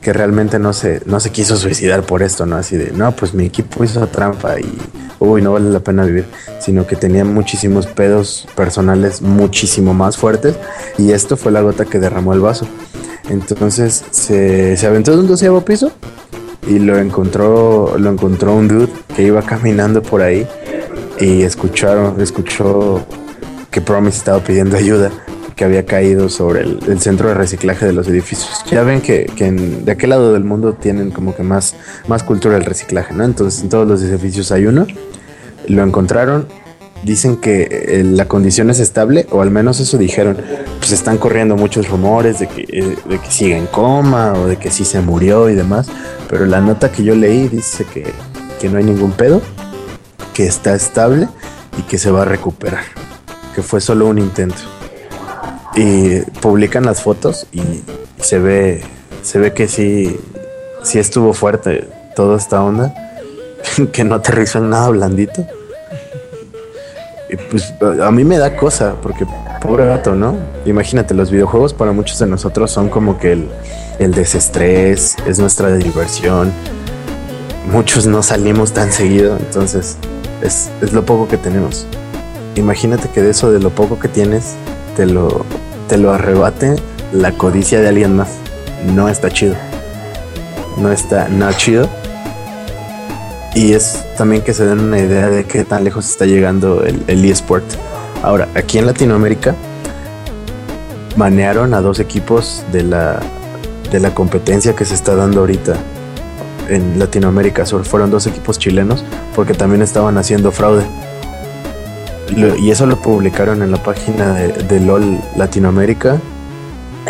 que 0.00 0.12
realmente 0.12 0.58
no 0.58 0.72
se, 0.72 1.00
no 1.06 1.20
se 1.20 1.30
quiso 1.30 1.56
suicidar 1.56 2.02
por 2.02 2.22
esto, 2.22 2.44
¿no? 2.44 2.56
Así 2.56 2.76
de, 2.76 2.90
no, 2.90 3.12
pues 3.12 3.32
mi 3.32 3.46
equipo 3.46 3.84
hizo 3.84 4.06
trampa 4.08 4.60
y, 4.60 4.78
uy, 5.20 5.40
no 5.40 5.52
vale 5.52 5.70
la 5.70 5.80
pena 5.80 6.04
vivir, 6.04 6.26
sino 6.62 6.86
que 6.86 6.96
tenía 6.96 7.24
muchísimos 7.24 7.86
pedos 7.86 8.46
personales 8.54 9.20
muchísimo 9.22 9.94
más 9.94 10.16
fuertes 10.16 10.56
y 10.98 11.12
esto 11.12 11.36
fue 11.36 11.52
la 11.52 11.60
gota 11.60 11.84
que 11.84 11.98
derramó 11.98 12.32
el 12.32 12.40
vaso. 12.40 12.66
Entonces 13.28 14.04
se, 14.10 14.76
se 14.76 14.86
aventó 14.86 15.12
de 15.12 15.18
un 15.18 15.26
doceavo 15.26 15.64
piso 15.64 15.92
y 16.66 16.78
lo 16.78 16.98
encontró, 16.98 17.96
lo 17.98 18.10
encontró 18.10 18.54
un 18.54 18.68
dude 18.68 18.88
que 19.14 19.22
iba 19.22 19.42
caminando 19.42 20.02
por 20.02 20.22
ahí 20.22 20.46
y 21.20 21.42
escucharon, 21.42 22.20
escuchó 22.20 23.04
que 23.70 23.80
Promise 23.80 24.18
estaba 24.18 24.38
pidiendo 24.40 24.76
ayuda 24.76 25.10
que 25.56 25.64
había 25.64 25.84
caído 25.84 26.28
sobre 26.28 26.62
el, 26.62 27.00
centro 27.00 27.28
de 27.28 27.34
reciclaje 27.34 27.86
de 27.86 27.92
los 27.92 28.08
edificios. 28.08 28.64
Ya 28.70 28.82
ven 28.82 29.00
que, 29.00 29.26
de 29.26 29.92
aquel 29.92 30.10
lado 30.10 30.32
del 30.32 30.44
mundo 30.44 30.74
tienen 30.74 31.10
como 31.10 31.34
que 31.34 31.42
más, 31.42 31.74
más 32.08 32.22
cultura 32.22 32.54
del 32.54 32.64
reciclaje, 32.64 33.14
¿no? 33.14 33.24
Entonces 33.24 33.62
en 33.62 33.68
todos 33.68 33.86
los 33.86 34.02
edificios 34.02 34.50
hay 34.52 34.66
uno. 34.66 34.86
Lo 35.68 35.82
encontraron, 35.82 36.48
dicen 37.02 37.36
que 37.36 37.62
eh, 37.70 38.04
la 38.04 38.26
condición 38.26 38.70
es 38.70 38.80
estable, 38.80 39.26
o 39.30 39.42
al 39.42 39.50
menos 39.50 39.80
eso 39.80 39.98
dijeron. 39.98 40.38
Pues 40.78 40.92
están 40.92 41.18
corriendo 41.18 41.56
muchos 41.56 41.88
rumores 41.88 42.40
de 42.40 42.48
que, 42.48 42.62
eh, 42.62 42.96
de 43.08 43.18
que 43.18 43.30
sigue 43.30 43.56
en 43.56 43.66
coma 43.66 44.32
o 44.32 44.46
de 44.46 44.56
que 44.56 44.70
sí 44.70 44.84
se 44.84 45.00
murió 45.00 45.48
y 45.48 45.54
demás. 45.54 45.88
Pero 46.28 46.46
la 46.46 46.60
nota 46.60 46.90
que 46.90 47.04
yo 47.04 47.14
leí 47.14 47.48
dice 47.48 47.84
que, 47.84 48.12
que 48.60 48.68
no 48.68 48.78
hay 48.78 48.84
ningún 48.84 49.12
pedo 49.12 49.42
que 50.34 50.46
está 50.46 50.74
estable 50.74 51.28
y 51.78 51.82
que 51.82 51.98
se 51.98 52.10
va 52.10 52.22
a 52.22 52.24
recuperar, 52.24 52.84
que 53.54 53.62
fue 53.62 53.80
solo 53.80 54.06
un 54.06 54.18
intento. 54.18 54.62
Y 55.74 56.20
publican 56.40 56.84
las 56.84 57.02
fotos 57.02 57.46
y 57.52 57.62
se 58.20 58.38
ve, 58.38 58.82
se 59.22 59.38
ve 59.38 59.52
que 59.52 59.68
sí, 59.68 60.18
sí 60.82 60.98
estuvo 60.98 61.32
fuerte 61.32 61.88
toda 62.14 62.36
esta 62.36 62.62
onda, 62.62 62.94
que 63.92 64.04
no 64.04 64.16
aterrizó 64.16 64.58
en 64.58 64.70
nada 64.70 64.88
blandito. 64.88 65.46
Y 67.28 67.36
pues 67.36 67.72
a 67.80 68.10
mí 68.10 68.24
me 68.24 68.36
da 68.36 68.56
cosa, 68.56 68.94
porque 69.00 69.26
pobre 69.60 69.86
gato, 69.86 70.14
¿no? 70.14 70.36
Imagínate, 70.66 71.14
los 71.14 71.30
videojuegos 71.30 71.72
para 71.72 71.92
muchos 71.92 72.18
de 72.18 72.26
nosotros 72.26 72.70
son 72.70 72.90
como 72.90 73.18
que 73.18 73.32
el, 73.32 73.48
el 73.98 74.12
desestrés, 74.12 75.16
es 75.26 75.38
nuestra 75.38 75.74
diversión. 75.74 76.52
Muchos 77.70 78.06
no 78.06 78.22
salimos 78.22 78.72
tan 78.72 78.92
seguido, 78.92 79.36
entonces 79.36 79.96
es, 80.42 80.70
lo 80.92 81.06
poco 81.06 81.28
que 81.28 81.36
tenemos. 81.36 81.86
Imagínate 82.56 83.08
que 83.08 83.22
de 83.22 83.30
eso, 83.30 83.50
de 83.50 83.60
lo 83.60 83.70
poco 83.70 83.98
que 83.98 84.08
tienes, 84.08 84.54
te 84.96 85.06
lo, 85.06 85.44
te 85.88 85.96
lo 85.96 86.12
arrebate 86.12 86.76
la 87.12 87.32
codicia 87.32 87.80
de 87.80 87.88
alguien 87.88 88.16
más. 88.16 88.28
No 88.94 89.08
está 89.08 89.30
chido. 89.30 89.54
No 90.76 90.90
está 90.90 91.28
nada 91.28 91.56
chido. 91.56 91.88
Y 93.54 93.72
es 93.72 94.04
también 94.16 94.42
que 94.42 94.54
se 94.54 94.64
den 94.64 94.80
una 94.80 94.98
idea 94.98 95.28
de 95.28 95.44
qué 95.44 95.64
tan 95.64 95.84
lejos 95.84 96.08
está 96.08 96.24
llegando 96.24 96.84
el, 96.84 97.02
el 97.06 97.24
eSport. 97.24 97.64
Ahora, 98.22 98.48
aquí 98.54 98.78
en 98.78 98.86
Latinoamérica 98.86 99.54
banearon 101.16 101.74
a 101.74 101.80
dos 101.80 102.00
equipos 102.00 102.64
de 102.72 102.82
la, 102.82 103.20
de 103.90 104.00
la 104.00 104.14
competencia 104.14 104.74
que 104.74 104.84
se 104.84 104.94
está 104.94 105.14
dando 105.14 105.40
ahorita 105.40 105.76
en 106.68 106.98
Latinoamérica. 106.98 107.64
fueron 107.66 108.10
dos 108.10 108.26
equipos 108.26 108.58
chilenos 108.58 109.04
porque 109.34 109.54
también 109.54 109.82
estaban 109.82 110.16
haciendo 110.18 110.50
fraude. 110.50 110.84
y 112.30 112.70
eso 112.70 112.86
lo 112.86 113.00
publicaron 113.00 113.62
en 113.62 113.70
la 113.70 113.82
página 113.82 114.34
de, 114.34 114.80
LOL 114.80 115.18
Latinoamérica, 115.36 116.18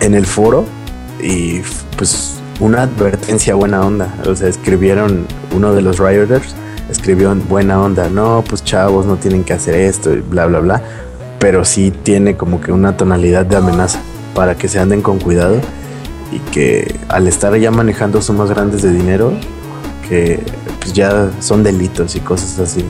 en 0.00 0.14
el 0.14 0.26
foro, 0.26 0.64
y 1.22 1.60
pues 1.96 2.40
una 2.62 2.82
advertencia 2.82 3.56
buena 3.56 3.84
onda. 3.84 4.14
O 4.26 4.36
sea, 4.36 4.48
escribieron 4.48 5.26
uno 5.52 5.74
de 5.74 5.82
los 5.82 5.98
Rioters, 5.98 6.54
escribió 6.90 7.32
en 7.32 7.46
buena 7.48 7.82
onda, 7.82 8.08
no, 8.08 8.44
pues 8.48 8.62
chavos, 8.62 9.04
no 9.04 9.16
tienen 9.16 9.42
que 9.42 9.52
hacer 9.52 9.74
esto, 9.74 10.10
bla, 10.30 10.46
bla, 10.46 10.60
bla. 10.60 10.82
Pero 11.40 11.64
sí 11.64 11.90
tiene 11.90 12.36
como 12.36 12.60
que 12.60 12.70
una 12.70 12.96
tonalidad 12.96 13.44
de 13.44 13.56
amenaza 13.56 14.00
para 14.34 14.54
que 14.54 14.68
se 14.68 14.78
anden 14.78 15.02
con 15.02 15.18
cuidado 15.18 15.60
y 16.30 16.38
que 16.52 16.94
al 17.08 17.26
estar 17.26 17.54
ya 17.56 17.72
manejando 17.72 18.22
sumas 18.22 18.48
grandes 18.48 18.82
de 18.82 18.92
dinero, 18.92 19.32
que 20.08 20.40
pues 20.80 20.92
ya 20.92 21.30
son 21.40 21.64
delitos 21.64 22.14
y 22.14 22.20
cosas 22.20 22.60
así, 22.60 22.84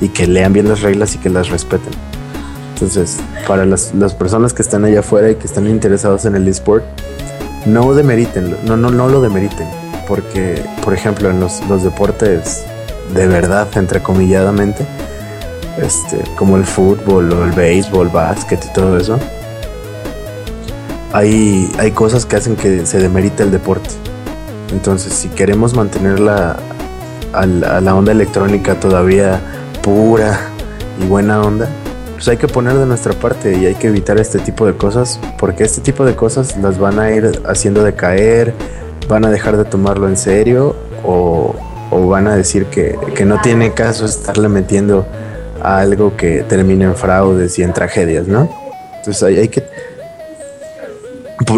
y 0.00 0.08
que 0.08 0.26
lean 0.26 0.52
bien 0.52 0.68
las 0.68 0.82
reglas 0.82 1.14
y 1.14 1.18
que 1.18 1.30
las 1.30 1.48
respeten. 1.48 1.92
Entonces, 2.74 3.18
para 3.46 3.64
las, 3.64 3.92
personas 4.18 4.52
que 4.52 4.62
están 4.62 4.84
allá 4.84 5.00
afuera 5.00 5.30
y 5.30 5.36
que 5.36 5.46
están 5.46 5.68
interesados 5.68 6.24
en 6.24 6.34
el 6.34 6.48
esport, 6.48 6.84
no 7.66 7.94
demeriten, 7.94 8.56
no, 8.64 8.76
no, 8.76 8.90
no 8.90 9.08
lo 9.08 9.20
demeriten, 9.20 9.68
porque, 10.06 10.62
por 10.84 10.94
ejemplo, 10.94 11.30
en 11.30 11.40
los, 11.40 11.66
los 11.68 11.82
deportes 11.82 12.64
de 13.14 13.26
verdad, 13.26 13.68
entrecomilladamente, 13.76 14.86
este, 15.78 16.22
como 16.36 16.56
el 16.56 16.64
fútbol 16.64 17.32
o 17.32 17.44
el 17.44 17.52
béisbol, 17.52 18.08
básquet 18.08 18.64
y 18.64 18.72
todo 18.72 18.96
eso, 18.96 19.18
hay, 21.12 21.70
hay 21.78 21.90
cosas 21.92 22.24
que 22.26 22.36
hacen 22.36 22.56
que 22.56 22.86
se 22.86 22.98
demerite 22.98 23.42
el 23.42 23.50
deporte. 23.50 23.90
Entonces, 24.72 25.12
si 25.12 25.28
queremos 25.28 25.74
mantenerla 25.74 26.56
a 27.32 27.46
la, 27.46 27.94
onda 27.94 28.12
electrónica 28.12 28.78
todavía 28.80 29.40
pura 29.82 30.40
y 31.02 31.06
buena 31.06 31.40
onda, 31.40 31.68
pues 32.22 32.28
hay 32.28 32.36
que 32.36 32.46
poner 32.46 32.74
de 32.74 32.86
nuestra 32.86 33.14
parte 33.14 33.58
y 33.58 33.66
hay 33.66 33.74
que 33.74 33.88
evitar 33.88 34.16
este 34.16 34.38
tipo 34.38 34.64
de 34.64 34.74
cosas, 34.74 35.18
porque 35.40 35.64
este 35.64 35.80
tipo 35.80 36.04
de 36.04 36.14
cosas 36.14 36.56
las 36.56 36.78
van 36.78 37.00
a 37.00 37.10
ir 37.10 37.42
haciendo 37.48 37.82
decaer, 37.82 38.54
van 39.08 39.24
a 39.24 39.30
dejar 39.32 39.56
de 39.56 39.64
tomarlo 39.64 40.06
en 40.06 40.16
serio 40.16 40.76
o, 41.02 41.52
van 41.90 42.28
a 42.28 42.36
decir 42.36 42.66
que, 42.66 42.96
que, 43.16 43.24
no 43.24 43.40
tiene 43.40 43.72
caso 43.72 44.04
estarle 44.04 44.48
metiendo 44.48 45.04
a 45.60 45.80
algo 45.80 46.16
que 46.16 46.44
termine 46.44 46.84
en 46.84 46.94
fraudes 46.94 47.58
y 47.58 47.64
en 47.64 47.72
tragedias, 47.72 48.28
¿no? 48.28 48.48
Entonces 48.98 49.20
hay, 49.24 49.38
hay 49.38 49.48
que 49.48 49.64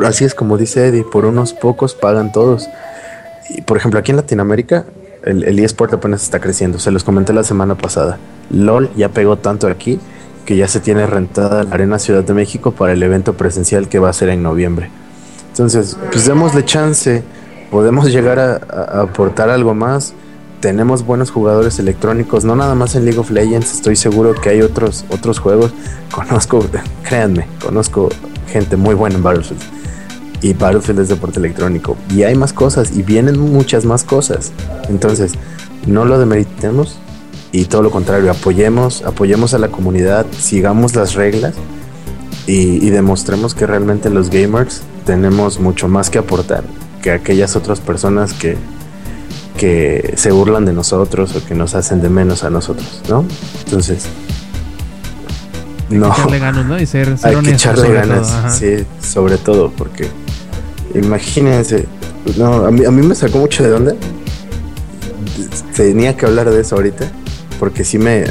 así 0.07 0.25
es 0.25 0.35
como 0.35 0.57
dice 0.57 0.87
Eddie, 0.87 1.05
por 1.05 1.27
unos 1.27 1.53
pocos 1.53 1.95
pagan 1.95 2.33
todos. 2.33 2.71
Y 3.51 3.61
por 3.61 3.77
ejemplo, 3.77 4.01
aquí 4.01 4.13
en 4.13 4.17
Latinoamérica, 4.17 4.87
el, 5.25 5.45
el 5.45 5.59
eSport 5.59 5.93
apenas 5.93 6.23
está 6.23 6.41
creciendo. 6.41 6.79
Se 6.79 6.91
los 6.91 7.05
comenté 7.05 7.35
la 7.35 7.45
semana 7.45 7.75
pasada. 7.75 8.17
LOL 8.51 8.89
ya 8.97 9.11
pegó 9.11 9.37
tanto 9.37 9.67
aquí 9.67 10.01
que 10.45 10.57
ya 10.57 10.69
se 10.69 10.81
tiene 10.81 11.07
rentada 11.07 11.65
la 11.65 11.75
Arena 11.75 11.99
Ciudad 11.99 12.25
de 12.25 12.35
México 12.35 12.73
para 12.73 12.93
el 12.93 13.03
evento 13.03 13.35
presencial 13.35 13.89
que 13.89 13.99
va 13.99 14.11
a 14.11 14.13
ser 14.13 14.29
en 14.29 14.43
noviembre. 14.43 14.91
Entonces, 15.51 15.97
pues 16.11 16.27
démosle 16.27 16.65
chance. 16.65 17.23
Podemos 17.71 18.07
llegar 18.07 18.39
a, 18.39 18.55
a 18.55 19.03
aportar 19.03 19.51
algo 19.51 19.75
más. 19.75 20.15
Tenemos 20.61 21.05
buenos 21.05 21.31
jugadores 21.31 21.79
electrónicos, 21.79 22.45
no 22.45 22.57
nada 22.57 22.75
más 22.75 22.95
en 22.95 23.05
League 23.05 23.19
of 23.19 23.31
Legends. 23.31 23.73
Estoy 23.73 23.97
seguro 23.97 24.35
que 24.35 24.49
hay 24.49 24.63
otros, 24.63 25.05
otros 25.11 25.39
juegos. 25.39 25.73
Conozco, 26.11 26.65
créanme, 27.03 27.47
conozco 27.63 28.09
gente 28.49 28.77
muy 28.77 28.95
buena 28.95 29.17
en 29.17 29.23
Battlefield. 29.23 29.61
Y 30.41 30.53
Battlefield 30.53 31.01
es 31.01 31.09
deporte 31.09 31.39
electrónico. 31.39 31.97
Y 32.11 32.23
hay 32.23 32.35
más 32.35 32.53
cosas 32.53 32.97
y 32.97 33.03
vienen 33.03 33.39
muchas 33.39 33.85
más 33.85 34.05
cosas. 34.05 34.53
Entonces, 34.89 35.33
no 35.87 36.05
lo 36.05 36.19
demeritemos 36.19 36.99
y 37.55 37.67
todo 37.67 37.83
lo 37.83 37.93
contrario, 37.93 38.33
apoyemos, 38.33 39.03
apoyemos 39.03 39.55
a 39.55 39.59
la 39.59 39.69
comunidad, 39.69 40.27
sigamos 40.37 40.97
las 40.97 41.15
reglas 41.15 41.55
y, 42.49 42.91
demostremos 42.91 43.55
que 43.55 43.65
realmente 43.65 44.11
los 44.11 44.29
gamers 44.29 44.83
tenemos 45.07 45.61
mucho 45.61 45.87
más 45.87 46.11
que 46.11 46.19
aportar 46.19 46.65
que 47.01 47.13
aquellas 47.13 47.55
otras 47.55 47.79
personas 47.79 48.33
que, 48.33 48.57
que 49.57 50.15
se 50.17 50.33
burlan 50.33 50.65
de 50.65 50.73
nosotros 50.73 51.37
o 51.37 51.47
que 51.47 51.55
nos 51.55 51.77
hacen 51.77 52.03
de 52.03 52.09
menos 52.09 52.43
a 52.43 52.51
nosotros, 52.51 53.03
¿no? 53.09 53.25
Entonces, 53.65 54.07
no. 55.91 56.07
Hay 56.07 56.13
que 56.13 56.17
echarle 56.17 56.39
ganas, 56.41 56.67
¿no? 56.67 56.81
Y 56.81 56.87
ser, 56.87 57.17
ser 57.17 57.31
Hay 57.37 57.43
que 57.45 57.51
echarle 57.53 57.93
ganas, 57.93 58.59
sí, 58.59 58.85
sobre 59.01 59.37
todo, 59.37 59.71
porque 59.71 60.09
imagínense, 60.93 61.87
no, 62.37 62.67
a 62.67 62.73
mí, 62.73 62.85
a 62.85 62.91
mí 62.91 63.07
me 63.07 63.15
sacó 63.15 63.39
mucho 63.39 63.63
de 63.63 63.69
dónde. 63.69 63.97
Tenía 65.77 66.17
que 66.17 66.27
hablar 66.27 66.51
de 66.51 66.61
eso 66.61 66.75
ahorita, 66.75 67.11
porque 67.65 67.83
sí 67.83 67.99
me, 67.99 68.27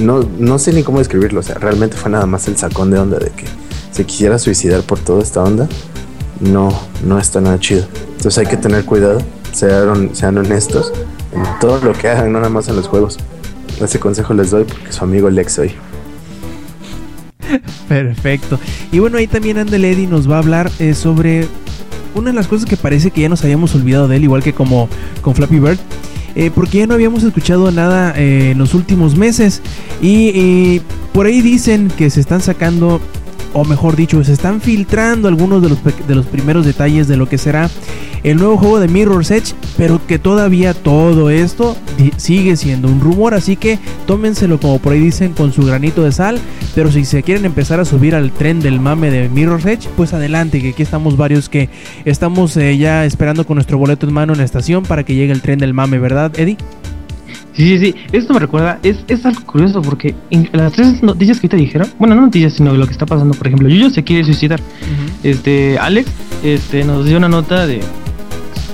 no, 0.00 0.28
no 0.36 0.58
sé 0.58 0.72
ni 0.72 0.82
cómo 0.82 0.98
describirlo. 0.98 1.38
O 1.38 1.42
sea, 1.44 1.54
realmente 1.54 1.96
fue 1.96 2.10
nada 2.10 2.26
más 2.26 2.48
el 2.48 2.56
sacón 2.56 2.90
de 2.90 2.98
onda 2.98 3.20
de 3.20 3.30
que 3.30 3.44
se 3.92 4.04
quisiera 4.04 4.36
suicidar 4.36 4.82
por 4.82 4.98
toda 4.98 5.22
esta 5.22 5.44
onda. 5.44 5.68
No, 6.40 6.76
no 7.04 7.20
está 7.20 7.40
nada 7.40 7.60
chido. 7.60 7.86
Entonces 8.16 8.38
hay 8.38 8.46
que 8.46 8.56
tener 8.56 8.84
cuidado, 8.84 9.20
sean, 9.52 10.12
sean 10.12 10.38
honestos 10.38 10.92
en 11.32 11.44
todo 11.60 11.80
lo 11.84 11.92
que 11.92 12.08
hagan, 12.08 12.32
no 12.32 12.40
nada 12.40 12.50
más 12.50 12.66
en 12.66 12.74
los 12.74 12.88
juegos. 12.88 13.16
Ese 13.80 14.00
consejo 14.00 14.34
les 14.34 14.50
doy 14.50 14.64
porque 14.64 14.90
su 14.90 15.04
amigo 15.04 15.30
Lex 15.30 15.52
soy. 15.52 15.72
Perfecto. 17.88 18.58
Y 18.90 18.98
bueno, 18.98 19.18
ahí 19.18 19.28
también 19.28 19.56
Andel 19.56 19.84
Eddy 19.84 20.08
nos 20.08 20.28
va 20.28 20.34
a 20.34 20.38
hablar 20.40 20.68
eh, 20.80 20.94
sobre 20.94 21.46
una 22.16 22.30
de 22.30 22.34
las 22.34 22.48
cosas 22.48 22.68
que 22.68 22.76
parece 22.76 23.12
que 23.12 23.20
ya 23.20 23.28
nos 23.28 23.44
habíamos 23.44 23.72
olvidado 23.76 24.08
de 24.08 24.16
él, 24.16 24.24
igual 24.24 24.42
que 24.42 24.52
como 24.52 24.88
con 25.22 25.36
Flappy 25.36 25.60
Bird. 25.60 25.78
Eh, 26.34 26.50
porque 26.54 26.78
ya 26.78 26.86
no 26.86 26.94
habíamos 26.94 27.22
escuchado 27.22 27.70
nada 27.70 28.14
eh, 28.16 28.52
en 28.52 28.58
los 28.58 28.74
últimos 28.74 29.16
meses. 29.16 29.62
Y, 30.00 30.28
y 30.28 30.82
por 31.12 31.26
ahí 31.26 31.40
dicen 31.40 31.88
que 31.96 32.10
se 32.10 32.20
están 32.20 32.40
sacando 32.40 33.00
o 33.52 33.64
mejor 33.64 33.96
dicho, 33.96 34.22
se 34.24 34.32
están 34.32 34.60
filtrando 34.60 35.28
algunos 35.28 35.62
de 35.62 35.70
los, 35.70 35.78
de 35.84 36.14
los 36.14 36.26
primeros 36.26 36.64
detalles 36.64 37.08
de 37.08 37.16
lo 37.16 37.28
que 37.28 37.38
será 37.38 37.70
el 38.22 38.36
nuevo 38.36 38.58
juego 38.58 38.80
de 38.80 38.88
Mirror's 38.88 39.30
Edge, 39.30 39.54
pero 39.76 40.04
que 40.06 40.18
todavía 40.18 40.74
todo 40.74 41.30
esto 41.30 41.76
sigue 42.16 42.56
siendo 42.56 42.88
un 42.88 43.00
rumor, 43.00 43.34
así 43.34 43.56
que 43.56 43.78
tómenselo 44.06 44.60
como 44.60 44.78
por 44.78 44.92
ahí 44.92 45.00
dicen 45.00 45.32
con 45.32 45.52
su 45.52 45.64
granito 45.64 46.04
de 46.04 46.12
sal, 46.12 46.38
pero 46.74 46.92
si 46.92 47.04
se 47.04 47.22
quieren 47.22 47.44
empezar 47.44 47.80
a 47.80 47.84
subir 47.84 48.14
al 48.14 48.30
tren 48.30 48.60
del 48.60 48.78
mame 48.78 49.10
de 49.10 49.28
Mirror's 49.28 49.64
Edge, 49.64 49.88
pues 49.96 50.12
adelante, 50.12 50.60
que 50.60 50.70
aquí 50.70 50.82
estamos 50.82 51.16
varios 51.16 51.48
que 51.48 51.70
estamos 52.04 52.56
eh, 52.56 52.76
ya 52.76 53.04
esperando 53.04 53.46
con 53.46 53.56
nuestro 53.56 53.78
boleto 53.78 54.06
en 54.06 54.12
mano 54.12 54.32
en 54.32 54.38
la 54.38 54.44
estación 54.44 54.82
para 54.82 55.04
que 55.04 55.14
llegue 55.14 55.32
el 55.32 55.42
tren 55.42 55.58
del 55.58 55.74
mame, 55.74 55.98
¿verdad, 55.98 56.38
Eddie? 56.38 56.58
Sí, 57.54 57.78
sí, 57.78 57.78
sí. 57.78 57.94
Esto 58.12 58.32
me 58.32 58.40
recuerda, 58.40 58.78
es, 58.82 58.98
es 59.08 59.26
algo 59.26 59.42
curioso 59.44 59.82
porque 59.82 60.14
en 60.30 60.48
las 60.52 60.72
tres 60.72 61.02
noticias 61.02 61.40
que 61.40 61.48
te 61.48 61.56
dijeron, 61.56 61.88
bueno, 61.98 62.14
no 62.14 62.22
noticias, 62.22 62.54
sino 62.54 62.72
lo 62.74 62.86
que 62.86 62.92
está 62.92 63.06
pasando, 63.06 63.34
por 63.34 63.46
ejemplo, 63.46 63.68
Yuyo 63.68 63.90
se 63.90 64.04
quiere 64.04 64.24
suicidar. 64.24 64.60
Este, 65.22 65.78
Alex, 65.78 66.10
este, 66.42 66.84
nos 66.84 67.04
dio 67.04 67.16
una 67.18 67.28
nota 67.28 67.66
de 67.66 67.80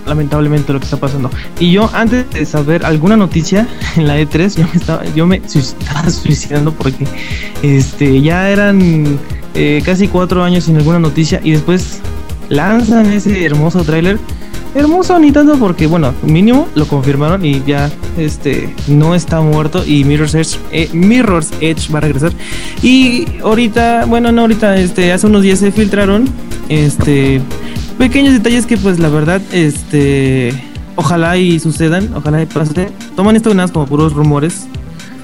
lamentablemente 0.07 0.72
lo 0.72 0.79
que 0.79 0.85
está 0.85 0.97
pasando. 0.99 1.31
Y 1.59 1.72
yo 1.72 1.91
antes 1.93 2.31
de 2.31 2.47
saber 2.47 2.87
alguna 2.87 3.16
noticia 3.16 3.66
en 3.97 4.07
la 4.07 4.20
E3, 4.20 4.57
yo 4.57 4.68
me 4.72 4.79
estaba, 4.79 5.05
yo 5.14 5.27
me 5.27 5.37
estaba 5.55 6.09
suicidando 6.11 6.72
porque 6.72 7.07
este 7.62 8.20
ya 8.22 8.51
eran 8.51 9.18
eh, 9.55 9.83
casi 9.85 10.09
cuatro 10.09 10.43
años 10.45 10.64
sin 10.64 10.77
alguna 10.77 10.99
noticia 10.99 11.41
y 11.43 11.53
después 11.53 12.01
lanzan 12.49 13.12
ese 13.12 13.45
hermoso 13.45 13.83
tráiler 13.83 14.18
hermoso 14.77 15.18
ni 15.18 15.33
tanto 15.33 15.59
porque 15.59 15.87
bueno 15.87 16.12
mínimo 16.22 16.68
lo 16.74 16.87
confirmaron 16.87 17.45
y 17.45 17.62
ya 17.64 17.91
este 18.18 18.74
no 18.89 19.14
está 19.14 19.41
muerto 19.41 19.83
y 19.87 20.05
Mirror's 20.05 20.35
Edge 20.35 20.59
eh, 20.70 20.91
Mirror's 20.93 21.51
Edge 21.61 21.91
va 21.93 21.99
a 21.99 22.03
regresar 22.03 22.33
y 22.83 23.27
ahorita 23.43 24.05
bueno 24.05 24.33
no 24.33 24.43
ahorita 24.43 24.77
este 24.77 25.12
hace 25.12 25.27
unos 25.27 25.43
días 25.43 25.61
se 25.61 25.72
filtraron 25.72 26.29
este 26.68 27.41
pequeños 27.97 28.35
detalles 28.35 28.66
que 28.66 28.77
pues 28.77 28.99
la 28.99 29.09
verdad 29.09 29.41
este 29.51 30.53
ojalá 30.95 31.39
y 31.39 31.59
sucedan 31.59 32.11
ojalá 32.14 32.43
y 32.43 32.47
pase 32.47 32.89
toman 33.16 33.35
esto 33.35 33.55
nada 33.55 33.72
como 33.72 33.87
puros 33.87 34.12
rumores 34.12 34.66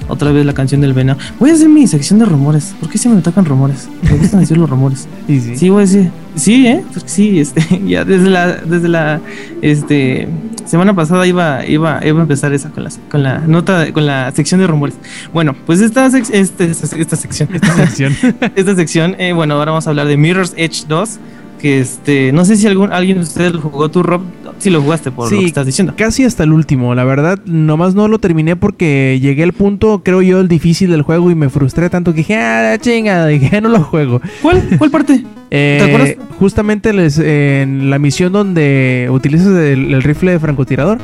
otra 0.07 0.31
vez 0.31 0.45
la 0.45 0.53
canción 0.53 0.81
del 0.81 0.93
venado. 0.93 1.17
Voy 1.39 1.49
a 1.49 1.53
hacer 1.53 1.69
mi 1.69 1.87
sección 1.87 2.19
de 2.19 2.25
rumores. 2.25 2.75
¿Por 2.77 2.89
qué 2.89 2.97
siempre 2.97 3.17
me 3.17 3.23
tocan 3.23 3.45
rumores? 3.45 3.87
Me 4.01 4.17
gustan 4.17 4.41
decir 4.41 4.57
los 4.57 4.69
rumores. 4.69 5.07
Sí, 5.27 5.39
sí. 5.39 5.55
Sí, 5.55 5.69
voy 5.69 5.83
a 5.83 5.85
decir. 5.85 6.11
Sí, 6.35 6.67
¿eh? 6.67 6.83
Porque 6.93 7.09
sí, 7.09 7.39
este, 7.39 7.81
ya 7.85 8.03
desde 8.05 8.29
la, 8.29 8.47
desde 8.55 8.87
la, 8.89 9.21
este, 9.61 10.27
semana 10.65 10.95
pasada 10.95 11.27
iba, 11.27 11.65
iba, 11.65 11.99
iba 12.05 12.19
a 12.19 12.21
empezar 12.21 12.53
esa 12.53 12.69
con 12.69 12.83
la, 12.83 12.89
con 13.09 13.23
la 13.23 13.39
nota, 13.39 13.91
con 13.93 14.05
la 14.05 14.31
sección 14.31 14.59
de 14.59 14.67
rumores. 14.67 14.95
Bueno, 15.31 15.55
pues 15.65 15.81
esta, 15.81 16.05
este, 16.07 16.39
esta, 16.39 16.63
esta 16.97 17.15
sección, 17.15 17.49
esta 17.53 17.75
sección, 17.87 18.15
esta 18.55 18.75
sección, 18.75 19.15
eh, 19.19 19.33
bueno, 19.33 19.55
ahora 19.55 19.71
vamos 19.71 19.87
a 19.87 19.91
hablar 19.91 20.07
de 20.07 20.17
Mirror's 20.17 20.53
Edge 20.57 20.85
2 20.87 21.19
que 21.63 21.79
este, 21.79 22.33
no 22.33 22.43
sé 22.43 22.57
si 22.57 22.67
algún, 22.67 22.91
alguien 22.91 23.19
de 23.19 23.23
ustedes 23.23 23.53
lo 23.53 23.61
jugó 23.61 23.89
tú, 23.89 24.03
Rob, 24.03 24.21
si 24.59 24.69
lo 24.69 24.81
jugaste 24.81 25.11
por 25.11 25.31
lo 25.31 25.39
que 25.39 25.45
estás 25.45 25.65
diciendo. 25.65 25.93
Casi 25.95 26.25
hasta 26.25 26.43
el 26.43 26.51
último, 26.51 26.93
la 26.93 27.05
verdad, 27.05 27.39
nomás 27.45 27.95
no 27.95 28.09
lo 28.09 28.19
terminé 28.19 28.57
porque 28.57 29.17
llegué 29.21 29.43
al 29.43 29.53
punto, 29.53 30.01
creo 30.03 30.21
yo, 30.21 30.41
el 30.41 30.49
difícil 30.49 30.91
del 30.91 31.03
juego 31.03 31.31
y 31.31 31.35
me 31.35 31.47
frustré 31.47 31.89
tanto 31.89 32.11
que 32.11 32.17
dije, 32.17 32.35
ah, 32.35 32.77
chingada, 32.81 33.27
dije, 33.27 33.61
no 33.61 33.69
lo 33.69 33.81
juego. 33.81 34.21
¿Cuál? 34.41 34.61
¿Cuál 34.77 34.91
parte? 34.91 35.23
¿Te 35.49 35.77
eh, 35.77 35.81
acuerdas? 35.81 36.15
Justamente 36.37 36.91
les, 36.91 37.17
en 37.17 37.89
la 37.89 37.97
misión 37.97 38.33
donde 38.33 39.07
utilizas 39.09 39.55
el, 39.55 40.03
rifle 40.03 40.33
de 40.33 40.39
francotirador. 40.39 40.97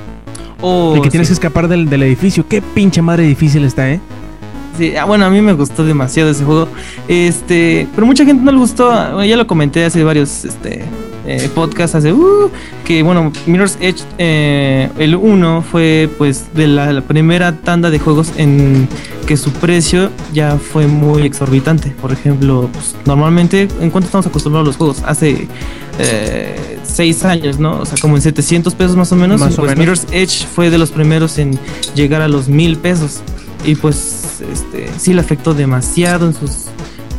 Oh, 0.60 0.93
el 0.97 1.01
que 1.01 1.10
tienes 1.10 1.30
que 1.30 1.36
escapar 1.36 1.70
del, 1.70 1.89
del 1.89 2.03
edificio. 2.03 2.45
Qué 2.49 2.62
pinche 2.62 3.01
madre 3.01 3.24
difícil 3.24 3.64
está, 3.64 3.89
¿eh? 3.89 4.01
Ah, 5.00 5.06
bueno, 5.06 5.26
a 5.26 5.30
mí 5.30 5.42
me 5.42 5.54
gustó 5.54 5.84
demasiado 5.84 6.30
ese 6.30 6.44
juego. 6.44 6.68
Este, 7.08 7.88
pero 7.96 8.08
mucha 8.08 8.26
gente 8.26 8.44
no 8.44 8.52
le 8.52 8.58
gustó. 8.58 9.24
ya 9.24 9.38
lo 9.38 9.48
comenté 9.48 9.86
hace 9.86 10.04
varios 10.04 10.46
este, 10.46 10.86
eh, 11.26 11.50
podcasts 11.54 11.96
hace 11.96 12.12
uh, 12.12 12.50
que 12.86 13.04
bueno, 13.04 13.32
Mirror's 13.46 13.78
Edge 13.82 14.02
eh, 14.18 14.90
el 14.98 15.16
1 15.16 15.62
fue 15.62 16.10
pues 16.18 16.46
de 16.56 16.66
la, 16.66 17.02
primera 17.02 17.56
tanda 17.56 17.92
de 17.92 18.00
juegos 18.00 18.32
en 18.38 18.88
que 19.28 19.38
su 19.38 19.52
precio 19.52 20.10
ya 20.34 20.58
fue 20.58 20.88
muy 20.88 21.24
exorbitante. 21.24 21.92
Por 22.02 22.12
ejemplo, 22.12 22.68
pues, 22.74 22.96
normalmente 23.06 23.68
en 23.80 23.92
cuánto 23.92 24.08
estamos 24.08 24.26
acostumbrados 24.26 24.66
a 24.66 24.70
los 24.70 24.78
juegos 24.78 25.04
hace 25.06 25.48
eh, 26.00 26.80
6 26.82 27.26
años, 27.26 27.60
¿no? 27.60 27.80
O 27.80 27.86
sea, 27.86 27.98
como 28.02 28.16
en 28.16 28.24
700 28.24 28.74
pesos 28.74 28.96
más 28.96 29.12
o 29.12 29.16
menos. 29.16 29.40
Más 29.40 29.60
o 29.60 29.62
pues, 29.62 29.78
Mirror's 29.78 30.08
Edge 30.12 30.48
fue 30.48 30.72
de 30.72 30.80
los 30.80 30.90
primeros 30.90 31.38
en 31.38 31.60
llegar 31.94 32.22
a 32.24 32.28
los 32.28 32.48
1000 32.48 32.78
pesos. 32.78 33.22
Y 33.66 33.76
pues 33.76 34.41
este, 34.51 34.89
sí 34.97 35.14
le 35.14 35.22
afectó 35.22 35.53
demasiado 35.53 36.28
en 36.28 36.34
sus, 36.34 36.66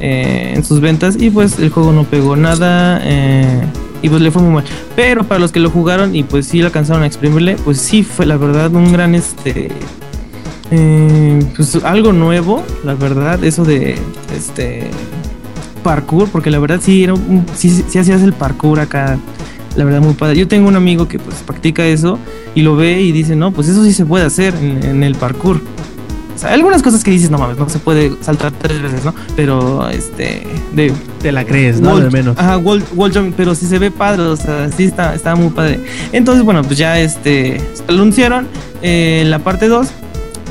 eh, 0.01 0.53
en 0.55 0.65
sus 0.65 0.81
ventas 0.81 1.17
y 1.19 1.31
pues 1.31 1.59
el 1.59 1.71
juego 1.71 1.93
no 1.93 2.05
pegó 2.05 2.37
nada 2.37 3.01
eh, 3.05 3.63
y 4.03 4.09
pues 4.09 4.23
le 4.23 4.31
fue 4.31 4.43
muy 4.43 4.55
mal. 4.55 4.65
Pero 4.97 5.25
para 5.25 5.39
los 5.39 5.53
que 5.53 5.61
lo 5.61 5.71
jugaron 5.71 6.15
y 6.17 6.23
pues 6.23 6.47
sí 6.47 6.61
lo 6.61 6.67
alcanzaron 6.67 7.03
a 7.03 7.07
exprimirle, 7.07 7.57
pues 7.57 7.79
sí 7.79 8.03
fue 8.03 8.27
la 8.27 8.37
verdad 8.37 8.75
un 8.75 8.93
gran 8.93 9.15
este... 9.15 9.71
Eh, 10.73 11.41
pues 11.57 11.75
algo 11.85 12.13
nuevo, 12.13 12.63
la 12.85 12.95
verdad, 12.95 13.43
eso 13.43 13.65
de 13.65 13.99
este 14.33 14.89
parkour, 15.83 16.29
porque 16.29 16.49
la 16.49 16.61
verdad 16.61 16.79
sí 16.81 17.03
era 17.03 17.15
un, 17.15 17.45
sí, 17.57 17.85
hacías 17.89 18.23
el 18.23 18.33
parkour 18.33 18.79
acá, 18.79 19.19
la 19.77 19.85
verdad 19.85 20.01
muy 20.01 20.15
padre. 20.15 20.39
Yo 20.39 20.47
tengo 20.47 20.69
un 20.69 20.77
amigo 20.77 21.09
que 21.09 21.19
pues 21.19 21.39
practica 21.45 21.85
eso 21.85 22.21
y 22.55 22.63
lo 22.63 22.77
ve 22.77 23.03
y 23.03 23.11
dice, 23.11 23.35
no, 23.35 23.51
pues 23.51 23.67
eso 23.67 23.83
sí 23.85 23.93
se 23.93 24.07
puede 24.07 24.25
hacer 24.25 24.55
en 24.55 25.03
el 25.03 25.17
parkour 25.17 25.61
algunas 26.45 26.83
cosas 26.83 27.05
que 27.05 27.11
dices, 27.11 27.31
no 27.31 27.39
mames, 27.39 27.59
no 27.59 27.69
se 27.69 27.79
puede 27.79 28.13
saltar 28.23 28.53
tres 28.53 28.83
veces, 28.83 29.05
¿no? 29.05 29.15
Pero, 29.37 29.89
este, 29.89 30.47
de... 30.73 30.93
Te 31.21 31.33
la 31.33 31.45
crees, 31.45 31.81
¿no? 31.81 31.99
de 31.99 32.11
menos. 32.11 32.39
Ajá, 32.39 32.57
wall, 32.57 32.83
jumping, 32.95 33.33
pero 33.37 33.55
sí 33.55 33.67
se 33.67 33.79
ve 33.79 33.91
padre, 33.91 34.23
o 34.23 34.37
sea, 34.37 34.71
sí 34.71 34.85
está, 34.85 35.15
está 35.15 35.35
muy 35.35 35.51
padre. 35.51 35.81
Entonces, 36.13 36.45
bueno, 36.45 36.63
pues 36.63 36.79
ya, 36.79 36.99
este, 36.99 37.61
anunciaron 37.89 38.49
eh, 38.83 39.25
la 39.27 39.39
parte 39.41 39.69
2 39.69 39.89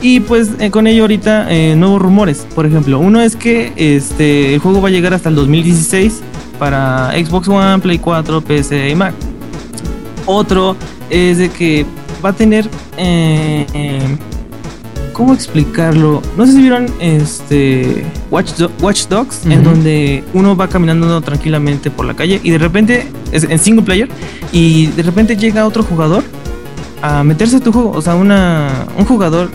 y 0.01 0.21
pues 0.21 0.51
eh, 0.59 0.71
con 0.71 0.87
ello 0.87 1.03
ahorita 1.03 1.51
eh, 1.51 1.75
nuevos 1.75 2.01
rumores. 2.01 2.45
Por 2.55 2.65
ejemplo, 2.65 2.99
uno 2.99 3.19
es 3.19 3.35
que 3.35 3.73
este 3.75 4.53
el 4.53 4.59
juego 4.59 4.81
va 4.81 4.89
a 4.89 4.91
llegar 4.91 5.13
hasta 5.13 5.29
el 5.29 5.35
2016 5.35 6.21
para 6.57 7.11
Xbox 7.11 7.47
One, 7.47 7.79
Play 7.79 7.99
4, 7.99 8.41
PC 8.41 8.89
y 8.89 8.95
Mac. 8.95 9.13
Otro 10.25 10.75
es 11.09 11.39
de 11.39 11.49
que 11.49 11.85
va 12.23 12.29
a 12.29 12.33
tener 12.33 12.69
eh, 12.97 13.65
¿Cómo 15.19 15.33
explicarlo? 15.33 16.21
No 16.37 16.45
sé 16.45 16.53
si 16.53 16.61
vieron 16.61 16.85
este 17.01 18.05
Watch, 18.31 18.53
Dogs, 19.09 19.45
en 19.45 19.65
donde 19.65 20.23
uno 20.33 20.55
va 20.55 20.69
caminando 20.69 21.19
tranquilamente 21.19 21.91
por 21.91 22.05
la 22.05 22.13
calle 22.13 22.39
y 22.41 22.51
de 22.51 22.57
repente 22.57 23.05
es 23.33 23.43
en 23.43 23.59
single 23.59 23.83
player 23.83 24.07
y 24.53 24.85
de 24.87 25.03
repente 25.03 25.35
llega 25.35 25.67
otro 25.67 25.83
jugador 25.83 26.23
a 27.01 27.25
meterse 27.25 27.57
a 27.57 27.59
tu 27.59 27.73
juego, 27.73 27.91
o 27.91 28.01
sea, 28.01 28.15
una 28.15 28.85
un 28.97 29.03
jugador 29.03 29.49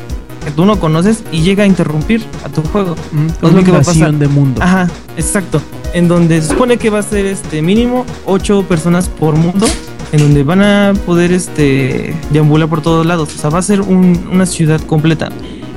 que 0.45 0.51
tú 0.51 0.67
no 0.67 0.79
conoces 0.79 1.25
y 1.33 1.41
llega 1.41 1.65
a 1.65 1.67
interrumpir 1.67 2.23
a 2.45 2.51
tu 2.51 2.61
juego. 2.61 2.95
es 3.43 3.51
lo 3.51 3.65
que 3.65 3.71
va 3.71 3.79
a 3.79 3.83
pasar. 3.83 4.13
de 4.13 4.29
mundo. 4.29 4.63
Ajá, 4.63 4.87
exacto. 5.17 5.63
En 5.95 6.09
donde 6.09 6.43
se 6.43 6.49
supone 6.49 6.77
que 6.77 6.91
va 6.91 6.99
a 6.99 7.03
ser 7.03 7.25
este 7.25 7.63
mínimo 7.63 8.05
ocho 8.27 8.65
personas 8.69 9.09
por 9.09 9.35
mundo 9.35 9.67
en 10.15 10.21
donde 10.21 10.45
van 10.45 10.63
a 10.63 10.93
poder 11.07 11.33
este 11.33 12.15
deambular 12.31 12.69
por 12.69 12.83
todos 12.83 13.05
lados. 13.05 13.35
O 13.35 13.39
sea, 13.39 13.51
va 13.51 13.59
a 13.59 13.63
ser 13.63 13.81
una 13.81 14.47
ciudad 14.47 14.81
completa. 14.83 15.31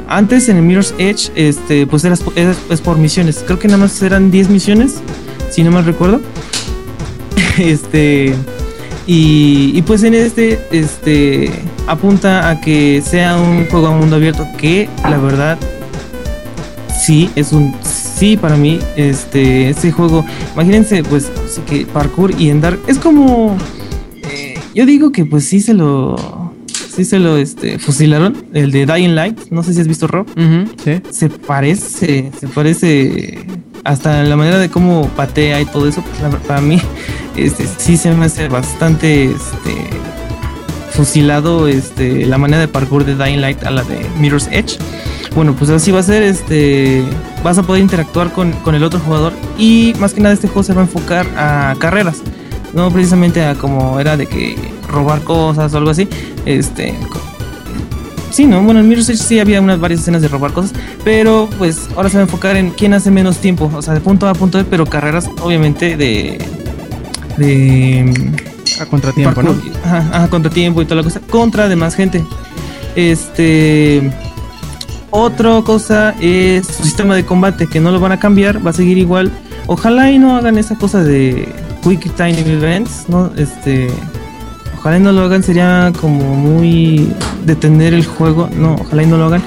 Antes 0.08 0.47
en 0.49 0.58
el 0.58 0.64
Mirror's 0.64 0.93
Edge, 0.97 1.32
este, 1.36 1.86
pues 1.86 2.05
era, 2.05 2.16
es 2.16 2.82
por 2.82 2.97
misiones. 2.97 3.43
Creo 3.45 3.60
que 3.60 3.68
nada 3.68 3.80
más 3.80 4.01
eran 4.01 4.32
10 4.32 4.49
misiones, 4.49 5.01
si 5.49 5.64
no 5.64 5.72
mal 5.72 5.86
recuerdo. 5.86 6.22
este. 7.58 8.34
Y, 9.10 9.82
pues 9.84 10.03
en 10.03 10.14
este, 10.14 10.60
este, 10.72 11.51
apunta 11.88 12.49
a 12.49 12.60
que 12.60 13.01
sea 13.01 13.38
un 13.38 13.66
juego 13.68 13.88
a 13.88 13.91
mundo 13.91 14.18
abierto 14.18 14.45
que 14.58 14.89
la 15.03 15.18
verdad 15.18 15.58
sí 16.99 17.30
es 17.36 17.53
un 17.53 17.74
sí 17.84 18.36
para 18.36 18.58
mí 18.58 18.80
este 18.97 19.70
este 19.70 19.93
juego 19.93 20.26
imagínense 20.53 21.03
pues 21.03 21.32
sí 21.47 21.62
que 21.62 21.86
parkour 21.86 22.32
y 22.38 22.49
andar 22.49 22.78
es 22.88 22.97
como 22.97 23.55
yo 24.74 24.86
digo 24.86 25.12
que 25.14 25.24
pues 25.24 25.45
sí 25.45 25.62
se 25.62 25.74
lo 25.74 26.18
sí 26.98 27.06
se 27.06 27.20
lo 27.20 27.38
este, 27.38 27.78
fusilaron. 27.78 28.48
El 28.54 28.72
de 28.72 28.88
Dying 28.88 29.14
Light, 29.14 29.39
no 29.52 29.62
sé 29.62 29.74
si 29.74 29.82
has 29.82 29.88
visto 29.88 30.08
Rob. 30.08 30.26
Sí. 30.84 31.00
Se 31.12 31.30
parece, 31.30 32.32
se 32.39 32.48
parece 32.48 33.45
hasta 33.84 34.24
la 34.24 34.36
manera 34.36 34.58
de 34.58 34.70
cómo 34.70 35.08
patea 35.10 35.62
y 35.62 35.66
todo 35.66 35.88
eso. 35.88 36.02
Pues, 36.02 36.36
para 36.48 36.60
mí, 36.60 36.82
este, 37.38 37.68
sí 37.78 37.98
se 37.98 38.12
me 38.14 38.26
hace 38.26 38.48
bastante 38.48 39.26
este, 39.26 39.89
fusilado 40.89 41.68
este, 41.68 42.26
la 42.26 42.39
manera 42.39 42.62
de 42.62 42.68
parkour 42.68 43.06
de 43.06 43.16
Dying 43.16 43.41
Light 43.41 43.64
a 43.64 43.70
la 43.70 43.84
de 43.84 44.04
Mirror's 44.20 44.50
Edge. 44.52 44.80
Bueno, 45.36 45.54
pues 45.54 45.70
así 45.70 45.91
va 45.91 46.00
a 46.00 46.04
ser, 46.04 46.24
este, 46.24 47.04
vas 47.43 47.60
a 47.60 47.64
poder 47.64 47.84
interactuar 47.84 48.34
con, 48.34 48.54
con 48.54 48.74
el 48.74 48.84
otro 48.84 49.00
jugador 49.00 49.34
y 49.60 49.93
más 50.00 50.16
que 50.16 50.22
nada 50.22 50.34
este 50.34 50.48
juego 50.48 50.64
se 50.64 50.74
va 50.74 50.82
a 50.82 50.86
enfocar 50.86 51.28
a 51.38 51.76
carreras, 51.78 52.24
no 52.74 52.91
precisamente 52.91 53.43
a 53.43 53.55
como 53.55 53.99
era 53.99 54.18
de 54.18 54.28
que 54.28 54.55
robar 54.88 55.22
cosas 55.22 55.74
o 55.74 55.78
algo 55.78 55.89
así, 55.89 56.07
este, 56.45 56.93
sí, 58.32 58.45
no, 58.45 58.61
bueno 58.63 58.80
en 58.80 58.89
Mirror's 58.89 59.09
Edge 59.09 59.18
sí 59.18 59.39
había 59.39 59.61
unas 59.61 59.80
varias 59.80 60.01
escenas 60.01 60.22
de 60.22 60.28
robar 60.28 60.53
cosas, 60.53 60.74
pero 61.03 61.49
pues 61.57 61.89
ahora 61.95 62.09
se 62.09 62.18
va 62.18 62.22
a 62.22 62.26
enfocar 62.26 62.55
en 62.57 62.72
quién 62.72 62.93
hace 62.93 63.11
menos 63.11 63.38
tiempo, 63.38 63.72
o 63.74 63.82
sea, 63.82 63.93
de 63.93 64.01
punto 64.01 64.28
A 64.28 64.32
a 64.32 64.34
punto 64.34 64.57
B, 64.57 64.65
pero 64.70 64.86
carreras 64.86 65.30
obviamente 65.41 65.97
de 65.97 66.38
de 67.38 68.34
A 68.82 68.86
contratiempo, 68.86 69.41
¿no? 69.41 69.55
Ajá, 69.84 69.97
ajá, 70.11 70.28
contratiempo 70.30 70.82
y 70.82 70.86
toda 70.86 70.97
la 70.97 71.03
cosa. 71.03 71.22
Contra 71.22 71.70
demás 71.70 71.95
gente. 71.95 72.24
Este. 72.95 74.11
Otra 75.09 75.61
cosa 75.61 76.13
es 76.20 76.68
su 76.68 76.84
sistema 76.84 77.15
de 77.15 77.26
combate, 77.26 77.68
que 77.68 77.80
no 77.80 77.91
lo 77.91 77.99
van 77.99 78.11
a 78.11 78.20
cambiar, 78.20 78.65
va 78.65 78.72
a 78.72 78.74
seguir 78.74 78.97
igual. 78.97 79.32
Ojalá 79.65 80.11
y 80.11 80.20
no 80.20 80.36
hagan 80.36 80.57
esa 80.57 80.76
cosa 80.76 81.01
de 81.01 81.53
Quick 81.96 82.16
Time 82.16 82.40
Events, 82.40 83.06
¿no? 83.08 83.32
Este. 83.38 83.88
Ojalá 84.78 84.98
y 84.98 85.02
no 85.02 85.12
lo 85.12 85.22
hagan, 85.22 85.42
sería 85.44 85.92
como 86.00 86.36
muy 86.36 87.12
detener 87.46 87.94
el 87.94 88.06
juego. 88.06 88.50
No, 88.56 88.76
ojalá 88.76 89.04
y 89.04 89.08
no 89.08 89.18
lo 89.18 89.26
hagan. 89.26 89.42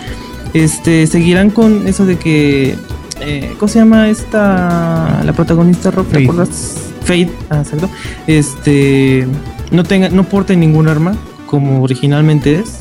Este, 0.54 1.06
seguirán 1.06 1.50
con 1.50 1.86
eso 1.86 2.06
de 2.06 2.16
que. 2.16 2.76
eh, 3.20 3.54
¿Cómo 3.58 3.68
se 3.68 3.78
llama 3.78 4.08
esta. 4.08 5.22
La 5.24 5.32
protagonista, 5.32 5.90
Rob? 5.90 6.06
¿Te 6.06 6.22
acuerdas? 6.22 6.76
Fate, 7.02 7.30
ah, 7.50 7.60
exacto. 7.60 7.88
Este. 8.26 9.26
No 9.70 9.84
tenga, 9.84 10.08
no 10.08 10.24
porte 10.24 10.56
ningún 10.56 10.88
arma 10.88 11.14
como 11.46 11.82
originalmente 11.82 12.58
es. 12.58 12.78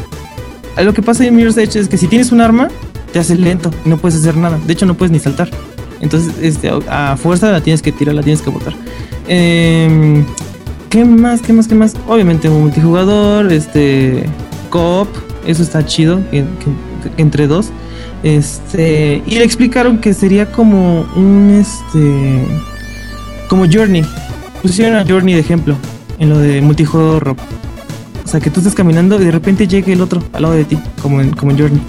Lo 0.82 0.94
que 0.94 1.02
pasa 1.02 1.26
en 1.26 1.36
Mirror's 1.36 1.58
Edge 1.58 1.76
es 1.80 1.88
que 1.90 1.98
si 1.98 2.08
tienes 2.08 2.32
un 2.32 2.40
arma, 2.40 2.70
te 3.12 3.20
hace 3.20 3.36
lento 3.36 3.70
y 3.86 3.90
no 3.90 3.98
puedes 3.98 4.18
hacer 4.20 4.38
nada. 4.38 4.58
De 4.66 4.74
hecho, 4.74 4.86
no 4.86 4.94
puedes 4.96 5.12
ni 5.12 5.20
saltar. 5.20 5.50
Entonces, 6.02 6.34
este, 6.42 6.72
a 6.90 7.18
fuerza 7.18 7.52
la 7.52 7.62
tienes 7.62 7.82
que 7.82 7.92
tirar, 7.92 8.16
la 8.16 8.24
tienes 8.24 8.42
que 8.42 8.50
botar. 8.50 8.74
Em, 9.28 10.26
¿Qué 10.90 11.06
más? 11.06 11.42
¿Qué 11.42 11.54
más? 11.54 11.68
¿Qué 11.68 11.76
más? 11.76 11.96
Obviamente 12.08 12.50
un 12.50 12.62
multijugador, 12.62 13.52
este, 13.52 14.24
co-op, 14.70 15.08
eso 15.46 15.62
está 15.62 15.86
chido, 15.86 16.20
entre 17.18 17.48
dos. 17.48 17.70
Este, 18.24 19.22
y 19.26 19.36
le 19.36 19.44
explicaron 19.44 20.00
que 20.00 20.14
sería 20.14 20.52
como 20.52 21.02
un, 21.16 21.52
este, 21.62 22.44
como 23.50 23.66
Journey. 23.72 24.04
Pusieron 24.62 24.98
a 24.98 25.06
Journey 25.06 25.36
de 25.36 25.40
ejemplo 25.42 25.76
en 26.18 26.30
lo 26.30 26.40
de 26.40 26.62
multijugador. 26.62 27.36
O 28.24 28.28
sea, 28.28 28.40
que 28.40 28.50
tú 28.50 28.60
estés 28.60 28.76
caminando 28.76 29.22
y 29.22 29.26
de 29.26 29.32
repente 29.32 29.68
llegue 29.68 29.94
el 29.94 30.02
otro 30.02 30.22
al 30.34 30.42
lado 30.42 30.54
de 30.54 30.66
ti, 30.66 30.78
como 31.02 31.22
en, 31.22 31.32
como 31.32 31.52
en 31.52 31.60
Journey. 31.60 31.82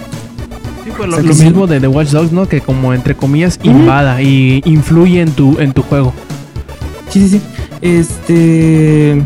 Pues, 0.97 1.09
lo, 1.09 1.33
sí. 1.33 1.43
mismo 1.45 1.67
de 1.67 1.79
The 1.79 1.87
Watch 1.87 2.09
Dogs, 2.09 2.31
¿no? 2.31 2.47
Que 2.47 2.61
como 2.61 2.93
entre 2.93 3.15
comillas 3.15 3.59
invada 3.63 4.21
y 4.21 4.61
influye 4.65 5.21
en 5.21 5.31
tu, 5.31 5.59
en 5.59 5.73
tu 5.73 5.81
juego. 5.81 6.13
Sí, 7.09 7.27
sí, 7.27 7.29
sí. 7.29 7.41
Este. 7.81 9.21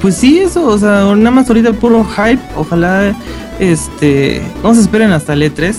Pues 0.00 0.16
sí, 0.16 0.38
eso, 0.40 0.66
o 0.66 0.78
sea, 0.78 1.04
nada 1.14 1.30
más 1.30 1.48
ahorita 1.48 1.72
puro 1.74 2.04
hype. 2.04 2.42
Ojalá, 2.56 3.14
este. 3.60 4.42
No 4.62 4.74
se 4.74 4.80
esperen 4.80 5.12
hasta 5.12 5.32
el 5.34 5.42
E3. 5.42 5.74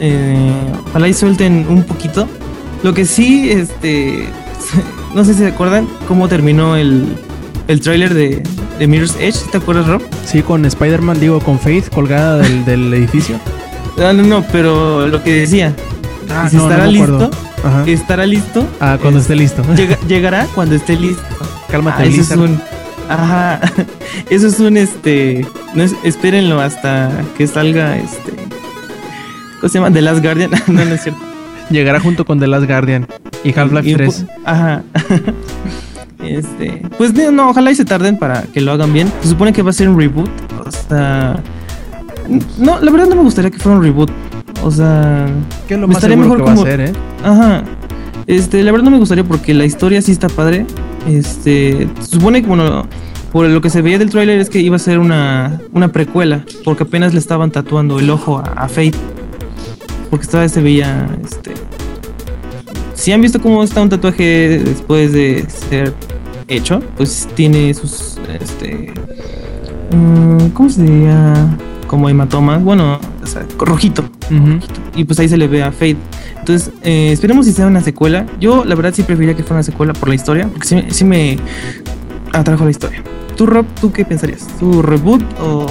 eh, 0.00 0.50
ojalá 0.88 1.08
y 1.08 1.14
suelten 1.14 1.66
un 1.68 1.82
poquito. 1.82 2.26
Lo 2.82 2.94
que 2.94 3.04
sí, 3.04 3.50
este. 3.50 4.26
No 5.14 5.24
sé 5.24 5.32
si 5.32 5.38
se 5.40 5.46
acuerdan 5.46 5.88
cómo 6.08 6.28
terminó 6.28 6.76
el, 6.76 7.06
el 7.68 7.80
tráiler 7.80 8.12
de, 8.12 8.42
de 8.78 8.86
Mirror's 8.86 9.16
Edge. 9.18 9.38
¿Te 9.50 9.56
acuerdas, 9.56 9.86
Rob? 9.86 10.02
Sí, 10.26 10.42
con 10.42 10.66
Spider-Man, 10.66 11.18
digo, 11.20 11.40
con 11.40 11.58
Faith 11.58 11.88
colgada 11.88 12.36
del, 12.36 12.66
del 12.66 12.92
edificio. 12.92 13.36
No, 13.96 14.12
no, 14.12 14.22
no, 14.22 14.42
pero 14.52 15.06
lo 15.08 15.22
que 15.22 15.32
decía. 15.40 15.74
Ah, 16.30 16.48
si 16.50 16.56
no, 16.56 16.62
no 16.64 16.70
estará 16.70 16.86
me 16.86 16.92
listo. 16.92 17.30
Ajá. 17.64 17.84
Estará 17.86 18.26
listo. 18.26 18.66
Ah, 18.80 18.98
cuando 19.00 19.18
es- 19.18 19.24
esté 19.24 19.36
listo. 19.36 19.62
llega- 19.76 19.98
llegará 20.06 20.46
cuando 20.54 20.74
esté 20.74 20.96
listo. 20.96 21.22
Cálmate, 21.70 22.02
Ah, 22.02 22.06
eso 22.06 22.20
es 22.20 22.30
un. 22.38 22.60
Ajá. 23.08 23.60
Eso 24.30 24.48
es 24.48 24.58
un 24.58 24.76
este. 24.76 25.46
No 25.74 25.82
es- 25.84 25.94
espérenlo 26.02 26.60
hasta 26.60 27.10
que 27.38 27.46
salga 27.46 27.96
este. 27.96 28.32
¿Cómo 29.60 29.68
se 29.70 29.78
llama? 29.78 29.92
The 29.92 30.02
Last 30.02 30.22
Guardian. 30.22 30.50
no, 30.66 30.84
no 30.84 30.94
es 30.94 31.02
cierto. 31.02 31.20
Llegará 31.70 32.00
junto 32.00 32.24
con 32.24 32.40
The 32.40 32.46
Last 32.48 32.66
Guardian 32.66 33.06
y 33.44 33.56
Half-Life 33.56 33.88
Y 33.88 33.92
un 33.92 33.96
3. 33.98 34.24
po- 34.24 34.32
Ajá. 34.44 34.82
Este. 36.24 36.82
Pues 36.98 37.12
no, 37.14 37.30
no, 37.30 37.50
ojalá 37.50 37.70
y 37.70 37.74
se 37.76 37.84
tarden 37.84 38.18
para 38.18 38.42
que 38.42 38.60
lo 38.60 38.72
hagan 38.72 38.92
bien. 38.92 39.12
Se 39.22 39.28
supone 39.28 39.52
que 39.52 39.62
va 39.62 39.70
a 39.70 39.72
ser 39.72 39.88
un 39.88 39.98
reboot. 39.98 40.28
O 40.66 40.70
sea. 40.70 41.36
No, 42.58 42.80
la 42.80 42.90
verdad 42.90 43.08
no 43.08 43.16
me 43.16 43.22
gustaría 43.22 43.50
que 43.50 43.58
fuera 43.58 43.78
un 43.78 43.84
reboot. 43.84 44.10
O 44.62 44.70
sea. 44.70 45.26
¿Qué 45.68 45.74
es 45.74 45.80
lo 45.80 45.86
me 45.86 45.94
más 45.94 46.02
estaría 46.02 46.16
mejor 46.16 46.38
que 46.38 46.42
va 46.44 46.52
a 46.52 46.54
como- 46.54 46.66
ser, 46.66 46.80
eh? 46.80 46.92
Ajá. 47.24 47.64
Este, 48.26 48.62
la 48.62 48.72
verdad 48.72 48.84
no 48.84 48.90
me 48.90 48.98
gustaría 48.98 49.22
porque 49.24 49.54
la 49.54 49.64
historia 49.64 50.02
sí 50.02 50.12
está 50.12 50.28
padre. 50.28 50.66
Este, 51.08 51.88
se 52.00 52.06
supone 52.10 52.42
que, 52.42 52.48
bueno, 52.48 52.86
por 53.32 53.46
lo 53.46 53.60
que 53.60 53.70
se 53.70 53.82
veía 53.82 53.98
del 53.98 54.10
tráiler 54.10 54.40
es 54.40 54.50
que 54.50 54.58
iba 54.60 54.74
a 54.76 54.78
ser 54.80 54.98
una, 54.98 55.60
una 55.72 55.88
precuela, 55.92 56.44
porque 56.64 56.82
apenas 56.82 57.12
le 57.12 57.20
estaban 57.20 57.50
tatuando 57.52 58.00
el 58.00 58.10
ojo 58.10 58.38
a, 58.38 58.42
a 58.42 58.68
Fate. 58.68 58.94
Porque 60.10 60.24
esta 60.24 60.48
se 60.48 60.60
veía, 60.62 61.06
este... 61.24 61.52
Si 62.94 63.12
han 63.12 63.20
visto 63.20 63.40
cómo 63.40 63.62
está 63.62 63.82
un 63.82 63.88
tatuaje 63.90 64.60
después 64.64 65.12
de 65.12 65.44
ser 65.48 65.92
hecho, 66.48 66.82
pues 66.96 67.28
tiene 67.34 67.74
sus, 67.74 68.18
este... 68.40 68.92
mm, 69.92 70.48
¿Cómo 70.54 70.68
se 70.70 70.82
diría? 70.82 71.56
Como 71.86 72.08
hematomas, 72.08 72.62
bueno, 72.62 72.98
o 73.22 73.26
sea, 73.26 73.46
rojito 73.58 74.04
y 74.96 75.04
pues 75.04 75.18
ahí 75.20 75.28
se 75.28 75.36
le 75.36 75.46
ve 75.46 75.62
a 75.62 75.70
Fate. 75.70 75.96
Entonces, 76.38 76.72
eh, 76.82 77.12
esperemos 77.12 77.46
si 77.46 77.52
sea 77.52 77.66
una 77.66 77.80
secuela. 77.80 78.26
Yo, 78.40 78.64
la 78.64 78.74
verdad, 78.74 78.92
sí 78.94 79.02
preferiría 79.02 79.36
que 79.36 79.42
fuera 79.42 79.56
una 79.56 79.62
secuela 79.62 79.92
por 79.92 80.08
la 80.08 80.14
historia, 80.16 80.48
porque 80.48 80.66
sí, 80.66 80.74
me- 80.74 80.90
sí 80.90 81.04
me 81.04 81.38
atrajo 82.32 82.64
la 82.64 82.70
historia. 82.70 83.02
¿Tú, 83.36 83.46
Rob, 83.46 83.66
tú 83.80 83.92
qué 83.92 84.04
pensarías? 84.04 84.46
¿Tu 84.58 84.82
reboot 84.82 85.22
o.? 85.40 85.66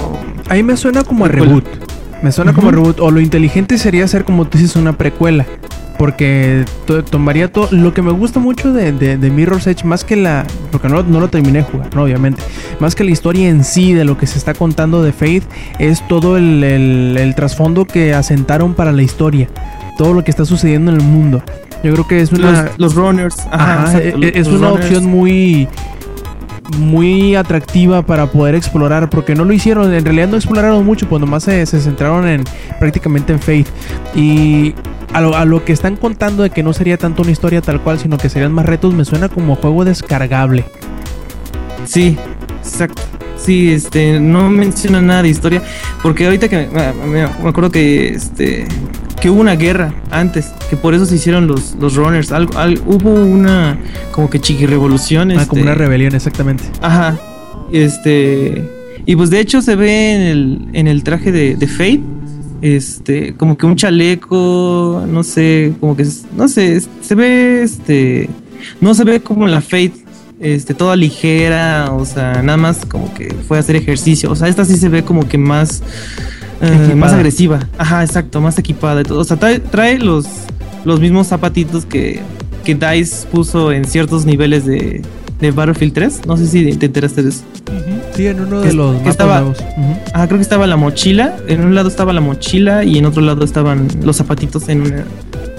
Ahí 0.48 0.62
me 0.62 0.76
suena 0.76 1.02
como 1.04 1.24
a 1.24 1.28
reboot. 1.28 1.64
Me 2.22 2.32
suena 2.32 2.52
como 2.54 2.68
a 2.68 2.70
Ujú. 2.70 2.80
reboot. 2.80 3.00
O 3.00 3.10
lo 3.10 3.20
inteligente 3.20 3.76
sería 3.78 4.04
hacer 4.04 4.24
como 4.24 4.46
tú 4.46 4.56
dices 4.58 4.76
una 4.76 4.96
precuela. 4.96 5.44
Porque 5.98 6.64
to- 6.86 7.02
tomaría 7.04 7.50
todo. 7.50 7.68
Lo 7.70 7.94
que 7.94 8.02
me 8.02 8.12
gusta 8.12 8.38
mucho 8.38 8.72
de, 8.72 8.92
de, 8.92 9.16
de 9.16 9.30
Mirror's 9.30 9.66
Edge, 9.66 9.84
más 9.84 10.04
que 10.04 10.16
la. 10.16 10.44
Porque 10.70 10.88
no, 10.88 11.02
no 11.02 11.20
lo 11.20 11.28
terminé 11.28 11.58
de 11.60 11.64
jugar, 11.64 11.94
¿no? 11.94 12.02
Obviamente. 12.02 12.42
Más 12.80 12.94
que 12.94 13.02
la 13.04 13.10
historia 13.12 13.48
en 13.48 13.64
sí 13.64 13.92
de 13.94 14.04
lo 14.04 14.18
que 14.18 14.26
se 14.26 14.36
está 14.38 14.52
contando 14.54 15.02
de 15.02 15.12
Faith, 15.12 15.44
es 15.78 16.06
todo 16.08 16.36
el, 16.36 16.62
el- 16.64 17.16
el 17.18 17.34
trasfondo 17.34 17.84
que 17.86 18.12
asentaron 18.14 18.74
para 18.74 18.92
la 18.92 19.02
historia. 19.02 19.48
Todo 19.96 20.12
lo 20.12 20.22
que 20.24 20.30
está 20.30 20.44
sucediendo 20.44 20.90
en 20.92 20.98
el 20.98 21.04
mundo. 21.04 21.42
Yo 21.82 21.92
creo 21.92 22.06
que 22.08 22.20
es 22.20 22.30
una. 22.32 22.62
Los, 22.64 22.78
los 22.78 22.94
runners. 22.94 23.36
Ajá, 23.50 23.84
Ajá, 23.84 23.98
exacto, 23.98 24.26
e- 24.26 24.32
es 24.38 24.48
una 24.48 24.68
runners. 24.68 24.84
opción 24.86 25.04
muy 25.06 25.68
muy 26.78 27.36
atractiva 27.36 28.02
para 28.02 28.26
poder 28.26 28.56
explorar 28.56 29.08
porque 29.08 29.36
no 29.36 29.44
lo 29.44 29.52
hicieron, 29.52 29.94
en 29.94 30.04
realidad 30.04 30.26
no 30.28 30.36
exploraron 30.36 30.84
mucho, 30.84 31.08
pues 31.08 31.20
nomás 31.20 31.44
se, 31.44 31.64
se 31.64 31.80
centraron 31.80 32.26
en 32.26 32.42
prácticamente 32.80 33.32
en 33.32 33.38
Faith 33.38 33.68
y 34.16 34.74
a 35.12 35.20
lo, 35.20 35.36
a 35.36 35.44
lo 35.44 35.64
que 35.64 35.72
están 35.72 35.96
contando 35.96 36.42
de 36.42 36.50
que 36.50 36.62
no 36.62 36.72
sería 36.72 36.96
tanto 36.98 37.22
una 37.22 37.30
historia 37.30 37.60
tal 37.62 37.80
cual, 37.80 37.98
sino 37.98 38.18
que 38.18 38.28
serían 38.28 38.52
más 38.52 38.66
retos, 38.66 38.92
me 38.94 39.04
suena 39.04 39.28
como 39.28 39.56
juego 39.56 39.84
descargable. 39.84 40.64
Sí, 41.86 42.16
exacto. 42.62 43.02
Sí, 43.38 43.70
este, 43.72 44.18
no 44.18 44.48
menciona 44.50 45.00
nada 45.00 45.22
de 45.22 45.28
historia, 45.28 45.62
porque 46.02 46.24
ahorita 46.24 46.48
que 46.48 46.66
me, 46.72 46.92
me- 47.06 47.28
me 47.42 47.48
acuerdo 47.48 47.70
que 47.70 48.08
este 48.08 48.66
que 49.20 49.30
hubo 49.30 49.40
una 49.40 49.56
guerra 49.56 49.94
antes, 50.10 50.52
que 50.68 50.76
por 50.76 50.92
eso 50.94 51.06
se 51.06 51.14
hicieron 51.14 51.46
los, 51.46 51.74
los 51.80 51.94
runners, 51.96 52.32
algo, 52.32 52.58
al- 52.58 52.80
hubo 52.86 53.10
una 53.14 53.78
como 54.12 54.28
que 54.28 54.40
chiqui 54.40 54.66
revolución, 54.66 55.30
Ah, 55.30 55.34
como 55.46 55.60
este, 55.60 55.62
una 55.62 55.74
rebelión, 55.74 56.14
exactamente. 56.14 56.64
Ajá. 56.82 57.16
Este. 57.72 58.68
Y 59.06 59.14
pues 59.16 59.30
de 59.30 59.38
hecho 59.40 59.62
se 59.62 59.76
ve 59.76 60.14
en 60.14 60.20
el, 60.22 60.68
en 60.72 60.86
el 60.88 61.02
traje 61.04 61.30
de, 61.30 61.54
de 61.56 61.66
Fate. 61.68 62.00
Este. 62.62 63.34
Como 63.34 63.56
que 63.56 63.66
un 63.66 63.76
chaleco. 63.76 65.04
No 65.08 65.22
sé. 65.22 65.72
Como 65.80 65.96
que. 65.96 66.06
No 66.36 66.48
sé. 66.48 66.80
Se 67.00 67.14
ve 67.14 67.62
este. 67.62 68.28
No 68.80 68.94
se 68.94 69.04
ve 69.04 69.20
como 69.20 69.46
la 69.46 69.60
Fate. 69.60 69.92
Este. 70.40 70.74
Toda 70.74 70.96
ligera. 70.96 71.90
O 71.92 72.04
sea. 72.04 72.42
Nada 72.42 72.56
más 72.56 72.84
como 72.86 73.12
que 73.14 73.34
fue 73.46 73.56
a 73.56 73.60
hacer 73.60 73.76
ejercicio. 73.76 74.30
O 74.30 74.36
sea. 74.36 74.48
Esta 74.48 74.64
sí 74.64 74.76
se 74.76 74.88
ve 74.88 75.02
como 75.04 75.28
que 75.28 75.38
más. 75.38 75.82
eh, 76.60 76.94
más 76.94 77.12
agresiva. 77.12 77.60
Ajá, 77.78 78.02
exacto. 78.02 78.40
Más 78.40 78.58
equipada 78.58 79.00
y 79.00 79.04
todo. 79.04 79.20
O 79.20 79.24
sea, 79.24 79.36
trae, 79.36 79.58
trae 79.58 79.98
los. 79.98 80.26
Los 80.84 81.00
mismos 81.00 81.26
zapatitos 81.28 81.84
que. 81.84 82.20
Que 82.64 82.74
Dice 82.74 83.26
puso 83.30 83.70
en 83.72 83.84
ciertos 83.84 84.24
niveles 84.24 84.64
de. 84.64 85.02
De 85.40 85.50
Battlefield 85.50 85.92
3. 85.92 86.20
No 86.26 86.36
sé 86.38 86.46
si 86.46 86.74
te 86.76 86.86
enteraste 86.86 87.22
de 87.22 87.28
eso. 87.28 87.42
Sí, 88.16 88.26
en 88.26 88.40
uno 88.40 88.60
de 88.62 88.72
los 88.72 88.92
que 88.92 88.98
mapas 88.98 89.10
estaba- 89.10 89.40
nuevos. 89.40 89.64
Ah, 90.12 90.26
creo 90.26 90.38
que 90.38 90.42
estaba 90.42 90.66
la 90.66 90.76
mochila. 90.76 91.36
En 91.48 91.64
un 91.64 91.74
lado 91.74 91.88
estaba 91.88 92.12
la 92.12 92.20
mochila 92.20 92.84
y 92.84 92.98
en 92.98 93.04
otro 93.06 93.22
lado 93.22 93.44
estaban 93.44 93.88
los 94.02 94.16
zapatitos 94.16 94.68
en 94.68 94.80
una, 94.82 95.04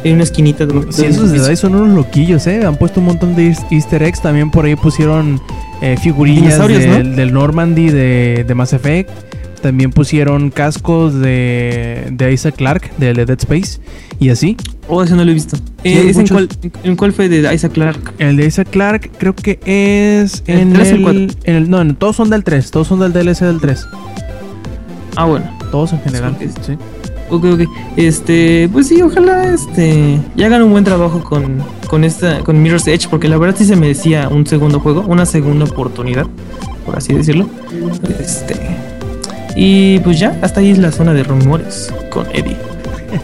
en 0.03 0.13
una 0.15 0.23
esquinita. 0.23 0.65
De, 0.65 0.91
Sí, 0.91 1.01
de- 1.03 1.07
esos 1.09 1.31
detalles 1.31 1.59
son 1.59 1.75
unos 1.75 1.95
loquillos, 1.95 2.45
¿eh? 2.47 2.65
Han 2.65 2.75
puesto 2.77 2.99
un 2.99 3.07
montón 3.07 3.35
de 3.35 3.47
eas- 3.49 3.65
easter 3.71 4.01
eggs. 4.03 4.21
También 4.21 4.51
por 4.51 4.65
ahí 4.65 4.75
pusieron 4.75 5.39
eh, 5.81 5.95
figurillas 6.01 6.57
del, 6.67 7.15
del 7.15 7.33
Normandy 7.33 7.89
de, 7.89 8.43
de 8.47 8.55
Mass 8.55 8.73
Effect. 8.73 9.09
También 9.61 9.91
pusieron 9.91 10.49
cascos 10.51 11.15
de, 11.15 12.07
de 12.11 12.31
Isaac 12.31 12.55
Clarke, 12.57 12.91
de, 12.97 13.13
de 13.13 13.25
Dead 13.25 13.39
Space. 13.39 13.79
Y 14.19 14.29
así. 14.29 14.55
Oh, 14.87 15.03
ese 15.03 15.15
no 15.15 15.25
lo 15.25 15.31
he 15.31 15.33
visto. 15.33 15.57
Eh, 15.83 16.05
¿ese 16.09 16.21
en, 16.21 16.27
cuál, 16.27 16.49
en 16.83 16.95
cuál 16.95 17.11
fue 17.13 17.27
de 17.29 17.53
Isaac 17.53 17.71
Clarke? 17.73 18.13
El 18.19 18.37
de 18.37 18.45
Isaac 18.45 18.67
Clarke 18.71 19.11
creo 19.17 19.35
que 19.35 19.59
es 19.65 20.43
¿El 20.47 20.59
en 20.59 20.73
tres 20.73 20.87
o 20.87 20.91
el 20.91 20.97
el, 20.97 21.03
cuatro? 21.03 21.21
en 21.43 21.55
el- 21.55 21.69
No, 21.69 21.95
todos 21.95 22.15
son 22.15 22.29
del 22.29 22.43
3. 22.43 22.71
Todos 22.71 22.87
son 22.87 22.99
del 22.99 23.13
DLC 23.13 23.41
del 23.45 23.59
3. 23.59 23.85
Ah, 25.15 25.25
bueno. 25.25 25.45
Todos 25.71 25.93
en 25.93 26.01
general. 26.01 26.37
Sí. 26.61 26.73
Ok, 27.29 27.43
ok. 27.45 27.61
Este, 27.97 28.69
pues 28.71 28.87
sí, 28.87 29.01
ojalá 29.01 29.53
este 29.53 30.17
ya 30.35 30.45
hagan 30.45 30.61
un 30.63 30.71
buen 30.71 30.83
trabajo 30.85 31.21
con, 31.23 31.57
con 31.87 32.03
esta, 32.05 32.39
con 32.39 32.61
Mirror's 32.61 32.87
Edge, 32.87 33.07
porque 33.09 33.27
la 33.27 33.37
verdad 33.37 33.55
sí 33.57 33.65
se 33.65 33.75
merecía 33.75 34.29
un 34.29 34.47
segundo 34.47 34.79
juego, 34.79 35.01
una 35.07 35.25
segunda 35.25 35.65
oportunidad, 35.65 36.25
por 36.85 36.95
así 36.97 37.13
decirlo. 37.13 37.49
Este. 38.19 38.55
Y 39.59 39.97
pues 39.99 40.19
ya, 40.19 40.37
hasta 40.43 40.59
ahí 40.59 40.69
es 40.69 40.77
la 40.77 40.91
zona 40.91 41.13
de 41.13 41.23
rumores 41.23 41.91
con 42.11 42.27
Eddie. 42.31 42.55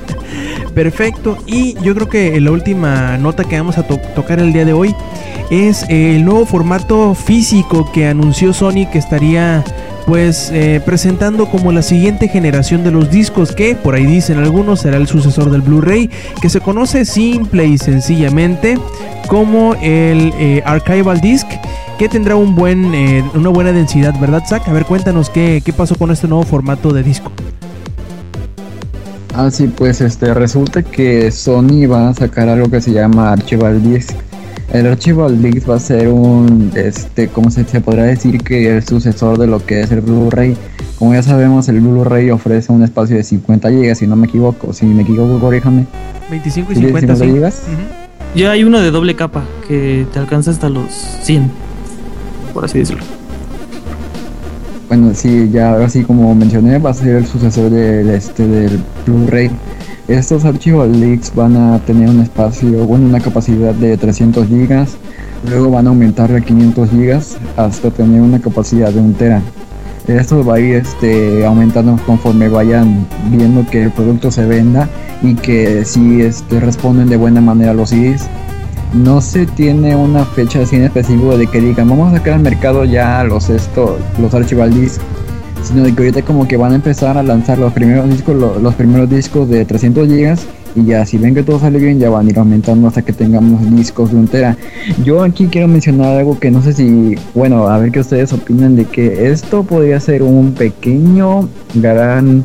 Perfecto. 0.73 1.37
Y 1.45 1.75
yo 1.81 1.93
creo 1.93 2.09
que 2.09 2.39
la 2.41 2.51
última 2.51 3.17
nota 3.17 3.43
que 3.43 3.57
vamos 3.57 3.77
a 3.77 3.83
to- 3.83 3.99
tocar 4.15 4.39
el 4.39 4.51
día 4.51 4.65
de 4.65 4.73
hoy 4.73 4.95
es 5.51 5.85
el 5.89 6.25
nuevo 6.25 6.45
formato 6.45 7.13
físico 7.13 7.91
que 7.91 8.07
anunció 8.07 8.53
Sony 8.53 8.87
que 8.91 8.97
estaría 8.97 9.63
pues 10.07 10.49
eh, 10.51 10.81
presentando 10.83 11.45
como 11.45 11.71
la 11.71 11.81
siguiente 11.81 12.27
generación 12.27 12.83
de 12.83 12.91
los 12.91 13.09
discos 13.11 13.53
que 13.53 13.75
por 13.75 13.93
ahí 13.95 14.05
dicen 14.05 14.37
algunos 14.39 14.81
será 14.81 14.97
el 14.97 15.07
sucesor 15.07 15.49
del 15.51 15.61
Blu-ray 15.61 16.09
que 16.41 16.49
se 16.49 16.59
conoce 16.59 17.05
simple 17.05 17.65
y 17.67 17.77
sencillamente 17.77 18.77
como 19.27 19.75
el 19.75 20.33
eh, 20.39 20.61
Archival 20.65 21.21
Disc 21.21 21.47
que 21.97 22.09
tendrá 22.09 22.35
un 22.35 22.55
buen, 22.55 22.93
eh, 22.93 23.23
una 23.33 23.49
buena 23.49 23.71
densidad, 23.71 24.19
¿verdad, 24.19 24.43
Zach? 24.47 24.67
A 24.67 24.73
ver, 24.73 24.85
cuéntanos 24.85 25.29
qué, 25.29 25.61
qué 25.63 25.73
pasó 25.73 25.95
con 25.95 26.11
este 26.11 26.27
nuevo 26.27 26.43
formato 26.43 26.91
de 26.91 27.03
disco. 27.03 27.31
Ah, 29.35 29.49
sí, 29.49 29.67
pues 29.67 30.01
este, 30.01 30.33
resulta 30.33 30.83
que 30.83 31.31
Sony 31.31 31.87
va 31.91 32.09
a 32.09 32.13
sacar 32.13 32.49
algo 32.49 32.69
que 32.69 32.81
se 32.81 32.91
llama 32.91 33.31
Archival 33.31 33.81
Disc. 33.81 34.11
El 34.71 34.87
Archival 34.87 35.41
Disc 35.41 35.69
va 35.69 35.75
a 35.75 35.79
ser 35.79 36.07
un, 36.07 36.71
este, 36.75 37.27
¿cómo 37.29 37.49
se, 37.49 37.63
se 37.65 37.81
podrá 37.81 38.03
decir 38.03 38.39
que 38.43 38.75
el 38.75 38.83
sucesor 38.83 39.37
de 39.37 39.47
lo 39.47 39.63
que 39.65 39.81
es 39.81 39.91
el 39.91 40.01
Blu-ray? 40.01 40.55
Como 40.99 41.13
ya 41.13 41.23
sabemos, 41.23 41.67
el 41.67 41.81
Blu-ray 41.81 42.29
ofrece 42.31 42.71
un 42.71 42.83
espacio 42.83 43.15
de 43.17 43.23
50 43.23 43.69
GB, 43.69 43.95
si 43.95 44.07
no 44.07 44.15
me 44.15 44.27
equivoco. 44.27 44.71
Si 44.73 44.85
me 44.85 45.01
equivoco, 45.01 45.39
corríjame. 45.39 45.85
25 46.29 46.71
y 46.71 46.75
¿Sí, 46.75 46.81
50, 46.81 47.15
50 47.15 47.25
sí. 47.25 47.31
gigas? 47.31 47.63
Ujú. 47.67 48.03
Ya 48.35 48.51
hay 48.51 48.63
uno 48.63 48.79
de 48.79 48.89
doble 48.89 49.15
capa 49.15 49.43
que 49.67 50.07
te 50.11 50.19
alcanza 50.19 50.51
hasta 50.51 50.69
los 50.69 50.91
100, 51.21 51.51
por 52.53 52.65
así 52.65 52.79
decirlo. 52.79 53.03
Bueno, 54.87 55.11
sí, 55.15 55.49
ya 55.51 55.75
así 55.83 56.03
como 56.03 56.35
mencioné, 56.35 56.77
va 56.77 56.91
a 56.91 56.93
ser 56.93 57.15
el 57.15 57.25
sucesor 57.25 57.71
del, 57.71 58.09
este, 58.09 58.47
del 58.47 58.79
Blu-ray. 59.05 59.49
Estos 60.07 60.45
archivos 60.45 60.87
leaks 60.89 61.33
van 61.33 61.55
a 61.55 61.79
tener 61.79 62.09
un 62.09 62.19
espacio, 62.19 62.85
bueno, 62.85 63.05
una 63.05 63.19
capacidad 63.19 63.73
de 63.73 63.97
300 63.97 64.47
GB, 64.47 64.85
luego 65.49 65.71
van 65.71 65.87
a 65.87 65.89
aumentar 65.89 66.31
a 66.31 66.41
500 66.41 66.91
GB 66.91 67.21
hasta 67.55 67.89
tener 67.89 68.21
una 68.21 68.39
capacidad 68.39 68.91
de 68.91 68.99
1 68.99 69.15
tera. 69.17 69.41
Esto 70.07 70.43
va 70.43 70.55
a 70.55 70.59
ir 70.59 70.75
este, 70.75 71.45
aumentando 71.45 71.97
conforme 72.05 72.49
vayan 72.49 73.07
viendo 73.31 73.65
que 73.65 73.83
el 73.83 73.91
producto 73.91 74.29
se 74.31 74.45
venda 74.45 74.89
y 75.21 75.35
que 75.35 75.85
sí 75.85 76.21
este, 76.21 76.59
responden 76.59 77.07
de 77.07 77.15
buena 77.15 77.39
manera 77.39 77.73
los 77.73 77.89
CDs. 77.89 78.27
No 78.93 79.21
se 79.21 79.45
tiene 79.47 79.95
una 79.95 80.23
fecha 80.23 80.61
así 80.61 80.75
en 80.75 80.83
específico 80.83 81.35
de 81.37 81.47
que 81.47 81.59
digan 81.59 81.89
vamos 81.89 82.13
a 82.13 82.17
sacar 82.17 82.33
al 82.35 82.41
mercado 82.41 82.85
ya 82.85 83.23
los 83.23 83.49
esto, 83.49 83.97
los 84.21 84.33
archival 84.35 84.71
disc, 84.73 85.01
sino 85.63 85.83
de 85.83 85.93
que 85.93 86.03
ahorita 86.03 86.21
como 86.21 86.47
que 86.47 86.57
van 86.57 86.73
a 86.73 86.75
empezar 86.75 87.17
a 87.17 87.23
lanzar 87.23 87.57
los 87.57 87.73
primeros 87.73 88.07
discos, 88.09 88.35
lo- 88.35 88.59
los 88.59 88.75
primeros 88.75 89.09
discos 89.09 89.49
de 89.49 89.65
300 89.65 90.07
GB 90.07 90.35
y 90.75 90.85
ya 90.85 91.05
si 91.05 91.17
ven 91.17 91.33
que 91.35 91.43
todo 91.43 91.59
sale 91.59 91.77
bien 91.79 91.99
ya 91.99 92.09
van 92.09 92.27
a 92.27 92.29
ir 92.29 92.37
aumentando 92.39 92.87
hasta 92.87 93.01
que 93.03 93.13
tengamos 93.13 93.67
discos 93.75 94.11
de 94.11 94.17
un 94.17 94.27
tera. 94.27 94.57
Yo 95.03 95.23
aquí 95.23 95.47
quiero 95.47 95.67
mencionar 95.67 96.17
algo 96.17 96.39
que 96.39 96.51
no 96.51 96.61
sé 96.61 96.73
si, 96.73 97.15
bueno, 97.33 97.67
a 97.67 97.77
ver 97.79 97.91
qué 97.91 97.99
ustedes 97.99 98.31
opinan 98.33 98.75
de 98.75 98.85
que 98.85 99.31
esto 99.31 99.63
podría 99.63 99.99
ser 99.99 100.21
un 100.23 100.53
pequeño 100.53 101.47
gran 101.75 102.43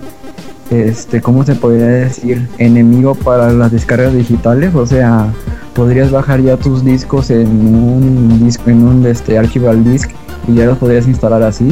este, 0.70 1.20
¿cómo 1.20 1.44
se 1.44 1.54
podría 1.54 1.86
decir? 1.86 2.46
Enemigo 2.58 3.14
para 3.14 3.52
las 3.52 3.72
descargas 3.72 4.12
digitales, 4.14 4.74
o 4.74 4.86
sea, 4.86 5.32
podrías 5.74 6.10
bajar 6.10 6.40
ya 6.42 6.56
tus 6.56 6.84
discos 6.84 7.30
en 7.30 7.48
un 7.48 8.44
disco, 8.44 8.68
en 8.70 8.84
un 8.86 9.06
este, 9.06 9.38
archival 9.38 9.84
disc 9.84 10.10
y 10.46 10.54
ya 10.54 10.66
los 10.66 10.78
podrías 10.78 11.06
instalar 11.06 11.42
así. 11.42 11.68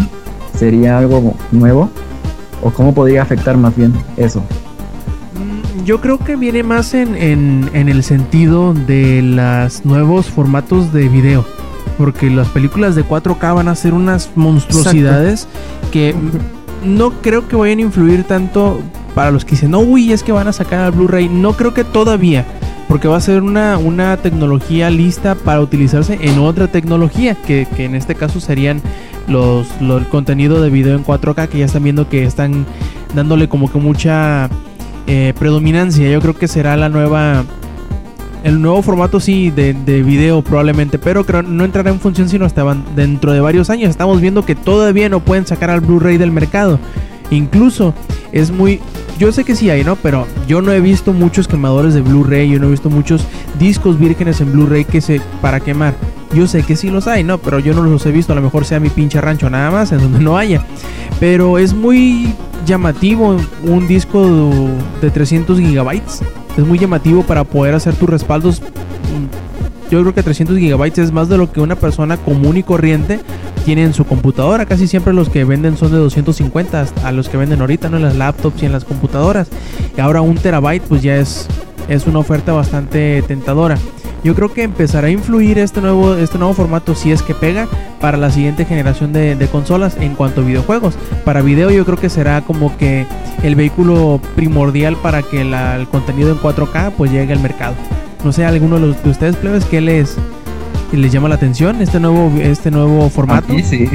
¿Sería 0.59 0.97
algo 0.99 1.35
nuevo? 1.53 1.91
¿O 2.63 2.71
cómo 2.71 2.95
podría 2.95 3.23
afectar 3.23 3.57
más 3.59 3.77
bien 3.77 3.93
eso? 4.17 4.41
Mm, 5.35 5.85
Yo 5.85 6.01
creo 6.01 6.19
que 6.19 6.37
viene 6.37 6.63
más 6.63 6.95
en, 6.95 7.15
en- 7.17 7.69
en 7.75 7.89
el 7.91 8.03
sentido 8.03 8.73
de 8.73 9.21
los 9.23 9.85
nuevos 9.85 10.27
formatos 10.27 10.93
de 10.93 11.09
video. 11.11 11.45
Porque 11.99 12.29
las 12.31 12.49
películas 12.49 12.95
de 12.95 13.05
4K 13.05 13.55
van 13.55 13.69
a 13.69 13.75
ser 13.75 13.95
unas 13.95 14.31
monstruosidades 14.35 15.47
que 15.91 16.15
no 16.85 17.11
creo 17.23 17.49
que 17.49 17.57
vayan 17.57 17.79
a 17.79 17.83
influir 17.83 18.25
tanto 18.25 18.81
para 19.15 19.31
los 19.31 19.45
que 19.45 19.53
dicen, 19.53 19.71
no, 19.71 19.81
uy, 19.81 20.13
es 20.13 20.23
que 20.23 20.33
van 20.33 20.49
a 20.49 20.53
sacar 20.53 20.81
al 20.81 20.93
Blu-ray. 20.93 21.29
No 21.29 21.55
creo 21.55 21.73
que 21.75 21.85
todavía. 21.85 22.45
Porque 22.89 23.09
va 23.09 23.17
a 23.17 23.21
ser 23.21 23.43
una, 23.43 23.79
una 23.79 24.17
tecnología 24.19 24.91
lista 24.91 25.35
para 25.35 25.61
utilizarse 25.61 26.19
en 26.21 26.39
otra 26.39 26.69
tecnología. 26.69 27.35
Que, 27.35 27.67
que 27.75 27.85
en 27.87 27.95
este 27.95 28.15
caso 28.15 28.41
serían 28.41 28.81
los, 29.27 29.67
los- 29.81 30.03
el 30.03 30.09
contenido 30.09 30.61
de 30.61 30.71
video 30.71 30.95
en 30.97 31.05
4K. 31.05 31.49
Que 31.49 31.59
ya 31.59 31.65
están 31.65 31.83
viendo 31.83 32.09
que 32.09 32.25
están 32.25 32.67
dándole 33.15 33.49
como 33.49 33.73
que 33.73 33.79
mucha 33.79 34.49
eh, 35.07 35.33
predominancia. 35.39 36.09
Yo 36.11 36.21
creo 36.21 36.37
que 36.37 36.47
será 36.47 36.77
la 36.77 36.89
nueva. 36.89 37.45
El 38.47 38.63
nuevo 38.63 38.81
formato 38.81 39.19
sí 39.19 39.51
de, 39.51 39.75
de 39.75 40.05
video 40.05 40.41
probablemente, 40.41 41.01
pero 41.01 41.25
creo 41.25 41.43
no 41.43 41.65
entrará 41.65 41.91
en 41.91 41.99
función 41.99 42.29
sino 42.29 42.45
hasta 42.45 42.63
dentro 42.95 43.33
de 43.33 43.41
varios 43.41 43.71
años. 43.71 43.91
Estamos 43.91 44.21
viendo 44.21 44.45
que 44.47 44.55
todavía 44.55 45.09
no 45.09 45.19
pueden 45.19 45.45
sacar 45.45 45.69
al 45.69 45.81
Blu-ray 45.81 46.17
del 46.17 46.31
mercado. 46.31 46.79
Incluso 47.33 47.93
es 48.31 48.53
muy... 48.53 48.79
Yo 49.19 49.33
sé 49.33 49.43
que 49.43 49.57
sí 49.57 49.69
hay, 49.69 49.83
¿no? 49.83 49.97
Pero 49.97 50.29
yo 50.47 50.63
no 50.63 50.71
he 50.71 50.79
visto 50.79 51.13
muchos 51.13 51.49
quemadores 51.49 51.93
de 51.93 52.03
Blu-ray, 52.03 52.49
yo 52.49 52.61
no 52.61 52.69
he 52.69 52.71
visto 52.71 52.89
muchos 52.89 53.27
discos 53.59 53.99
vírgenes 53.99 54.41
en 54.41 54.53
Blu-ray 54.53 54.85
que 54.85 55.01
se 55.01 55.21
para 55.43 55.59
quemar. 55.59 55.97
Yo 56.33 56.47
sé 56.47 56.63
que 56.63 56.77
sí 56.77 56.89
los 56.89 57.09
hay, 57.09 57.25
¿no? 57.25 57.39
Pero 57.39 57.59
yo 57.59 57.75
no 57.75 57.83
los 57.83 58.07
he 58.07 58.13
visto, 58.13 58.33
a 58.33 58.37
lo 58.37 58.43
mejor 58.43 58.65
sea 58.65 58.79
mi 58.79 58.91
pinche 58.91 59.21
rancho 59.21 59.51
nada 59.51 59.73
más, 59.73 59.91
en 59.91 59.99
donde 59.99 60.21
no 60.21 60.39
haya. 60.39 60.65
Pero 61.19 61.59
es 61.59 61.75
muy 61.75 62.33
llamativo 62.65 63.39
un 63.65 63.89
disco 63.89 64.71
de 65.03 65.11
300 65.11 65.59
gigabytes. 65.59 66.23
Es 66.57 66.67
muy 66.67 66.79
llamativo 66.79 67.23
para 67.23 67.45
poder 67.45 67.75
hacer 67.75 67.95
tus 67.95 68.09
respaldos. 68.09 68.63
Yo 69.91 70.01
creo 70.01 70.15
que 70.15 70.23
300 70.23 70.59
gigabytes 70.59 70.99
es 70.99 71.13
más 71.13 71.29
de 71.29 71.39
lo 71.39 71.53
que 71.53 71.61
una 71.61 71.77
persona 71.77 72.17
común 72.17 72.57
y 72.57 72.63
corriente 72.63 73.21
tiene 73.65 73.85
en 73.85 73.95
su 73.95 74.05
computadora. 74.05 74.67
Casi 74.67 74.89
siempre 74.89 75.13
los 75.13 75.29
que 75.29 75.45
venden 75.45 75.77
son 75.77 75.93
de 75.93 75.99
250 75.99 76.81
hasta 76.81 77.09
a 77.09 77.13
los 77.13 77.29
que 77.29 77.37
venden 77.37 77.61
ahorita, 77.61 77.89
¿no? 77.89 77.99
En 77.99 78.03
las 78.03 78.17
laptops 78.17 78.63
y 78.63 78.67
en 78.67 78.73
las 78.73 78.85
computadoras. 78.85 79.49
Y 79.97 80.01
ahora 80.01 80.23
un 80.23 80.37
terabyte 80.37 80.83
pues 80.83 81.03
ya 81.03 81.17
es, 81.17 81.47
es 81.89 82.07
una 82.07 82.19
oferta 82.19 82.53
bastante 82.53 83.23
tentadora. 83.23 83.79
Yo 84.27 84.35
creo 84.35 84.53
que 84.53 84.65
empezará 84.65 85.07
a 85.07 85.11
influir 85.13 85.57
este 85.57 85.81
nuevo, 85.81 86.17
este 86.17 86.37
nuevo 86.37 86.53
formato 86.53 86.97
si 86.97 87.13
es 87.13 87.23
que 87.23 87.33
pega 87.33 87.69
para 88.01 88.17
la 88.17 88.33
siguiente 88.33 88.65
generación 88.65 89.13
de, 89.13 89.49
consolas 89.53 89.97
en 90.01 90.17
cuanto 90.17 90.41
a 90.41 90.45
videojuegos. 90.45 90.95
Para 91.25 91.43
video 91.43 91.71
yo 91.71 91.85
creo 91.85 91.97
que 91.97 92.11
será 92.11 92.41
como 92.41 92.77
que 92.77 93.07
el 93.45 93.55
vehículo 93.55 94.21
primordial 94.35 94.97
para 94.97 95.23
que 95.23 95.45
la- 95.45 95.77
el 95.77 95.87
contenido 95.87 96.33
en 96.33 96.39
4K 96.39 96.91
pues 96.97 97.13
llegue 97.13 97.35
al 97.35 97.39
mercado. 97.39 97.75
No 98.25 98.33
sé, 98.33 98.45
alguno 98.45 98.81
de, 98.81 98.91
ustedes 99.09 99.37
plebes 99.37 99.65
que 99.65 99.81
les, 99.81 100.17
les 100.93 101.13
llama 101.13 101.29
la 101.29 101.37
atención 101.37 101.81
este 101.81 102.01
nuevo, 102.01 102.33
este 102.41 102.73
nuevo 102.73 103.09
formato. 103.11 103.53
A 103.53 103.55
mí 103.55 103.63
sí. 103.63 103.89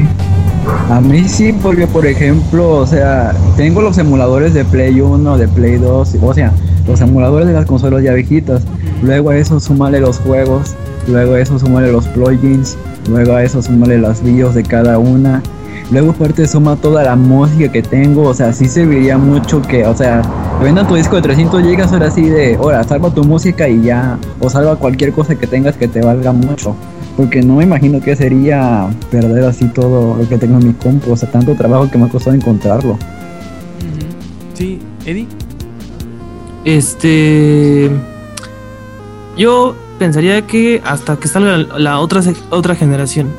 A 0.90 1.02
mí 1.02 1.28
sí, 1.28 1.54
porque 1.62 1.88
por 1.88 2.06
ejemplo, 2.06 2.70
o 2.70 2.88
sea, 2.88 3.34
tengo 3.58 3.82
los 3.82 3.98
emuladores 3.98 4.54
de 4.54 4.64
Play 4.64 5.02
1, 5.02 5.38
de 5.38 5.50
Play 5.50 5.76
2, 5.76 6.16
o 6.22 6.34
sea, 6.34 6.54
los 6.88 7.02
emuladores 7.02 7.50
de 7.50 7.54
las 7.54 7.66
consolas 7.66 8.02
ya 8.02 8.14
viejitas. 8.14 8.62
Luego 9.02 9.32
a 9.32 9.38
eso 9.38 9.60
súmale 9.60 10.00
los 10.00 10.20
juegos, 10.20 10.76
luego 11.08 11.34
a 11.34 11.40
eso 11.40 11.58
súmale 11.58 11.92
los 11.92 12.08
plugins, 12.10 12.78
luego 13.10 13.34
a 13.34 13.44
eso 13.44 13.62
súmale 13.62 13.98
las 13.98 14.24
videos 14.24 14.54
de 14.54 14.64
cada 14.64 15.00
una. 15.00 15.42
Luego 15.92 16.12
aparte 16.12 16.48
suma 16.48 16.78
toda 16.78 17.04
la 17.04 17.18
música 17.18 17.70
que 17.70 17.82
tengo, 17.82 18.24
o 18.24 18.34
sea, 18.34 18.54
sí 18.54 18.70
serviría 18.70 19.18
mucho 19.18 19.62
que, 19.62 19.86
o 19.86 19.96
sea, 19.96 20.22
te 20.58 20.64
vendan 20.64 20.88
tu 20.88 20.96
disco 20.96 21.18
de 21.18 21.22
300 21.24 21.64
GB 21.64 21.82
ahora 21.82 22.10
sí 22.10 22.30
de, 22.30 22.56
ahora, 22.56 22.82
salva 22.86 23.14
tu 23.14 23.26
música 23.26 23.68
y 23.68 23.82
ya, 23.82 24.18
o 24.40 24.50
salva 24.50 24.78
cualquier 24.78 25.12
cosa 25.12 25.36
que 25.36 25.48
tengas 25.48 25.76
que 25.76 25.90
te 25.90 26.02
valga 26.02 26.32
mucho. 26.32 26.76
Porque 27.18 27.42
no 27.42 27.58
me 27.58 27.66
imagino 27.66 28.00
que 28.00 28.16
sería 28.16 28.88
perder 29.12 29.44
así 29.44 29.66
todo 29.68 30.16
lo 30.16 30.30
que 30.30 30.38
tengo 30.38 30.60
en 30.60 30.68
mi 30.68 30.74
compu, 30.74 31.12
o 31.12 31.18
sea, 31.18 31.30
tanto 31.30 31.56
trabajo 31.56 31.92
que 31.92 31.98
me 31.98 32.06
ha 32.06 32.10
costado 32.10 32.38
encontrarlo. 32.38 32.98
Sí, 34.54 34.80
Eddie. 35.06 35.28
Este. 36.64 37.92
Yo 39.38 39.76
pensaría 40.00 40.46
que 40.46 40.82
hasta 40.84 41.18
que 41.18 41.28
salga 41.28 41.58
la 41.58 42.00
otra, 42.00 42.22
otra 42.50 42.76
generación. 42.76 43.30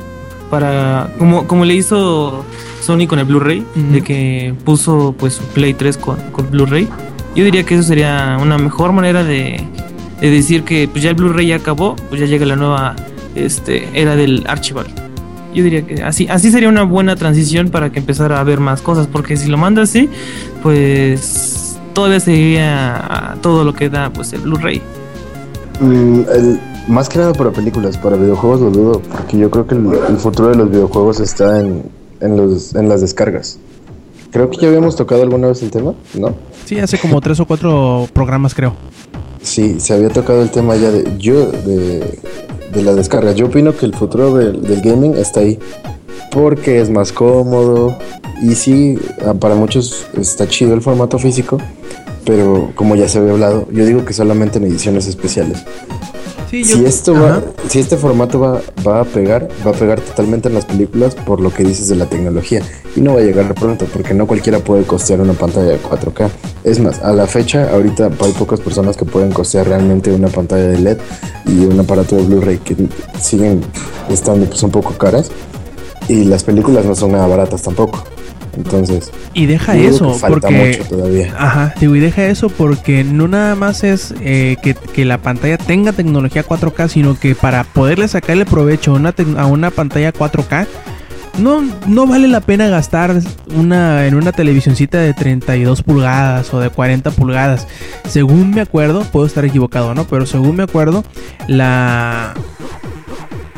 Para. 0.49 1.11
Como, 1.17 1.47
como 1.47 1.65
le 1.65 1.73
hizo 1.73 2.45
Sony 2.81 3.07
con 3.07 3.19
el 3.19 3.25
Blu-ray, 3.25 3.65
de 3.75 4.01
que 4.01 4.53
puso 4.63 5.15
pues 5.17 5.35
su 5.35 5.43
Play 5.45 5.73
3 5.73 5.97
con, 5.97 6.17
con 6.31 6.49
Blu-ray. 6.51 6.87
Yo 7.35 7.43
diría 7.43 7.63
que 7.63 7.75
eso 7.75 7.83
sería 7.83 8.37
una 8.39 8.57
mejor 8.57 8.91
manera 8.91 9.23
de, 9.23 9.59
de 10.21 10.29
decir 10.29 10.63
que 10.63 10.87
pues 10.87 11.03
ya 11.03 11.09
el 11.09 11.15
Blu-ray 11.15 11.47
ya 11.47 11.55
acabó, 11.55 11.95
pues 12.09 12.21
ya 12.21 12.27
llega 12.27 12.45
la 12.45 12.55
nueva 12.55 12.95
este, 13.35 13.87
era 13.93 14.15
del 14.15 14.43
archival. 14.47 14.87
Yo 15.53 15.63
diría 15.63 15.85
que 15.85 16.01
así, 16.03 16.27
así 16.29 16.51
sería 16.51 16.69
una 16.69 16.83
buena 16.83 17.15
transición 17.15 17.69
para 17.69 17.91
que 17.91 17.99
empezara 17.99 18.39
a 18.39 18.43
ver 18.43 18.59
más 18.59 18.81
cosas, 18.81 19.07
porque 19.07 19.37
si 19.37 19.49
lo 19.49 19.57
manda 19.57 19.83
así, 19.83 20.09
pues 20.61 21.77
todavía 21.93 22.19
seguiría 22.19 23.37
todo 23.41 23.63
lo 23.63 23.73
que 23.73 23.89
da 23.89 24.11
pues 24.11 24.33
el 24.33 24.41
Blu-ray. 24.41 24.81
Mm, 25.79 26.21
más 26.87 27.09
que 27.09 27.19
nada 27.19 27.33
para 27.33 27.51
películas, 27.51 27.97
para 27.97 28.15
videojuegos 28.15 28.61
lo 28.61 28.69
dudo, 28.69 29.01
porque 29.01 29.37
yo 29.37 29.49
creo 29.49 29.67
que 29.67 29.75
el, 29.75 30.17
futuro 30.17 30.49
de 30.49 30.55
los 30.55 30.69
videojuegos 30.69 31.19
está 31.19 31.59
en, 31.59 31.83
en, 32.19 32.37
los, 32.37 32.75
en 32.75 32.89
las 32.89 33.01
descargas. 33.01 33.59
Creo 34.31 34.49
que 34.49 34.57
ya 34.57 34.67
habíamos 34.67 34.95
tocado 34.95 35.21
alguna 35.21 35.47
vez 35.47 35.61
el 35.61 35.71
tema, 35.71 35.93
¿no? 36.15 36.33
Sí, 36.65 36.79
hace 36.79 36.97
como 36.97 37.21
tres 37.21 37.39
o 37.39 37.45
cuatro 37.45 38.07
programas 38.13 38.55
creo. 38.55 38.73
Sí, 39.41 39.79
se 39.79 39.93
había 39.93 40.09
tocado 40.09 40.41
el 40.41 40.49
tema 40.49 40.75
ya 40.75 40.89
de 40.89 41.17
yo 41.17 41.51
de, 41.51 42.19
de 42.73 42.81
la 42.81 42.93
descarga. 42.93 43.31
Yo 43.33 43.47
opino 43.47 43.75
que 43.75 43.85
el 43.85 43.93
futuro 43.93 44.33
del, 44.33 44.81
gaming 44.81 45.15
está 45.15 45.41
ahí 45.41 45.59
porque 46.31 46.81
es 46.81 46.89
más 46.89 47.11
cómodo 47.11 47.95
y 48.41 48.55
sí, 48.55 48.97
ah, 49.25 49.33
para 49.35 49.55
muchos 49.55 50.07
está 50.17 50.47
chido 50.47 50.73
el 50.73 50.81
formato 50.81 51.19
físico, 51.19 51.59
pero 52.25 52.71
como 52.75 52.95
ya 52.95 53.07
se 53.07 53.19
había 53.19 53.31
hablado, 53.31 53.67
yo 53.71 53.85
digo 53.85 54.05
que 54.05 54.13
solamente 54.13 54.57
en 54.59 54.65
ediciones 54.65 55.07
especiales 55.07 55.63
si 56.61 56.85
esto 56.85 57.13
va, 57.13 57.41
si 57.67 57.79
este 57.79 57.97
formato 57.97 58.39
va, 58.39 58.61
va 58.87 59.01
a 59.01 59.05
pegar, 59.05 59.49
va 59.65 59.71
a 59.71 59.73
pegar 59.73 59.99
totalmente 59.99 60.49
en 60.49 60.53
las 60.53 60.65
películas 60.65 61.15
por 61.15 61.41
lo 61.41 61.51
que 61.51 61.63
dices 61.63 61.87
de 61.87 61.95
la 61.95 62.05
tecnología. 62.05 62.61
Y 62.95 63.01
no 63.01 63.15
va 63.15 63.21
a 63.21 63.23
llegar 63.23 63.55
pronto, 63.55 63.87
porque 63.91 64.13
no 64.13 64.27
cualquiera 64.27 64.59
puede 64.59 64.83
costear 64.83 65.19
una 65.19 65.33
pantalla 65.33 65.71
de 65.71 65.81
4K. 65.81 66.29
Es 66.63 66.79
más, 66.79 67.01
a 67.01 67.11
la 67.11 67.25
fecha, 67.25 67.71
ahorita 67.73 68.11
hay 68.19 68.31
pocas 68.33 68.59
personas 68.59 68.95
que 68.95 69.05
pueden 69.05 69.31
costear 69.31 69.67
realmente 69.67 70.11
una 70.11 70.27
pantalla 70.27 70.67
de 70.67 70.77
LED 70.79 70.97
y 71.47 71.65
un 71.65 71.79
aparato 71.79 72.15
de 72.15 72.23
Blu-ray 72.23 72.59
que 72.59 72.75
siguen 73.19 73.61
estando 74.09 74.45
pues 74.45 74.61
un 74.61 74.69
poco 74.69 74.93
caras. 74.93 75.31
Y 76.07 76.25
las 76.25 76.43
películas 76.43 76.85
no 76.85 76.93
son 76.93 77.13
nada 77.13 77.25
baratas 77.25 77.63
tampoco. 77.63 78.03
Entonces. 78.55 79.11
Y 79.33 79.45
deja 79.45 79.75
eso, 79.75 80.17
porque. 80.27 80.81
Ajá, 81.37 81.73
digo, 81.79 81.95
y 81.95 81.99
deja 81.99 82.25
eso 82.25 82.49
porque 82.49 83.03
no 83.03 83.27
nada 83.27 83.55
más 83.55 83.83
es 83.83 84.13
eh, 84.21 84.57
que, 84.61 85.05
la 85.05 85.17
pantalla 85.17 85.57
tenga 85.57 85.91
tecnología 85.91 86.45
4K, 86.45 86.87
sino 86.87 87.19
que 87.19 87.35
para 87.35 87.63
poderle 87.63 88.07
sacarle 88.07 88.45
provecho 88.45 88.91
a 88.91 88.95
una, 88.95 89.13
a 89.37 89.45
una 89.47 89.71
pantalla 89.71 90.13
4K, 90.13 90.67
no, 91.39 91.63
no 91.87 92.05
vale 92.05 92.27
la 92.27 92.41
pena 92.41 92.67
gastar 92.67 93.19
una, 93.55 94.05
en 94.05 94.15
una 94.15 94.31
televisioncita 94.31 94.99
de 94.99 95.13
32 95.13 95.81
pulgadas 95.81 96.53
o 96.53 96.59
de 96.59 96.69
40 96.69 97.11
pulgadas. 97.11 97.67
Según 98.07 98.51
me 98.51 98.61
acuerdo, 98.61 99.03
puedo 99.03 99.25
estar 99.25 99.43
equivocado, 99.43 99.95
¿no? 99.95 100.05
Pero 100.05 100.25
según 100.25 100.55
me 100.55 100.63
acuerdo, 100.63 101.03
la, 101.47 102.33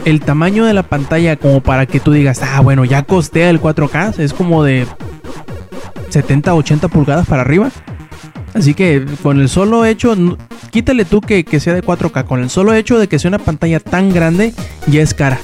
el 0.05 0.21
tamaño 0.21 0.65
de 0.65 0.73
la 0.73 0.83
pantalla 0.83 1.35
como 1.35 1.61
para 1.61 1.87
que 1.87 1.99
tú 1.99 2.11
digas, 2.11 2.41
ah, 2.43 2.61
bueno, 2.61 2.85
ya 2.85 3.03
costea 3.03 3.49
el 3.49 3.59
4K, 3.59 4.19
es 4.19 4.33
como 4.33 4.63
de 4.63 4.87
70, 6.09 6.53
80 6.53 6.87
pulgadas 6.87 7.27
para 7.27 7.41
arriba. 7.41 7.71
Así 8.53 8.73
que 8.73 9.03
con 9.21 9.41
el 9.41 9.49
solo 9.49 9.83
hecho, 9.83 10.15
quítale 10.71 11.03
tú 11.03 11.19
que, 11.19 11.43
sea 11.59 11.73
de 11.73 11.83
4K, 11.83 12.23
con 12.25 12.41
el 12.41 12.49
solo 12.49 12.73
hecho 12.73 12.97
de 12.97 13.09
que 13.09 13.19
sea 13.19 13.29
una 13.29 13.39
pantalla 13.39 13.81
tan 13.81 14.13
grande, 14.13 14.53
ya 14.87 15.01
es 15.01 15.13
cara. 15.13 15.39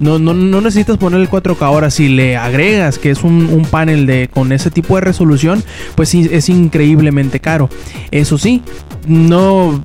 No, 0.00 0.18
no, 0.18 0.34
no 0.34 0.60
necesitas 0.60 0.98
poner 0.98 1.20
el 1.20 1.30
4K. 1.30 1.62
Ahora, 1.62 1.90
si 1.90 2.08
le 2.08 2.36
agregas 2.36 2.98
que 2.98 3.10
es 3.10 3.22
un, 3.22 3.46
un, 3.46 3.64
panel 3.64 4.06
de, 4.06 4.28
con 4.28 4.50
ese 4.52 4.70
tipo 4.70 4.96
de 4.96 5.02
resolución, 5.02 5.62
pues 5.94 6.12
es 6.14 6.48
increíblemente 6.48 7.38
caro. 7.38 7.70
Eso 8.10 8.36
sí, 8.36 8.62
no 9.06 9.82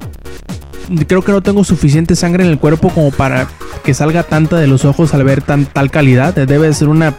creo 1.08 1.24
que 1.24 1.32
no 1.32 1.42
tengo 1.42 1.64
suficiente 1.64 2.16
sangre 2.16 2.44
en 2.44 2.50
el 2.50 2.60
cuerpo 2.60 2.90
como 2.90 3.12
para 3.12 3.48
que 3.84 3.94
salga 3.94 4.24
tanta 4.24 4.58
de 4.58 4.68
los 4.68 4.86
ojos 4.86 5.14
al 5.14 5.24
ver 5.24 5.42
tan 5.42 5.66
tal 5.66 5.92
calidad. 5.92 6.34
Debe 6.34 6.74
ser 6.74 6.90
una 6.90 7.16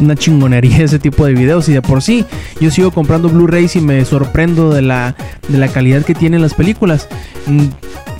una 0.00 0.14
chingonería 0.16 0.78
ese 0.84 0.98
tipo 0.98 1.26
de 1.26 1.34
videos 1.34 1.68
y 1.68 1.72
de 1.72 1.82
por 1.82 2.02
sí 2.02 2.24
yo 2.60 2.70
sigo 2.70 2.90
comprando 2.90 3.28
Blu-rays 3.28 3.76
y 3.76 3.80
me 3.80 4.04
sorprendo 4.04 4.72
de 4.72 4.82
la, 4.82 5.16
de 5.48 5.58
la 5.58 5.68
calidad 5.68 6.04
que 6.04 6.14
tienen 6.14 6.42
las 6.42 6.54
películas. 6.54 7.08
Mm, 7.46 7.66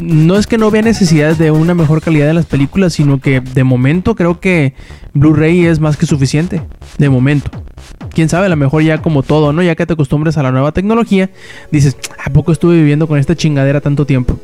no 0.01 0.37
es 0.37 0.47
que 0.47 0.59
no 0.59 0.71
vea 0.71 0.83
necesidad 0.83 1.37
de 1.37 1.51
una 1.51 1.75
mejor 1.75 2.01
calidad 2.01 2.27
de 2.27 2.35
las 2.35 2.47
películas, 2.47 2.93
sino 2.93 3.21
que 3.21 3.41
de 3.41 3.65
momento 3.65 4.15
creo 4.15 4.39
que 4.39 4.75
Blu-ray 5.15 5.67
es 5.67 5.81
más 5.81 5.97
que 5.97 6.07
suficiente. 6.07 6.63
De 6.99 7.09
momento 7.09 7.51
quién 8.19 8.29
sabe, 8.29 8.47
a 8.47 8.49
lo 8.49 8.57
mejor 8.57 8.83
ya 8.83 8.99
como 8.99 9.23
todo, 9.23 9.53
¿no? 9.53 9.63
Ya 9.63 9.77
que 9.77 9.87
te 9.87 9.93
acostumbres 9.93 10.37
a 10.37 10.43
la 10.43 10.51
nueva 10.51 10.73
tecnología, 10.73 11.31
dices, 11.71 11.97
¿a 12.19 12.31
poco 12.31 12.51
estuve 12.51 12.75
viviendo 12.75 13.07
con 13.07 13.17
esta 13.17 13.37
chingadera 13.37 13.81
tanto 13.81 14.07
tiempo? 14.07 14.41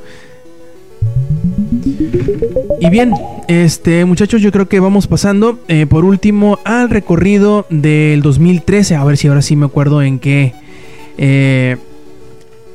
Y 2.79 2.89
bien, 2.89 3.15
este 3.49 4.05
muchachos, 4.05 4.41
yo 4.43 4.53
creo 4.53 4.69
que 4.69 4.79
vamos 4.79 5.09
pasando 5.09 5.59
eh, 5.67 5.87
por 5.87 6.05
último 6.05 6.61
al 6.65 6.89
recorrido 6.89 7.67
del 7.69 8.23
2013. 8.23 8.95
A 8.95 9.03
ver 9.03 9.17
si 9.17 9.27
ahora 9.27 9.43
sí 9.43 9.57
me 9.57 9.67
acuerdo 9.67 10.03
en 10.03 10.21
qué. 10.21 10.55
Eh, 11.19 11.77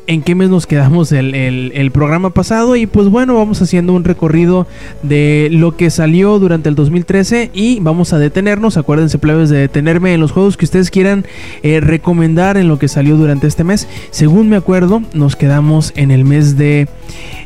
en 0.09 0.23
qué 0.23 0.33
mes 0.33 0.49
nos 0.49 0.65
quedamos 0.65 1.11
el, 1.11 1.91
programa 1.93 2.31
pasado 2.31 2.75
y 2.75 2.87
pues 2.87 3.09
bueno, 3.09 3.35
vamos 3.35 3.61
haciendo 3.61 3.93
un 3.93 4.03
recorrido 4.03 4.65
de 5.03 5.49
lo 5.51 5.77
que 5.77 5.91
salió 5.91 6.39
durante 6.39 6.67
el 6.67 6.73
2013 6.73 7.51
y 7.53 7.79
vamos 7.79 8.11
a 8.11 8.17
detenernos, 8.17 8.77
acuérdense 8.77 9.19
plebes 9.19 9.51
de 9.51 9.59
detenerme 9.59 10.15
en 10.15 10.19
los 10.19 10.31
juegos 10.31 10.57
que 10.57 10.65
ustedes 10.65 10.89
quieran 10.89 11.25
eh, 11.61 11.79
recomendar 11.79 12.57
en 12.57 12.67
lo 12.67 12.79
que 12.79 12.87
salió 12.87 13.17
durante 13.17 13.45
este 13.45 13.63
mes. 13.63 13.87
Según 14.09 14.49
me 14.49 14.55
acuerdo, 14.55 15.03
nos 15.13 15.35
quedamos 15.35 15.93
en 15.95 16.09
el 16.09 16.25
mes 16.25 16.57
de... 16.57 16.87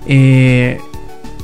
Eh, 0.07 0.77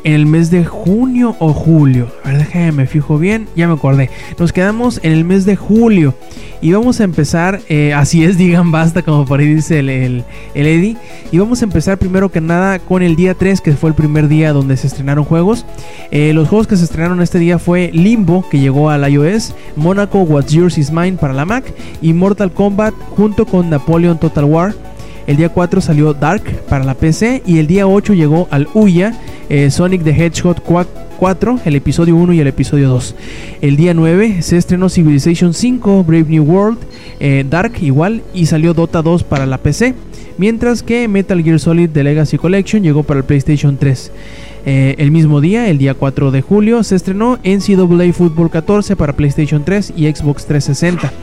en 0.04 0.14
el 0.14 0.26
mes 0.26 0.52
de 0.52 0.66
junio 0.66 1.36
o 1.40 1.54
julio. 1.54 2.08
A 2.24 2.30
ver, 2.30 2.40
déjame, 2.40 2.72
me 2.72 2.88
fijo 2.88 3.18
bien. 3.18 3.48
Ya 3.56 3.68
me 3.68 3.74
acordé. 3.74 4.10
Nos 4.38 4.54
quedamos 4.54 5.00
en 5.04 5.12
el 5.12 5.26
mes 5.26 5.46
de 5.46 5.56
julio. 5.56 6.16
Y 6.62 6.74
vamos 6.74 7.00
a 7.00 7.06
empezar, 7.06 7.62
eh, 7.70 7.94
así 7.94 8.24
es, 8.24 8.38
digan 8.38 8.72
basta, 8.72 9.02
como 9.02 9.26
por 9.26 9.40
ahí 9.40 9.54
dice 9.54 9.80
el, 9.80 9.90
el, 9.90 10.24
Eddie. 10.54 10.98
Y 11.32 11.38
vamos 11.38 11.62
a 11.62 11.66
empezar 11.66 11.98
primero 11.98 12.30
que 12.30 12.42
nada 12.42 12.80
con 12.80 13.02
el 13.02 13.16
día 13.16 13.34
3, 13.34 13.62
que 13.62 13.74
fue 13.74 13.90
el 13.90 13.96
primer 13.96 14.28
día 14.28 14.54
donde 14.54 14.78
se 14.78 14.88
estrenaron 14.88 15.24
juegos. 15.24 15.66
Eh, 16.12 16.34
los 16.34 16.48
juegos 16.48 16.68
que 16.68 16.78
se 16.78 16.84
estrenaron 16.84 17.22
este 17.22 17.40
día 17.40 17.60
fue 17.60 17.92
Limbo, 17.94 18.48
que 18.50 18.60
llegó 18.60 18.90
al 18.90 19.10
iOS, 19.10 19.54
Monaco 19.76 20.22
What's 20.22 20.52
Yours 20.52 20.78
Is 20.78 20.92
Mine 20.92 21.14
para 21.14 21.34
la 21.34 21.46
Mac, 21.46 21.66
y 22.02 22.14
Mortal 22.14 22.52
Kombat 22.52 22.94
junto 23.12 23.46
con 23.46 23.70
Napoleon 23.70 24.20
Total 24.20 24.46
War. 24.46 24.74
El 25.30 25.38
día 25.38 25.49
4 25.49 25.80
salió 25.80 26.15
Dark 26.15 26.41
para 26.68 26.84
la 26.84 26.95
PC 26.95 27.43
y 27.45 27.60
el 27.60 27.68
día 27.68 27.85
8 27.85 28.15
llegó 28.15 28.47
al 28.49 28.68
Uya 28.73 29.14
eh, 29.47 29.69
Sonic 29.69 30.03
the 30.03 30.10
Hedgehog 30.10 30.64
4, 30.64 31.60
el 31.65 31.76
episodio 31.76 32.15
1 32.15 32.34
y 32.34 32.39
el 32.39 32.47
episodio 32.47 32.89
2. 32.89 33.15
El 33.61 33.76
día 33.76 33.93
9 33.93 34.41
se 34.41 34.57
estrenó 34.57 34.89
Civilization 34.89 35.53
5, 35.53 36.03
Brave 36.03 36.26
New 36.27 36.43
World, 36.43 36.80
eh, 37.19 37.45
Dark 37.47 37.73
igual 37.80 38.23
y 38.34 38.47
salió 38.47 38.73
Dota 38.73 39.03
2 39.03 39.23
para 39.23 39.45
la 39.45 39.60
PC. 39.60 39.93
Mientras 40.39 40.81
que 40.81 41.07
Metal 41.07 41.43
Gear 41.43 41.60
Solid 41.60 41.91
The 41.91 42.03
Legacy 42.03 42.39
Collection 42.39 42.81
llegó 42.81 43.03
para 43.03 43.19
el 43.19 43.23
PlayStation 43.23 43.77
3. 43.77 44.11
Eh, 44.65 44.95
el 44.97 45.11
mismo 45.11 45.41
día, 45.41 45.69
el 45.69 45.77
día 45.77 45.93
4 45.93 46.31
de 46.31 46.41
julio, 46.41 46.81
se 46.84 46.95
estrenó 46.95 47.38
NCAA 47.43 48.14
Football 48.14 48.49
14 48.49 48.95
para 48.95 49.14
PlayStation 49.14 49.64
3 49.64 49.93
y 49.95 50.07
Xbox 50.07 50.47
360. 50.47 51.14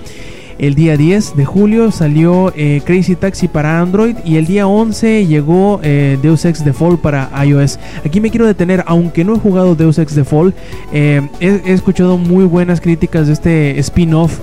El 0.58 0.74
día 0.74 0.96
10 0.96 1.36
de 1.36 1.44
julio 1.44 1.90
salió 1.90 2.50
eh, 2.56 2.80
Crazy 2.82 3.14
Taxi 3.14 3.46
para 3.46 3.78
Android 3.78 4.16
y 4.24 4.36
el 4.36 4.46
día 4.46 4.66
11 4.66 5.26
llegó 5.26 5.80
eh, 5.82 6.18
Deus 6.22 6.46
Ex 6.46 6.64
The 6.64 6.72
Fall 6.72 6.98
para 6.98 7.30
iOS. 7.44 7.78
Aquí 8.06 8.20
me 8.22 8.30
quiero 8.30 8.46
detener, 8.46 8.82
aunque 8.86 9.22
no 9.22 9.34
he 9.34 9.38
jugado 9.38 9.74
Deus 9.74 9.98
Ex 9.98 10.14
The 10.14 10.24
Fall, 10.24 10.54
eh, 10.94 11.20
he, 11.40 11.60
escuchado 11.66 12.16
muy 12.16 12.46
buenas 12.46 12.80
críticas 12.80 13.26
de 13.26 13.34
este 13.34 13.78
spin-off 13.80 14.38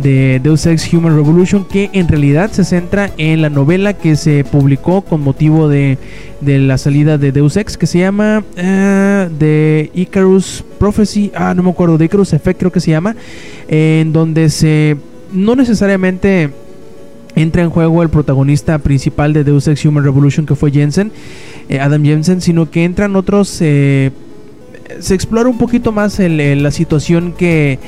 de 0.00 0.38
Deus 0.40 0.64
Ex 0.64 0.92
Human 0.94 1.16
Revolution 1.16 1.64
que 1.64 1.90
en 1.92 2.06
realidad 2.06 2.52
se 2.52 2.62
centra 2.62 3.10
en 3.18 3.42
la 3.42 3.50
novela 3.50 3.94
que 3.94 4.14
se 4.14 4.44
publicó 4.44 5.00
con 5.00 5.22
motivo 5.22 5.68
de, 5.68 5.98
la 6.40 6.78
salida 6.78 7.18
de 7.18 7.32
Deus 7.32 7.56
Ex 7.56 7.76
que 7.76 7.88
se 7.88 7.98
llama 7.98 8.44
The 8.54 9.90
Icarus 9.92 10.64
Prophecy, 10.78 11.32
ah 11.34 11.52
no 11.52 11.64
me 11.64 11.70
acuerdo, 11.70 11.98
The 11.98 12.04
Icarus 12.04 12.32
Effect 12.32 12.60
creo 12.60 12.70
que 12.70 12.78
se 12.78 12.92
llama, 12.92 13.16
en 13.66 14.12
donde 14.12 14.50
se 14.50 14.96
no 15.32 15.56
necesariamente 15.56 16.50
entra 17.34 17.62
en 17.62 17.70
juego 17.70 18.02
el 18.02 18.08
protagonista 18.08 18.78
principal 18.78 19.32
de 19.32 19.44
Deus 19.44 19.68
Ex 19.68 19.84
Human 19.84 20.04
Revolution 20.04 20.46
que 20.46 20.54
fue 20.54 20.70
Jensen, 20.70 21.12
eh, 21.68 21.80
Adam 21.80 22.04
Jensen, 22.04 22.40
sino 22.40 22.70
que 22.70 22.84
entran 22.84 23.14
otros 23.16 23.58
eh, 23.60 24.10
se 25.00 25.14
explora 25.14 25.48
un 25.48 25.58
poquito 25.58 25.92
más 25.92 26.18
la 26.18 26.70
situación 26.70 27.32
que 27.32 27.78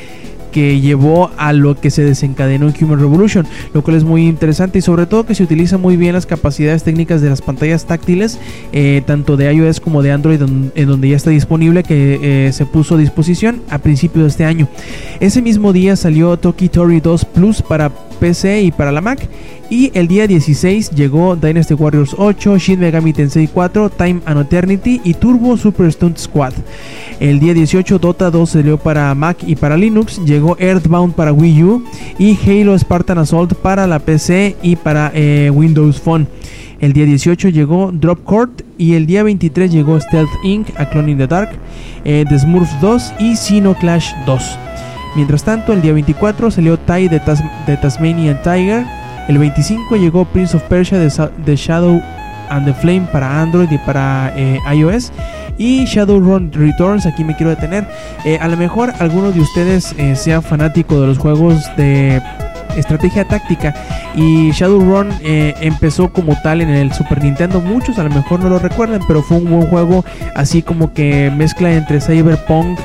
que 0.51 0.81
llevó 0.81 1.31
a 1.37 1.53
lo 1.53 1.79
que 1.81 1.91
se 1.91 2.03
desencadenó 2.03 2.69
en 2.69 2.75
Human 2.85 2.99
Revolution, 2.99 3.47
lo 3.75 3.83
cual 3.83 3.97
es 3.97 4.05
muy 4.05 4.27
interesante 4.27 4.79
y 4.79 4.83
sobre 4.83 5.07
todo 5.07 5.27
que 5.27 5.35
se 5.35 5.43
utiliza 5.43 5.79
muy 5.79 5.97
bien 5.97 6.15
las 6.15 6.27
capacidades 6.27 6.83
técnicas 6.83 7.21
de 7.23 7.31
las 7.31 7.43
pantallas 7.43 7.87
táctiles, 7.87 8.39
eh, 8.73 9.03
tanto 9.07 9.37
de 9.37 9.53
iOS 9.53 9.81
como 9.81 10.03
de 10.03 10.13
Android, 10.13 10.41
en 10.43 10.87
donde 10.87 11.09
ya 11.09 11.17
está 11.17 11.31
disponible, 11.31 11.83
que 11.83 12.47
eh, 12.49 12.53
se 12.53 12.67
puso 12.67 12.95
a 12.95 12.99
disposición 12.99 13.63
a 13.71 13.79
principios 13.79 14.25
de 14.25 14.29
este 14.29 14.45
año. 14.45 14.69
Ese 15.21 15.43
mismo 15.43 15.73
día 15.73 15.97
salió 15.97 16.37
Toki 16.37 16.69
Tori 16.69 17.01
2 17.01 17.25
Plus 17.27 17.63
para 17.63 17.91
PC 18.21 18.63
y 18.63 18.71
para 18.71 18.93
la 18.93 19.01
Mac. 19.01 19.29
Y 19.71 19.91
el 19.95 20.09
día 20.09 20.27
16 20.27 20.91
llegó 20.91 21.37
Dynasty 21.37 21.75
Warriors 21.75 22.15
8, 22.19 22.59
Shin 22.59 22.81
Megami 22.81 23.13
Tensei 23.13 23.49
4, 23.49 23.91
Time 23.91 24.21
and 24.27 24.41
Eternity 24.41 25.01
y 25.03 25.15
Turbo 25.15 25.57
Super 25.57 25.91
Stunt 25.93 26.19
Squad. 26.19 26.53
El 27.21 27.41
día 27.41 27.55
18 27.55 27.99
Dota 27.99 28.31
2 28.31 28.51
salió 28.51 28.79
para 28.79 29.15
Mac 29.15 29.39
y 29.47 29.57
para 29.57 29.77
Linux, 29.77 30.21
llegó 30.25 30.57
Earthbound 30.59 31.15
para 31.15 31.33
Wii 31.33 31.65
U 31.65 31.85
y 32.19 32.37
Halo 32.45 32.79
Spartan 32.79 33.19
Assault 33.19 33.55
para 33.55 33.87
la 33.87 33.99
PC 34.01 34.57
y 34.63 34.77
para 34.77 35.13
eh, 35.15 35.51
Windows 35.53 36.01
Phone. 36.01 36.27
El 36.81 36.95
día 36.95 37.05
18 37.05 37.51
llegó 37.51 37.93
Drop 37.93 38.25
Court 38.25 38.63
y 38.79 38.95
el 38.95 39.07
día 39.07 39.23
23 39.23 39.71
llegó 39.71 40.01
Stealth 40.01 40.31
Inc. 40.43 40.69
A 40.79 40.89
Clone 40.89 41.13
in 41.13 41.19
the 41.19 41.27
Dark, 41.27 41.51
eh, 42.05 42.25
The 42.29 42.39
Smurfs 42.39 42.81
2 42.81 43.13
y 43.19 43.37
Sino 43.37 43.75
Clash 43.75 44.13
2. 44.25 44.59
Mientras 45.17 45.43
tanto, 45.45 45.73
el 45.73 45.83
día 45.83 45.93
24 45.93 46.51
salió 46.51 46.79
Tai 46.79 47.09
de, 47.09 47.21
Tasmanian 47.21 48.41
Tiger. 48.43 48.85
El 49.29 49.39
25 49.39 49.97
llegó 49.97 50.25
Prince 50.25 50.57
of 50.57 50.63
Persia 50.65 50.99
de, 50.99 51.57
Shadow 51.57 52.01
and 52.49 52.67
the 52.67 52.75
Flame 52.75 53.07
para 53.13 53.41
Android 53.41 53.71
y 53.71 53.79
para 53.79 54.33
eh, 54.37 54.59
iOS. 54.75 55.13
Y 55.59 55.85
Shadowrun 55.85 56.53
Returns, 56.53 57.05
aquí 57.07 57.23
me 57.23 57.37
quiero 57.37 57.51
detener. 57.51 57.87
Eh, 58.25 58.39
a 58.41 58.49
lo 58.49 58.57
mejor 58.57 58.93
alguno 58.99 59.31
de 59.31 59.41
ustedes 59.41 59.95
eh, 59.99 60.17
sea 60.17 60.41
fanático 60.41 61.01
de 61.01 61.07
los 61.07 61.19
juegos 61.19 61.65
de 61.77 62.23
estrategia 62.77 63.27
táctica 63.27 63.75
y 64.15 64.51
Shadowrun 64.53 65.11
eh, 65.23 65.55
empezó 65.61 66.13
como 66.13 66.37
tal 66.43 66.61
en 66.61 66.71
el 66.71 66.93
Super 66.93 67.23
Nintendo 67.23 67.61
muchos 67.61 67.99
a 67.99 68.05
lo 68.05 68.11
mejor 68.11 68.41
no 68.41 68.49
lo 68.49 68.59
recuerdan 68.59 69.01
pero 69.07 69.23
fue 69.23 69.39
un 69.39 69.51
buen 69.51 69.67
juego 69.67 70.05
así 70.35 70.63
como 70.63 70.93
que 70.93 71.33
mezcla 71.37 71.73
entre 71.73 72.01
Cyberpunk 72.01 72.79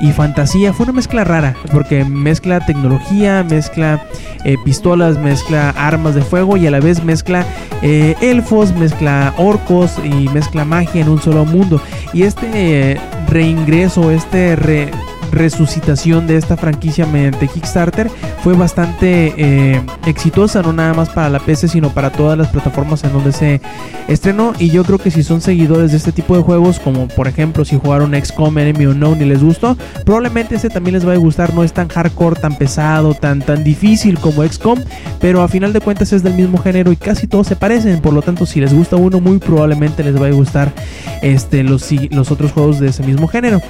y 0.00 0.12
fantasía. 0.12 0.72
Fue 0.72 0.84
una 0.84 0.92
mezcla 0.92 1.24
rara, 1.24 1.54
porque 1.72 2.04
mezcla 2.04 2.64
tecnología, 2.64 3.44
mezcla 3.48 4.02
eh, 4.44 4.56
pistolas, 4.64 5.18
mezcla 5.18 5.70
armas 5.70 6.14
de 6.14 6.22
fuego 6.22 6.56
y 6.56 6.66
a 6.66 6.70
la 6.70 6.80
vez 6.80 7.02
mezcla 7.04 7.44
eh, 7.82 8.14
elfos, 8.20 8.74
mezcla 8.74 9.34
orcos 9.36 9.98
y 10.04 10.28
mezcla 10.28 10.64
magia 10.64 11.02
en 11.02 11.08
un 11.08 11.20
solo 11.20 11.44
mundo. 11.44 11.80
Y 12.12 12.22
este 12.22 12.92
eh, 12.92 13.00
reingreso, 13.28 14.10
este 14.10 14.56
re 14.56 14.90
resucitación 15.30 16.26
de 16.26 16.36
esta 16.36 16.56
franquicia 16.56 17.06
mediante 17.06 17.48
Kickstarter 17.48 18.10
fue 18.42 18.54
bastante 18.54 19.34
eh, 19.36 19.80
exitosa, 20.06 20.62
no 20.62 20.72
nada 20.72 20.94
más 20.94 21.10
para 21.10 21.28
la 21.28 21.38
PC, 21.38 21.68
sino 21.68 21.90
para 21.90 22.10
todas 22.10 22.36
las 22.36 22.48
plataformas 22.48 23.04
en 23.04 23.12
donde 23.12 23.32
se 23.32 23.60
estrenó. 24.08 24.52
Y 24.58 24.70
yo 24.70 24.84
creo 24.84 24.98
que 24.98 25.10
si 25.10 25.22
son 25.22 25.40
seguidores 25.40 25.90
de 25.90 25.96
este 25.96 26.12
tipo 26.12 26.36
de 26.36 26.42
juegos, 26.42 26.80
como 26.80 27.08
por 27.08 27.28
ejemplo 27.28 27.64
si 27.64 27.78
jugaron 27.78 28.14
XCOM, 28.14 28.58
Enemy 28.58 28.86
Unknown 28.86 29.20
y 29.20 29.24
les 29.24 29.42
gustó, 29.42 29.76
probablemente 30.04 30.54
este 30.56 30.70
también 30.70 30.94
les 30.94 31.06
va 31.06 31.12
a 31.12 31.16
gustar. 31.16 31.54
No 31.54 31.64
es 31.64 31.72
tan 31.72 31.88
hardcore, 31.88 32.40
tan 32.40 32.56
pesado, 32.56 33.14
tan, 33.14 33.40
tan 33.40 33.64
difícil 33.64 34.18
como 34.18 34.46
XCOM, 34.46 34.78
pero 35.20 35.42
a 35.42 35.48
final 35.48 35.72
de 35.72 35.80
cuentas 35.80 36.12
es 36.12 36.22
del 36.22 36.34
mismo 36.34 36.58
género 36.58 36.92
y 36.92 36.96
casi 36.96 37.26
todos 37.26 37.46
se 37.46 37.56
parecen. 37.56 38.00
Por 38.00 38.12
lo 38.12 38.22
tanto, 38.22 38.46
si 38.46 38.60
les 38.60 38.72
gusta 38.72 38.96
uno, 38.96 39.20
muy 39.20 39.38
probablemente 39.38 40.02
les 40.02 40.20
va 40.20 40.26
a 40.26 40.30
gustar 40.30 40.72
este, 41.22 41.62
los, 41.62 41.86
los 42.10 42.30
otros 42.30 42.52
juegos 42.52 42.80
de 42.80 42.88
ese 42.88 43.02
mismo 43.02 43.28
género. 43.28 43.60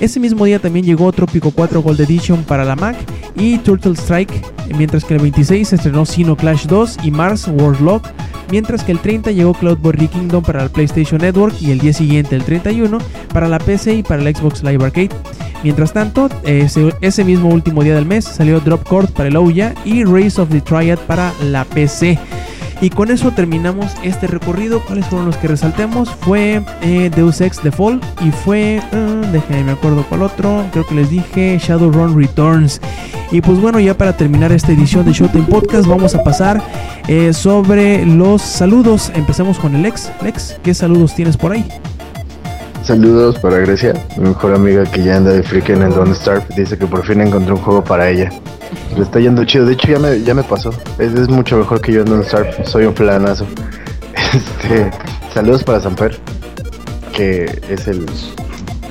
Ese 0.00 0.20
mismo 0.20 0.44
día 0.44 0.60
también 0.60 0.84
llegó 0.84 1.10
Tropico 1.10 1.50
4 1.50 1.82
Gold 1.82 2.00
Edition 2.00 2.44
para 2.44 2.64
la 2.64 2.76
Mac 2.76 2.96
y 3.34 3.58
Turtle 3.58 3.92
Strike, 3.92 4.46
mientras 4.76 5.04
que 5.04 5.14
el 5.14 5.20
26 5.20 5.68
se 5.68 5.76
estrenó 5.76 6.06
Sino 6.06 6.36
Clash 6.36 6.66
2 6.66 6.98
y 7.02 7.10
Mars 7.10 7.48
Warlock, 7.48 8.06
mientras 8.50 8.84
que 8.84 8.92
el 8.92 9.00
30 9.00 9.32
llegó 9.32 9.54
Cloudberry 9.54 10.06
Kingdom 10.06 10.44
para 10.44 10.62
el 10.62 10.70
PlayStation 10.70 11.20
Network 11.20 11.54
y 11.60 11.72
el 11.72 11.80
día 11.80 11.92
siguiente, 11.92 12.36
el 12.36 12.44
31, 12.44 12.98
para 13.32 13.48
la 13.48 13.58
PC 13.58 13.94
y 13.94 14.02
para 14.04 14.22
el 14.22 14.34
Xbox 14.34 14.62
Live 14.62 14.84
Arcade. 14.84 15.10
Mientras 15.64 15.92
tanto, 15.92 16.28
ese, 16.44 16.94
ese 17.00 17.24
mismo 17.24 17.48
último 17.48 17.82
día 17.82 17.96
del 17.96 18.06
mes 18.06 18.24
salió 18.24 18.60
Drop 18.60 18.86
Court 18.86 19.10
para 19.10 19.28
el 19.28 19.36
Ouya 19.36 19.74
y 19.84 20.04
Race 20.04 20.40
of 20.40 20.50
the 20.50 20.60
Triad 20.60 20.98
para 21.00 21.32
la 21.42 21.64
PC. 21.64 22.16
Y 22.80 22.90
con 22.90 23.10
eso 23.10 23.32
terminamos 23.32 23.92
este 24.02 24.28
recorrido. 24.28 24.80
¿Cuáles 24.84 25.06
fueron 25.06 25.26
los 25.26 25.36
que 25.36 25.48
resaltemos? 25.48 26.10
Fue 26.10 26.62
eh, 26.82 27.10
Deus 27.14 27.40
Ex 27.40 27.60
The 27.60 27.72
Fall 27.72 28.00
y 28.24 28.30
fue, 28.30 28.80
uh, 28.92 29.26
déjenme 29.32 29.64
me 29.64 29.72
acuerdo 29.72 30.04
cuál 30.08 30.22
otro. 30.22 30.64
Creo 30.72 30.86
que 30.86 30.94
les 30.94 31.10
dije 31.10 31.58
Shadowrun 31.60 32.16
Returns. 32.16 32.80
Y 33.32 33.40
pues 33.40 33.60
bueno, 33.60 33.80
ya 33.80 33.94
para 33.94 34.16
terminar 34.16 34.52
esta 34.52 34.72
edición 34.72 35.04
de 35.04 35.12
Showtime 35.12 35.46
Podcast, 35.46 35.86
vamos 35.86 36.14
a 36.14 36.22
pasar 36.22 36.62
eh, 37.08 37.32
sobre 37.32 38.06
los 38.06 38.42
saludos. 38.42 39.10
Empecemos 39.14 39.58
con 39.58 39.74
el 39.74 39.82
Lex. 39.82 40.10
Lex, 40.22 40.58
¿qué 40.62 40.72
saludos 40.72 41.14
tienes 41.14 41.36
por 41.36 41.52
ahí? 41.52 41.66
Saludos 42.84 43.38
para 43.40 43.58
Grecia, 43.58 43.92
mi 44.16 44.28
mejor 44.28 44.54
amiga 44.54 44.84
que 44.84 45.02
ya 45.02 45.18
anda 45.18 45.32
de 45.32 45.42
freak 45.42 45.68
en 45.70 45.82
el 45.82 45.90
Don't 45.90 46.14
Starve. 46.14 46.44
Dice 46.56 46.78
que 46.78 46.86
por 46.86 47.04
fin 47.04 47.20
encontró 47.20 47.56
un 47.56 47.60
juego 47.60 47.84
para 47.84 48.08
ella. 48.08 48.30
Le 48.96 49.02
está 49.02 49.20
yendo 49.20 49.44
chido. 49.44 49.66
De 49.66 49.74
hecho, 49.74 49.88
ya 49.88 49.98
me, 49.98 50.22
ya 50.22 50.34
me 50.34 50.42
pasó. 50.42 50.70
Es, 50.98 51.28
mucho 51.28 51.56
mejor 51.56 51.80
que 51.80 51.92
yo 51.92 52.00
en 52.00 52.06
Don't 52.06 52.24
Starve. 52.24 52.64
Soy 52.64 52.84
un 52.84 52.94
planazo. 52.94 53.46
Este, 54.28 54.90
saludos 55.32 55.64
para 55.64 55.80
Samper, 55.80 56.18
que 57.14 57.44
es 57.70 57.88
el, 57.88 58.04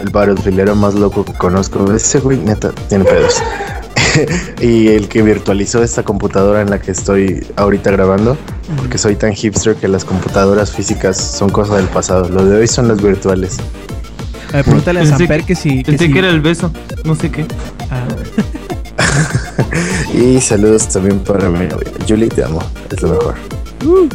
el 0.02 0.76
más 0.76 0.96
loco 0.96 1.24
que 1.24 1.34
conozco. 1.34 1.94
Ese 1.94 2.20
güey, 2.20 2.40
neta, 2.40 2.72
tiene 2.90 3.04
pedos. 3.06 3.36
y 4.62 4.88
el 4.88 5.08
que 5.08 5.22
virtualizó 5.22 5.84
esta 5.84 6.04
computadora 6.04 6.62
en 6.62 6.70
la 6.70 6.80
que 6.80 6.92
estoy 6.92 7.46
ahorita 7.56 7.92
grabando, 7.92 8.38
porque 8.78 8.98
soy 8.98 9.16
tan 9.16 9.34
hipster 9.34 9.76
que 9.76 9.88
las 9.88 10.06
computadoras 10.06 10.72
físicas 10.72 11.18
son 11.18 11.50
cosas 11.50 11.78
del 11.78 11.88
pasado. 11.88 12.30
Lo 12.30 12.46
de 12.46 12.58
hoy 12.58 12.68
son 12.68 12.88
las 12.88 13.02
virtuales. 13.02 13.58
A 14.50 14.58
ver, 14.58 14.66
pregúntale 14.66 15.02
a 15.02 15.06
Samper 15.06 15.44
que 15.44 15.56
si. 15.56 15.84
Que 15.84 15.92
pensé 15.92 16.12
que 16.12 16.20
era 16.20 16.30
el 16.30 16.42
beso, 16.42 16.72
no 17.04 17.16
sé 17.16 17.30
qué. 17.30 17.46
Ah. 17.92 18.08
y 20.14 20.40
saludos 20.42 20.88
también 20.90 21.20
para 21.20 21.50
mi 21.50 21.68
Julie, 22.08 22.30
te 22.30 22.44
amo, 22.44 22.62
es 22.90 23.02
lo 23.02 23.10
mejor. 23.10 23.36
Uh. 23.86 24.08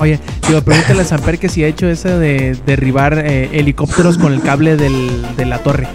Oye, 0.00 0.18
digo, 0.48 0.60
pregúntale 0.62 1.02
a 1.02 1.04
Samper 1.04 1.38
que 1.38 1.48
si 1.48 1.62
ha 1.62 1.66
hecho 1.66 1.86
ese 1.88 2.10
de 2.18 2.56
derribar 2.66 3.18
eh, 3.18 3.50
helicópteros 3.52 4.18
con 4.18 4.32
el 4.32 4.42
cable 4.42 4.76
del, 4.76 5.24
de 5.36 5.44
la 5.44 5.58
torre. 5.58 5.88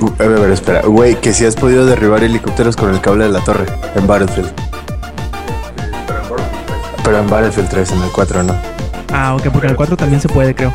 Uh, 0.00 0.10
a 0.22 0.26
ver, 0.26 0.50
espera, 0.50 0.82
güey, 0.82 1.14
que 1.20 1.32
si 1.32 1.44
has 1.44 1.56
podido 1.56 1.86
derribar 1.86 2.22
helicópteros 2.22 2.76
con 2.76 2.90
el 2.90 3.00
cable 3.00 3.24
de 3.24 3.30
la 3.30 3.40
torre 3.40 3.66
en 3.94 4.06
Battlefield. 4.06 4.52
Pero 7.04 7.18
en 7.18 7.28
Battlefield 7.28 7.68
3, 7.68 7.92
en 7.92 8.02
el 8.02 8.10
4 8.10 8.42
no. 8.42 8.54
Ah, 9.12 9.34
ok, 9.34 9.42
porque 9.50 9.66
en 9.66 9.70
el 9.72 9.76
4 9.76 9.96
también 9.96 10.20
se 10.20 10.28
puede, 10.28 10.54
creo. 10.54 10.72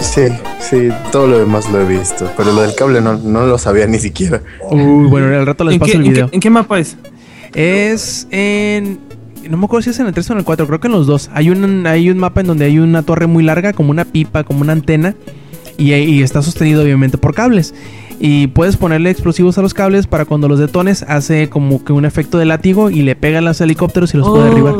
sí. 0.00 0.28
Sí, 0.72 0.88
todo 1.10 1.26
lo 1.26 1.38
demás 1.38 1.70
lo 1.70 1.82
he 1.82 1.84
visto, 1.84 2.32
pero 2.34 2.50
lo 2.50 2.62
del 2.62 2.74
cable 2.74 3.02
no, 3.02 3.18
no 3.18 3.44
lo 3.44 3.58
sabía 3.58 3.86
ni 3.86 3.98
siquiera. 3.98 4.40
Uy, 4.70 5.06
bueno, 5.06 5.26
al 5.26 5.44
rato 5.44 5.64
les 5.64 5.78
paso 5.78 5.98
el 5.98 6.02
video. 6.02 6.30
¿en 6.32 6.40
qué, 6.40 6.48
mapa 6.48 6.78
es? 6.78 6.96
Es 7.52 8.26
en 8.30 8.98
no 9.50 9.58
me 9.58 9.66
acuerdo 9.66 9.82
si 9.82 9.90
es 9.90 9.98
en 10.00 10.06
el 10.06 10.14
3 10.14 10.30
o 10.30 10.32
en 10.32 10.38
el 10.38 10.44
4, 10.46 10.66
creo 10.66 10.80
que 10.80 10.86
en 10.86 10.94
los 10.94 11.06
dos. 11.06 11.28
Hay 11.34 11.50
un, 11.50 11.86
hay 11.86 12.08
un 12.08 12.16
mapa 12.16 12.40
en 12.40 12.46
donde 12.46 12.64
hay 12.64 12.78
una 12.78 13.02
torre 13.02 13.26
muy 13.26 13.44
larga, 13.44 13.74
como 13.74 13.90
una 13.90 14.06
pipa, 14.06 14.44
como 14.44 14.62
una 14.62 14.72
antena, 14.72 15.14
y, 15.76 15.92
y, 15.92 16.22
está 16.22 16.40
sostenido 16.40 16.82
obviamente 16.82 17.18
por 17.18 17.34
cables. 17.34 17.74
Y 18.18 18.46
puedes 18.46 18.78
ponerle 18.78 19.10
explosivos 19.10 19.58
a 19.58 19.62
los 19.62 19.74
cables 19.74 20.06
para 20.06 20.24
cuando 20.24 20.48
los 20.48 20.58
detones, 20.58 21.04
hace 21.06 21.50
como 21.50 21.84
que 21.84 21.92
un 21.92 22.06
efecto 22.06 22.38
de 22.38 22.46
látigo 22.46 22.88
y 22.88 23.02
le 23.02 23.14
pegan 23.14 23.44
los 23.44 23.60
helicópteros 23.60 24.14
y 24.14 24.16
los 24.16 24.26
puede 24.26 24.48
derribar. 24.48 24.76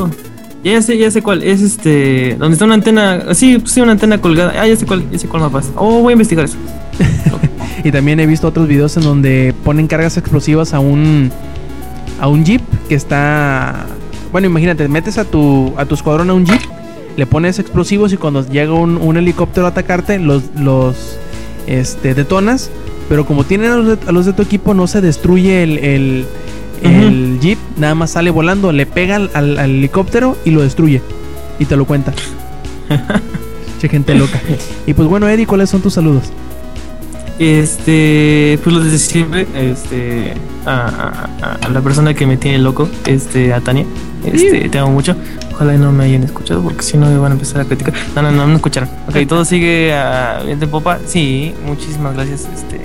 Ya 0.64 0.80
sé, 0.80 0.97
ya 0.97 1.10
sé 1.10 1.22
cuál. 1.22 1.43
Es 1.43 1.60
este. 1.60 2.36
Donde 2.39 2.55
está 2.55 2.64
una 2.64 2.74
antena. 2.74 3.34
Sí, 3.34 3.59
sí, 3.64 3.80
una 3.80 3.93
antena 3.93 4.20
colgada. 4.20 4.55
Ah, 4.56 4.66
ya 4.66 4.76
sé 4.76 4.86
cuál, 4.86 5.05
ya 5.10 5.18
sé 5.18 5.26
cuál 5.26 5.43
es. 5.59 5.72
Oh, 5.76 6.01
voy 6.01 6.12
a 6.12 6.14
investigar 6.14 6.44
eso. 6.44 6.56
y 7.84 7.90
también 7.90 8.20
he 8.20 8.26
visto 8.26 8.47
otros 8.47 8.68
videos 8.68 8.97
en 8.97 9.02
donde 9.02 9.55
ponen 9.64 9.89
cargas 9.89 10.16
explosivas 10.16 10.72
a 10.72 10.78
un. 10.78 11.30
a 12.20 12.28
un 12.28 12.44
jeep 12.44 12.62
que 12.89 12.94
está. 12.94 13.86
Bueno, 14.30 14.47
imagínate, 14.47 14.86
metes 14.89 15.18
a 15.18 15.24
tu. 15.24 15.74
a 15.76 15.84
tu 15.84 15.97
escuadrón 15.97 16.30
a 16.30 16.34
un 16.34 16.47
jeep, 16.47 16.62
le 17.16 17.26
pones 17.26 17.59
explosivos 17.59 18.12
y 18.12 18.16
cuando 18.16 18.47
llega 18.48 18.72
un, 18.72 18.98
un 18.98 19.16
helicóptero 19.16 19.66
a 19.66 19.70
atacarte, 19.70 20.20
los. 20.20 20.44
los. 20.56 21.18
este. 21.66 22.14
detonas. 22.14 22.70
Pero 23.09 23.26
como 23.26 23.44
tienen 23.44 23.72
a 23.72 24.12
los 24.12 24.26
de, 24.26 24.32
tu 24.32 24.43
equipo, 24.43 24.74
no 24.74 24.86
se 24.86 25.01
destruye 25.01 25.64
el 25.64 26.26
jeep 27.40 27.59
nada 27.76 27.94
más 27.94 28.12
sale 28.12 28.30
volando, 28.30 28.72
le 28.72 28.86
pega 28.86 29.16
al, 29.16 29.59
helicóptero 29.59 30.36
y 30.44 30.50
lo 30.50 30.62
destruye. 30.62 31.02
Y 31.59 31.64
te 31.66 31.76
lo 31.76 31.84
cuenta. 31.84 32.12
che, 33.80 33.88
gente 33.88 34.14
loca. 34.14 34.40
Y 34.86 34.94
pues 34.94 35.09
bueno, 35.09 35.28
Eddie, 35.28 35.46
¿cuáles 35.46 35.70
son 35.70 35.80
tus 35.80 35.94
saludos? 35.94 36.32
Este, 37.38 38.59
pues 38.62 38.74
los 38.74 38.90
de 38.90 38.98
siempre, 38.98 39.46
este, 39.54 40.34
a, 40.66 41.28
la 41.72 41.80
persona 41.80 42.14
que 42.14 42.26
me 42.26 42.36
tiene 42.36 42.59
loco, 42.59 42.88
este, 43.06 43.52
a 43.52 43.60
Tania. 43.60 43.84
Este, 44.24 44.68
te 44.68 44.78
amo 44.78 44.92
mucho. 44.92 45.16
Ojalá 45.52 45.74
no 45.74 45.92
me 45.92 46.04
hayan 46.04 46.22
escuchado 46.22 46.62
porque 46.62 46.82
si 46.82 46.96
no 46.96 47.06
me 47.06 47.18
van 47.18 47.32
a 47.32 47.34
empezar 47.34 47.60
a 47.60 47.64
criticar. 47.64 47.94
No, 48.14 48.22
no, 48.22 48.30
no, 48.30 48.42
no 48.42 48.46
me 48.48 48.54
escucharon. 48.54 48.88
Ok, 49.09 49.26
todo 49.28 49.44
sigue 49.44 49.92
a 49.92 50.42
viento 50.44 50.64
en 50.64 50.70
popa. 50.70 50.98
Sí, 51.06 51.54
muchísimas 51.66 52.14
gracias, 52.14 52.48
este, 52.54 52.80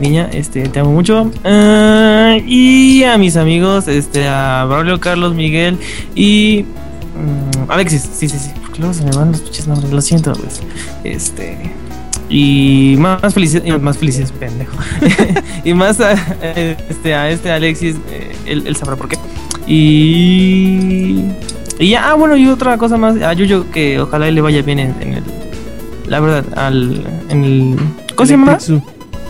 niña. 0.00 0.28
Este, 0.32 0.68
te 0.68 0.80
amo 0.80 0.92
mucho. 0.92 1.30
Ah, 1.44 2.36
y 2.44 3.04
a 3.04 3.18
mis 3.18 3.36
amigos, 3.36 3.88
este, 3.88 4.28
a 4.28 4.64
Braulio, 4.64 5.00
Carlos, 5.00 5.34
Miguel 5.34 5.78
y 6.14 6.64
mm, 7.16 7.70
Alexis. 7.70 8.08
Sí, 8.14 8.28
sí, 8.28 8.38
sí. 8.38 8.50
Porque 8.60 8.78
luego 8.78 8.94
se 8.94 9.04
me 9.04 9.12
van 9.12 9.32
los 9.32 9.40
pinches 9.40 9.66
nombres. 9.66 9.92
Lo 9.92 10.00
siento, 10.00 10.32
pues. 10.32 10.60
Este. 11.04 11.58
Y 12.28 12.96
más 12.98 13.34
felicidades, 13.34 13.82
más 13.82 13.98
felicidades, 13.98 14.32
pendejo. 14.32 14.76
y 15.64 15.74
más 15.74 16.00
a, 16.00 16.12
este, 16.88 17.14
a 17.14 17.30
este 17.30 17.50
Alexis, 17.50 17.96
eh, 18.10 18.34
él, 18.46 18.64
él 18.66 18.76
sabrá 18.76 18.96
por 18.96 19.08
qué. 19.08 19.18
Y. 19.66 21.24
Y 21.78 21.88
ya, 21.90 22.10
ah, 22.10 22.14
bueno, 22.14 22.36
y 22.36 22.46
otra 22.46 22.78
cosa 22.78 22.96
más 22.96 23.20
a 23.20 23.32
Yuyo 23.32 23.70
que 23.70 24.00
ojalá 24.00 24.30
le 24.30 24.40
vaya 24.40 24.62
bien 24.62 24.78
en, 24.78 24.94
en 25.00 25.14
el. 25.14 25.24
La 26.06 26.20
verdad, 26.20 26.44
al. 26.56 27.04
En 27.28 27.44
el. 27.44 27.76
¿Cómo 28.14 28.26
se 28.26 28.32
llama? 28.32 28.58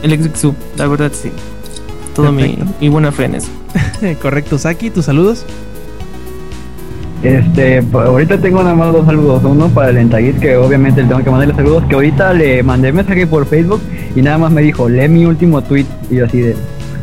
Electric 0.03 0.05
El 0.05 0.13
Electric 0.13 0.37
Zoo, 0.37 0.55
la 0.77 0.87
verdad, 0.87 1.13
sí. 1.15 1.31
Todo 2.15 2.33
mi, 2.33 2.59
mi 2.81 2.89
buena 2.89 3.11
fe 3.11 3.25
en 3.25 3.37
eso. 3.37 3.49
Zoo. 4.01 4.15
Correcto, 4.23 4.59
Saki, 4.59 4.91
tus 4.91 5.07
saludos. 5.07 5.47
Este, 7.23 7.83
pues, 7.83 8.05
ahorita 8.05 8.39
tengo 8.39 8.63
nada 8.63 8.75
más 8.75 8.93
dos 8.93 9.07
saludos. 9.07 9.43
Uno 9.45 9.69
para 9.69 9.91
el 9.91 9.99
Entaguis, 9.99 10.35
que 10.41 10.57
obviamente 10.57 11.03
le 11.03 11.09
tengo 11.09 11.23
que 11.23 11.31
mandarle 11.31 11.55
saludos. 11.55 11.85
Que 11.89 11.95
ahorita 11.95 12.33
le 12.33 12.63
mandé 12.63 12.93
mensaje 12.93 13.27
por 13.27 13.47
Facebook 13.47 13.81
y 14.17 14.23
nada 14.23 14.39
más 14.39 14.53
me 14.53 14.63
dijo, 14.63 14.89
lee 14.89 15.09
mi 15.09 15.25
último 15.25 15.63
tweet. 15.63 15.87
Y 16.11 16.17
yo 16.17 16.25
así 16.25 16.41
de, 16.41 16.57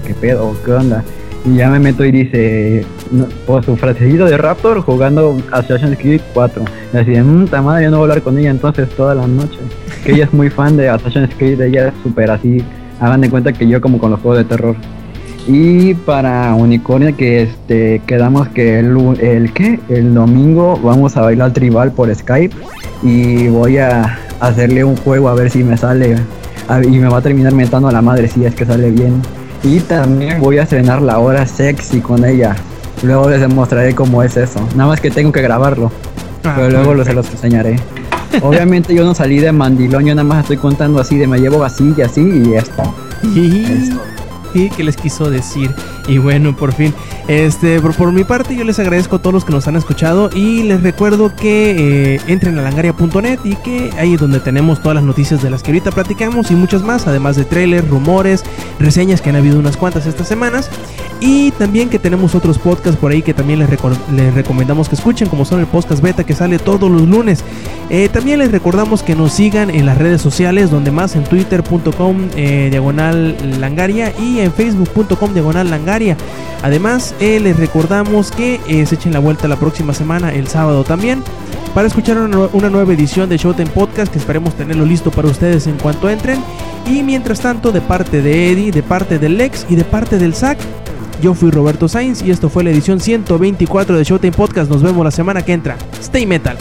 ¿qué 0.06 0.14
pedo? 0.14 0.54
¿Qué 0.66 0.72
onda? 0.74 1.04
Y 1.46 1.56
ya 1.56 1.70
me 1.70 1.80
meto 1.80 2.04
y 2.04 2.12
dice, 2.12 2.86
no, 3.12 3.28
por 3.48 3.64
su 3.64 3.78
frasecito 3.78 4.26
de 4.26 4.38
Raptor 4.38 4.82
jugando 4.82 5.38
Assassin's 5.52 5.98
Creed 5.98 6.22
4. 6.34 6.66
Y 6.94 6.98
así 6.98 7.12
de, 7.12 7.24
mmm, 7.24 7.46
madre, 7.64 7.86
yo 7.86 7.92
no 7.92 7.98
voy 8.00 8.10
a 8.10 8.12
hablar 8.12 8.22
con 8.22 8.38
ella 8.38 8.50
entonces 8.50 8.90
toda 8.90 9.16
la 9.16 9.26
noche. 9.26 9.58
Que 10.04 10.12
ella 10.12 10.26
es 10.26 10.34
muy 10.34 10.50
fan 10.50 10.76
de 10.76 10.90
Assassin's 10.90 11.34
Creed, 11.38 11.62
ella 11.62 11.88
es 11.88 11.94
súper 12.04 12.30
así. 12.30 12.62
Hagan 13.00 13.22
de 13.22 13.30
cuenta 13.30 13.54
que 13.54 13.68
yo 13.68 13.80
como 13.82 13.98
con 14.00 14.12
los 14.12 14.20
juegos 14.20 14.40
de 14.40 14.46
terror. 14.46 14.76
Y 15.48 15.94
para 15.96 16.54
Unicornia 16.54 17.14
que 17.14 17.44
este 17.44 18.02
quedamos 18.06 18.50
que 18.50 18.80
el, 18.80 18.96
el 19.22 19.52
¿qué? 19.54 19.80
el 19.90 20.14
domingo 20.14 20.80
vamos 20.84 21.18
a 21.18 21.22
bailar 21.22 21.54
tribal 21.54 21.92
por 21.92 22.14
Skype 22.14 22.56
y 23.02 23.48
voy 23.48 23.78
a 23.78 24.20
hacerle 24.42 24.84
un 24.84 24.96
juego 24.98 25.30
a 25.30 25.34
ver 25.34 25.50
si 25.50 25.64
me 25.64 25.76
sale 25.78 26.18
a- 26.68 26.84
y 26.84 27.00
me 27.00 27.08
va 27.10 27.18
a 27.18 27.22
terminar 27.22 27.54
mentando 27.54 27.88
a 27.88 27.92
la 27.92 28.02
madre 28.02 28.28
si 28.28 28.46
es 28.46 28.54
que 28.54 28.66
sale 28.66 28.92
bien. 28.92 29.22
Y 29.64 29.80
también 29.80 30.40
voy 30.40 30.58
a 30.60 30.64
estrenar 30.64 31.02
la 31.02 31.18
hora 31.20 31.46
sexy 31.48 32.00
con 32.00 32.24
ella. 32.26 32.56
Luego 33.02 33.30
les 33.30 33.40
demostraré 33.42 33.96
cómo 33.96 34.22
es 34.22 34.38
eso. 34.38 34.60
Nada 34.76 34.90
más 34.90 35.02
que 35.02 35.10
tengo 35.10 35.32
que 35.32 35.42
grabarlo. 35.42 35.92
Ah, 36.44 36.54
pero 36.58 36.70
luego 36.70 36.94
lo- 36.94 37.06
se 37.06 37.14
los 37.14 37.30
enseñaré. 37.32 37.78
Obviamente 38.42 38.94
yo 38.94 39.04
no 39.04 39.14
salí 39.14 39.40
de 39.40 39.52
mandilón, 39.52 40.06
yo 40.06 40.16
nada 40.16 40.24
más 40.24 40.42
estoy 40.42 40.58
contando 40.58 41.00
así 41.00 41.18
de 41.18 41.28
me 41.28 41.40
llevo 41.40 41.64
así 41.64 41.94
y 41.98 42.02
así 42.02 42.22
y 42.22 42.54
esto. 42.54 42.84
Y, 43.24 43.92
y 44.54 44.70
qué 44.70 44.84
les 44.84 44.96
quiso 44.96 45.30
decir. 45.30 45.74
Y 46.08 46.18
bueno, 46.18 46.56
por 46.56 46.74
fin. 46.74 46.94
Este, 47.30 47.80
por, 47.80 47.94
por 47.94 48.12
mi 48.12 48.24
parte, 48.24 48.56
yo 48.56 48.64
les 48.64 48.80
agradezco 48.80 49.18
a 49.18 49.20
todos 49.20 49.36
los 49.36 49.46
que 49.46 49.52
nos 49.52 49.68
han 49.68 49.76
escuchado. 49.76 50.32
Y 50.34 50.64
les 50.64 50.82
recuerdo 50.82 51.36
que 51.36 52.16
eh, 52.16 52.22
entren 52.26 52.58
a 52.58 52.64
langaria.net 52.64 53.38
y 53.44 53.56
que 53.58 53.92
ahí 54.00 54.16
es 54.16 54.20
donde 54.20 54.40
tenemos 54.40 54.82
todas 54.82 54.96
las 54.96 55.04
noticias 55.04 55.44
de 55.44 55.52
las 55.52 55.62
que 55.62 55.70
ahorita 55.70 55.92
platicamos 55.92 56.50
y 56.50 56.56
muchas 56.56 56.82
más, 56.82 57.06
además 57.06 57.36
de 57.36 57.46
trailers, 57.46 57.88
rumores, 57.88 58.44
reseñas 58.80 59.22
que 59.22 59.30
han 59.30 59.36
habido 59.36 59.60
unas 59.60 59.78
cuantas 59.78 60.08
estas 60.08 60.28
semanas. 60.28 60.72
Y 61.22 61.52
también 61.52 61.90
que 61.90 62.00
tenemos 62.00 62.34
otros 62.34 62.58
podcasts 62.58 63.00
por 63.00 63.12
ahí 63.12 63.22
que 63.22 63.34
también 63.34 63.60
les, 63.60 63.70
recomendamos 64.34 64.90
que 64.90 64.96
escuchen, 64.96 65.28
como 65.28 65.46
son 65.46 65.60
el 65.60 65.68
podcast 65.68 66.02
beta 66.02 66.24
que 66.24 66.34
sale 66.34 66.58
todos 66.58 66.90
los 66.90 67.08
lunes. 67.08 67.44
Eh, 67.90 68.10
también 68.10 68.40
les 68.40 68.52
recordamos 68.52 69.04
que 69.04 69.16
nos 69.16 69.34
sigan 69.34 69.70
en 69.70 69.86
las 69.86 69.98
redes 69.98 70.22
sociales, 70.22 70.72
donde 70.72 70.92
más 70.92 71.16
en 71.16 71.26
twitter.com 71.26 72.30
eh, 72.36 72.70
diagonal 72.72 73.36
langaria 73.60 74.14
y 74.18 74.40
en 74.40 74.52
facebook.com 74.52 75.34
diagonal 75.34 75.70
langaria. 75.70 76.16
Además, 76.62 77.16
eh, 77.20 77.40
les 77.40 77.58
recordamos 77.58 78.32
que 78.32 78.60
eh, 78.68 78.86
se 78.86 78.96
echen 78.96 79.14
la 79.14 79.20
vuelta 79.20 79.48
la 79.48 79.58
próxima 79.58 79.94
semana, 79.94 80.34
el 80.34 80.48
sábado 80.48 80.84
también, 80.84 81.24
para 81.74 81.88
escuchar 81.88 82.18
una, 82.18 82.48
una 82.54 82.70
nueva 82.70 82.94
edición 82.94 83.30
de 83.30 83.38
Showtime 83.38 83.70
Podcast 83.72 84.12
que 84.12 84.20
esperemos 84.20 84.56
tenerlo 84.56 84.86
listo 84.86 85.12
para 85.12 85.28
ustedes 85.28 85.68
en 85.68 85.78
cuanto 85.78 86.10
entren. 86.10 86.40
Y 86.86 87.04
mientras 87.04 87.42
tanto, 87.42 87.72
de 87.72 87.82
parte 87.82 88.22
de 88.22 88.52
Eddie, 88.52 88.72
de 88.72 88.84
parte 88.84 89.20
del 89.20 89.38
Lex 89.38 89.66
y 89.70 89.76
de 89.76 89.84
parte 89.84 90.18
del 90.18 90.34
Zack, 90.34 90.58
yo 91.22 91.34
fui 91.34 91.52
Roberto 91.52 91.88
Sainz 91.88 92.22
y 92.22 92.32
esto 92.32 92.50
fue 92.50 92.64
la 92.64 92.72
edición 92.72 93.00
124 93.00 93.98
de 93.98 94.04
Showtime 94.04 94.32
Podcast. 94.32 94.72
Nos 94.72 94.82
vemos 94.82 95.04
la 95.04 95.12
semana 95.12 95.44
que 95.44 95.54
entra. 95.54 95.78
Stay 96.00 96.26
metal. 96.26 96.58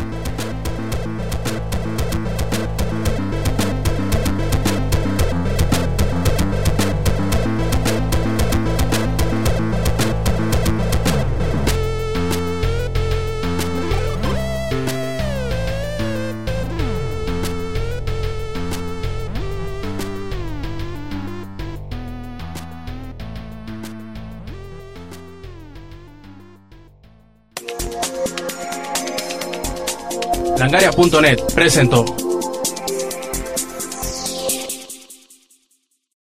Langaria.net 30.99 31.55
presentó 31.55 32.28